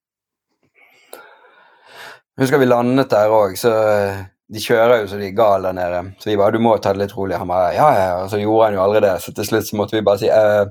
jeg 2.38 2.44
husker 2.44 2.62
vi 2.62 2.68
landet 2.68 3.10
der 3.10 3.32
òg, 3.34 3.56
så 3.58 3.72
de 4.48 4.60
kjører 4.64 5.02
jo 5.02 5.08
så 5.10 5.18
de 5.20 5.26
er 5.28 5.36
gale 5.36 5.68
der 5.68 5.76
nede. 5.76 6.14
Så 6.18 6.30
vi 6.30 6.36
bare 6.36 6.52
'Du 6.52 6.58
må 6.58 6.76
ta 6.80 6.92
det 6.92 7.02
litt 7.02 7.16
rolig.' 7.16 7.38
Han 7.38 7.48
bare 7.48 7.74
'Ja, 7.74 7.88
ja', 7.92 8.22
og 8.24 8.30
så 8.30 8.40
gjorde 8.40 8.64
han 8.64 8.74
jo 8.74 8.82
aldri 8.82 9.00
det. 9.00 9.20
Så 9.22 9.34
til 9.34 9.44
slutt 9.44 9.66
så 9.68 9.76
måtte 9.76 9.96
vi 9.96 10.02
bare 10.02 10.18
si 10.18 10.28
eh, 10.28 10.64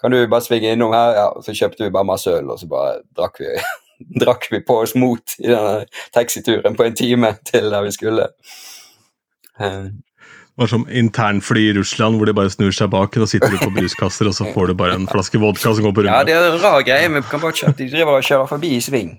'Kan 0.00 0.10
du 0.10 0.26
bare 0.26 0.40
svinge 0.44 0.72
innom 0.72 0.92
her?' 0.92 1.14
Ja, 1.16 1.26
og 1.28 1.44
så 1.44 1.52
kjøpte 1.56 1.84
vi 1.84 1.90
bare 1.90 2.04
masse 2.04 2.30
øl, 2.30 2.50
og 2.50 2.58
så 2.58 2.68
bare 2.68 3.00
drakk 3.16 3.40
vi, 3.40 3.46
drakk 4.24 4.50
vi 4.50 4.60
på 4.60 4.82
oss 4.82 4.94
mot 4.94 5.22
i 5.40 5.48
denne 5.48 5.86
taxituren 6.14 6.76
på 6.76 6.84
en 6.84 6.94
time 6.94 7.36
til 7.44 7.70
der 7.70 7.82
vi 7.82 7.90
skulle. 7.90 8.28
Eh, 9.60 9.88
Det 10.56 10.62
var 10.62 10.66
som 10.66 10.86
internfly 10.88 11.70
i 11.70 11.72
Russland, 11.76 12.16
hvor 12.16 12.24
de 12.26 12.32
bare 12.32 12.48
snur 12.50 12.72
seg 12.72 12.88
bak, 12.90 13.16
og 13.16 13.28
sitter 13.28 13.50
du 13.52 13.58
på 13.60 13.74
bruskasser, 13.74 14.26
og 14.26 14.32
så 14.32 14.46
får 14.54 14.66
du 14.66 14.74
bare 14.74 14.94
en 14.94 15.06
flaske 15.06 15.36
vodka 15.38 15.74
som 15.74 15.84
går 15.84 15.92
på 15.92 16.04
Ja, 16.04 16.22
det 16.24 16.32
er 16.32 16.52
en 16.52 16.62
rar 16.62 16.80
greie 16.80 17.08
med 17.08 17.24
Kambodsja, 17.28 17.74
de 17.76 17.90
driver 17.90 18.16
og 18.16 18.22
kjører 18.24 18.48
forbi 18.48 18.70
i 18.76 18.80
sving. 18.80 19.18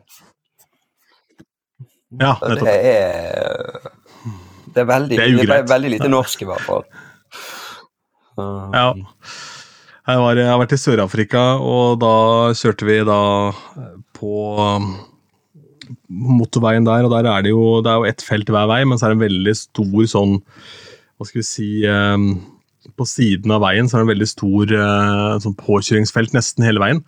Ja, 2.16 2.38
nettopp. 2.40 2.64
det 2.64 2.78
er 2.94 3.92
Det 4.74 4.84
er 4.84 4.88
veldig, 4.88 5.18
Det 5.18 5.26
er 5.26 5.36
det 5.44 5.58
er 5.58 5.68
veldig 5.68 5.92
lite 5.98 6.10
norsk, 6.12 6.42
i 6.42 6.48
hvert 6.48 6.64
fall. 6.64 6.86
Um. 8.38 8.74
Ja. 8.74 8.94
Jeg, 10.08 10.20
var, 10.24 10.38
jeg 10.40 10.48
har 10.48 10.60
vært 10.62 10.76
i 10.78 10.80
Sør-Afrika, 10.80 11.44
og 11.60 11.98
da 12.00 12.16
kjørte 12.56 12.88
vi 12.88 13.02
da 13.04 13.22
på 14.16 14.36
motorveien 16.08 16.86
der, 16.88 17.08
og 17.08 17.12
der 17.12 17.28
er 17.28 17.44
det 17.44 17.52
jo 17.52 17.80
det 17.84 17.92
er 17.92 18.02
jo 18.02 18.08
ett 18.08 18.24
felt 18.24 18.50
hver 18.52 18.70
vei, 18.72 18.84
men 18.88 19.00
så 19.00 19.08
er 19.08 19.14
det 19.14 19.18
en 19.18 19.26
veldig 19.26 19.56
stor 19.60 20.08
sånn 20.14 20.38
Hva 21.18 21.28
skal 21.28 21.42
vi 21.42 21.48
si 21.48 21.70
um, 21.90 22.30
På 23.00 23.08
siden 23.08 23.52
av 23.56 23.64
veien 23.66 23.90
så 23.90 23.98
er 23.98 24.04
det 24.04 24.08
en 24.08 24.14
veldig 24.14 24.30
stor 24.32 24.74
uh, 24.74 25.36
sånn 25.44 25.58
påkjøringsfelt 25.60 26.36
nesten 26.36 26.66
hele 26.68 26.84
veien. 26.84 27.04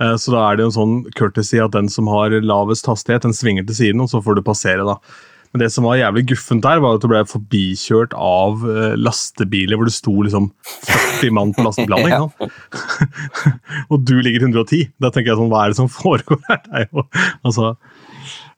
Uh, 0.00 0.14
Så 0.16 0.34
da 0.34 0.44
er 0.46 0.58
det 0.58 0.66
jo 0.66 0.70
en 0.72 0.78
sånn 0.78 0.98
courtesy 1.18 1.58
at 1.62 1.74
den 1.74 1.88
som 1.92 2.10
har 2.12 2.34
lavest 2.42 2.86
hastighet, 2.86 3.26
den 3.26 3.36
svinger 3.36 3.66
til 3.66 3.80
siden, 3.82 4.04
og 4.04 4.12
så 4.12 4.22
får 4.22 4.38
du 4.38 4.46
passere, 4.46 4.86
da. 4.86 4.98
Men 5.52 5.62
det 5.62 5.70
som 5.72 5.86
var 5.88 5.96
jævlig 5.96 6.26
guffent 6.28 6.64
der, 6.64 6.80
var 6.84 6.98
at 6.98 7.04
du 7.04 7.08
ble 7.08 7.22
forbikjørt 7.24 8.12
av 8.12 8.64
eh, 8.68 8.96
lastebiler 9.00 9.78
hvor 9.80 9.88
det 9.88 9.94
sto 9.96 10.12
liksom 10.26 10.50
40 10.84 11.32
mann 11.38 11.54
på 11.56 11.64
lasteblanding. 11.64 12.12
sant? 12.20 12.36
og 13.88 14.04
du 14.08 14.16
ligger 14.20 14.46
110. 14.48 14.92
Da 15.00 15.12
tenker 15.12 15.32
jeg 15.32 15.40
sånn, 15.40 15.50
hva 15.52 15.64
er 15.64 15.74
det 15.74 15.80
som 15.80 15.90
foregår 16.00 16.40
her? 16.48 16.62
Det 16.66 16.82
er 16.82 16.88
jo, 16.90 17.08
altså, 17.46 17.74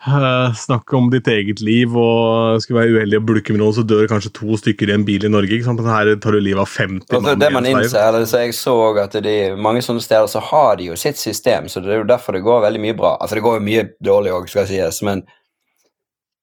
Uh, 0.00 0.54
snakke 0.56 0.96
om 0.96 1.10
ditt 1.12 1.26
eget 1.28 1.58
liv 1.60 1.92
og 1.92 2.62
skulle 2.64 2.78
være 2.80 2.94
uheldig 2.94 3.18
og 3.18 3.24
bulke 3.28 3.52
med 3.52 3.60
noen, 3.60 3.74
så 3.76 3.82
dør 3.84 4.06
kanskje 4.08 4.30
to 4.32 4.56
stykker 4.56 4.88
i 4.88 4.94
en 4.94 5.02
bil 5.04 5.26
i 5.28 5.30
Norge. 5.30 5.52
ikke 5.52 5.66
sant? 5.66 5.82
Men 5.84 5.92
her 5.92 6.14
tar 6.16 6.32
du 6.32 6.40
livet 6.40 6.62
av 6.62 6.70
50 6.72 7.18
altså, 7.18 7.34
det 7.36 7.50
man 7.52 7.68
innser, 7.68 7.98
eller, 8.06 8.24
så 8.24 8.40
Jeg 8.40 8.56
så 8.56 8.76
at 9.02 9.18
de, 9.20 9.34
mange 9.60 9.82
sånne 9.84 10.00
steder 10.00 10.30
så 10.32 10.40
har 10.46 10.78
de 10.80 10.88
jo 10.88 10.96
sitt 10.96 11.20
system, 11.20 11.68
så 11.68 11.84
det 11.84 11.92
er 11.92 12.00
jo 12.00 12.08
derfor 12.08 12.32
det 12.32 12.40
går 12.48 12.64
veldig 12.64 12.80
mye 12.80 12.96
bra. 12.96 13.12
Altså 13.20 13.36
Det 13.36 13.44
går 13.44 13.58
jo 13.58 13.66
mye 13.68 13.84
dårlig 14.08 14.32
òg, 14.38 14.48
skal 14.48 14.70
sies, 14.70 15.02
men 15.04 15.20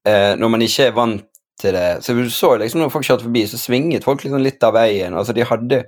uh, 0.05 0.37
når 0.37 0.53
man 0.53 0.67
ikke 0.67 0.91
er 0.91 0.95
vant 1.01 1.25
til 1.57 1.73
det 1.73 2.03
Så 2.05 2.13
du 2.13 2.27
så 2.29 2.51
liksom 2.61 2.83
når 2.83 2.91
folk 2.93 3.07
kjørte 3.07 3.25
forbi, 3.25 3.47
så 3.49 3.57
svinget 3.57 4.05
folk 4.05 4.21
liksom 4.21 4.43
litt 4.45 4.61
av 4.61 4.77
veien. 4.77 5.17
altså 5.17 5.33
De 5.33 5.41
hadde 5.41 5.87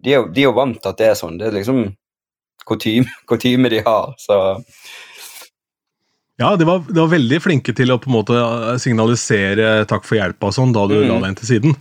de 0.00 0.14
er, 0.14 0.22
jo, 0.22 0.28
de 0.32 0.40
er 0.40 0.48
jo 0.48 0.56
vant 0.56 0.78
til 0.80 0.88
at 0.88 0.96
det 0.96 1.10
er 1.10 1.18
sånn. 1.18 1.36
Det 1.36 1.50
er 1.50 1.58
liksom 1.58 1.82
kutyme 2.66 3.68
de 3.74 3.84
har. 3.86 4.14
så 4.18 4.40
ja, 6.40 6.56
de 6.56 6.64
var, 6.64 6.78
de 6.88 6.96
var, 6.96 7.10
veldig 7.12 7.36
flinke 7.44 7.72
til 7.76 7.90
å 7.92 7.98
på 8.00 8.08
en 8.08 8.14
måte 8.14 8.36
signalisere 8.80 9.82
takk 9.88 10.06
for 10.08 10.16
hjelpa 10.16 10.48
sånn 10.56 10.70
da 10.72 10.86
du 10.88 10.94
mm. 10.96 11.02
la 11.10 11.18
deg 11.18 11.26
inn 11.28 11.36
til 11.36 11.48
siden. 11.50 11.74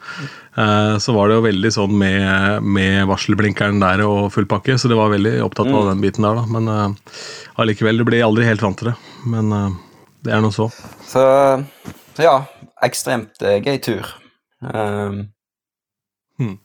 Uh, 0.60 0.98
så 1.00 1.16
var 1.16 1.30
det 1.30 1.38
jo 1.38 1.46
veldig 1.46 1.72
sånn 1.72 1.94
med, 1.96 2.66
med 2.68 3.08
varselblinkeren 3.08 3.80
der 3.80 4.04
og 4.04 4.34
full 4.36 4.50
pakke, 4.52 4.76
så 4.76 4.92
de 4.92 4.98
var 5.00 5.14
veldig 5.14 5.38
opptatt 5.46 5.72
mm. 5.72 5.78
av 5.80 5.88
den 5.94 6.04
biten 6.04 6.28
der, 6.28 6.42
da. 6.42 6.44
Men 6.52 6.68
uh, 6.68 7.24
allikevel, 7.64 8.04
du 8.04 8.08
ble 8.10 8.20
aldri 8.26 8.50
helt 8.50 8.66
vant 8.66 8.76
til 8.82 8.92
det. 8.92 8.98
Men 9.32 9.56
uh, 9.56 9.80
det 10.28 10.36
er 10.36 10.44
nå 10.44 10.52
så. 10.52 10.68
så. 11.08 11.24
Så 12.20 12.28
ja, 12.28 12.36
ekstremt 12.84 13.40
gøy 13.40 13.80
tur. 13.80 14.12
Um, 14.60 15.30
hmm. 16.36 16.58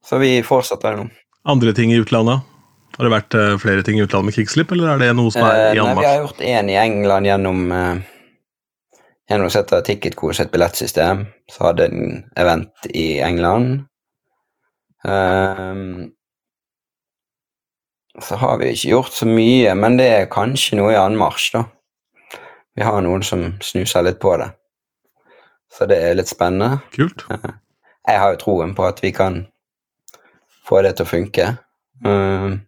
Så 0.00 0.24
vi 0.24 0.38
fortsetter 0.40 0.96
nå. 1.02 1.10
Andre 1.44 1.76
ting 1.76 1.92
i 1.92 2.00
utlandet? 2.00 2.48
Har 2.96 3.04
det 3.04 3.12
vært 3.12 3.36
uh, 3.36 3.54
flere 3.60 3.84
ting 3.84 3.98
i 4.00 4.04
utlandet 4.06 4.30
med 4.30 4.36
kickslip, 4.38 4.70
eller 4.72 4.94
er 4.94 5.02
det 5.02 5.14
noe 5.18 5.32
som 5.32 5.44
er 5.44 5.76
i 5.76 5.80
anmarsj? 5.82 6.00
Vi 6.00 6.08
har 6.08 6.20
gjort 6.22 6.44
én 6.48 6.70
i 6.72 6.78
England 6.80 7.28
gjennom 7.28 7.66
uh, 7.72 7.96
gjennom 9.30 9.48
å 9.48 9.52
sette 9.52 9.82
Ticketcore 9.86 10.36
sitt 10.38 10.52
billettsystem. 10.54 11.24
Så 11.50 11.68
hadde 11.68 11.88
en 11.90 12.20
event 12.38 12.90
i 12.94 13.18
England. 13.24 13.86
Um, 15.06 16.12
så 18.22 18.38
har 18.40 18.58
vi 18.62 18.72
ikke 18.72 18.92
gjort 18.94 19.12
så 19.12 19.28
mye, 19.28 19.74
men 19.76 19.98
det 20.00 20.06
er 20.12 20.30
kanskje 20.32 20.78
noe 20.78 20.94
i 20.94 21.00
anmarsj, 21.00 21.50
da. 21.58 21.66
Vi 22.76 22.84
har 22.84 23.02
noen 23.04 23.24
som 23.24 23.44
snuser 23.64 24.04
litt 24.04 24.20
på 24.20 24.34
det. 24.40 24.50
Så 25.72 25.88
det 25.88 25.98
er 26.00 26.16
litt 26.16 26.30
spennende. 26.30 26.80
Kult. 26.94 27.26
Jeg 28.08 28.22
har 28.22 28.32
jo 28.32 28.40
troen 28.40 28.72
på 28.76 28.86
at 28.86 29.02
vi 29.02 29.10
kan 29.12 29.42
få 30.66 30.80
det 30.86 30.96
til 30.96 31.06
å 31.06 31.10
funke. 31.10 31.46
Um, 32.04 32.60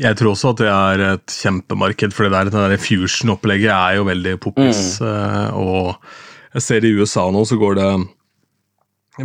jeg 0.00 0.16
tror 0.16 0.32
også 0.32 0.52
at 0.54 0.60
det 0.62 0.68
er 0.72 1.02
et 1.10 1.34
kjempemarked, 1.42 2.14
for 2.16 2.24
det 2.24 2.32
der, 2.32 2.50
det 2.50 2.70
der 2.72 2.80
fusion-opplegget 2.80 3.72
er 3.74 3.98
jo 3.98 4.06
veldig 4.08 4.38
poppis. 4.40 5.00
Mm. 5.02 5.08
Eh, 5.08 5.56
og 5.60 6.54
jeg 6.56 6.64
ser 6.64 6.86
i 6.86 6.92
USA 6.96 7.26
nå 7.32 7.44
så 7.48 7.58
går 7.60 7.76
det 7.80 7.90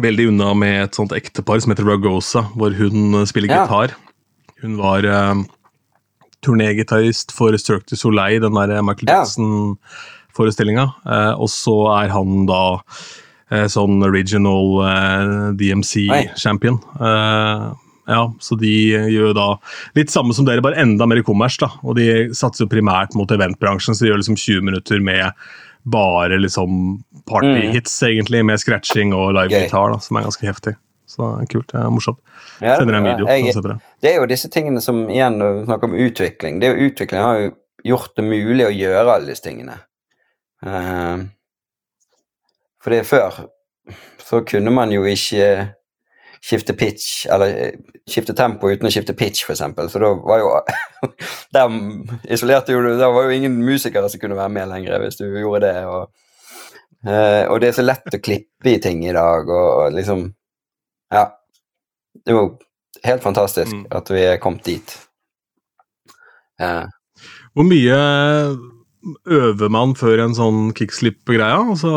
veldig 0.03 0.25
unna 0.33 0.51
med 0.59 0.81
et 0.81 0.99
sånt 0.99 1.15
ektepar 1.15 1.61
som 1.63 1.71
heter 1.71 1.87
Ragosa, 1.87 2.49
hvor 2.59 2.75
hun 2.75 3.21
spiller 3.29 3.53
ja. 3.53 3.63
gitar. 3.63 3.95
Hun 4.59 4.75
var 4.81 5.07
uh, 5.07 5.39
turnégitarist 6.43 7.31
for 7.35 7.55
Structure 7.61 7.99
Soleil, 7.99 8.41
den 8.43 8.57
der 8.57 8.83
Michael 8.83 9.13
Jackson-forestillinga. 9.13 10.89
Uh, 11.07 11.33
og 11.39 11.47
så 11.53 11.77
er 11.95 12.11
han 12.11 12.43
da 12.49 12.61
uh, 12.81 13.67
sånn 13.71 14.01
regional 14.11 15.55
DMC-champion. 15.55 16.81
Ja, 18.07 18.33
så 18.39 18.55
de 18.55 18.71
gjør 19.11 19.33
da 19.35 19.47
litt 19.97 20.11
samme 20.13 20.35
som 20.35 20.47
dere, 20.47 20.63
bare 20.63 20.79
enda 20.79 21.05
mer 21.09 21.19
kommers. 21.27 21.57
da, 21.59 21.69
Og 21.83 21.97
de 21.99 22.29
satser 22.35 22.63
jo 22.63 22.71
primært 22.71 23.17
mot 23.19 23.31
eventbransjen, 23.31 23.95
så 23.95 24.05
de 24.05 24.11
gjør 24.11 24.21
liksom 24.21 24.39
20 24.39 24.67
minutter 24.69 25.03
med 25.03 25.31
bare 25.87 26.39
liksom 26.39 27.03
partyhits, 27.27 28.01
mm. 28.01 28.07
egentlig, 28.09 28.43
med 28.45 28.59
scratching 28.59 29.13
og 29.15 29.33
live-gitar, 29.35 29.99
som 30.03 30.19
er 30.19 30.27
ganske 30.27 30.47
heftig. 30.47 30.75
Så 31.07 31.29
kult. 31.51 31.69
Det 31.71 31.79
er 31.79 31.91
morsomt. 31.91 32.19
Ja, 32.59 32.75
Sender 32.75 32.97
en 32.97 33.07
video. 33.07 33.27
Jeg, 33.31 33.53
det. 33.63 33.77
det 34.03 34.11
er 34.11 34.17
jo 34.19 34.27
disse 34.27 34.49
tingene 34.51 34.81
som 34.83 35.05
igjen 35.07 35.39
snakker 35.63 35.87
om 35.87 35.95
utvikling. 35.95 36.59
Det 36.59 36.67
er 36.67 36.75
jo 36.75 36.89
Utvikling 36.89 37.23
har 37.23 37.39
jo 37.39 37.51
gjort 37.87 38.15
det 38.17 38.25
mulig 38.27 38.65
å 38.67 38.73
gjøre 38.73 39.13
alle 39.13 39.31
disse 39.31 39.45
tingene. 39.45 39.77
Uh, 40.65 41.27
for 42.83 42.95
det 42.95 43.05
før 43.07 43.45
så 44.27 44.41
kunne 44.43 44.73
man 44.73 44.91
jo 44.91 45.05
ikke 45.07 45.76
skifte 46.43 46.73
pitch, 46.77 47.25
eller 47.31 47.47
eh, 47.47 47.71
skifte 48.09 48.35
tempo 48.37 48.69
uten 48.69 48.87
å 48.87 48.91
skifte 48.93 49.15
pitch, 49.17 49.43
f.eks. 49.45 49.63
Så 49.91 50.01
da 50.01 50.11
var 50.21 50.43
jo 50.43 50.53
Der 51.55 51.73
isolerte 52.33 52.73
jo 52.73 52.83
du 52.83 52.93
Der 52.97 53.11
var 53.13 53.27
jo 53.27 53.35
ingen 53.35 53.57
musikere 53.61 54.09
som 54.09 54.21
kunne 54.21 54.37
være 54.37 54.53
med 54.53 54.71
lenger 54.71 55.01
hvis 55.03 55.19
du 55.19 55.25
gjorde 55.27 55.65
det. 55.65 55.81
Og, 55.89 56.11
uh, 57.07 57.43
og 57.51 57.59
det 57.61 57.71
er 57.71 57.79
så 57.79 57.85
lett 57.85 58.17
å 58.17 58.21
klippe 58.23 58.73
i 58.73 58.79
ting 58.83 59.03
i 59.07 59.15
dag, 59.15 59.49
og, 59.49 59.91
liksom 59.97 60.29
Ja. 61.13 61.29
Det 62.17 62.33
er 62.33 62.39
jo 62.39 62.47
helt 63.05 63.23
fantastisk 63.23 63.71
mm. 63.71 63.83
at 63.93 64.09
vi 64.11 64.23
er 64.25 64.39
kommet 64.41 64.65
dit. 64.65 64.95
Ja. 66.59 66.87
Hvor 67.53 67.67
mye 67.67 67.99
øver 69.29 69.69
man 69.71 69.93
før 69.95 70.23
en 70.25 70.35
sånn 70.35 70.73
kickslip-greie? 70.75 71.61
Altså, 71.61 71.91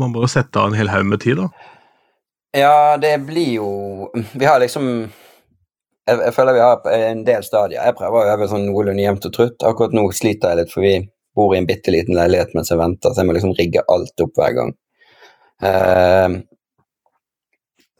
man 0.00 0.14
må 0.14 0.24
jo 0.24 0.32
sette 0.32 0.58
av 0.58 0.70
en 0.70 0.78
hel 0.78 0.90
haug 0.90 1.06
med 1.12 1.22
tid, 1.22 1.38
da. 1.42 1.76
Ja, 2.52 2.96
det 2.96 3.18
blir 3.18 3.52
jo 3.54 3.70
Vi 4.34 4.44
har 4.44 4.60
liksom 4.60 4.86
jeg, 6.08 6.18
jeg, 6.18 6.34
føler 6.34 6.56
vi 6.56 6.62
har 6.64 6.86
en 6.90 7.24
del 7.26 7.44
stadier. 7.46 7.84
Jeg 7.84 7.94
prøver 7.94 8.18
å 8.18 8.32
øve 8.32 8.48
sånn 8.50 8.64
noenlunde 8.66 9.04
jevnt 9.04 9.26
og 9.28 9.34
trutt. 9.36 9.62
Akkurat 9.62 9.92
nå 9.94 10.08
sliter 10.16 10.50
jeg 10.50 10.58
litt, 10.58 10.72
for 10.72 10.82
vi 10.82 10.94
bor 11.38 11.54
i 11.54 11.60
en 11.60 11.68
bitte 11.68 11.92
liten 11.94 12.16
leilighet 12.18 12.54
mens 12.56 12.72
jeg 12.72 12.80
venter, 12.80 13.12
så 13.12 13.22
jeg 13.22 13.28
må 13.28 13.36
liksom 13.36 13.54
rigge 13.58 13.84
alt 13.94 14.24
opp 14.24 14.40
hver 14.40 14.56
gang. 14.56 14.72
Uh, 15.62 16.40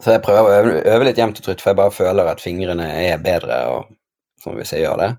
så 0.00 0.16
jeg 0.16 0.24
prøver 0.24 0.48
å 0.48 0.56
øve, 0.56 0.74
øve, 0.80 1.06
litt 1.06 1.20
jevnt 1.20 1.38
og 1.38 1.46
trutt, 1.46 1.62
for 1.62 1.70
jeg 1.70 1.80
bare 1.82 1.94
føler 1.94 2.32
at 2.32 2.42
fingrene 2.42 2.88
er 3.04 3.22
bedre 3.22 3.60
og, 3.76 3.92
sånn 4.42 4.58
hvis 4.58 4.74
jeg 4.74 4.86
gjør 4.86 5.04
det. 5.04 5.10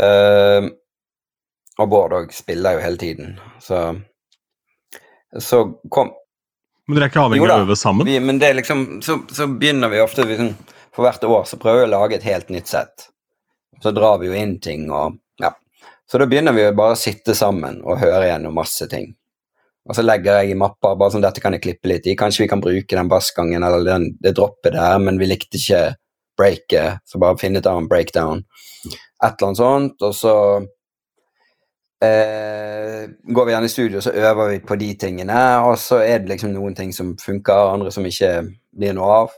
Uh, 0.00 0.70
og 1.80 1.90
Bård 1.90 2.16
òg 2.16 2.32
spiller 2.36 2.78
jo 2.78 2.84
hele 2.86 3.02
tiden, 3.02 3.36
så 3.60 3.90
så 5.38 5.62
kom, 5.94 6.10
men 6.90 6.98
dere 6.98 7.06
er 7.06 7.12
ikke 7.12 7.22
avhengig 7.22 7.46
av 7.46 7.62
å 7.62 7.64
øve 7.68 7.76
sammen? 7.78 8.08
Vi, 8.08 8.18
men 8.20 8.40
det 8.42 8.50
er 8.50 8.58
liksom, 8.58 8.82
så, 9.06 9.20
så 9.30 9.46
begynner 9.46 9.92
vi 9.92 10.02
ofte 10.02 10.26
liksom, 10.26 10.50
For 10.90 11.06
hvert 11.06 11.24
år 11.24 11.46
så 11.46 11.58
prøver 11.62 11.84
vi 11.84 11.86
å 11.86 11.92
lage 11.92 12.16
et 12.18 12.26
helt 12.26 12.50
nytt 12.50 12.66
sett. 12.66 13.06
Så 13.80 13.92
drar 13.94 14.18
vi 14.20 14.28
jo 14.28 14.36
inn 14.36 14.58
ting 14.62 14.88
og 14.90 15.20
Ja. 15.40 15.54
Så 16.10 16.18
da 16.18 16.26
begynner 16.26 16.52
vi 16.56 16.64
jo 16.64 16.74
bare 16.74 16.96
å 16.96 16.98
sitte 16.98 17.36
sammen 17.38 17.78
og 17.86 18.02
høre 18.02 18.26
gjennom 18.26 18.58
masse 18.58 18.90
ting. 18.90 19.12
Og 19.88 19.96
så 19.96 20.02
legger 20.02 20.40
jeg 20.40 20.52
i 20.52 20.58
mapper 20.58 20.98
bare 20.98 21.14
sånn 21.14 21.24
dette 21.24 21.42
kan 21.42 21.54
jeg 21.56 21.62
klippe 21.64 21.88
litt 21.88 22.08
i. 22.10 22.16
Kanskje 22.18 22.44
vi 22.44 22.50
kan 22.50 22.62
bruke 22.62 22.98
den 22.98 23.08
bassgangen 23.10 23.64
eller 23.64 23.86
den, 23.86 24.10
det 24.20 24.34
droppet 24.36 24.74
der, 24.74 24.98
men 25.02 25.22
vi 25.22 25.30
likte 25.30 25.58
ikke 25.58 25.94
breaket, 26.38 27.00
så 27.06 27.20
bare 27.22 27.38
finne 27.40 27.62
et 27.62 27.68
annet 27.70 27.90
breakdown. 27.90 28.42
Et 28.90 29.30
eller 29.30 29.46
annet 29.48 29.62
sånt. 29.62 30.04
Og 30.06 30.14
så 30.16 30.34
Eh, 32.04 33.10
går 33.22 33.44
vi 33.44 33.52
gjerne 33.52 33.66
i 33.66 33.68
studio, 33.68 34.00
så 34.00 34.10
øver 34.10 34.48
vi 34.48 34.60
på 34.60 34.76
de 34.76 34.94
tingene. 34.94 35.40
Og 35.68 35.78
så 35.78 36.00
er 36.00 36.18
det 36.18 36.32
liksom 36.32 36.54
noen 36.54 36.74
ting 36.74 36.94
som 36.96 37.12
funker, 37.20 37.74
andre 37.74 37.92
som 37.92 38.06
ikke 38.06 38.32
blir 38.76 38.96
noe 38.96 39.12
av. 39.24 39.36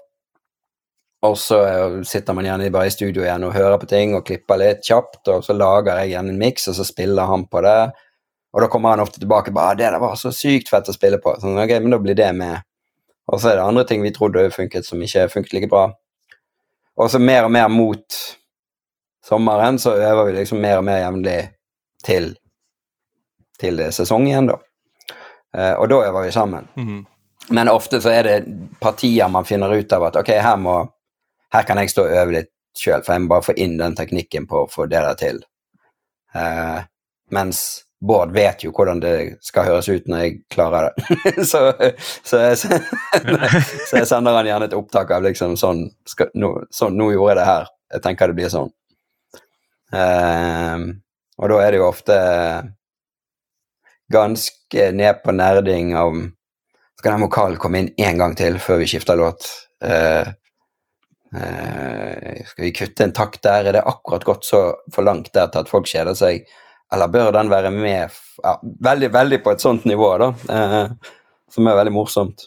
Og 1.26 1.36
så 1.38 1.58
sitter 2.06 2.34
man 2.34 2.46
gjerne 2.46 2.70
bare 2.74 2.90
i 2.90 2.94
studio 2.94 3.22
igjen 3.22 3.44
og 3.46 3.54
hører 3.54 3.78
på 3.78 3.86
ting 3.90 4.16
og 4.18 4.24
klipper 4.26 4.58
litt 4.58 4.82
kjapt, 4.86 5.20
og 5.30 5.44
så 5.46 5.54
lager 5.54 6.00
jeg 6.00 6.10
igjen 6.10 6.32
en 6.32 6.38
miks, 6.38 6.66
og 6.70 6.74
så 6.78 6.86
spiller 6.86 7.30
han 7.30 7.46
på 7.50 7.62
det. 7.62 7.92
Og 8.52 8.60
da 8.64 8.68
kommer 8.68 8.94
han 8.94 9.00
ofte 9.04 9.20
tilbake 9.20 9.54
bare 9.54 9.76
'Det 9.76 9.92
der 9.92 9.98
var 9.98 10.14
så 10.14 10.32
sykt 10.32 10.68
fett 10.68 10.88
å 10.88 10.92
spille 10.92 11.18
på.' 11.18 11.40
Sånn, 11.40 11.58
ok, 11.58 11.80
men 11.80 11.90
da 11.90 11.98
blir 11.98 12.14
det 12.14 12.34
med. 12.34 12.62
Og 13.28 13.40
så 13.40 13.50
er 13.50 13.56
det 13.56 13.64
andre 13.64 13.84
ting 13.84 14.02
vi 14.02 14.10
trodde 14.10 14.50
funket, 14.50 14.84
som 14.84 15.02
ikke 15.02 15.30
funket 15.30 15.52
like 15.52 15.68
bra. 15.68 15.92
Og 16.98 17.10
så 17.10 17.18
mer 17.18 17.44
og 17.44 17.50
mer 17.50 17.68
mot 17.68 18.06
sommeren 19.24 19.78
så 19.78 19.94
øver 19.94 20.24
vi 20.24 20.32
liksom 20.32 20.60
mer 20.60 20.76
og 20.78 20.84
mer 20.84 20.98
jevnlig 20.98 21.50
til 22.04 22.36
til 23.62 23.80
sesong 23.94 24.26
igjen, 24.28 24.50
da. 24.50 24.58
Uh, 25.52 25.74
og 25.82 25.88
da 25.92 26.00
øver 26.08 26.26
vi 26.26 26.34
sammen. 26.34 26.68
Mm. 26.76 27.02
Men 27.50 27.68
ofte 27.68 28.00
så 28.00 28.12
er 28.14 28.26
det 28.28 28.36
partier 28.80 29.28
man 29.28 29.44
finner 29.44 29.72
ut 29.74 29.92
av 29.92 30.08
at 30.08 30.18
ok, 30.20 30.30
her, 30.40 30.58
må, 30.60 30.76
her 31.52 31.66
kan 31.68 31.80
jeg 31.82 31.92
stå 31.92 32.06
og 32.06 32.18
øve 32.22 32.36
litt 32.38 32.52
sjøl, 32.78 33.02
for 33.04 33.14
jeg 33.14 33.24
må 33.24 33.32
bare 33.34 33.46
få 33.50 33.56
inn 33.60 33.76
den 33.80 33.96
teknikken 33.98 34.46
på 34.48 34.62
å 34.62 34.70
få 34.70 34.86
det 34.90 35.02
der 35.02 35.18
til. 35.20 35.42
Uh, 36.32 36.84
mens 37.32 37.82
Bård 38.02 38.32
vet 38.34 38.64
jo 38.64 38.72
hvordan 38.74 38.98
det 38.98 39.14
skal 39.46 39.68
høres 39.68 39.86
ut 39.86 40.08
når 40.10 40.22
jeg 40.24 40.38
klarer 40.50 40.88
det. 40.88 41.12
så, 41.50 41.68
så, 42.26 42.40
jeg, 42.42 42.56
så, 42.58 43.98
jeg, 44.00 44.08
sender 44.10 44.34
han 44.34 44.48
gjerne 44.48 44.66
et 44.66 44.74
opptak 44.74 45.12
av 45.14 45.22
liksom 45.22 45.54
sånn, 45.60 45.84
skal, 46.08 46.32
nå, 46.34 46.50
sånn 46.74 46.98
Nå 46.98 47.12
gjorde 47.12 47.36
jeg 47.36 47.38
det 47.38 47.46
her. 47.46 47.70
Jeg 47.94 48.04
tenker 48.06 48.32
det 48.32 48.38
blir 48.40 48.50
sånn. 48.50 48.72
Uh, 49.92 50.88
og 51.38 51.52
da 51.52 51.60
er 51.62 51.74
det 51.74 51.78
jo 51.82 51.86
ofte 51.92 52.16
ganske 54.12 54.86
ned 54.94 55.22
på 55.24 55.34
nerding 55.36 55.96
om 55.98 56.30
Skal 56.98 57.16
den 57.16 57.24
vokalen 57.24 57.58
komme 57.58 57.80
inn 57.82 57.88
én 57.98 58.20
gang 58.20 58.36
til 58.38 58.60
før 58.62 58.78
vi 58.78 58.86
skifter 58.86 59.18
låt? 59.18 59.48
Uh, 59.82 60.28
uh, 61.34 62.36
skal 62.46 62.66
vi 62.68 62.70
kutte 62.76 63.08
en 63.08 63.14
takt 63.16 63.40
der? 63.42 63.66
Er 63.66 63.74
det 63.74 63.82
akkurat 63.90 64.22
gått 64.28 64.46
så 64.46 64.60
for 64.94 65.02
langt 65.02 65.32
der 65.34 65.50
til 65.50 65.64
at 65.64 65.72
folk 65.72 65.88
kjeder 65.90 66.14
seg? 66.14 66.46
Eller 66.94 67.10
bør 67.10 67.32
den 67.34 67.50
være 67.50 67.72
med 67.74 68.14
ja, 68.38 68.54
Veldig, 68.62 69.10
veldig 69.16 69.40
på 69.42 69.56
et 69.56 69.64
sånt 69.64 69.88
nivå, 69.88 70.12
da. 70.22 70.30
Uh, 70.46 71.10
som 71.50 71.66
er 71.66 71.80
veldig 71.80 71.96
morsomt. 71.96 72.46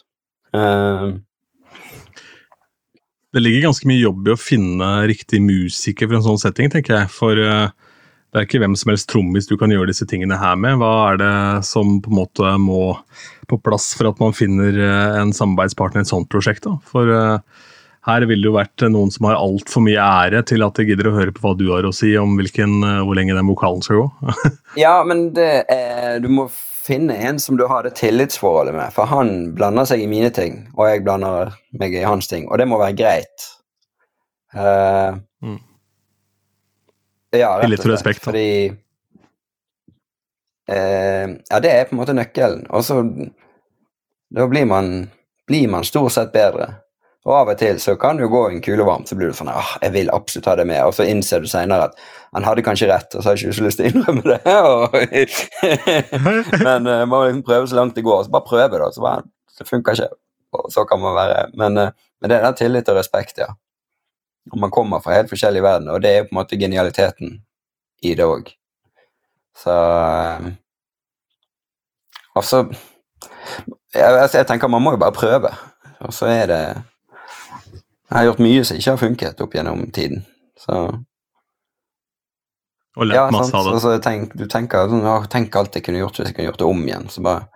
Det 3.36 3.42
ligger 3.42 3.66
ganske 3.66 3.88
mye 3.90 4.00
jobb 4.00 4.30
i 4.30 4.32
å 4.32 4.40
finne 4.40 4.88
riktig 5.10 5.42
musiker 5.44 6.08
for 6.08 6.16
en 6.16 6.24
sånn 6.24 6.40
setting, 6.40 6.70
tenker 6.72 7.02
jeg. 7.02 7.10
For 7.12 7.36
det 8.36 8.42
er 8.42 8.48
ikke 8.50 8.58
hvem 8.60 8.74
som 8.76 8.90
helst 8.92 9.06
trommis 9.08 9.46
du 9.48 9.54
kan 9.56 9.72
gjøre 9.72 9.88
disse 9.88 10.04
tingene 10.04 10.36
her 10.36 10.58
med. 10.60 10.76
Hva 10.76 10.92
er 11.08 11.20
det 11.22 11.36
som 11.64 11.94
på 12.04 12.10
en 12.12 12.18
måte 12.18 12.50
må 12.60 12.90
på 13.48 13.56
plass 13.64 13.94
for 13.96 14.10
at 14.10 14.20
man 14.20 14.36
finner 14.36 14.76
eh, 14.76 15.14
en 15.22 15.32
samarbeidspartner 15.32 16.02
i 16.02 16.04
et 16.04 16.10
sånt 16.10 16.28
prosjekt? 16.28 16.66
da? 16.66 16.74
For 16.84 17.08
eh, 17.08 17.64
her 18.10 18.26
ville 18.28 18.44
det 18.44 18.50
jo 18.50 18.58
vært 18.58 18.84
noen 18.92 19.08
som 19.14 19.30
har 19.30 19.40
altfor 19.40 19.86
mye 19.86 20.04
ære 20.04 20.42
til 20.50 20.66
at 20.66 20.76
de 20.76 20.84
gidder 20.90 21.08
å 21.08 21.14
høre 21.16 21.32
på 21.32 21.46
hva 21.46 21.54
du 21.56 21.64
har 21.70 21.88
å 21.88 21.94
si 21.96 22.12
om 22.20 22.36
hvilken, 22.36 22.76
eh, 22.84 23.00
hvor 23.08 23.16
lenge 23.16 23.38
den 23.38 23.48
vokalen 23.48 23.80
skal 23.86 24.02
gå. 24.02 24.36
Ja, 24.84 24.98
men 25.08 25.30
det 25.32 25.64
er, 25.72 26.18
du 26.20 26.28
må 26.28 26.50
finne 26.52 27.16
en 27.16 27.40
som 27.40 27.56
du 27.56 27.64
har 27.70 27.88
det 27.88 27.96
tillitsforholdet 27.96 28.76
med. 28.76 28.92
For 28.92 29.08
han 29.08 29.54
blander 29.56 29.88
seg 29.88 30.04
i 30.04 30.10
mine 30.12 30.28
ting, 30.28 30.66
og 30.76 30.90
jeg 30.90 31.06
blander 31.08 31.56
meg 31.80 31.96
i 31.96 32.04
hans 32.04 32.28
ting. 32.28 32.44
Og 32.50 32.60
det 32.60 32.68
må 32.68 32.76
være 32.84 33.00
greit. 33.00 33.48
Uh, 34.52 35.16
Mm. 35.42 35.60
Ja, 37.40 37.52
rett 37.56 37.66
og 37.66 37.68
og 37.68 37.74
Litt 37.74 37.86
respekt. 37.92 38.24
Fordi 38.24 38.48
eh, 40.68 41.26
Ja, 41.50 41.60
det 41.62 41.72
er 41.72 41.86
på 41.86 41.96
en 41.96 42.02
måte 42.02 42.16
nøkkelen. 42.16 42.66
Og 42.70 42.84
så 42.86 43.02
Da 44.36 44.46
blir 44.50 44.66
man, 44.66 45.10
blir 45.46 45.68
man 45.70 45.86
stort 45.86 46.12
sett 46.16 46.32
bedre. 46.34 46.74
Og 47.26 47.34
av 47.34 47.48
og 47.50 47.58
til 47.58 47.78
så 47.82 47.96
kan 47.98 48.18
du 48.18 48.28
gå 48.30 48.40
en 48.48 48.60
kule 48.62 48.84
varmt, 48.86 49.08
så 49.10 49.16
blir 49.18 49.32
du 49.32 49.34
sånn 49.34 49.50
ah, 49.50 49.72
jeg 49.82 49.94
vil 49.96 50.10
absolutt 50.14 50.46
ha 50.46 50.54
det 50.60 50.66
med. 50.70 50.78
Og 50.86 50.94
så 50.94 51.06
innser 51.10 51.42
du 51.42 51.48
senere 51.50 51.88
at 51.88 51.96
han 52.36 52.46
hadde 52.46 52.62
kanskje 52.66 52.86
rett, 52.90 53.10
og 53.14 53.22
så 53.22 53.32
har 53.32 53.38
jeg 53.38 53.48
ikke 53.48 53.58
så 53.58 53.66
lyst 53.66 53.80
til 53.80 53.88
å 53.88 53.90
innrømme 53.90 54.22
det. 54.28 54.38
Men 56.66 56.86
uh, 56.86 57.02
man 57.02 57.10
må 57.10 57.24
liksom 57.24 57.42
prøve 57.48 57.70
så 57.70 57.80
langt 57.80 57.98
det 57.98 58.06
går. 58.06 58.26
Så 58.26 58.34
bare 58.34 58.46
prøve, 58.46 58.78
da. 58.78 58.90
Så 58.94 59.02
bare, 59.02 59.26
det 59.58 59.66
funker 59.66 59.98
ikke. 59.98 60.12
Og 60.54 60.70
så 60.70 60.86
kan 60.86 61.02
man 61.02 61.16
være 61.16 61.48
Men, 61.58 61.78
uh, 61.82 62.12
men 62.22 62.30
det 62.30 62.36
er 62.38 62.46
den 62.46 62.54
tillit 62.56 62.88
og 62.88 62.96
respekt, 63.00 63.42
ja. 63.42 63.50
Og 64.52 64.60
man 64.62 64.70
kommer 64.70 65.00
fra 65.02 65.16
helt 65.16 65.30
forskjellige 65.32 65.64
verdener, 65.64 65.96
og 65.96 66.02
det 66.04 66.12
er 66.12 66.26
på 66.26 66.34
en 66.34 66.38
måte 66.40 66.58
genialiteten 66.60 67.40
i 68.02 68.14
det 68.14 68.26
òg. 68.26 68.52
Så 69.56 69.72
Altså 72.36 72.66
jeg, 73.94 74.28
jeg 74.34 74.46
tenker 74.46 74.68
man 74.68 74.82
må 74.84 74.92
jo 74.92 75.00
bare 75.00 75.16
prøve. 75.16 75.50
Og 76.04 76.12
så 76.12 76.28
er 76.28 76.46
det 76.50 76.60
Jeg 78.10 78.18
har 78.18 78.24
gjort 78.28 78.42
mye 78.44 78.64
som 78.64 78.76
ikke 78.78 78.92
har 78.92 79.00
funket 79.00 79.40
opp 79.42 79.54
gjennom 79.56 79.86
tiden. 79.90 80.26
Så 80.60 80.76
Og 82.96 83.06
lært 83.06 83.16
ja, 83.16 83.30
masse 83.32 83.50
sant. 83.50 83.60
av 83.60 83.66
det. 83.66 83.74
Altså, 83.74 83.96
tenk, 84.04 84.36
du 84.36 84.46
tenker 84.46 84.88
sånn 84.92 85.04
ja, 85.04 85.16
Tenk 85.32 85.56
alt 85.56 85.74
jeg 85.76 85.84
kunne 85.86 86.02
gjort 86.02 86.20
hvis 86.20 86.30
jeg 86.30 86.36
kunne 86.36 86.50
gjort 86.50 86.62
det 86.62 86.68
om 86.70 86.84
igjen. 86.86 87.08
Så 87.12 87.24
bare 87.24 87.48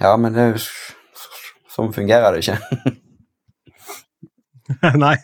Ja, 0.00 0.16
men 0.16 0.34
det 0.34 0.44
er 0.44 0.54
jo 0.56 0.64
Sånn 1.78 1.92
fungerer 1.94 2.34
det 2.34 2.42
ikke. 2.42 2.92
Nei, 5.04 5.16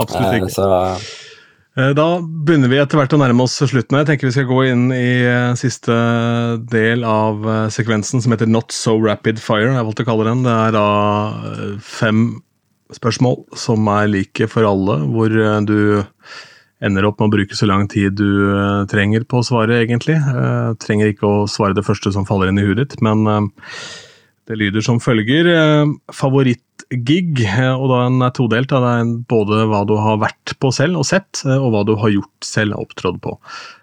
absolutt 0.00 0.40
ikke. 0.40 0.52
Så 0.54 0.70
Eh, 1.78 1.92
Da 1.94 2.06
begynner 2.20 2.70
vi 2.70 2.80
etter 2.82 2.98
hvert 2.98 3.14
å 3.14 3.20
nærme 3.20 3.46
oss 3.46 3.58
slutten. 3.60 3.98
Jeg 4.00 4.08
tenker 4.08 4.28
vi 4.28 4.34
skal 4.34 4.48
gå 4.50 4.60
inn 4.70 4.88
i 4.94 5.22
eh, 5.22 5.54
siste 5.58 5.94
del 6.72 7.04
av 7.06 7.46
eh, 7.46 7.64
sekvensen 7.72 8.22
som 8.22 8.34
heter 8.34 8.50
Not 8.50 8.74
So 8.74 8.96
Rapid 9.00 9.40
Fire. 9.42 9.70
Jeg 9.76 9.86
valgte 9.86 10.06
å 10.06 10.10
kalle 10.10 10.28
den. 10.32 10.44
Det 10.46 10.56
er 10.56 10.76
da 10.76 10.86
fem 11.84 12.24
spørsmål 12.94 13.44
som 13.58 13.86
er 13.92 14.10
like 14.10 14.50
for 14.50 14.66
alle, 14.66 14.98
hvor 15.12 15.30
du 15.30 16.02
ender 16.82 17.06
opp 17.06 17.20
med 17.20 17.28
å 17.28 17.34
bruke 17.36 17.54
så 17.54 17.68
lang 17.68 17.84
tid 17.92 18.16
du 18.18 18.26
trenger 18.90 19.22
på 19.28 19.38
å 19.38 19.46
svare, 19.46 19.82
egentlig. 19.84 20.16
Trenger 20.82 21.12
ikke 21.12 21.28
å 21.28 21.44
svare 21.46 21.76
det 21.76 21.84
første 21.86 22.10
som 22.16 22.26
faller 22.26 22.50
inn 22.50 22.58
i 22.58 22.64
huet 22.66 22.80
ditt, 22.80 22.96
men 23.04 23.20
det 24.50 24.56
lyder 24.58 24.82
som 24.82 24.98
følger. 25.02 25.46
Eh, 25.54 25.90
Favorittgig, 26.16 27.38
eh, 27.46 27.70
og 27.70 27.86
da 27.92 28.00
den 28.08 28.22
er 28.26 28.32
todelt. 28.34 28.72
Det 28.72 28.90
er 28.90 29.12
både 29.30 29.60
hva 29.70 29.84
du 29.86 29.94
har 30.00 30.18
vært 30.22 30.56
på 30.62 30.72
selv 30.74 30.98
og 30.98 31.06
sett, 31.06 31.42
eh, 31.46 31.54
og 31.54 31.70
hva 31.74 31.84
du 31.86 31.94
har 32.00 32.10
gjort 32.10 32.46
selv 32.48 32.74
og 32.74 32.88
opptrådt 32.88 33.20
på. 33.22 33.36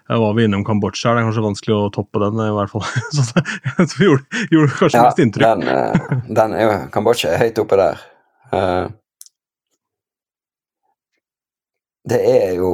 Var 0.08 0.36
vi 0.36 0.44
innom 0.44 0.64
Kambodsja, 0.64 1.14
det 1.16 1.22
er 1.22 1.26
kanskje 1.28 1.44
vanskelig 1.46 1.74
å 1.76 1.88
toppe 1.92 2.20
den, 2.22 2.40
i 2.44 2.52
hvert 2.56 2.72
fall. 2.72 2.84
Så 3.16 3.24
det 3.32 3.88
gjorde, 4.06 4.44
gjorde 4.52 4.76
kanskje 4.76 5.00
ja, 5.00 5.04
mest 5.08 5.24
inntrykk. 5.24 5.64
den, 5.64 6.32
den 6.36 6.56
er 6.56 6.64
jo 6.66 6.78
Kambodsja 6.94 7.32
er 7.34 7.42
høyt 7.46 7.60
oppe 7.64 7.80
der. 7.80 8.06
Det 12.08 12.20
er 12.24 12.56
jo 12.60 12.72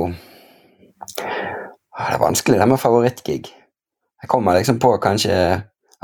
Ah, 1.94 2.08
Det 2.10 2.16
er 2.16 2.22
vanskelig, 2.24 2.58
det 2.58 2.66
med 2.66 2.80
favorittgig. 2.82 3.44
Jeg 4.24 4.28
kommer 4.30 4.56
liksom 4.56 4.80
på 4.82 4.88
kanskje 4.98 5.34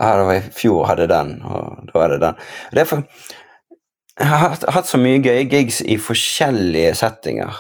ja, 0.01 0.25
var 0.25 0.39
I 0.39 0.53
fjor 0.57 0.87
hadde 0.89 1.09
den, 1.11 1.35
og 1.45 1.91
da 1.91 2.05
er 2.05 2.15
det 2.15 2.21
den. 2.25 2.39
Det 2.75 2.87
jeg 4.21 4.29
har 4.29 4.57
hatt, 4.69 4.89
så 4.89 4.99
mye 5.01 5.21
gøye 5.25 5.47
gigs 5.49 5.81
i 5.81 5.97
forskjellige 6.01 6.93
settinger. 6.99 7.57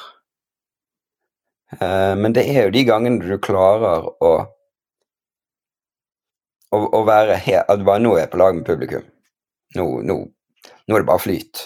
Eh, 1.78 2.14
men 2.20 2.34
det 2.36 2.44
er 2.50 2.66
jo 2.66 2.74
de 2.74 2.82
gangene 2.88 3.22
du 3.24 3.38
klarer 3.40 4.08
å 4.20 4.32
å, 6.70 6.78
å 6.78 7.00
være 7.06 7.38
helt 7.44 7.70
At 7.70 7.84
bare 7.86 8.02
nå 8.02 8.14
er 8.14 8.24
jeg 8.24 8.32
på 8.32 8.40
lag 8.40 8.56
med 8.56 8.66
publikum. 8.66 9.06
Nå, 9.78 9.86
nå, 10.06 10.16
nå 10.20 10.96
er 10.96 11.02
det 11.02 11.08
bare 11.08 11.22
flyt. 11.22 11.62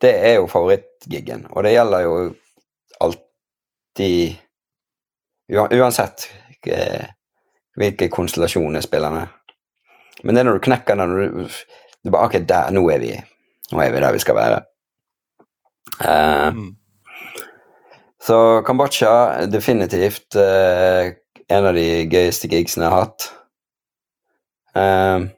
Det 0.00 0.12
er 0.28 0.34
jo 0.38 0.48
favorittgiggen, 0.50 1.46
og 1.52 1.64
det 1.64 1.76
gjelder 1.76 2.04
jo 2.04 2.16
alltid 3.06 4.42
Uansett 5.46 6.26
eh, 6.66 7.06
hvilken 7.78 8.10
konstellasjon 8.10 8.74
jeg 8.74 8.84
spiller 8.88 9.12
med. 9.14 9.45
Men 10.26 10.34
det 10.34 10.42
er 10.42 10.48
når 10.48 10.58
du 10.58 10.64
knekker 10.66 10.98
den, 10.98 11.12
når 11.12 11.46
du, 11.46 11.60
du 12.04 12.10
bare 12.10 12.26
Ok, 12.28 12.40
der, 12.48 12.72
nå 12.74 12.82
er 12.90 12.98
vi 13.02 13.12
Nå 13.72 13.80
er 13.82 13.92
vi 13.94 14.02
der 14.02 14.14
vi 14.14 14.22
skal 14.22 14.36
være. 14.38 14.64
Uh, 15.96 16.50
Mm. 16.54 16.74
så 18.20 18.62
Kambodsja 18.66 19.46
definitivt 19.46 20.36
uh, 20.36 21.10
en 21.48 21.66
av 21.66 21.74
de 21.74 22.04
gøyeste 22.10 22.50
gigsene 22.50 22.86
jeg 22.86 22.92
har 22.92 23.04
hatt. 23.06 23.26
Uh, 24.76 25.28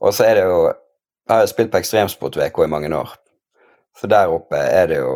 og 0.00 0.14
så 0.14 0.24
er 0.28 0.34
det 0.38 0.44
jo 0.46 0.58
Jeg 1.26 1.34
har 1.40 1.46
spilt 1.50 1.72
på 1.72 1.78
Ekstremsport-VK 1.80 2.60
i 2.64 2.70
mange 2.70 2.92
år. 2.96 3.16
Så 3.98 4.06
der 4.06 4.30
oppe 4.30 4.56
er 4.56 4.86
det 4.86 5.00
jo 5.00 5.14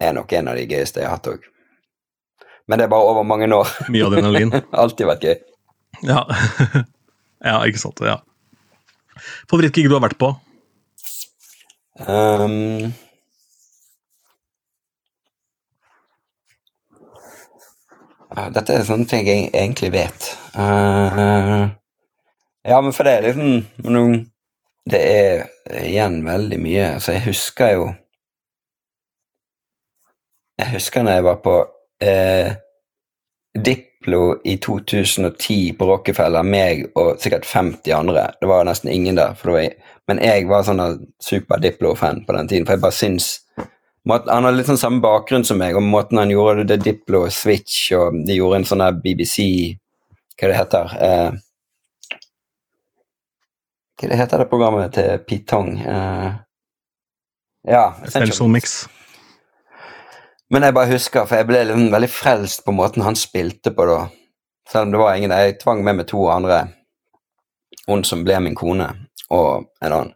er 0.00 0.12
nok 0.12 0.32
en 0.36 0.48
av 0.52 0.58
de 0.58 0.66
gøyeste 0.68 1.00
jeg 1.00 1.08
har 1.08 1.16
hatt 1.16 1.30
òg. 1.30 1.46
Men 2.66 2.78
det 2.78 2.86
er 2.86 2.90
bare 2.90 3.10
over 3.12 3.22
mange 3.22 3.46
år. 3.54 3.68
Mye 3.94 4.06
adrenalin. 4.08 4.54
Alltid 4.82 5.06
vært 5.06 5.26
gøy. 5.26 5.36
Ja. 6.06 6.24
ja, 7.50 7.60
ikke 7.62 7.82
sant. 7.82 8.02
ja. 8.02 8.18
Favorittgig 9.50 9.86
du 9.88 9.96
har 9.96 10.04
vært 10.04 10.18
på? 10.20 10.32
Um, 12.06 12.92
dette 18.52 18.74
er 18.74 18.84
sånne 18.84 19.08
ting 19.08 19.28
jeg 19.30 19.48
egentlig 19.54 19.92
vet. 19.94 20.28
Uh, 20.58 21.70
ja, 22.66 22.80
men 22.82 22.92
for 22.92 23.06
det 23.06 23.14
er 23.14 23.28
liksom 23.28 23.92
noen 23.92 24.24
Det 24.86 24.98
er 25.02 25.80
igjen 25.82 26.20
veldig 26.26 26.58
mye. 26.62 26.84
Altså, 26.96 27.16
jeg 27.16 27.24
husker 27.30 27.72
jo 27.74 27.86
Jeg 30.60 30.72
husker 30.76 31.02
når 31.02 31.18
jeg 31.18 31.24
var 31.26 31.40
på 31.44 31.56
eh, 32.00 32.52
Diplo 33.56 34.40
i 34.44 34.56
2010 34.58 35.72
på 35.78 35.86
Rockefeller, 35.86 36.42
meg 36.42 36.84
og 36.94 37.16
sikkert 37.20 37.46
50 37.48 37.92
andre. 37.96 38.26
Det 38.40 38.48
var 38.50 38.66
nesten 38.68 38.92
ingen 38.92 39.16
der. 39.16 39.36
Var, 39.42 39.70
men 40.08 40.20
jeg 40.22 40.46
var 40.50 40.66
sånn 40.66 40.82
en 40.82 40.98
super 41.22 41.60
Diplo-fan 41.62 42.24
på 42.26 42.36
den 42.36 42.50
tiden, 42.50 42.66
for 42.66 42.76
jeg 42.76 42.84
bare 42.84 42.98
syns 42.98 43.30
måten- 44.06 44.32
Han 44.32 44.44
har 44.44 44.52
litt 44.52 44.66
sånn 44.66 44.78
samme 44.78 45.00
bakgrunn 45.00 45.44
som 45.44 45.58
meg, 45.58 45.76
og 45.76 45.82
måten 45.82 46.18
han 46.18 46.30
gjorde 46.30 46.64
det, 46.64 46.76
det 46.76 46.84
Diplo 46.84 47.28
Switch, 47.30 47.92
og 47.92 48.12
de 48.26 48.36
gjorde 48.36 48.56
en 48.56 48.64
sånn 48.64 48.84
der 48.84 48.92
BBC 48.92 49.78
Hva 50.38 50.48
det 50.48 50.56
heter 50.56 50.96
eh, 51.00 51.30
Hva 53.96 54.08
det 54.08 54.18
heter 54.18 54.38
det 54.38 54.50
programmet 54.50 54.92
til 54.92 55.18
Pitong? 55.18 55.76
Tong? 55.76 55.80
Eh, 55.80 56.32
ja, 57.66 57.94
Essential 58.04 58.48
Mix. 58.48 58.86
Men 60.50 60.62
jeg 60.62 60.74
bare 60.76 60.92
husker, 60.92 61.26
for 61.26 61.40
jeg 61.40 61.48
ble 61.48 61.64
liksom 61.66 61.88
veldig 61.90 62.10
frelst 62.10 62.62
på 62.66 62.74
måten 62.74 63.02
han 63.02 63.18
spilte 63.18 63.72
på 63.74 63.86
da. 63.88 64.04
Selv 64.70 64.86
om 64.86 64.92
det 64.94 65.00
var 65.00 65.14
ingen 65.14 65.34
Jeg 65.34 65.58
tvang 65.62 65.82
med 65.84 65.98
meg 65.98 66.06
to 66.10 66.26
andre. 66.30 66.68
Hun 67.86 68.04
som 68.04 68.24
ble 68.26 68.38
min 68.42 68.54
kone, 68.58 68.86
og 69.30 69.66
en 69.82 69.92
annen. 69.92 70.12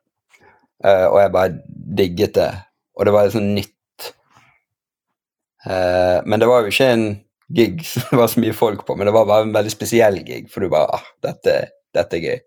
Uh, 0.85 1.07
og 1.11 1.19
jeg 1.21 1.33
bare 1.33 1.59
digget 1.99 2.35
det. 2.35 2.51
Og 2.97 3.07
det 3.07 3.15
var 3.15 3.27
litt 3.27 3.35
sånn 3.35 3.55
nytt. 3.55 4.13
Uh, 5.67 6.23
men 6.25 6.41
det 6.41 6.49
var 6.49 6.63
jo 6.63 6.73
ikke 6.73 6.93
en 6.95 7.09
gig 7.55 7.83
som 7.91 8.07
det 8.11 8.21
var 8.23 8.31
så 8.33 8.43
mye 8.43 8.57
folk 8.57 8.87
på, 8.87 8.97
men 8.97 9.11
det 9.11 9.15
var 9.15 9.29
bare 9.29 9.49
en 9.49 9.55
veldig 9.55 9.75
spesiell 9.75 10.23
gig, 10.27 10.47
for 10.51 10.63
du 10.63 10.71
bare 10.73 10.99
ah, 10.99 11.11
dette, 11.27 11.57
dette 11.95 12.19
er 12.19 12.27
gøy. 12.27 12.41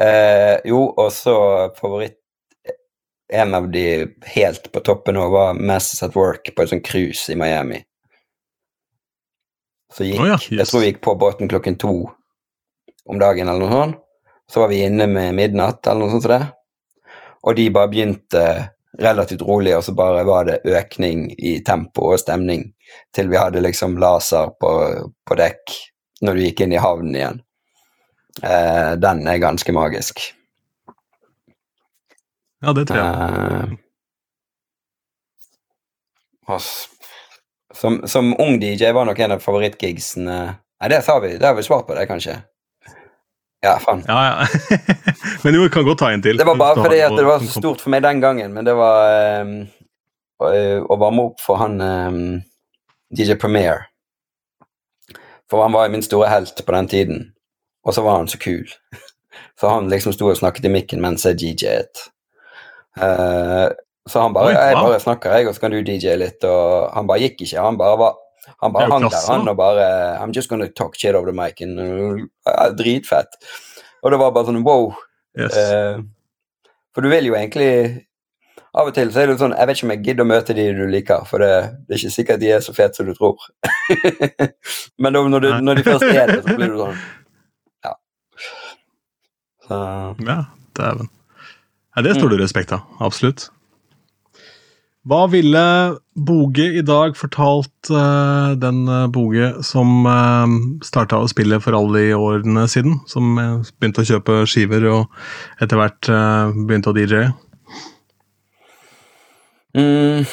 Uh, 0.00 0.56
jo, 0.68 0.82
og 0.96 1.12
så 1.12 1.36
favoritt 1.76 2.19
en 3.32 3.54
av 3.54 3.68
de 3.70 3.84
helt 4.34 4.72
på 4.72 4.82
toppen 4.86 5.14
nå 5.14 5.28
var 5.30 5.54
Masses 5.54 6.02
at 6.02 6.16
Work 6.18 6.52
på 6.54 6.62
et 6.62 6.72
sånt 6.72 6.86
cruise 6.86 7.30
i 7.32 7.38
Miami. 7.38 7.82
Så 9.94 10.06
gikk, 10.06 10.20
oh 10.22 10.30
ja, 10.30 10.38
yes. 10.38 10.50
Jeg 10.50 10.70
tror 10.70 10.82
vi 10.82 10.90
gikk 10.90 11.02
på 11.06 11.14
båten 11.18 11.50
klokken 11.50 11.78
to 11.80 11.94
om 13.10 13.18
dagen 13.18 13.48
eller 13.48 13.66
noe 13.66 13.74
sånt. 13.74 14.00
Så 14.50 14.62
var 14.62 14.70
vi 14.72 14.82
inne 14.82 15.06
med 15.06 15.34
midnatt 15.38 15.86
eller 15.86 16.04
noe 16.04 16.14
sånt 16.14 16.26
som 16.26 16.34
det. 16.34 16.42
Og 17.46 17.56
de 17.56 17.68
bare 17.74 17.90
begynte 17.90 18.44
relativt 18.98 19.42
rolig, 19.46 19.76
og 19.76 19.84
så 19.86 19.94
bare 19.96 20.24
var 20.26 20.48
det 20.48 20.58
økning 20.66 21.28
i 21.38 21.60
tempo 21.66 22.10
og 22.10 22.18
stemning 22.20 22.66
til 23.14 23.30
vi 23.30 23.38
hadde 23.38 23.62
liksom 23.62 23.94
laser 24.02 24.50
på, 24.60 24.72
på 25.26 25.38
dekk 25.38 25.76
når 26.26 26.36
du 26.36 26.44
gikk 26.44 26.64
inn 26.64 26.74
i 26.74 26.82
havnen 26.82 27.16
igjen. 27.16 27.40
Eh, 28.42 28.92
den 29.00 29.22
er 29.30 29.42
ganske 29.42 29.72
magisk. 29.72 30.20
Ja, 32.60 32.72
det 32.76 32.86
tror 32.88 33.00
jeg. 33.00 33.08
Eh, 33.08 33.68
og 36.50 36.60
som, 37.76 38.00
som 38.10 38.34
ung 38.40 38.58
DJ 38.60 38.90
var 38.96 39.06
nok 39.08 39.18
en 39.22 39.36
av 39.36 39.44
favorittgigsene 39.44 40.40
Nei, 40.80 40.88
det 40.88 41.02
har 41.04 41.20
vi. 41.20 41.34
Det 41.36 41.44
har 41.44 41.54
vi 41.54 41.62
svart 41.62 41.84
på, 41.86 41.94
det, 41.94 42.06
kanskje. 42.08 42.38
Ja, 43.60 43.74
faen. 43.84 44.00
Ja, 44.08 44.20
ja. 44.26 44.46
Men 45.44 45.54
jo, 45.54 45.62
vi 45.62 45.68
kan 45.68 45.84
godt 45.84 45.98
ta 46.00 46.08
en 46.12 46.22
til. 46.24 46.38
Det 46.40 46.46
var 46.48 46.56
bare 46.56 46.80
fordi 46.80 47.02
at 47.04 47.16
det 47.16 47.26
var 47.28 47.42
så 47.44 47.60
stort 47.60 47.84
for 47.84 47.92
meg 47.92 48.00
den 48.02 48.22
gangen, 48.22 48.54
men 48.56 48.64
det 48.64 48.72
var 48.78 49.44
um, 49.44 49.50
å, 50.40 50.48
å 50.88 50.96
varme 51.00 51.26
opp 51.28 51.44
for 51.44 51.60
han 51.60 51.76
um, 51.84 52.22
DJ 53.12 53.36
Premier. 53.36 53.84
For 55.52 55.60
han 55.60 55.76
var 55.76 55.92
min 55.92 56.04
store 56.06 56.32
helt 56.32 56.64
på 56.64 56.76
den 56.78 56.88
tiden, 56.88 57.20
og 57.84 57.92
så 57.96 58.04
var 58.06 58.22
han 58.22 58.32
så 58.32 58.40
kul. 58.40 58.64
Så 59.60 59.68
han 59.68 59.90
liksom 59.92 60.14
sto 60.16 60.30
og 60.30 60.38
snakket 60.38 60.64
i 60.64 60.70
mikken 60.72 61.02
mens 61.04 61.26
jeg 61.28 61.36
DJ-et. 61.36 62.00
Eh, 62.96 63.68
så 64.10 64.24
han 64.24 64.34
bare 64.34 64.50
Oi, 64.50 64.56
Jeg 64.56 64.74
bare 64.74 65.00
snakker, 65.00 65.36
jeg, 65.36 65.46
og 65.48 65.54
så 65.54 65.60
kan 65.60 65.74
du 65.74 65.82
DJ 65.86 66.16
litt, 66.18 66.44
og 66.48 66.90
han 66.94 67.06
bare 67.06 67.22
gikk 67.26 67.44
ikke. 67.44 67.62
Han 67.62 67.78
bare 67.78 67.98
var 68.00 68.18
han 68.60 68.72
bare 68.72 68.90
hang 68.90 69.04
der, 69.06 69.26
han, 69.28 69.48
og 69.48 69.56
bare 69.56 69.88
I'm 70.18 70.32
just 70.34 70.48
gonna 70.48 70.68
talk 70.68 70.96
shit 70.96 71.14
over 71.14 71.30
the 71.30 71.36
mic. 71.36 71.60
And, 71.60 71.78
uh, 71.80 72.68
dritfett. 72.76 73.36
Og 74.02 74.10
det 74.12 74.20
var 74.20 74.32
bare 74.34 74.48
sånn 74.48 74.64
wow. 74.64 74.90
Yes. 75.38 75.54
Uh, 75.54 76.02
for 76.94 77.04
du 77.06 77.10
vil 77.12 77.28
jo 77.28 77.36
egentlig 77.38 78.06
Av 78.74 78.88
og 78.88 78.94
til 78.94 79.12
så 79.14 79.22
er 79.22 79.30
det 79.30 79.36
sånn 79.38 79.54
Jeg 79.54 79.68
vet 79.68 79.78
ikke 79.78 79.86
om 79.86 79.92
jeg 79.94 80.02
gidder 80.08 80.24
å 80.24 80.30
møte 80.30 80.56
de 80.58 80.64
du 80.74 80.82
liker, 80.90 81.22
for 81.26 81.42
det, 81.42 81.52
det 81.86 81.94
er 81.94 82.00
ikke 82.00 82.16
sikkert 82.16 82.42
de 82.42 82.50
er 82.54 82.64
så 82.64 82.74
fete 82.74 82.98
som 82.98 83.06
du 83.06 83.14
tror. 83.14 83.38
Men 85.02 85.14
da, 85.14 85.22
når, 85.34 85.46
du, 85.46 85.48
når 85.66 85.80
de 85.80 85.86
først 85.86 86.06
er 86.10 86.34
det, 86.34 86.40
så 86.46 86.58
blir 86.58 86.74
du 86.74 86.78
sånn 86.84 87.00
Ja. 87.86 87.94
Så 89.68 89.80
Ja, 90.26 90.38
dæven. 90.78 91.10
Ja, 91.96 92.02
det 92.06 92.14
står 92.14 92.34
det 92.34 92.42
respekt 92.44 92.72
av. 92.72 92.86
Absolutt. 93.02 93.48
Hva 95.08 95.24
ville 95.32 95.62
Boge 96.12 96.66
i 96.76 96.82
dag 96.84 97.14
fortalt 97.16 97.88
uh, 97.88 98.52
den 98.60 98.82
eh, 98.84 99.06
Boge 99.08 99.48
som 99.64 100.04
uh, 100.04 100.44
starta 100.84 101.22
å 101.22 101.30
spille 101.30 101.56
for 101.64 101.78
alle 101.78 102.02
de 102.04 102.18
årene 102.18 102.66
siden? 102.68 102.98
Som 103.08 103.38
eh, 103.40 103.70
begynte 103.80 104.04
å 104.04 104.10
kjøpe 104.10 104.42
skiver 104.50 104.84
og 104.92 105.64
etter 105.64 105.80
hvert 105.80 106.10
uh, 106.12 106.52
begynte 106.52 106.92
å 106.92 106.96
DJ-e? 106.98 107.30
mm. 109.80 110.28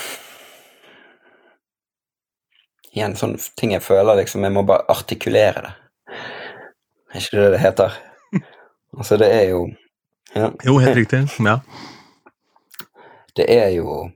Igjen 2.98 3.16
sånn 3.16 3.38
ting 3.56 3.76
jeg 3.76 3.86
føler 3.86 4.18
liksom 4.18 4.44
Jeg 4.44 4.56
må 4.56 4.64
bare 4.68 4.90
artikulere 4.90 5.64
det. 5.64 5.74
Er 7.14 7.24
ikke 7.24 7.40
det 7.40 7.52
det 7.56 7.64
heter? 7.64 8.00
Altså, 8.98 9.18
det 9.20 9.28
er 9.30 9.52
jo 9.52 9.68
ja. 10.36 10.52
Jo, 10.66 10.78
helt 10.84 10.98
riktig. 10.98 11.24
Ja. 11.46 11.60
det 13.38 13.46
er 13.54 13.70
jo 13.78 14.10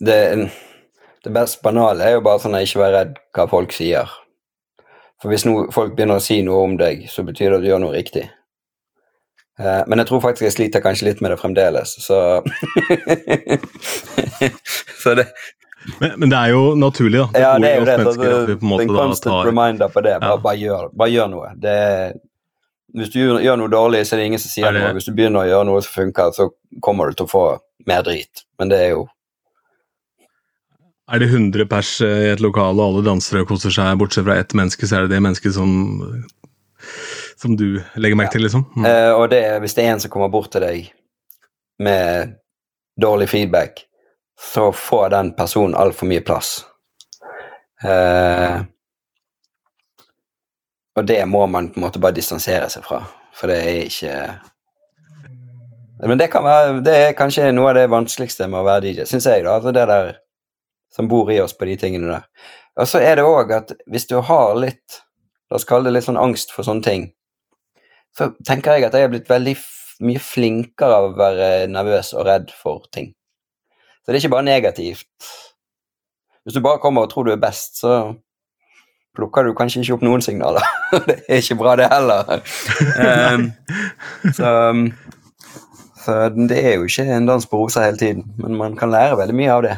det, 0.00 0.50
det 1.24 1.32
best 1.34 1.60
banale 1.62 2.04
er 2.06 2.16
jo 2.16 2.22
bare 2.24 2.40
sånn 2.40 2.54
at 2.56 2.64
ikke 2.64 2.80
være 2.80 2.96
redd 2.98 3.16
hva 3.36 3.44
folk 3.50 3.72
sier. 3.76 4.08
For 5.20 5.28
hvis 5.28 5.44
no, 5.44 5.66
folk 5.74 5.92
begynner 5.96 6.16
å 6.16 6.24
si 6.24 6.38
noe 6.42 6.62
om 6.64 6.76
deg, 6.80 7.04
så 7.12 7.24
betyr 7.26 7.50
det 7.52 7.58
at 7.58 7.64
du 7.64 7.68
gjør 7.68 7.82
noe 7.82 7.92
riktig. 7.98 8.22
Eh, 9.60 9.82
men 9.86 10.00
jeg 10.00 10.08
tror 10.08 10.22
faktisk 10.24 10.46
jeg 10.48 10.54
sliter 10.56 10.80
kanskje 10.84 11.10
litt 11.10 11.20
med 11.20 11.34
det 11.34 11.40
fremdeles, 11.42 11.92
så 12.00 12.40
Så 15.02 15.14
det 15.18 15.26
Men, 16.00 16.12
men 16.20 16.28
det 16.32 16.36
er 16.38 16.50
jo 16.52 16.74
naturlig, 16.76 17.20
da. 17.20 17.40
Ja, 17.40 17.52
det 17.60 17.68
er 17.70 17.78
jo 17.80 17.84
det. 17.88 17.94
Altså, 18.04 18.20
at 18.20 18.48
vi 18.50 18.56
på 18.60 18.66
en 18.66 18.72
måte 18.72 18.84
en 18.84 18.90
da 18.92 19.04
constant 19.04 19.32
tar 19.32 19.46
reminder 19.48 19.88
på 19.92 20.00
det. 20.04 20.16
Bare, 20.20 20.32
Ja. 20.34 20.40
bare, 20.44 20.58
gjør, 20.60 20.88
bare 21.00 21.12
gjør 21.12 21.30
noe. 21.32 21.52
Det, 21.56 21.76
hvis 22.94 23.10
du 23.12 23.18
gjør, 23.20 23.56
noe 23.60 23.70
dårlig, 23.70 24.02
så 24.06 24.14
er 24.14 24.20
det 24.22 24.26
ingen 24.30 24.42
som 24.42 24.50
sier 24.50 24.66
Er 24.68 24.72
det- 24.72 24.82
noe. 24.82 24.94
Hvis 24.98 25.06
du 25.06 25.12
begynner 25.12 25.40
å 25.44 25.48
gjøre 25.48 25.66
noe 25.66 25.82
som 25.82 26.02
funker, 26.02 26.32
så 26.32 26.50
kommer 26.82 27.08
du 27.10 27.14
til 27.20 27.26
å 27.26 27.30
få 27.30 27.44
mer 27.86 28.02
drit. 28.02 28.44
Men 28.58 28.68
det 28.68 28.78
er 28.80 28.90
jo 28.96 29.08
Er 31.10 31.18
det 31.18 31.28
100 31.28 31.66
pers 31.66 32.00
eh, 32.06 32.06
i 32.28 32.32
et 32.32 32.40
lokal, 32.40 32.78
og 32.78 32.84
alle 32.94 33.02
danser 33.04 33.40
og 33.40 33.48
koser 33.48 33.70
seg, 33.74 33.98
bortsett 33.98 34.24
fra 34.24 34.36
ett 34.38 34.52
menneske, 34.54 34.86
så 34.86 34.96
er 34.96 35.00
det 35.08 35.16
det 35.16 35.22
mennesket 35.22 35.52
som 35.54 36.24
som 37.36 37.56
du 37.56 37.80
legger 37.96 38.16
merke 38.16 38.32
til, 38.36 38.42
liksom? 38.42 38.66
Mm. 38.76 38.84
Uh, 38.84 39.14
og 39.18 39.30
det, 39.30 39.38
er- 39.44 39.60
hvis 39.60 39.74
det 39.74 39.84
er 39.84 39.92
en 39.94 40.00
som 40.00 40.10
kommer 40.10 40.28
bort 40.30 40.50
til 40.52 40.60
deg 40.60 40.90
med 41.80 42.34
dårlig 43.00 43.28
feedback, 43.28 43.86
så 44.38 44.70
får 44.76 45.10
den 45.10 45.32
personen 45.32 45.74
altfor 45.74 46.06
mye 46.06 46.20
plass. 46.24 46.64
Eh, 47.82 48.60
og 50.96 51.06
det 51.06 51.20
må 51.28 51.44
man 51.46 51.68
på 51.70 51.80
en 51.80 51.86
måte 51.86 52.02
bare 52.02 52.16
distansere 52.16 52.70
seg 52.72 52.84
fra, 52.86 53.02
for 53.36 53.50
det 53.50 53.58
er 53.60 53.84
ikke 53.86 54.14
Men 56.00 56.18
det 56.18 56.30
være 56.32 56.80
Det 56.80 56.96
er 56.96 57.12
kanskje 57.12 57.52
noe 57.52 57.70
av 57.70 57.76
det 57.76 57.90
vanskeligste 57.92 58.48
med 58.48 58.62
å 58.62 58.64
være 58.64 58.86
DJ, 58.86 59.04
syns 59.04 59.26
jeg, 59.26 59.44
da. 59.44 59.58
Altså 59.58 59.72
det 59.76 59.86
der 59.86 60.14
som 60.90 61.08
bor 61.08 61.30
i 61.30 61.40
oss 61.40 61.52
på 61.52 61.68
de 61.68 61.76
tingene 61.76 62.08
der. 62.08 62.24
Og 62.80 62.88
så 62.88 63.02
er 63.04 63.18
det 63.18 63.26
òg 63.28 63.52
at 63.52 63.74
hvis 63.86 64.08
du 64.08 64.16
har 64.20 64.56
litt 64.58 65.02
La 65.50 65.58
oss 65.58 65.66
kalle 65.66 65.88
det 65.88 65.96
litt 65.96 66.06
sånn 66.06 66.20
angst 66.20 66.52
for 66.54 66.62
sånne 66.62 66.84
ting, 66.86 67.04
så 68.14 68.28
tenker 68.46 68.76
jeg 68.78 68.84
at 68.86 68.94
jeg 68.94 69.08
er 69.08 69.10
blitt 69.10 69.30
veldig 69.30 69.56
mye 70.06 70.20
flinkere 70.22 70.94
av 70.94 71.06
å 71.08 71.16
være 71.18 71.48
nervøs 71.72 72.12
og 72.14 72.22
redd 72.28 72.52
for 72.54 72.84
ting. 72.94 73.08
Så 73.98 74.12
det 74.12 74.14
er 74.14 74.20
ikke 74.22 74.36
bare 74.36 74.46
negativt. 74.46 75.30
Hvis 76.44 76.54
du 76.54 76.62
bare 76.62 76.78
kommer 76.78 77.08
og 77.08 77.10
tror 77.10 77.26
du 77.26 77.32
er 77.34 77.42
best, 77.42 77.80
så 77.82 78.14
plukker 79.16 79.46
du 79.46 79.54
kanskje 79.58 79.82
ikke 79.82 79.98
opp 79.98 80.06
noen 80.06 80.24
signaler. 80.24 80.64
det 81.08 81.20
er 81.28 81.42
ikke 81.42 81.58
bra, 81.60 81.76
det 81.80 81.90
heller. 81.90 82.42
um, 82.96 83.46
så, 84.36 84.54
så 86.04 86.16
det 86.38 86.58
er 86.62 86.78
jo 86.78 86.88
ikke 86.88 87.06
en 87.06 87.28
dans 87.28 87.46
på 87.46 87.62
roser 87.62 87.88
hele 87.88 88.00
tiden, 88.00 88.26
men 88.40 88.58
man 88.58 88.76
kan 88.78 88.92
lære 88.92 89.18
veldig 89.20 89.38
mye 89.42 89.54
av 89.54 89.64
det. 89.66 89.76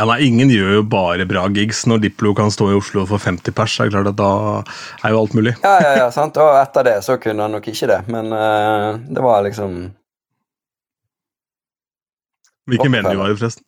Ja, 0.00 0.06
nei, 0.08 0.22
Ingen 0.24 0.50
gjør 0.50 0.78
jo 0.78 0.84
bare 0.88 1.26
bra 1.28 1.44
gigs. 1.52 1.84
Når 1.86 2.00
Diplo 2.06 2.32
kan 2.34 2.50
stå 2.50 2.70
i 2.72 2.76
Oslo 2.78 3.04
for 3.06 3.20
50 3.22 3.54
pers, 3.54 3.74
er 3.78 3.90
det 3.90 3.92
klart 3.94 4.08
at 4.10 4.18
da 4.18 4.30
er 5.04 5.12
jo 5.12 5.20
alt 5.20 5.34
mulig. 5.36 5.52
Ja, 5.60 5.74
ja, 5.84 5.92
ja, 6.00 6.06
sant. 6.14 6.38
Og 6.40 6.56
etter 6.56 6.88
det 6.88 6.94
så 7.06 7.18
kunne 7.20 7.44
han 7.44 7.52
nok 7.54 7.68
ikke 7.68 7.90
det, 7.90 7.98
men 8.10 8.32
uh, 8.32 8.96
det 8.98 9.24
var 9.24 9.44
liksom 9.46 9.82
Hvilken 12.70 12.94
venue 12.94 13.18
var 13.18 13.28
det, 13.28 13.38
forresten? 13.40 13.66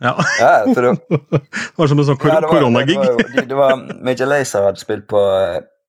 Ja, 0.00 0.14
Ja, 0.40 0.64
det, 0.74 0.96
var 1.76 1.90
som 1.90 1.98
en 2.00 2.08
sånn 2.08 2.18
kor 2.20 2.32
Ja, 2.32 2.40
koronagig. 2.48 2.96
Det 2.96 3.12
var, 3.12 3.44
det 3.50 3.58
var 3.58 3.84
Major 4.00 4.30
Lazer 4.30 4.64
hadde 4.64 4.80
spilt 4.80 5.06
på, 5.10 5.20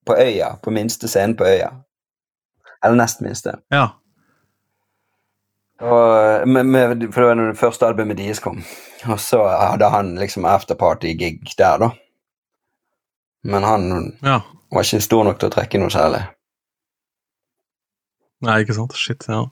på 0.08 0.18
Øya, 0.20 0.58
på 0.64 0.74
minste 0.76 1.08
scenen 1.08 1.38
på 1.40 1.48
Øya. 1.48 1.72
Eller 2.84 3.00
nest 3.00 3.22
minste. 3.24 3.56
Ja. 3.72 3.88
Og, 5.82 6.48
med, 6.48 6.66
med, 6.66 7.08
for 7.14 7.22
det 7.24 7.30
var 7.30 7.40
når 7.40 7.54
det 7.54 7.62
første 7.62 7.88
albumet 7.88 8.20
deres 8.20 8.42
kom. 8.44 8.60
Og 9.08 9.20
så 9.20 9.42
hadde 9.48 9.90
han 9.90 10.14
liksom 10.20 10.46
afterparty-gig 10.46 11.56
der, 11.58 11.80
da. 11.82 11.90
Men 13.44 13.64
han 13.64 13.88
ja. 14.22 14.42
var 14.72 14.86
ikke 14.86 15.02
stor 15.02 15.26
nok 15.26 15.40
til 15.42 15.50
å 15.50 15.56
trekke 15.56 15.82
noe 15.82 15.94
særlig. 15.94 16.22
Nei, 18.46 18.60
ikke 18.62 18.76
sant. 18.78 18.94
Shit, 18.98 19.26
ja. 19.30 19.46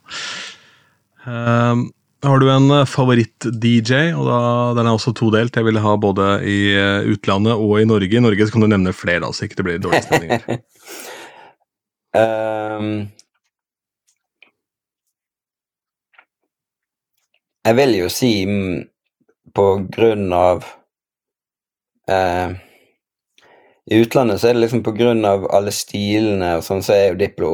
Ehm, 1.29 1.89
har 2.21 2.39
du 2.39 2.49
en 2.51 2.71
eh, 2.71 2.85
favoritt-DJ? 2.85 4.13
Og 4.17 4.25
da, 4.27 4.39
Den 4.77 4.87
er 4.87 4.93
også 4.95 5.13
todelt. 5.15 5.55
Jeg 5.55 5.65
ville 5.67 5.83
ha 5.83 5.95
både 5.97 6.43
i 6.43 6.73
eh, 6.75 7.07
utlandet 7.13 7.55
og 7.55 7.79
i 7.79 7.85
Norge. 7.87 8.15
I 8.17 8.23
Norge 8.23 8.45
så 8.47 8.51
kan 8.55 8.65
du 8.65 8.69
nevne 8.71 8.93
flere, 8.95 9.23
da, 9.23 9.31
så 9.33 9.45
ikke 9.47 9.55
det 9.59 9.67
blir 9.67 9.79
dårlige 9.83 10.07
stemninger. 10.07 10.41
um, 12.19 12.89
jeg 17.69 17.75
vil 17.79 17.93
jo 17.99 18.09
si 18.11 18.33
mm, 18.49 18.77
på 19.55 19.65
grunn 19.93 20.33
av 20.33 20.63
uh, 22.09 22.49
I 23.89 23.99
utlandet 24.01 24.41
så 24.41 24.47
er 24.49 24.53
det 24.57 24.63
liksom 24.65 24.83
på 24.85 24.95
grunn 24.97 25.23
av 25.27 25.47
alle 25.53 25.71
stilene 25.75 26.55
og 26.59 26.63
sånn, 26.65 26.83
så 26.85 26.91
er 26.95 27.05
jo 27.11 27.19
Diplo 27.19 27.51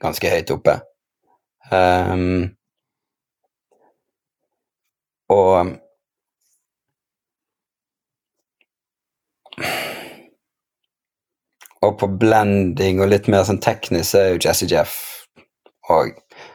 ganske 0.00 0.30
høyt 0.32 0.50
oppe. 0.54 0.80
Ehm, 1.70 2.56
og 5.30 5.78
Og 11.80 11.94
på 11.96 12.10
blending 12.20 12.98
og 13.00 13.08
litt 13.08 13.24
mer 13.32 13.46
sånn 13.48 13.62
teknisk 13.64 14.18
er 14.18 14.34
jo 14.34 14.40
Jazzy 14.44 14.66
Jeff 14.68 14.98
og 15.88 16.10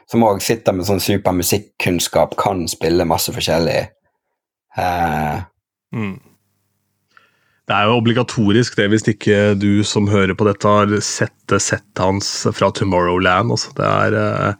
som 0.06 0.22
òg 0.22 0.38
sitter 0.40 0.72
med 0.72 0.86
sånn 0.86 1.02
super 1.02 1.34
musikkunnskap, 1.34 2.36
kan 2.38 2.62
spille 2.70 3.04
masse 3.10 3.34
forskjellig. 3.34 3.88
Uh, 4.78 5.42
Mm. 5.94 6.16
Det 7.66 7.74
er 7.74 7.88
jo 7.88 7.98
obligatorisk 7.98 8.76
det 8.78 8.86
hvis 8.92 9.08
ikke 9.10 9.38
du 9.58 9.82
som 9.86 10.06
hører 10.10 10.36
på 10.38 10.46
dette 10.46 10.70
har 10.70 10.92
sett 11.02 11.56
settet 11.62 12.02
hans 12.02 12.28
fra 12.54 12.70
Tomorrowland. 12.70 13.50
Også. 13.54 13.72
Det, 13.78 13.86
er, 13.86 14.16
eh, 14.20 14.54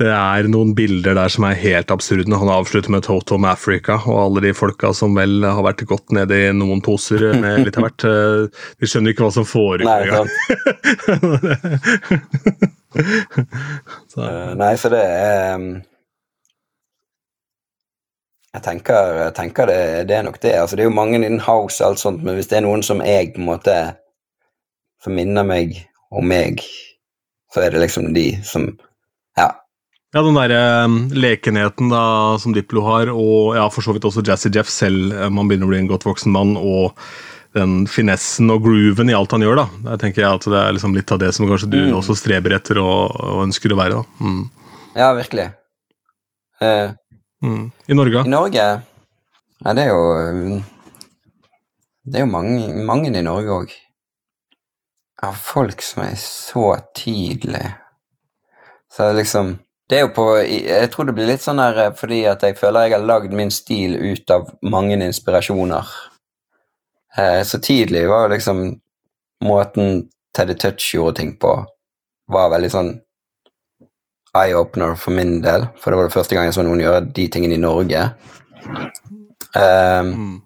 det 0.00 0.08
er 0.10 0.48
noen 0.50 0.72
bilder 0.74 1.14
der 1.14 1.30
som 1.30 1.44
er 1.46 1.54
helt 1.60 1.92
absurde. 1.94 2.26
Han 2.40 2.50
avslutter 2.50 2.90
med 2.90 3.04
Toto 3.06 3.36
med 3.38 3.52
Africa 3.52 3.94
og 4.02 4.16
alle 4.24 4.40
de 4.48 4.52
folka 4.56 4.90
som 4.96 5.14
vel 5.14 5.44
har 5.46 5.62
vært 5.66 5.84
godt 5.90 6.10
nede 6.16 6.34
i 6.48 6.50
noen 6.56 6.82
poser 6.84 7.22
med 7.38 7.62
litt 7.66 7.78
av 7.78 7.86
hvert. 7.86 8.06
eh, 8.10 8.64
De 8.82 8.86
skjønner 8.90 9.10
ikke 9.14 9.24
hva 9.28 9.32
som 9.38 9.46
foregår 9.48 10.08
engang. 10.08 10.28
Eh, 12.94 14.50
nei, 14.54 14.68
så 14.78 14.86
det 14.92 15.00
er 15.02 15.58
Jeg 18.54 18.62
tenker, 18.62 19.08
jeg 19.18 19.32
tenker 19.34 19.66
det, 19.66 19.78
det 20.06 20.14
er 20.14 20.22
nok 20.28 20.36
det. 20.44 20.52
Altså, 20.60 20.76
det 20.78 20.84
er 20.84 20.90
jo 20.92 20.94
mange 20.94 21.18
innen 21.18 21.40
house 21.42 21.82
og 21.82 21.88
alt 21.88 21.98
sånt, 22.04 22.22
men 22.22 22.36
hvis 22.38 22.46
det 22.52 22.60
er 22.60 22.62
noen 22.68 22.84
som 22.86 23.02
jeg 23.02 23.32
på 23.34 23.42
en 23.42 23.48
måte 23.48 23.74
Som 25.02 25.18
minner 25.18 25.42
meg 25.42 25.74
om 26.14 26.22
meg, 26.30 26.62
så 27.50 27.64
er 27.66 27.74
det 27.74 27.82
liksom 27.82 28.12
de 28.14 28.28
som. 28.46 28.68
Ja, 30.14 30.22
den 30.22 30.36
der 30.38 30.52
eh, 30.54 30.96
lekenheten 31.18 31.88
da, 31.90 32.02
som 32.38 32.54
Diplo 32.54 32.84
har, 32.86 33.10
og 33.10 33.56
ja, 33.58 33.64
for 33.74 33.82
så 33.82 33.94
vidt 33.96 34.04
også 34.06 34.22
Jazzy 34.26 34.50
Jeff 34.54 34.68
selv, 34.70 35.10
eh, 35.12 35.30
man 35.32 35.48
begynner 35.50 35.66
å 35.66 35.72
bli 35.72 35.80
en 35.82 35.90
godt 35.90 36.06
voksen 36.06 36.30
mann, 36.34 36.52
og 36.60 36.94
den 37.54 37.84
finessen 37.90 38.50
og 38.50 38.62
grooven 38.64 39.10
i 39.10 39.14
alt 39.14 39.34
han 39.34 39.42
gjør, 39.42 39.58
da. 39.62 39.64
Jeg 39.92 40.00
tenker 40.04 40.26
at 40.28 40.46
det 40.50 40.58
er 40.60 40.72
liksom 40.74 40.94
litt 40.94 41.10
av 41.14 41.20
det 41.22 41.32
som 41.34 41.46
kanskje 41.50 41.70
du 41.70 41.78
Mm. 41.84 41.92
også 41.98 42.14
streber 42.18 42.54
etter 42.56 42.78
og, 42.82 43.14
og 43.14 43.42
ønsker 43.48 43.74
å 43.74 43.78
være, 43.78 43.98
da. 44.00 44.26
Mm. 44.26 44.50
Ja, 44.96 45.12
virkelig. 45.18 45.48
Uh, 46.62 46.94
Mm. 47.44 47.70
I 47.90 47.94
Norge? 47.94 48.22
I 48.24 48.30
Norge 48.30 48.62
Ja, 49.60 49.72
det 49.76 49.82
er 49.82 49.88
jo 49.90 50.04
um, 50.30 50.62
Det 52.06 52.16
er 52.16 52.22
jo 52.24 52.30
mange, 52.30 52.84
mange 52.88 53.10
i 53.10 53.22
Norge 53.26 53.50
òg. 53.52 53.74
Av 55.22 55.34
folk 55.36 55.82
som 55.84 56.04
er 56.06 56.14
så 56.16 56.70
tidlig 56.96 57.66
Så 58.88 59.10
liksom 59.12 59.58
Det 59.94 60.00
er 60.00 60.08
jo 60.08 60.14
på 60.16 60.24
Jeg 60.42 60.90
tror 60.90 61.06
det 61.06 61.12
blir 61.14 61.28
litt 61.28 61.42
sånn 61.44 61.60
her 61.62 61.76
eh, 61.78 61.92
fordi 61.94 62.24
at 62.26 62.42
jeg 62.42 62.56
føler 62.58 62.88
jeg 62.88 62.96
har 62.96 63.04
lagd 63.06 63.34
min 63.36 63.52
stil 63.54 63.92
ut 63.94 64.30
av 64.34 64.48
mange 64.66 64.96
inspirasjoner. 64.98 65.90
Eh, 67.14 67.42
så 67.46 67.60
tidlig 67.62 68.08
var 68.10 68.24
jo 68.24 68.32
liksom 68.32 68.62
Måten 69.46 70.08
Teddy 70.34 70.56
Touch 70.58 70.88
gjorde 70.96 71.20
ting 71.20 71.30
på, 71.38 71.52
var 72.26 72.50
veldig 72.50 72.70
sånn 72.72 72.90
eye-opener 74.34 74.96
for 74.98 75.14
min 75.14 75.36
del, 75.44 75.68
for 75.78 75.92
det 75.94 76.00
var 76.00 76.08
det 76.08 76.14
første 76.16 76.34
gang 76.34 76.48
jeg 76.48 76.56
så 76.56 76.64
noen 76.66 76.82
gjøre 76.82 77.04
de 77.14 77.26
tingene 77.30 77.54
i 77.54 77.62
Norge. 77.62 78.08
Um, 79.54 80.10
Mm. 80.10 80.40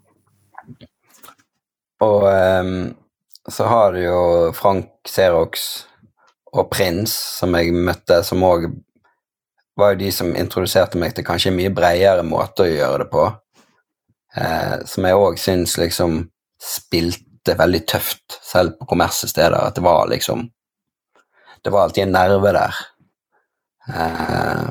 og 2.05 2.27
um, 2.29 2.75
så 3.49 3.71
har 3.73 3.97
du 3.97 4.03
jo 4.03 4.21
Frank 4.53 4.91
Xerox 5.09 5.65
og 6.53 6.69
Prins, 6.69 7.17
som 7.39 7.57
jeg 7.57 7.73
møtte, 7.73 8.21
som 8.29 8.45
òg 8.45 8.69
var 9.79 9.95
jo 9.95 10.01
de 10.01 10.11
som 10.13 10.35
introduserte 10.37 10.99
meg 10.99 11.15
til 11.15 11.27
kanskje 11.27 11.55
mye 11.55 11.71
bredere 11.75 12.25
måte 12.27 12.65
å 12.65 12.71
gjøre 12.71 13.05
det 13.05 13.09
på. 13.13 13.27
Eh, 14.37 14.77
som 14.91 15.07
jeg 15.07 15.19
òg 15.19 15.39
syns 15.41 15.77
liksom 15.79 16.21
spilte 16.63 17.55
veldig 17.59 17.85
tøft, 17.89 18.41
selv 18.45 18.75
på 18.79 18.89
kommersielle 18.91 19.33
steder. 19.33 19.59
At 19.59 19.79
det 19.79 19.87
var 19.87 20.09
liksom 20.11 20.49
Det 21.65 21.73
var 21.75 21.83
alltid 21.83 22.05
en 22.05 22.13
nerve 22.13 22.53
der. 22.55 22.75
Eh, 23.89 24.69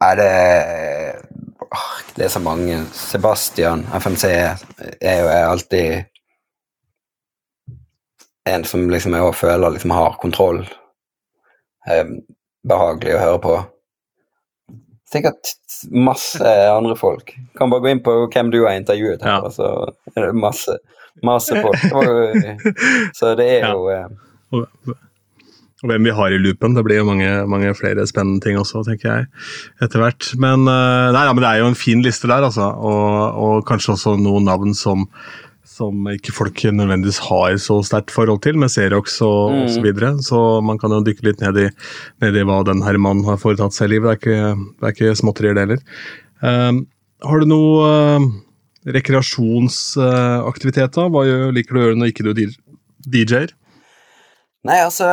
er 0.00 0.14
det 0.16 0.32
Det 2.16 2.24
er 2.24 2.28
så 2.28 2.40
mange. 2.40 2.84
Sebastian, 2.92 3.86
FMC, 3.94 4.24
er 5.00 5.20
jo 5.20 5.28
er 5.28 5.44
alltid 5.46 6.04
en 8.48 8.64
som 8.64 8.88
liksom 8.90 9.14
jeg 9.14 9.22
også 9.22 9.40
føler 9.46 9.70
liksom 9.70 9.90
har 9.90 10.16
kontroll. 10.20 10.64
Eh, 11.88 12.04
behagelig 12.68 13.14
å 13.16 13.22
høre 13.22 13.40
på. 13.42 13.56
Sikkert 15.08 15.54
masse 15.94 16.44
andre 16.68 16.96
folk. 16.98 17.32
Kan 17.56 17.70
bare 17.72 17.80
gå 17.86 17.92
inn 17.94 18.02
på 18.04 18.14
hvem 18.28 18.50
du 18.52 18.58
har 18.66 18.76
intervjuet 18.76 19.22
her, 19.24 19.40
Ja. 19.46 19.48
så 19.54 19.68
er 20.16 20.26
det 20.26 20.34
masse, 20.36 20.74
masse 21.24 21.56
folk. 21.62 21.80
Så 23.18 23.34
det 23.38 23.46
er 23.48 23.60
Ja. 23.62 23.72
jo 23.72 23.88
eh, 23.88 24.08
Og, 24.52 24.66
hvem 25.86 26.02
vi 26.04 26.10
har 26.10 26.32
i 26.34 26.38
loopen. 26.42 26.74
Det 26.74 26.82
blir 26.84 26.98
jo 26.98 27.04
mange, 27.06 27.46
mange 27.46 27.72
flere 27.78 28.04
spennende 28.06 28.40
ting 28.42 28.56
også, 28.58 28.82
tenker 28.84 29.08
jeg, 29.12 29.26
etter 29.80 30.00
hvert. 30.02 30.32
Men, 30.36 30.66
eh, 30.66 31.12
nei, 31.14 31.24
ja, 31.24 31.32
men 31.32 31.42
det 31.44 31.50
er 31.54 31.58
jo 31.62 31.68
en 31.70 31.78
fin 31.78 32.02
liste 32.02 32.26
der, 32.28 32.42
altså. 32.42 32.66
Og, 32.76 33.38
og 33.38 33.66
kanskje 33.68 33.94
også 33.94 34.16
noen 34.20 34.44
navn 34.44 34.74
som, 34.74 35.06
som 35.78 36.08
ikke 36.10 36.34
folk 36.34 36.64
nødvendigvis 36.74 37.20
har 37.28 37.54
så 37.62 37.78
sterkt 37.86 38.10
forhold 38.14 38.42
til, 38.44 38.58
med 38.58 38.72
Xerox 38.74 39.20
og, 39.24 39.54
og 39.54 39.70
så 39.70 39.78
Mm. 39.80 39.86
videre. 39.86 40.10
Så 40.26 40.38
man 40.66 40.78
kan 40.82 40.90
jo 40.92 41.00
dykke 41.06 41.24
litt 41.30 41.40
ned 41.44 41.56
i, 41.62 41.68
ned 42.24 42.36
i 42.36 42.44
hva 42.50 42.60
den 42.66 42.82
herre 42.84 42.98
mannen 43.00 43.24
har 43.30 43.38
foretatt 43.40 43.72
seg 43.76 43.88
i 43.88 43.94
livet. 43.94 44.10
Det 44.10 44.14
er 44.14 44.20
ikke, 44.20 44.74
det 44.80 44.90
er 44.90 44.96
ikke 44.96 45.18
småtterier, 45.22 45.54
det 45.56 45.64
heller. 45.66 45.82
Eh, 46.42 46.82
har 47.28 47.40
du 47.42 47.46
noe 47.50 47.86
uh, 47.88 48.28
rekreasjonsaktivitet, 49.58 50.92
da? 50.94 51.06
Hva 51.10 51.24
liker 51.54 51.74
du 51.74 51.80
å 51.80 51.84
gjøre 51.86 51.98
når 51.98 52.12
ikke 52.12 52.26
du 52.28 52.32
DJ-er? 53.08 53.54
Nei, 54.68 54.80
altså, 54.82 55.06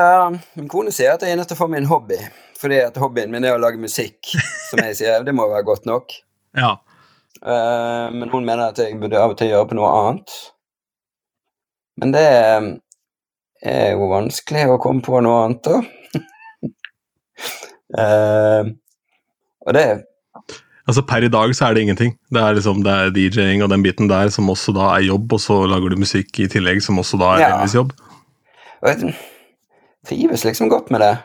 min 0.58 0.70
kone 0.72 0.92
sier 0.94 1.14
at 1.16 1.24
jeg 1.24 1.32
er 1.34 1.40
nødt 1.40 1.50
til 1.52 1.58
å 1.58 1.62
få 1.64 1.70
meg 1.72 1.84
en 1.84 1.92
hobby. 1.92 2.18
Fordi 2.60 2.80
at 2.86 2.98
hobbyen 3.02 3.32
min 3.34 3.46
er 3.46 3.56
å 3.56 3.62
lage 3.62 3.80
musikk, 3.82 4.32
som 4.70 4.82
jeg 4.84 4.98
sier. 5.02 5.24
Det 5.28 5.34
må 5.36 5.48
være 5.52 5.66
godt 5.68 5.86
nok. 5.90 6.14
Ja. 6.58 6.76
Uh, 7.46 8.08
men 8.16 8.30
hun 8.32 8.46
mener 8.48 8.72
at 8.72 8.80
jeg 8.82 8.98
burde 9.02 9.20
av 9.22 9.34
og 9.36 9.40
til 9.40 9.52
gjøre 9.52 9.70
på 9.70 9.78
noe 9.78 9.90
annet. 10.00 10.30
Men 12.02 12.12
det 12.16 12.24
er 13.66 13.94
jo 13.96 14.10
vanskelig 14.12 14.66
å 14.70 14.80
komme 14.84 15.04
på 15.06 15.22
noe 15.24 15.46
annet, 15.46 15.68
da. 15.70 15.78
uh, 18.00 18.74
og 19.66 19.74
det 19.78 19.86
Altså 20.86 21.02
Per 21.02 21.26
i 21.26 21.30
dag 21.34 21.50
så 21.58 21.66
er 21.66 21.74
det 21.74 21.82
ingenting. 21.82 22.12
Det 22.30 22.38
er 22.38 22.54
liksom 22.54 22.84
det 22.86 22.92
er 22.94 23.14
DJ-ing 23.16 23.64
og 23.66 23.72
den 23.72 23.82
biten 23.82 24.06
der 24.06 24.30
som 24.30 24.52
også 24.54 24.70
da 24.76 24.92
er 24.94 25.08
jobb, 25.08 25.32
og 25.34 25.42
så 25.42 25.56
lager 25.66 25.90
du 25.90 25.98
musikk 25.98 26.38
i 26.44 26.46
tillegg 26.52 26.84
som 26.86 27.00
også 27.02 27.18
da 27.18 27.30
er 27.34 27.40
Ja. 27.42 27.48
delvis 27.56 27.74
jobb. 27.74 27.96
og 28.84 28.90
jeg 28.92 29.16
trives 30.06 30.44
liksom 30.46 30.70
godt 30.70 30.92
med 30.94 31.02
det. 31.02 31.16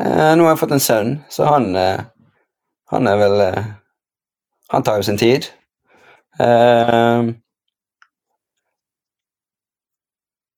Uh, 0.00 0.32
nå 0.36 0.46
har 0.46 0.54
jeg 0.54 0.62
fått 0.62 0.72
en 0.72 0.80
sønn, 0.80 1.12
så 1.28 1.44
han 1.50 1.76
uh, 1.76 2.00
Han 2.88 3.06
er 3.10 3.16
vel 3.20 3.40
Han 4.72 4.82
tar 4.82 4.96
jo 4.96 5.02
sin 5.02 5.18
tid. 5.18 5.50
Eh, 6.40 7.22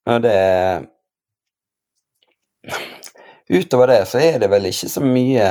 og 0.09 0.22
det 0.24 0.39
Utover 3.48 3.89
det 3.89 4.02
så 4.10 4.20
er 4.20 4.39
det 4.43 4.51
vel 4.52 4.68
ikke 4.68 4.90
så 4.93 5.01
mye 5.05 5.48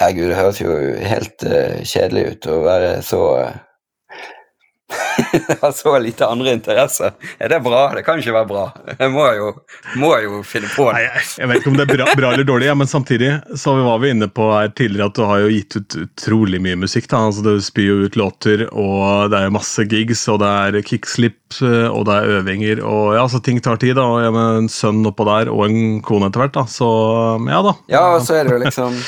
Herregud, 0.00 0.30
det 0.30 0.36
høres 0.38 0.60
jo 0.60 0.76
helt 1.04 1.44
uh, 1.44 1.80
kjedelig 1.84 2.22
ut 2.30 2.46
å 2.48 2.60
være 2.64 2.92
så 3.04 3.20
eh, 3.36 3.56
ha 5.62 5.72
så 5.72 5.98
lite 5.98 6.26
andre 6.26 6.52
interesser. 6.52 7.12
Er 7.38 7.48
det 7.48 7.60
bra? 7.60 7.82
Det 7.94 8.02
kan 8.06 8.20
ikke 8.20 8.34
være 8.34 8.48
bra. 8.48 8.64
Jeg 8.98 9.12
må 9.14 9.26
jo, 9.36 9.50
må 10.00 10.10
jo 10.22 10.40
finne 10.46 10.70
på 10.74 10.88
det. 10.92 11.02
jeg, 11.04 11.24
jeg 11.42 11.50
vet 11.50 11.60
ikke 11.60 11.72
om 11.72 11.78
det 11.78 11.86
er 11.86 11.92
bra, 11.92 12.06
bra 12.18 12.32
eller 12.34 12.48
dårlig, 12.48 12.68
ja, 12.70 12.76
men 12.78 12.90
samtidig 12.90 13.32
så 13.58 13.74
var 13.78 14.00
vi 14.02 14.12
inne 14.14 14.28
på 14.30 14.48
her 14.52 14.72
tidligere 14.76 15.10
at 15.10 15.18
du 15.18 15.24
har 15.28 15.42
jo 15.44 15.52
gitt 15.52 15.78
ut 15.78 15.98
utrolig 16.04 16.60
mye 16.62 16.78
musikk. 16.84 17.08
da, 17.10 17.22
altså 17.28 17.44
Du 17.46 17.52
spyr 17.64 17.88
jo 17.88 17.98
ut 18.06 18.18
låter, 18.18 18.66
og 18.70 19.30
det 19.32 19.40
er 19.40 19.48
jo 19.48 19.56
masse 19.58 19.86
gigs, 19.90 20.26
og 20.32 20.40
det 20.42 20.50
er 20.50 20.80
kickslip, 20.86 21.40
eh, 21.62 21.88
og 21.88 22.06
det 22.08 22.16
er 22.16 22.34
øvinger, 22.40 22.82
og 22.86 23.14
ja, 23.18 23.26
så 23.30 23.42
ting 23.44 23.60
tar 23.62 23.80
tid. 23.80 23.96
da, 23.98 24.06
og 24.06 24.22
jeg 24.24 24.34
med 24.36 24.64
en 24.64 24.72
sønn 24.72 25.04
oppå 25.10 25.26
der, 25.28 25.52
og 25.52 25.66
en 25.68 26.00
kone 26.06 26.30
etter 26.30 26.44
hvert, 26.44 26.56
da, 26.56 26.66
så 26.70 26.90
ja 27.50 27.62
da. 27.66 27.76
Ja, 27.90 28.04
og 28.16 28.24
så 28.26 28.40
er 28.40 28.48
det 28.48 28.56
jo 28.56 28.64
liksom 28.64 28.98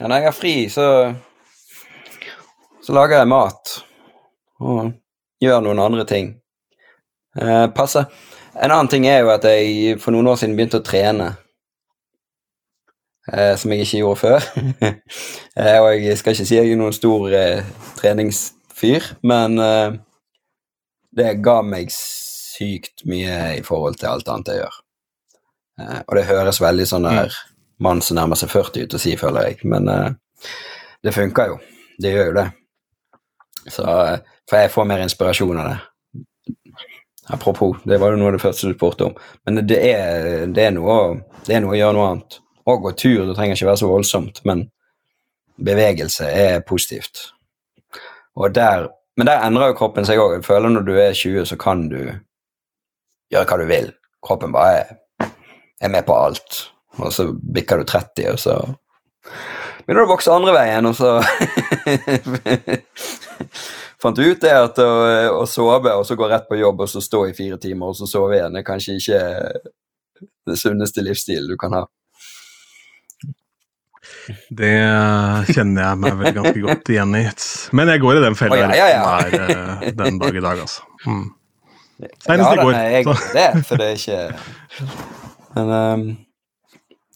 ja, 0.00 0.08
Når 0.08 0.16
jeg 0.16 0.26
har 0.28 0.36
fri, 0.36 0.54
så 0.72 0.86
så 2.82 2.94
lager 2.96 3.20
jeg 3.20 3.30
mat. 3.30 3.76
Og 4.62 4.92
gjør 5.42 5.62
noen 5.64 5.82
andre 5.82 6.06
ting. 6.08 6.34
Eh, 7.38 7.66
passe. 7.74 8.04
En 8.52 8.70
annen 8.70 8.90
ting 8.92 9.06
er 9.08 9.22
jo 9.22 9.32
at 9.32 9.46
jeg 9.48 9.96
for 10.02 10.14
noen 10.14 10.28
år 10.32 10.40
siden 10.40 10.56
begynte 10.58 10.82
å 10.82 10.86
trene. 10.86 11.32
Eh, 13.30 13.54
som 13.56 13.72
jeg 13.72 13.86
ikke 13.86 14.02
gjorde 14.02 14.20
før. 14.20 14.48
eh, 15.60 15.78
og 15.78 15.90
jeg 15.94 16.18
skal 16.18 16.34
ikke 16.34 16.46
si 16.48 16.58
jeg 16.58 16.72
er 16.72 16.80
noen 16.80 16.96
stor 16.96 17.28
eh, 17.38 17.62
treningsfyr, 18.00 19.12
men 19.22 19.58
eh, 19.62 19.98
det 21.14 21.36
ga 21.44 21.60
meg 21.62 21.92
sykt 21.94 23.04
mye 23.08 23.60
i 23.60 23.62
forhold 23.66 24.00
til 24.00 24.10
alt 24.10 24.30
annet 24.32 24.50
jeg 24.50 24.62
gjør. 24.64 24.80
Eh, 25.80 26.00
og 26.02 26.18
det 26.18 26.28
høres 26.32 26.62
veldig 26.62 26.88
sånn 26.90 27.06
der 27.06 27.38
mann 27.82 28.02
som 28.04 28.18
nærmer 28.18 28.38
seg 28.38 28.50
40 28.52 28.86
ut 28.86 28.96
å 28.98 29.00
si, 29.02 29.14
føler 29.18 29.52
jeg, 29.52 29.62
men 29.70 29.88
eh, 29.90 30.10
det 31.02 31.14
funker 31.14 31.54
jo. 31.54 31.62
Det 32.02 32.10
gjør 32.10 32.30
jo 32.30 32.36
det. 32.40 32.48
Så, 33.66 33.82
eh, 33.82 34.18
for 34.50 34.58
jeg 34.58 34.72
får 34.74 34.88
mer 34.88 35.02
inspirasjon 35.04 35.58
av 35.58 35.70
det. 35.70 35.78
Apropos, 37.32 37.76
det 37.84 38.00
var 38.02 38.12
jo 38.12 38.18
noe 38.18 38.32
av 38.32 38.36
det 38.36 38.42
første 38.42 38.68
du 38.68 38.74
spurte 38.74 39.06
om. 39.06 39.14
Men 39.46 39.62
det 39.66 39.78
er, 39.78 40.46
det 40.50 40.64
er, 40.66 40.72
noe, 40.74 41.22
det 41.46 41.54
er 41.56 41.62
noe 41.62 41.76
å 41.76 41.78
gjøre 41.78 41.96
noe 41.96 42.08
annet. 42.10 42.38
Å 42.66 42.76
gå 42.82 42.92
tur, 42.98 43.22
det 43.28 43.36
trenger 43.38 43.56
ikke 43.56 43.68
være 43.70 43.82
så 43.82 43.90
voldsomt, 43.90 44.42
men 44.48 44.66
bevegelse 45.62 46.26
er 46.26 46.66
positivt. 46.66 47.28
Og 48.38 48.52
der, 48.54 48.88
men 49.18 49.28
der 49.28 49.46
endrer 49.46 49.72
jo 49.72 49.78
kroppen 49.78 50.06
seg 50.08 50.20
òg. 50.22 50.38
Jeg 50.38 50.46
føler 50.46 50.72
når 50.72 50.86
du 50.86 50.92
er 50.96 51.14
20, 51.14 51.46
så 51.52 51.58
kan 51.60 51.86
du 51.90 52.00
gjøre 53.32 53.46
hva 53.48 53.58
du 53.60 53.66
vil. 53.70 53.90
Kroppen 54.22 54.54
bare 54.54 54.82
er, 54.82 55.32
er 55.82 55.92
med 55.92 56.06
på 56.08 56.16
alt. 56.16 56.64
Og 57.00 57.12
så 57.14 57.30
bikker 57.32 57.80
du 57.80 57.88
30, 57.88 58.32
og 58.34 58.40
så 58.40 58.58
begynner 59.84 60.02
du 60.02 60.06
å 60.06 60.12
vokse 60.12 60.32
andre 60.34 60.54
veien, 60.56 60.88
og 60.88 60.94
så 60.96 61.18
fant 64.02 64.18
ut 64.18 64.42
det 64.42 64.52
at 64.54 64.78
å, 64.82 64.92
å 65.38 65.46
sove 65.50 65.94
og 65.94 66.04
så 66.06 66.16
gå 66.18 66.28
rett 66.30 66.48
på 66.48 66.58
jobb 66.60 66.84
og 66.84 66.90
så 66.90 67.02
stå 67.04 67.24
i 67.30 67.34
fire 67.36 67.58
timer 67.62 67.92
og 67.92 67.98
så 67.98 68.08
sove 68.10 68.38
igjen, 68.38 68.58
er 68.58 68.66
kanskje 68.66 68.98
ikke 68.98 69.20
det 70.46 70.58
sunneste 70.58 71.04
livsstilen 71.04 71.50
du 71.50 71.58
kan 71.60 71.76
ha. 71.80 71.84
Det 74.50 74.72
kjenner 75.50 75.82
jeg 75.82 75.98
meg 76.02 76.18
vel 76.18 76.34
ganske 76.36 76.62
godt 76.62 76.90
igjen 76.94 77.14
i. 77.18 77.22
Men 77.74 77.90
jeg 77.90 78.02
går 78.02 78.18
i 78.18 78.24
den 78.24 78.36
fella 78.38 78.58
oh, 78.58 78.74
ja, 78.76 78.88
ja, 78.90 79.14
ja. 79.32 79.46
eh, 79.82 79.88
den 79.98 80.18
dag 80.22 80.36
i 80.36 80.42
dag, 80.44 80.62
altså. 80.62 80.84
Mm. 81.06 81.24
Senest 82.22 82.52
i 82.52 82.60
går. 82.60 82.72
nei, 82.74 82.84
jeg 82.96 83.06
det, 83.34 83.48
for 83.66 83.78
det 83.78 83.88
er 83.88 83.98
ikke 84.00 84.20
Men 85.54 85.68
um, 85.70 86.06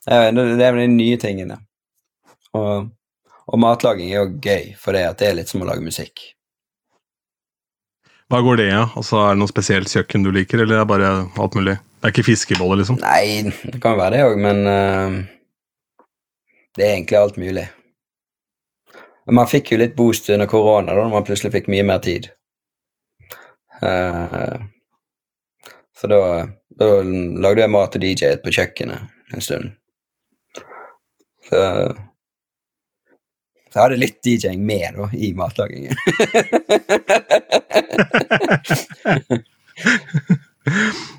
det 0.06 0.44
det 0.60 0.66
er 0.66 0.78
de 0.78 0.86
nye 0.92 1.18
tingene. 1.18 1.58
Og, 2.56 2.88
og 3.46 3.60
matlaging 3.62 4.10
er 4.10 4.22
jo 4.24 4.40
gøy, 4.42 4.72
for 4.80 4.96
det, 4.96 5.04
det 5.20 5.28
er 5.28 5.38
litt 5.38 5.52
som 5.52 5.62
å 5.62 5.68
lage 5.68 5.84
musikk. 5.84 6.24
Hva 8.32 8.40
går 8.42 8.58
det 8.58 8.66
i? 8.66 8.74
Ja? 8.74 8.88
Altså, 8.98 9.20
er 9.22 9.36
det 9.36 9.42
noe 9.42 9.52
spesielt 9.52 9.92
kjøkken 9.92 10.26
du 10.26 10.32
liker, 10.34 10.64
eller 10.64 10.80
er 10.80 10.82
det 10.82 10.90
bare 10.90 11.10
alt 11.38 11.54
mulig? 11.58 11.76
Det 11.78 12.08
er 12.08 12.14
ikke 12.14 12.26
fiskeboller, 12.26 12.80
liksom? 12.80 12.98
Nei, 13.02 13.52
det 13.70 13.78
kan 13.82 13.98
være 13.98 14.16
det 14.16 14.24
òg, 14.26 14.40
men 14.42 14.62
uh, 14.66 16.06
det 16.74 16.84
er 16.86 16.96
egentlig 16.96 17.20
alt 17.20 17.38
mulig. 17.40 17.68
Man 19.36 19.50
fikk 19.50 19.72
jo 19.72 19.78
litt 19.80 19.94
boost 19.98 20.30
under 20.30 20.50
korona, 20.50 20.92
da 20.92 21.04
når 21.04 21.14
man 21.14 21.26
plutselig 21.26 21.54
fikk 21.54 21.70
mye 21.70 21.86
mer 21.86 22.02
tid. 22.02 22.28
Uh, 23.78 24.58
så 25.96 26.10
da, 26.10 26.20
da 26.78 26.90
lagde 27.06 27.62
jeg 27.62 27.72
mat 27.72 27.96
og 27.98 28.02
DJ-et 28.02 28.42
på 28.42 28.54
kjøkkenet 28.58 29.34
en 29.34 29.44
stund. 29.44 29.72
Så, 31.46 31.62
så 33.76 33.82
jeg 33.82 33.90
hadde 33.90 34.00
litt 34.00 34.16
DJ-ing 34.24 34.62
med 34.64 34.96
da, 34.96 35.10
i 35.12 35.34
matlagingen. 35.36 35.92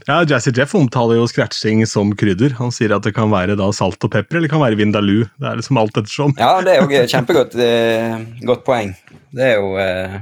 Ja, 0.07 0.25
Jazzy 0.27 0.51
Jeff 0.51 0.73
omtaler 0.75 1.19
jo 1.21 1.27
scratching 1.29 1.85
som 1.87 2.09
krydder. 2.19 2.55
Han 2.57 2.73
sier 2.73 2.91
at 2.95 3.05
det 3.05 3.13
kan 3.15 3.29
være 3.31 3.55
da 3.59 3.69
salt 3.75 4.01
og 4.03 4.11
pepper, 4.11 4.39
eller 4.39 4.47
det 4.47 4.51
kan 4.51 4.63
være 4.63 4.79
vindaloo. 4.79 5.27
Det 5.37 5.47
er 5.47 5.61
liksom 5.61 5.79
alt 5.79 5.99
ettersom. 6.01 6.33
Ja, 6.39 6.57
det 6.65 6.73
er 6.73 6.81
jo 6.81 7.05
kjempegodt 7.13 7.53
eh, 7.61 8.17
godt 8.49 8.65
poeng. 8.67 8.91
Det 9.37 9.45
er 9.53 9.61
jo 9.61 9.69
eh, 9.79 10.17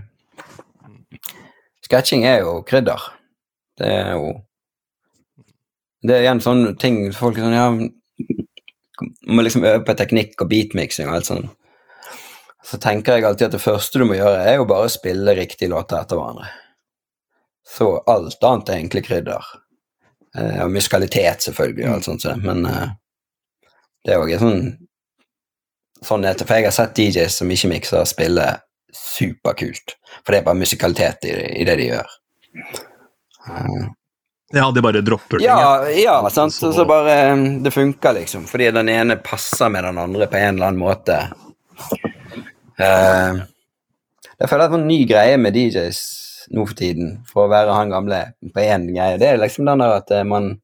Scratching 1.88 2.28
er 2.28 2.44
jo 2.44 2.60
krydder. 2.68 3.08
Det 3.80 3.90
er 3.96 4.12
jo 4.20 4.34
Det 6.06 6.20
er 6.20 6.28
igjen 6.28 6.44
sånne 6.44 6.76
ting 6.78 7.06
folk 7.16 7.40
er 7.40 7.48
sånn 7.48 7.56
Ja, 7.58 7.72
må 9.32 9.42
liksom 9.48 9.66
øve 9.66 9.86
på 9.88 9.96
teknikk 9.98 10.38
og 10.44 10.52
beatmixing 10.52 11.08
og 11.08 11.22
alt 11.22 11.32
sånn. 11.32 11.48
Så 12.66 12.80
tenker 12.82 13.18
jeg 13.20 13.26
alltid 13.28 13.48
at 13.52 13.56
det 13.58 13.62
første 13.62 14.00
du 14.02 14.06
må 14.10 14.16
gjøre, 14.18 14.42
er 14.50 14.56
jo 14.58 14.66
bare 14.70 14.88
å 14.88 14.92
spille 14.94 15.36
riktige 15.38 15.70
låter 15.70 16.00
etter 16.02 16.18
hverandre. 16.18 16.48
Så 17.66 17.92
alt 18.10 18.44
annet 18.46 18.70
er 18.72 18.80
egentlig 18.80 19.04
krydder. 19.06 19.46
Eh, 20.38 20.64
og 20.66 20.72
musikalitet, 20.74 21.46
selvfølgelig, 21.46 21.86
og 21.88 21.94
alt 22.00 22.08
sånt, 22.10 22.26
men 22.44 22.66
eh, 22.70 22.90
det 24.06 24.16
er 24.16 24.22
jo 24.34 24.40
sånn 24.42 24.66
sånn 26.06 26.26
er 26.28 26.38
for 26.38 26.54
jeg 26.60 26.68
har 26.68 26.74
sett 26.76 26.98
DJs 27.00 27.38
som 27.40 27.50
ikke 27.54 27.70
mikser, 27.72 28.04
spille 28.06 28.44
superkult. 28.94 29.96
For 30.24 30.34
det 30.34 30.42
er 30.42 30.48
bare 30.50 30.60
musikalitet 30.60 31.26
i, 31.30 31.32
i 31.62 31.66
det 31.68 31.78
de 31.82 31.88
gjør. 31.92 32.18
Eh, 33.50 33.86
Ja, 34.54 34.68
de 34.72 34.82
bare 34.82 35.02
dropper 35.02 35.40
ting. 35.42 35.48
ja, 35.48 35.88
ja, 35.90 36.30
sant. 36.30 36.54
Så, 36.54 36.70
Så- 36.74 36.86
bare 36.86 37.32
um, 37.34 37.64
Det 37.64 37.72
funker, 37.74 38.14
liksom. 38.14 38.46
Fordi 38.48 38.70
den 38.72 38.90
ene 38.90 39.18
passer 39.18 39.70
med 39.70 39.84
den 39.84 39.98
andre 39.98 40.28
på 40.28 40.38
en 40.38 40.56
eller 40.56 40.68
annen 40.68 40.80
måte. 40.80 41.18
Uh, 42.76 43.46
jeg 44.36 44.50
føler 44.52 44.66
at 44.66 44.72
det 44.74 44.78
er 44.78 44.82
en 44.84 44.90
ny 44.90 45.02
greie 45.08 45.36
med 45.40 45.56
DJs 45.56 46.00
nå 46.54 46.66
for 46.68 46.78
tiden, 46.78 47.20
for 47.30 47.46
å 47.46 47.52
være 47.52 47.76
han 47.76 47.94
gamle 47.94 48.22
på 48.54 48.64
én 48.64 48.88
greie. 48.92 49.20
Det 49.22 49.30
er 49.30 49.42
liksom 49.42 49.68
den 49.70 49.84
der 49.84 50.00
at 50.02 50.14
eh, 50.14 50.28
man 50.28 50.56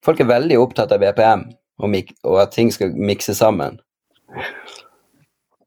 Folk 0.00 0.16
er 0.22 0.30
veldig 0.30 0.56
opptatt 0.56 0.94
av 0.94 1.02
BPM 1.02 1.42
og, 1.76 1.88
mik 1.92 2.14
og 2.24 2.38
at 2.40 2.54
ting 2.54 2.70
skal 2.72 2.94
mikse 2.96 3.34
sammen. 3.36 3.74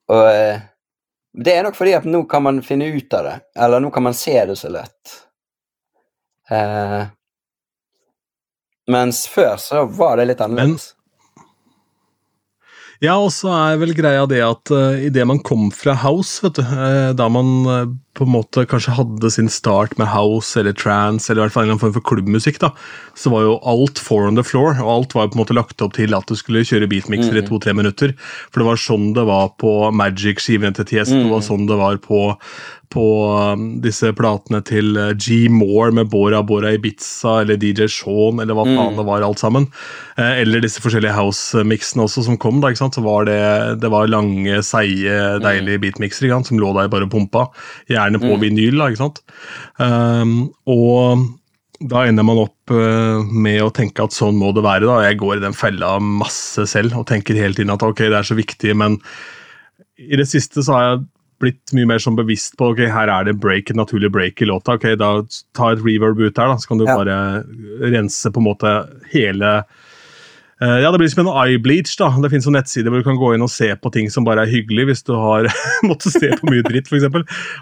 Og 0.10 0.24
eh, 0.26 0.64
det 1.38 1.54
er 1.54 1.68
nok 1.68 1.78
fordi 1.78 1.94
at 2.00 2.08
nå 2.10 2.24
kan 2.30 2.42
man 2.48 2.64
finne 2.66 2.88
ut 2.96 3.14
av 3.14 3.28
det, 3.28 3.36
eller 3.62 3.84
nå 3.84 3.92
kan 3.94 4.08
man 4.08 4.18
se 4.18 4.34
det 4.50 4.56
så 4.58 4.72
lett. 4.74 5.14
Eh, 6.50 7.04
mens 8.90 9.22
før 9.30 9.54
så 9.62 9.86
var 10.02 10.18
det 10.18 10.32
litt 10.32 10.42
annerledes. 10.42 10.90
Ja, 13.04 13.18
og 13.20 13.34
så 13.36 13.50
er 13.52 13.82
vel 13.82 13.92
greia 13.98 14.24
det 14.32 14.40
at 14.46 14.72
uh, 14.72 14.96
idet 14.96 15.26
man 15.28 15.42
kom 15.44 15.68
fra 15.76 15.92
house, 16.06 16.40
vet 16.40 16.56
du, 16.56 16.64
uh, 16.64 17.12
da 17.12 17.26
man 17.28 17.50
uh, 17.68 17.90
på 18.16 18.24
en 18.24 18.32
måte 18.32 18.64
kanskje 18.70 18.94
hadde 18.96 19.32
sin 19.34 19.50
start 19.52 19.98
med 20.00 20.08
house 20.08 20.56
eller 20.60 20.72
trance, 20.78 21.28
eller 21.28 21.42
i 21.42 21.44
hvert 21.44 21.56
fall 21.56 21.66
en 21.66 21.68
eller 21.68 21.76
annen 21.76 21.84
form 21.84 21.96
for 21.98 22.06
klubbmusikk, 22.14 22.62
da, 22.64 22.70
så 23.20 23.34
var 23.34 23.44
jo 23.44 23.58
alt 23.68 24.00
four 24.00 24.30
on 24.30 24.40
the 24.40 24.46
floor, 24.48 24.78
og 24.80 24.92
alt 24.94 25.18
var 25.18 25.28
på 25.28 25.36
en 25.36 25.42
måte 25.42 25.58
lagt 25.58 25.84
opp 25.84 25.98
til 25.98 26.16
at 26.16 26.32
du 26.32 26.40
skulle 26.40 26.64
kjøre 26.70 26.88
beatmixer 26.94 27.42
i 27.42 27.44
to-tre 27.44 27.76
minutter. 27.76 28.16
For 28.54 28.64
det 28.64 28.70
var 28.70 28.80
sånn 28.80 29.12
det 29.18 29.28
var 29.28 29.52
på 29.60 29.74
Magic-skivene 30.00 30.72
til 30.78 30.88
TS, 30.94 31.12
det 31.12 31.28
var 31.34 31.44
sånn 31.44 31.68
det 31.68 31.82
var 31.82 32.00
på, 32.06 32.30
på 32.94 33.04
um, 33.58 33.66
disse 33.84 34.12
platene 34.16 34.62
til 34.66 34.94
uh, 35.00 35.12
G. 35.18 35.48
Moore 35.52 35.92
med 35.98 36.12
Bora 36.14 36.44
Bora 36.46 36.72
Ibiza, 36.78 37.40
eller 37.42 37.60
DJ 37.60 37.90
Sean, 37.92 38.40
eller 38.44 38.58
hva 38.58 38.68
faen 38.70 39.00
det 39.00 39.08
var 39.08 39.26
alt 39.26 39.42
sammen. 39.42 39.68
Eh, 40.16 40.42
eller 40.44 40.64
disse 40.64 40.82
forskjellige 40.84 41.16
house-mixene 41.18 42.06
også 42.06 42.26
som 42.28 42.40
kom, 42.42 42.62
da, 42.62 42.72
ikke 42.72 42.84
sant? 42.84 42.98
så 43.00 43.06
var 43.06 43.28
det, 43.30 43.40
det 43.82 43.92
var 43.94 44.12
lange, 44.12 44.62
seige, 44.66 45.20
deilige 45.44 45.94
ikke 45.94 46.14
sant? 46.30 46.50
som 46.50 46.62
lå 46.62 46.74
der 46.78 46.92
bare 46.94 47.10
og 47.10 47.14
pumpa. 47.14 47.48
Gjerne 47.92 48.22
på 48.22 48.38
vinyl, 48.42 48.78
da, 48.78 48.92
ikke 48.92 49.04
sant. 49.04 49.24
Um, 49.82 50.52
og 50.70 51.26
da 51.90 52.06
ender 52.08 52.26
man 52.26 52.42
opp 52.46 52.72
eh, 52.72 53.24
med 53.34 53.60
å 53.64 53.72
tenke 53.76 54.06
at 54.06 54.16
sånn 54.16 54.38
må 54.40 54.54
det 54.56 54.64
være. 54.66 54.88
da, 54.88 55.02
Jeg 55.08 55.20
går 55.22 55.40
i 55.40 55.46
den 55.48 55.58
fella 55.58 55.98
masse 56.00 56.68
selv 56.70 56.96
og 57.00 57.08
tenker 57.10 57.38
hele 57.40 57.58
tiden 57.58 57.74
at 57.74 57.84
ok, 57.84 58.06
det 58.06 58.20
er 58.20 58.28
så 58.28 58.38
viktig, 58.38 58.76
men 58.80 59.00
i 60.00 60.18
det 60.20 60.28
siste 60.30 60.64
så 60.64 60.78
har 60.78 60.86
jeg 60.86 61.04
blitt 61.44 61.74
mye 61.76 61.88
mer 61.90 62.02
sånn 62.04 62.16
bevisst 62.18 62.56
på 62.60 62.72
ok, 62.74 62.86
her 62.94 63.12
er 63.12 63.28
det 63.30 63.38
break, 63.44 63.70
et 63.74 63.78
naturlig 63.80 64.10
break 64.16 64.42
i 64.42 64.48
låta. 64.50 64.78
ok, 64.80 64.94
da 65.00 65.12
Ta 65.54 65.72
et 65.76 65.84
reverb 65.84 66.20
ut 66.24 66.34
der, 66.34 66.48
da, 66.48 66.56
så 66.58 66.68
kan 66.72 66.80
du 66.82 66.86
Ja. 66.88 66.96
bare 66.98 67.18
rense 67.94 68.32
på 68.32 68.40
en 68.42 68.48
måte 68.48 68.74
hele 69.14 69.64
Ja, 70.64 70.92
Det 70.94 71.00
blir 71.02 71.10
som 71.12 71.26
en 71.26 71.34
eyebleach. 71.34 71.96
da. 72.00 72.10
Det 72.24 72.30
finnes 72.32 72.48
nettsider 72.54 72.92
hvor 72.94 73.02
du 73.04 73.08
kan 73.08 73.20
gå 73.20 73.34
inn 73.36 73.44
og 73.46 73.52
se 73.52 73.68
på 73.76 73.92
ting 73.94 74.10
som 74.14 74.24
bare 74.28 74.46
er 74.46 74.52
hyggelig, 74.52 74.86
hvis 74.90 75.04
du 75.08 75.14
har 75.18 75.48
måttet 75.90 76.16
se 76.16 76.30
på 76.40 76.50
mye 76.52 76.64
dritt, 76.68 76.88
f.eks. 76.88 77.08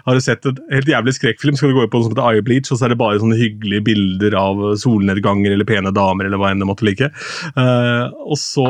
Har 0.06 0.18
du 0.18 0.22
sett 0.22 0.46
et 0.46 0.60
helt 0.70 0.90
jævlig 0.92 1.14
skrekkfilm, 1.18 1.56
skal 1.58 1.72
du 1.72 1.78
gå 1.78 1.86
inn 1.86 1.92
på 1.92 1.98
noe 2.00 2.06
som 2.08 2.14
heter 2.14 2.28
eyebleach, 2.38 2.70
og 2.72 2.78
så 2.78 2.86
er 2.86 2.94
det 2.94 3.00
bare 3.02 3.20
sånne 3.22 3.38
hyggelige 3.40 3.86
bilder 3.90 4.36
av 4.38 4.62
solnedganger 4.82 5.56
eller 5.56 5.68
pene 5.68 5.94
damer 5.94 6.28
eller 6.28 6.40
hva 6.42 6.52
enn 6.52 6.62
du 6.62 6.68
måtte 6.68 6.86
like. 6.86 7.10
Eh, 7.56 8.04
og 8.22 8.38
så 8.40 8.66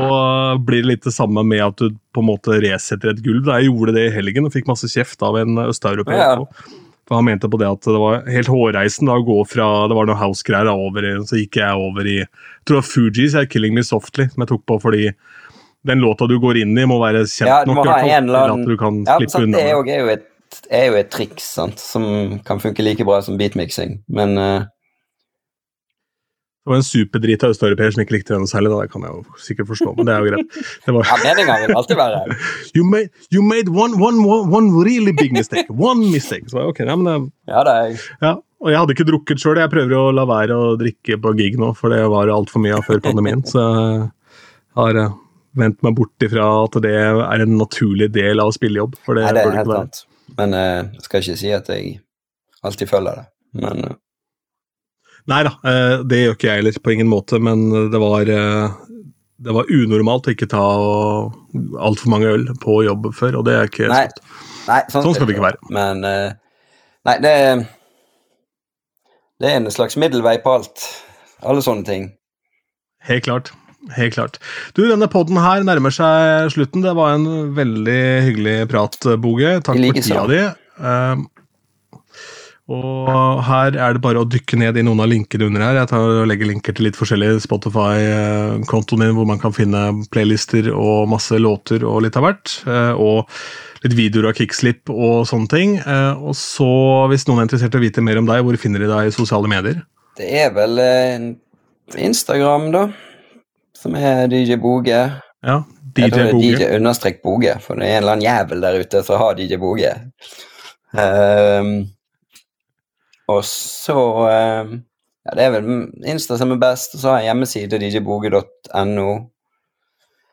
blir 0.64 0.82
det 0.84 0.92
litt 0.94 1.08
det 1.08 1.14
samme 1.16 1.44
med 1.46 1.64
at 1.66 1.82
du 1.82 1.90
på 2.12 2.22
en 2.22 2.28
måte 2.28 2.58
resetter 2.62 3.12
et 3.12 3.22
gulv. 3.24 3.44
Da. 3.46 3.58
Jeg 3.60 3.70
gjorde 3.70 3.94
det 3.96 4.06
i 4.08 4.14
helgen 4.16 4.48
og 4.48 4.54
fikk 4.54 4.68
masse 4.70 4.88
kjeft 4.92 5.22
av 5.24 5.38
en 5.40 5.60
østeuropeer. 5.68 6.40
Ja. 6.42 6.80
For 7.12 7.18
Han 7.20 7.26
mente 7.28 7.48
på 7.52 7.58
det 7.60 7.68
at 7.68 7.84
det 7.84 8.00
var 8.00 8.22
helt 8.32 8.48
hårreisende 8.48 9.12
da, 9.12 9.20
å 9.20 9.24
gå 9.26 9.34
fra 9.44 9.68
det 9.90 9.96
var 9.98 10.06
noe 10.08 10.16
house-greier 10.16 10.70
over 10.72 11.04
i, 11.04 11.10
så 11.28 11.36
gikk 11.36 11.58
jeg 11.60 11.80
over 11.84 12.08
i 12.08 12.14
jeg 12.22 12.28
tror 12.64 12.78
det 12.78 12.80
var 12.80 12.86
Fugees, 12.88 13.34
jeg, 13.36 13.50
'Killing 13.52 13.74
Me 13.76 13.84
Softly', 13.84 14.30
som 14.32 14.44
jeg 14.46 14.48
tok 14.54 14.62
på 14.70 14.78
fordi 14.80 15.10
den 15.84 16.00
låta 16.00 16.24
du 16.30 16.38
går 16.40 16.62
inn 16.62 16.72
i, 16.72 16.86
må 16.88 16.96
være 17.02 17.26
kjent 17.26 17.50
Ja, 17.50 17.58
nok 17.68 17.82
til 17.84 18.32
at 18.32 18.64
du 18.64 18.76
kan 18.80 19.02
Ja, 19.04 19.18
slippe 19.20 19.42
unna 19.44 19.58
det 19.58 19.66
er 19.66 19.74
jo, 19.74 19.82
er 19.84 20.12
et, 20.14 20.26
er 20.72 20.86
jo 20.86 20.96
et 21.02 21.12
triks 21.12 21.50
sant, 21.58 21.82
som 21.82 22.38
kan 22.48 22.62
funke 22.64 22.86
like 22.86 23.04
bra 23.04 23.20
som 23.20 23.36
beatmixing, 23.36 23.98
men 24.08 24.38
eh, 24.40 24.64
Det 26.62 26.70
var 26.70 26.78
en 26.78 26.84
superdrita 26.86 27.48
østeuropeer 27.50 27.90
som 27.90 28.04
ikke 28.04 28.14
likte 28.14 28.34
det 28.34 28.38
noe 28.38 28.50
særlig, 28.50 28.70
da, 28.70 28.84
det 28.84 28.92
kan 28.92 29.02
jeg 29.02 29.16
jo 29.16 29.40
sikkert 29.42 29.66
forstå, 29.72 29.94
men 29.96 30.06
det 30.06 30.12
er 30.14 30.22
jo 30.22 30.30
greit. 30.30 30.60
Det 30.84 30.94
var, 30.94 31.08
ja, 31.08 31.16
meninga 31.24 31.56
vil 31.64 31.74
alltid 31.80 31.98
være 31.98 32.20
you 32.78 32.84
made, 32.86 33.10
you 33.34 33.42
made 33.42 33.72
one, 33.74 33.98
one, 33.98 34.22
one 34.46 34.70
really 34.86 35.10
big 35.10 35.34
mistake. 35.34 35.66
One 35.74 36.06
mistake. 36.12 36.46
Så, 36.52 36.62
ok, 36.70 36.84
ja, 36.86 36.94
men 36.94 37.08
det, 37.08 37.16
Ja, 37.50 37.64
det 37.66 37.74
er 37.80 38.04
Ja, 38.22 38.32
og 38.62 38.70
jeg 38.70 38.78
hadde 38.78 38.94
ikke 38.94 39.08
drukket 39.08 39.42
sjøl. 39.42 39.58
Jeg 39.58 39.72
prøver 39.72 39.96
å 39.98 40.12
la 40.14 40.22
være 40.28 40.54
å 40.54 40.70
drikke 40.78 41.18
på 41.18 41.34
gig 41.40 41.58
nå, 41.58 41.72
for 41.74 41.90
det 41.90 41.98
var 42.12 42.30
altfor 42.30 42.62
mye 42.62 42.78
av 42.78 42.86
før 42.86 43.02
pandemien. 43.02 43.42
Så 43.52 43.58
jeg 43.58 44.78
har 44.78 45.00
eh, 45.02 45.16
vendt 45.58 45.82
meg 45.82 45.96
bort 45.98 46.26
ifra 46.28 46.46
at 46.60 46.78
det 46.84 46.94
er 46.94 47.42
en 47.42 47.58
naturlig 47.58 48.12
del 48.14 48.42
av 48.42 48.54
spillejobb. 48.54 48.94
For 49.02 49.18
det 49.18 49.26
Nei, 49.26 49.34
det 49.34 49.44
er 49.48 49.58
helt 49.58 49.74
sant. 49.74 50.04
Men 50.38 50.54
eh, 50.54 50.78
jeg 50.94 51.08
skal 51.08 51.24
ikke 51.24 51.40
si 51.42 51.50
at 51.58 51.74
jeg 51.74 51.96
alltid 52.62 52.92
følger 52.94 53.18
det. 53.18 53.26
Men 53.58 53.84
eh, 53.88 53.98
Nei 55.30 55.42
da, 55.46 55.52
eh, 55.68 56.00
det 56.08 56.18
gjør 56.18 56.34
ikke 56.36 56.48
jeg 56.48 56.62
heller, 56.62 56.78
på 56.82 56.94
ingen 56.96 57.10
måte, 57.10 57.38
men 57.38 57.68
det 57.92 58.00
var, 58.02 58.26
eh, 58.26 58.74
det 59.42 59.54
var 59.54 59.70
unormalt 59.70 60.26
å 60.26 60.34
ikke 60.34 60.50
ta 60.50 60.64
altfor 61.86 62.10
mange 62.10 62.30
øl 62.32 62.48
på 62.62 62.80
jobb 62.88 63.12
før, 63.14 63.38
og 63.40 63.46
det 63.46 63.54
er 63.58 63.70
ikke 63.70 63.90
Nei. 63.92 64.06
Nei, 64.68 64.80
Sånn 64.94 65.14
skal 65.14 65.26
det 65.26 65.36
ikke 65.36 65.48
være. 65.48 65.62
Men 65.74 66.04
eh, 66.06 66.34
Nei, 67.06 67.16
det 67.18 67.32
Det 69.42 69.50
er 69.50 69.58
en 69.58 69.72
slags 69.74 69.98
middelvei 69.98 70.36
på 70.42 70.52
alt. 70.54 70.84
Alle 71.42 71.62
sånne 71.64 71.82
ting. 71.86 72.04
Helt 73.08 73.24
klart. 73.26 73.50
Helt 73.96 74.14
klart. 74.14 74.38
Du, 74.78 74.84
denne 74.86 75.08
podden 75.10 75.40
her 75.42 75.64
nærmer 75.66 75.90
seg 75.90 76.52
slutten. 76.54 76.84
Det 76.84 76.92
var 76.94 77.16
en 77.16 77.50
veldig 77.56 78.02
hyggelig 78.28 78.54
prat, 78.70 78.94
Boge. 79.18 79.56
Takk 79.66 79.80
like 79.82 79.98
for 79.98 80.06
tida 80.06 80.26
di. 80.30 80.44
Um, 82.70 83.08
og 83.10 83.40
her 83.44 83.74
er 83.74 83.96
det 83.96 84.00
bare 84.04 84.20
å 84.22 84.28
dykke 84.30 84.56
ned 84.60 84.76
i 84.78 84.84
noen 84.86 85.00
av 85.02 85.08
linkene 85.10 85.48
under 85.48 85.64
her. 85.66 85.78
Jeg 85.80 85.88
tar 85.90 86.04
og 86.22 86.28
legger 86.30 86.46
linker 86.48 86.76
til 86.78 86.86
litt 86.86 86.96
forskjellige 86.96 87.40
Spotify-kontoen 87.44 89.02
min, 89.02 89.14
hvor 89.16 89.26
man 89.28 89.40
kan 89.42 89.52
finne 89.56 89.80
playlister 90.14 90.70
og 90.72 91.08
masse 91.10 91.36
låter 91.42 91.82
og 91.84 92.04
litt 92.06 92.16
av 92.16 92.22
hvert. 92.28 92.54
eh, 92.70 92.92
Og 92.94 93.26
litt 93.82 93.96
videoer 93.98 94.28
av 94.30 94.36
kickslip 94.38 94.88
og 94.94 95.26
sånne 95.26 95.50
ting. 95.50 95.74
Eh, 95.82 96.12
Og 96.22 96.34
så, 96.38 96.70
hvis 97.10 97.26
noen 97.28 97.42
er 97.42 97.48
interessert 97.50 97.74
i 97.74 97.80
å 97.80 97.84
vite 97.84 98.00
mer 98.04 98.18
om 98.22 98.26
deg, 98.30 98.44
hvor 98.46 98.56
finner 98.56 98.78
de 98.80 98.86
deg 98.92 99.10
i 99.10 99.16
sosiale 99.16 99.48
medier? 99.50 99.82
Det 100.16 100.28
er 100.44 100.52
vel 100.54 100.78
eh, 100.78 101.28
Instagram, 101.98 102.70
da, 102.72 102.86
som 103.76 103.94
er 103.98 104.28
DJ 104.30 104.56
Boge. 104.62 105.00
Ja, 105.42 105.64
DJ 105.98 106.30
Boge. 106.30 106.56
DJ 106.56 106.76
understrek 106.78 107.18
Boge, 107.26 107.58
for 107.60 107.74
det 107.76 107.88
er 107.90 107.96
en 107.98 108.02
eller 108.04 108.12
annen 108.16 108.28
jævel 108.28 108.60
der 108.62 108.78
ute 108.80 109.02
som 109.04 109.18
har 109.20 109.34
DJ 109.34 109.58
Boge. 109.60 109.90
Ehm, 110.94 111.88
og 113.38 113.44
så 113.48 113.98
ehm, 114.30 114.80
Ja, 115.22 115.34
det 115.38 115.44
er 115.44 115.52
vel 115.54 115.66
Insta 116.10 116.34
som 116.40 116.50
er 116.50 116.58
best, 116.58 116.96
og 116.96 117.00
så 117.00 117.12
har 117.12 117.20
jeg 117.22 117.28
hjemmeside 117.30 117.78
djboge.no. 117.78 119.10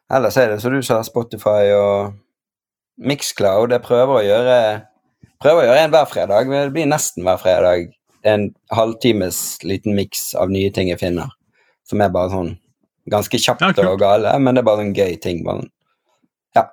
Ellers 0.09 0.37
er 0.41 0.49
det, 0.49 0.61
som 0.63 0.73
du 0.73 0.81
sa, 0.81 1.03
Spotify 1.05 1.69
og 1.77 2.15
Mixcloud. 2.97 3.69
Jeg 3.75 3.83
prøver 3.85 4.15
å 4.17 4.23
gjøre 4.25 4.55
prøver 5.39 5.61
å 5.61 5.67
gjøre 5.69 5.83
en 5.85 5.93
hver 5.93 6.09
fredag. 6.09 6.49
Det 6.49 6.73
blir 6.73 6.89
nesten 6.89 7.23
hver 7.27 7.37
fredag. 7.39 7.91
En 8.27 8.49
halvtimes 8.75 9.59
liten 9.63 9.93
miks 9.95 10.33
av 10.35 10.49
nye 10.51 10.71
ting 10.75 10.89
jeg 10.91 10.99
finner. 10.99 11.29
Som 11.87 12.01
er 12.01 12.09
bare 12.13 12.33
sånn 12.33 12.49
ganske 13.09 13.39
kjapt 13.41 13.61
Ja, 13.77 13.87
og 13.89 14.01
gale, 14.01 14.33
men 14.41 14.57
det 14.57 14.61
er 14.63 14.67
bare 14.67 14.81
sånn 14.83 14.95
gøy 14.97 15.15
ting. 15.21 15.43
Bare, 15.45 15.69
ja. 16.57 16.65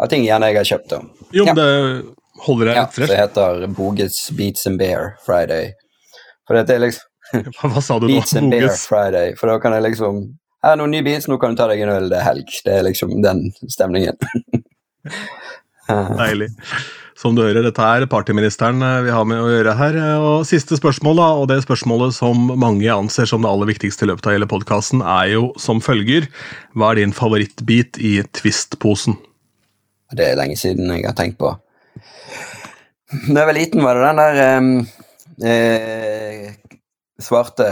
Av 0.00 0.08
ting 0.12 0.24
gjerne 0.28 0.52
jeg 0.52 0.60
har 0.60 0.68
kjøpt. 0.68 0.88
da. 0.92 1.00
Jo, 1.32 1.46
Ja. 1.48 1.54
det 1.56 1.66
holder 2.46 2.70
deg 2.70 2.76
Ja, 2.76 2.84
litt 2.86 2.94
så 2.96 3.12
det 3.12 3.18
heter 3.20 3.66
Boges 3.76 4.18
Beats 4.36 4.66
and 4.66 4.78
Bear 4.80 5.16
Friday. 5.26 5.72
For 6.48 6.58
dette 6.58 6.76
er 6.76 6.86
liksom 6.86 7.08
Hva 7.62 7.80
sa 7.80 7.98
du 8.00 8.08
nå? 8.08 8.14
Beats 8.14 8.36
and 8.36 8.52
Bear 8.52 8.72
Friday. 8.76 9.36
For 9.40 9.52
da 9.52 9.58
kan 9.62 9.76
jeg 9.76 9.86
liksom 9.86 10.24
Her 10.62 10.76
er 10.76 10.80
noen 10.80 10.92
nye 10.94 11.04
beats, 11.04 11.28
nå 11.30 11.38
kan 11.42 11.54
du 11.54 11.60
ta 11.60 11.68
deg 11.70 11.80
en 11.82 11.90
øl, 11.90 12.10
det 12.12 12.20
er 12.20 12.26
helg. 12.28 12.50
Det 12.64 12.74
er 12.78 12.84
liksom 12.86 13.16
den 13.24 13.48
stemningen. 13.72 14.18
Deilig. 16.22 16.52
Som 17.18 17.34
du 17.36 17.42
hører, 17.44 17.62
dette 17.62 17.86
er 17.86 18.06
partyministeren 18.10 18.82
eh, 18.82 19.00
vi 19.06 19.12
har 19.14 19.26
med 19.28 19.42
å 19.42 19.50
gjøre 19.50 19.74
her. 19.78 19.98
Og 20.22 20.46
Siste 20.48 20.78
spørsmål, 20.78 21.18
da, 21.18 21.26
og 21.38 21.48
det 21.50 21.60
spørsmålet 21.64 22.16
som 22.16 22.48
mange 22.58 22.86
anser 22.90 23.28
som 23.30 23.42
det 23.44 23.50
aller 23.50 23.70
viktigste 23.70 24.06
i 24.06 24.10
løpet 24.10 24.26
av 24.26 24.36
hele 24.36 24.48
podkasten, 24.50 25.02
er 25.02 25.32
jo 25.34 25.50
som 25.60 25.82
følger 25.82 26.30
Hva 26.78 26.92
er 26.92 27.02
din 27.02 27.14
favorittbit 27.14 28.00
i 28.02 28.16
Twist-posen? 28.38 29.18
Det 30.14 30.32
er 30.32 30.38
lenge 30.40 30.58
siden 30.60 30.90
jeg 30.92 31.06
har 31.06 31.18
tenkt 31.18 31.38
på. 31.42 31.54
Da 33.12 33.42
jeg 33.42 33.48
var 33.48 33.56
liten, 33.56 33.82
var 33.84 33.98
det 33.98 34.04
den 34.08 34.20
der 34.22 34.58
um, 34.58 34.86
eh, 35.44 36.52
svarte 37.20 37.66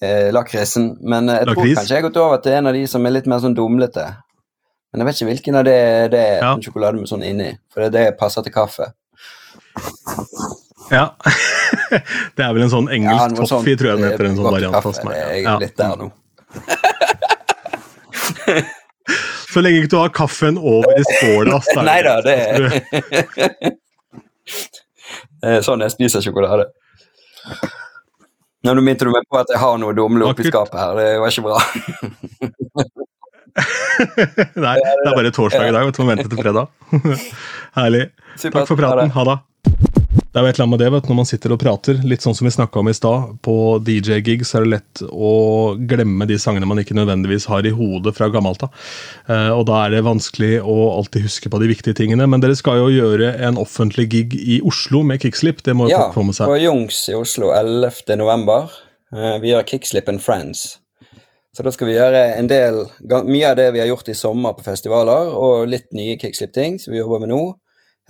eh, 0.00 0.28
lakrisen. 0.34 0.92
Men 1.02 1.28
eh, 1.28 1.40
jeg 1.42 1.46
tror 1.50 1.56
Lakris? 1.58 1.76
kanskje 1.80 1.94
jeg 1.96 2.02
har 2.02 2.08
gått 2.08 2.20
over 2.22 2.42
til 2.44 2.52
en 2.58 2.70
av 2.70 2.76
de 2.78 2.84
som 2.90 3.06
er 3.08 3.14
litt 3.16 3.26
mer 3.30 3.42
sånn 3.42 3.56
dumlete. 3.58 4.06
Men 4.92 5.02
jeg 5.02 5.06
vet 5.08 5.18
ikke 5.20 5.30
hvilken 5.30 5.58
av 5.60 5.64
det 5.68 5.78
det 6.14 6.20
er 6.22 6.38
Ja. 6.44 6.52
en 6.54 6.62
sjokolade 6.64 6.98
med 7.00 7.10
sånn 7.10 7.24
inni. 7.26 7.50
For 7.72 7.82
det, 7.84 7.90
det 7.96 8.18
passer 8.18 8.42
til 8.46 8.54
kaffe. 8.54 8.86
Ja. 10.90 11.04
det 12.36 12.42
er 12.46 12.52
vel 12.54 12.62
en 12.66 12.72
sånn 12.72 12.88
engelsk 12.90 13.36
sånt, 13.42 13.50
toffee, 13.50 13.76
tror 13.78 13.92
jeg 13.92 13.98
den 14.00 14.06
eh, 14.06 14.12
heter. 14.14 14.24
En 14.30 14.38
sånn 14.38 14.50
variant. 14.50 14.84
hos 14.86 15.02
meg. 15.06 15.14
Jeg 15.18 15.28
er 15.30 15.46
Ja. 15.50 15.58
litt 15.62 15.76
der 15.78 15.96
nå. 15.98 16.10
Så 19.50 19.58
lenge 19.64 19.80
ikke 19.82 19.90
du 19.90 19.96
har 19.98 20.10
kaffen 20.14 20.58
over 20.58 20.92
i 20.94 21.02
skåla. 21.08 21.58
er 21.74 21.82
Nei 21.88 22.00
da, 22.06 22.12
det 22.22 22.34
er 22.38 22.58
Det 22.70 22.82
er 23.50 23.79
sånn 25.66 25.84
jeg 25.84 25.94
spiser 25.94 26.20
sjokolade. 26.24 26.64
Nå 28.66 28.74
minte 28.84 29.06
du 29.08 29.12
meg 29.14 29.24
på 29.30 29.36
at 29.40 29.48
jeg 29.48 29.60
har 29.62 29.78
noe 29.80 29.94
dumle 29.96 30.26
oppi 30.28 30.44
skapet 30.48 30.76
her. 30.76 30.92
Det 30.98 31.06
var 31.22 31.28
ikke 31.32 31.46
bra. 31.46 31.58
Nei, 34.64 34.76
det 34.78 35.08
er 35.08 35.16
bare 35.16 35.32
torsdag 35.34 35.70
i 35.70 35.74
dag, 35.74 35.88
og 35.88 35.96
så 35.96 36.06
vente 36.08 36.28
til 36.28 36.40
fredag. 36.40 36.66
Herlig. 37.78 38.04
Takk 38.40 38.68
for 38.68 38.76
praten. 38.78 39.10
Ha 39.16 39.22
det. 39.32 39.38
Det 40.10 40.38
er 40.38 40.42
jo 40.42 40.50
et 40.50 40.56
eller 40.56 40.64
annet 40.64 40.72
med 40.74 40.80
det, 40.82 40.88
vet 40.94 41.08
når 41.10 41.16
man 41.20 41.26
sitter 41.28 41.52
og 41.54 41.58
prater, 41.62 41.98
litt 42.06 42.22
sånn 42.24 42.34
som 42.34 42.46
vi 42.46 42.50
snakka 42.54 42.80
om 42.80 42.88
i 42.90 42.94
stad. 42.94 43.36
På 43.46 43.54
DJ-gig 43.82 44.42
så 44.46 44.58
er 44.58 44.64
det 44.64 44.72
lett 44.72 45.02
å 45.06 45.30
glemme 45.90 46.26
de 46.26 46.38
sangene 46.38 46.66
man 46.66 46.78
ikke 46.82 46.96
nødvendigvis 46.98 47.46
har 47.50 47.66
i 47.66 47.72
hodet 47.74 48.16
fra 48.16 48.28
gammelt 48.30 48.62
av. 48.66 48.74
Eh, 49.30 49.50
og 49.54 49.64
da 49.70 49.84
er 49.84 49.94
det 49.94 50.02
vanskelig 50.06 50.52
å 50.62 50.76
alltid 50.96 51.26
huske 51.28 51.50
på 51.50 51.60
de 51.62 51.70
viktige 51.70 51.98
tingene. 51.98 52.26
Men 52.30 52.42
dere 52.42 52.58
skal 52.58 52.78
jo 52.78 52.90
gjøre 52.94 53.36
en 53.38 53.58
offentlig 53.62 54.08
gig 54.10 54.34
i 54.38 54.60
Oslo 54.66 55.04
med 55.06 55.22
Kickslip. 55.22 55.62
Det 55.66 55.74
må 55.78 55.86
jo 55.86 55.94
Ja, 55.94 56.04
folk 56.08 56.18
få 56.18 56.26
med 56.26 56.34
seg. 56.38 56.46
på 56.50 56.60
Jungs 56.62 57.08
i 57.10 57.14
Oslo 57.14 57.52
11. 57.54 58.16
november. 58.18 58.70
Eh, 59.14 59.38
Vi 59.38 59.50
gjør 59.50 59.66
Kickslip 59.66 60.08
and 60.08 60.22
Friends. 60.22 60.78
Så 61.54 61.62
da 61.62 61.70
skal 61.70 61.88
vi 61.88 61.94
gjøre 61.94 62.36
en 62.38 62.46
del, 62.46 62.84
mye 63.26 63.50
av 63.50 63.56
det 63.56 63.72
vi 63.74 63.80
har 63.80 63.88
gjort 63.90 64.08
i 64.08 64.14
sommer 64.14 64.54
på 64.54 64.62
festivaler, 64.62 65.34
og 65.34 65.66
litt 65.68 65.92
nye 65.92 66.16
Kickslip-ting 66.16 66.78
som 66.78 66.92
vi 66.94 67.00
jobber 67.00 67.18
med 67.20 67.28
nå. 67.30 67.56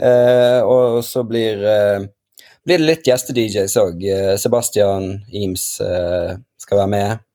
Eh, 0.01 0.60
og 0.64 1.01
så 1.05 1.22
blir, 1.28 1.60
eh, 1.60 2.05
blir 2.64 2.81
det 2.81 2.86
litt 2.86 3.09
gjeste-DJs 3.10 3.77
òg. 3.82 4.05
Eh, 4.09 4.36
Sebastian 4.40 5.10
Eames 5.32 5.81
eh, 5.85 6.36
skal 6.59 6.82
være 6.85 6.94
med. 6.94 7.27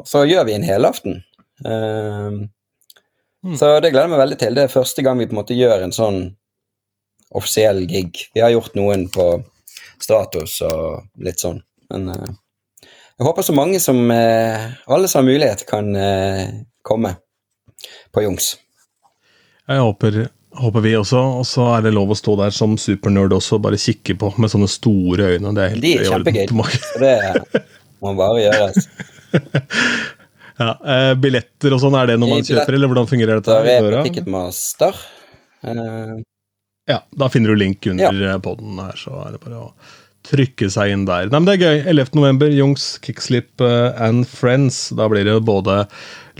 Og 0.00 0.08
så 0.08 0.26
gjør 0.28 0.44
vi 0.48 0.56
en 0.58 0.66
helaften. 0.66 1.22
Eh, 1.64 2.42
Mm. 3.42 3.56
Så 3.58 3.66
det 3.82 3.90
gleder 3.90 4.06
jeg 4.06 4.12
meg 4.12 4.20
veldig 4.22 4.38
til. 4.38 4.54
Det 4.54 4.64
er 4.64 4.70
første 4.70 5.02
gang 5.02 5.18
vi 5.18 5.26
på 5.26 5.34
en 5.34 5.40
måte 5.40 5.56
gjør 5.58 5.82
en 5.82 5.94
sånn 5.94 6.20
offisiell 7.34 7.80
gig. 7.90 8.28
Vi 8.36 8.42
har 8.42 8.52
gjort 8.54 8.76
noen 8.78 9.08
på 9.10 9.26
status 10.02 10.60
og 10.66 11.24
litt 11.26 11.42
sånn, 11.42 11.58
men 11.90 12.12
eh, 12.12 12.36
jeg 12.82 13.26
håper 13.26 13.46
så 13.46 13.54
mange 13.54 13.78
som 13.82 13.98
eh, 14.10 14.68
Alle 14.90 15.10
som 15.10 15.20
har 15.20 15.28
mulighet, 15.28 15.66
kan 15.68 15.90
eh, 15.98 16.54
komme 16.86 17.16
på 18.14 18.22
Jungs. 18.24 18.54
Jeg 19.66 19.82
håper, 19.82 20.22
håper 20.58 20.84
vi 20.84 20.94
også. 20.98 21.20
Og 21.40 21.46
så 21.48 21.66
er 21.76 21.86
det 21.86 21.94
lov 21.96 22.12
å 22.12 22.18
stå 22.18 22.36
der 22.40 22.54
som 22.54 22.74
supernerd 22.80 23.34
også, 23.36 23.60
bare 23.62 23.80
kikke 23.80 24.16
på 24.20 24.32
med 24.42 24.52
sånne 24.52 24.70
store 24.70 25.34
øyne. 25.36 25.54
Det 25.56 25.64
er 25.64 25.74
helt 25.74 25.84
De 25.84 25.94
er 25.98 26.10
kjempegøy. 26.10 26.46
Det 27.02 27.62
må 28.02 28.16
bare 28.18 28.48
gjøres. 28.48 28.90
Ja, 30.62 30.74
eh, 30.84 31.12
billetter 31.18 31.72
og 31.74 31.80
sånn, 31.80 31.94
er 31.96 32.10
det 32.10 32.18
noe 32.20 32.36
man 32.36 32.44
kjøper, 32.44 32.76
eller 32.76 32.90
hvordan 32.90 33.06
fungerer 33.10 33.40
dette? 33.40 33.54
Der 33.64 33.70
er 33.72 33.96
på? 33.96 34.02
Ticketmaster. 34.04 34.98
Uh, 35.64 36.20
Ja, 36.90 36.98
da 37.14 37.28
finner 37.30 37.52
du 37.52 37.60
link 37.60 37.86
under 37.86 38.20
ja. 38.20 38.38
poden 38.42 38.78
her, 38.82 38.96
så 38.98 39.14
er 39.24 39.34
det 39.34 39.42
bare 39.44 39.60
å 39.60 39.68
trykke 40.26 40.68
seg 40.70 40.94
inn 40.94 41.06
der. 41.06 41.28
Nei, 41.30 41.38
men 41.38 41.48
det 41.48 41.54
er 41.56 41.62
gøy. 41.62 41.78
11. 41.94 42.12
november, 42.18 42.50
Jungs, 42.54 42.86
Kickslip 43.02 43.62
eh, 43.62 44.02
and 44.02 44.26
Friends. 44.28 44.84
Da 44.98 45.08
blir 45.10 45.26
det 45.26 45.38
både 45.46 45.84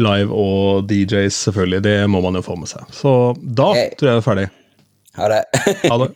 live 0.00 0.32
og 0.32 0.86
DJs, 0.88 1.34
selvfølgelig. 1.48 1.82
Det 1.84 1.96
må 2.10 2.20
man 2.24 2.34
jo 2.38 2.42
få 2.46 2.56
med 2.56 2.68
seg. 2.70 2.86
Så 2.94 3.12
da 3.42 3.72
Hey. 3.74 3.90
tror 3.98 4.08
jeg 4.08 4.16
det 4.16 4.22
er 4.22 4.28
ferdig. 4.30 4.48
ha 5.16 5.28
det. 5.28 5.42
Ha 5.90 5.98
det. 5.98 6.10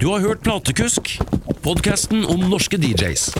Du 0.00 0.08
har 0.10 0.20
hørt 0.20 0.42
Platekusk, 0.42 1.18
podkasten 1.62 2.24
om 2.26 2.40
norske 2.50 2.76
DJs. 2.78 3.30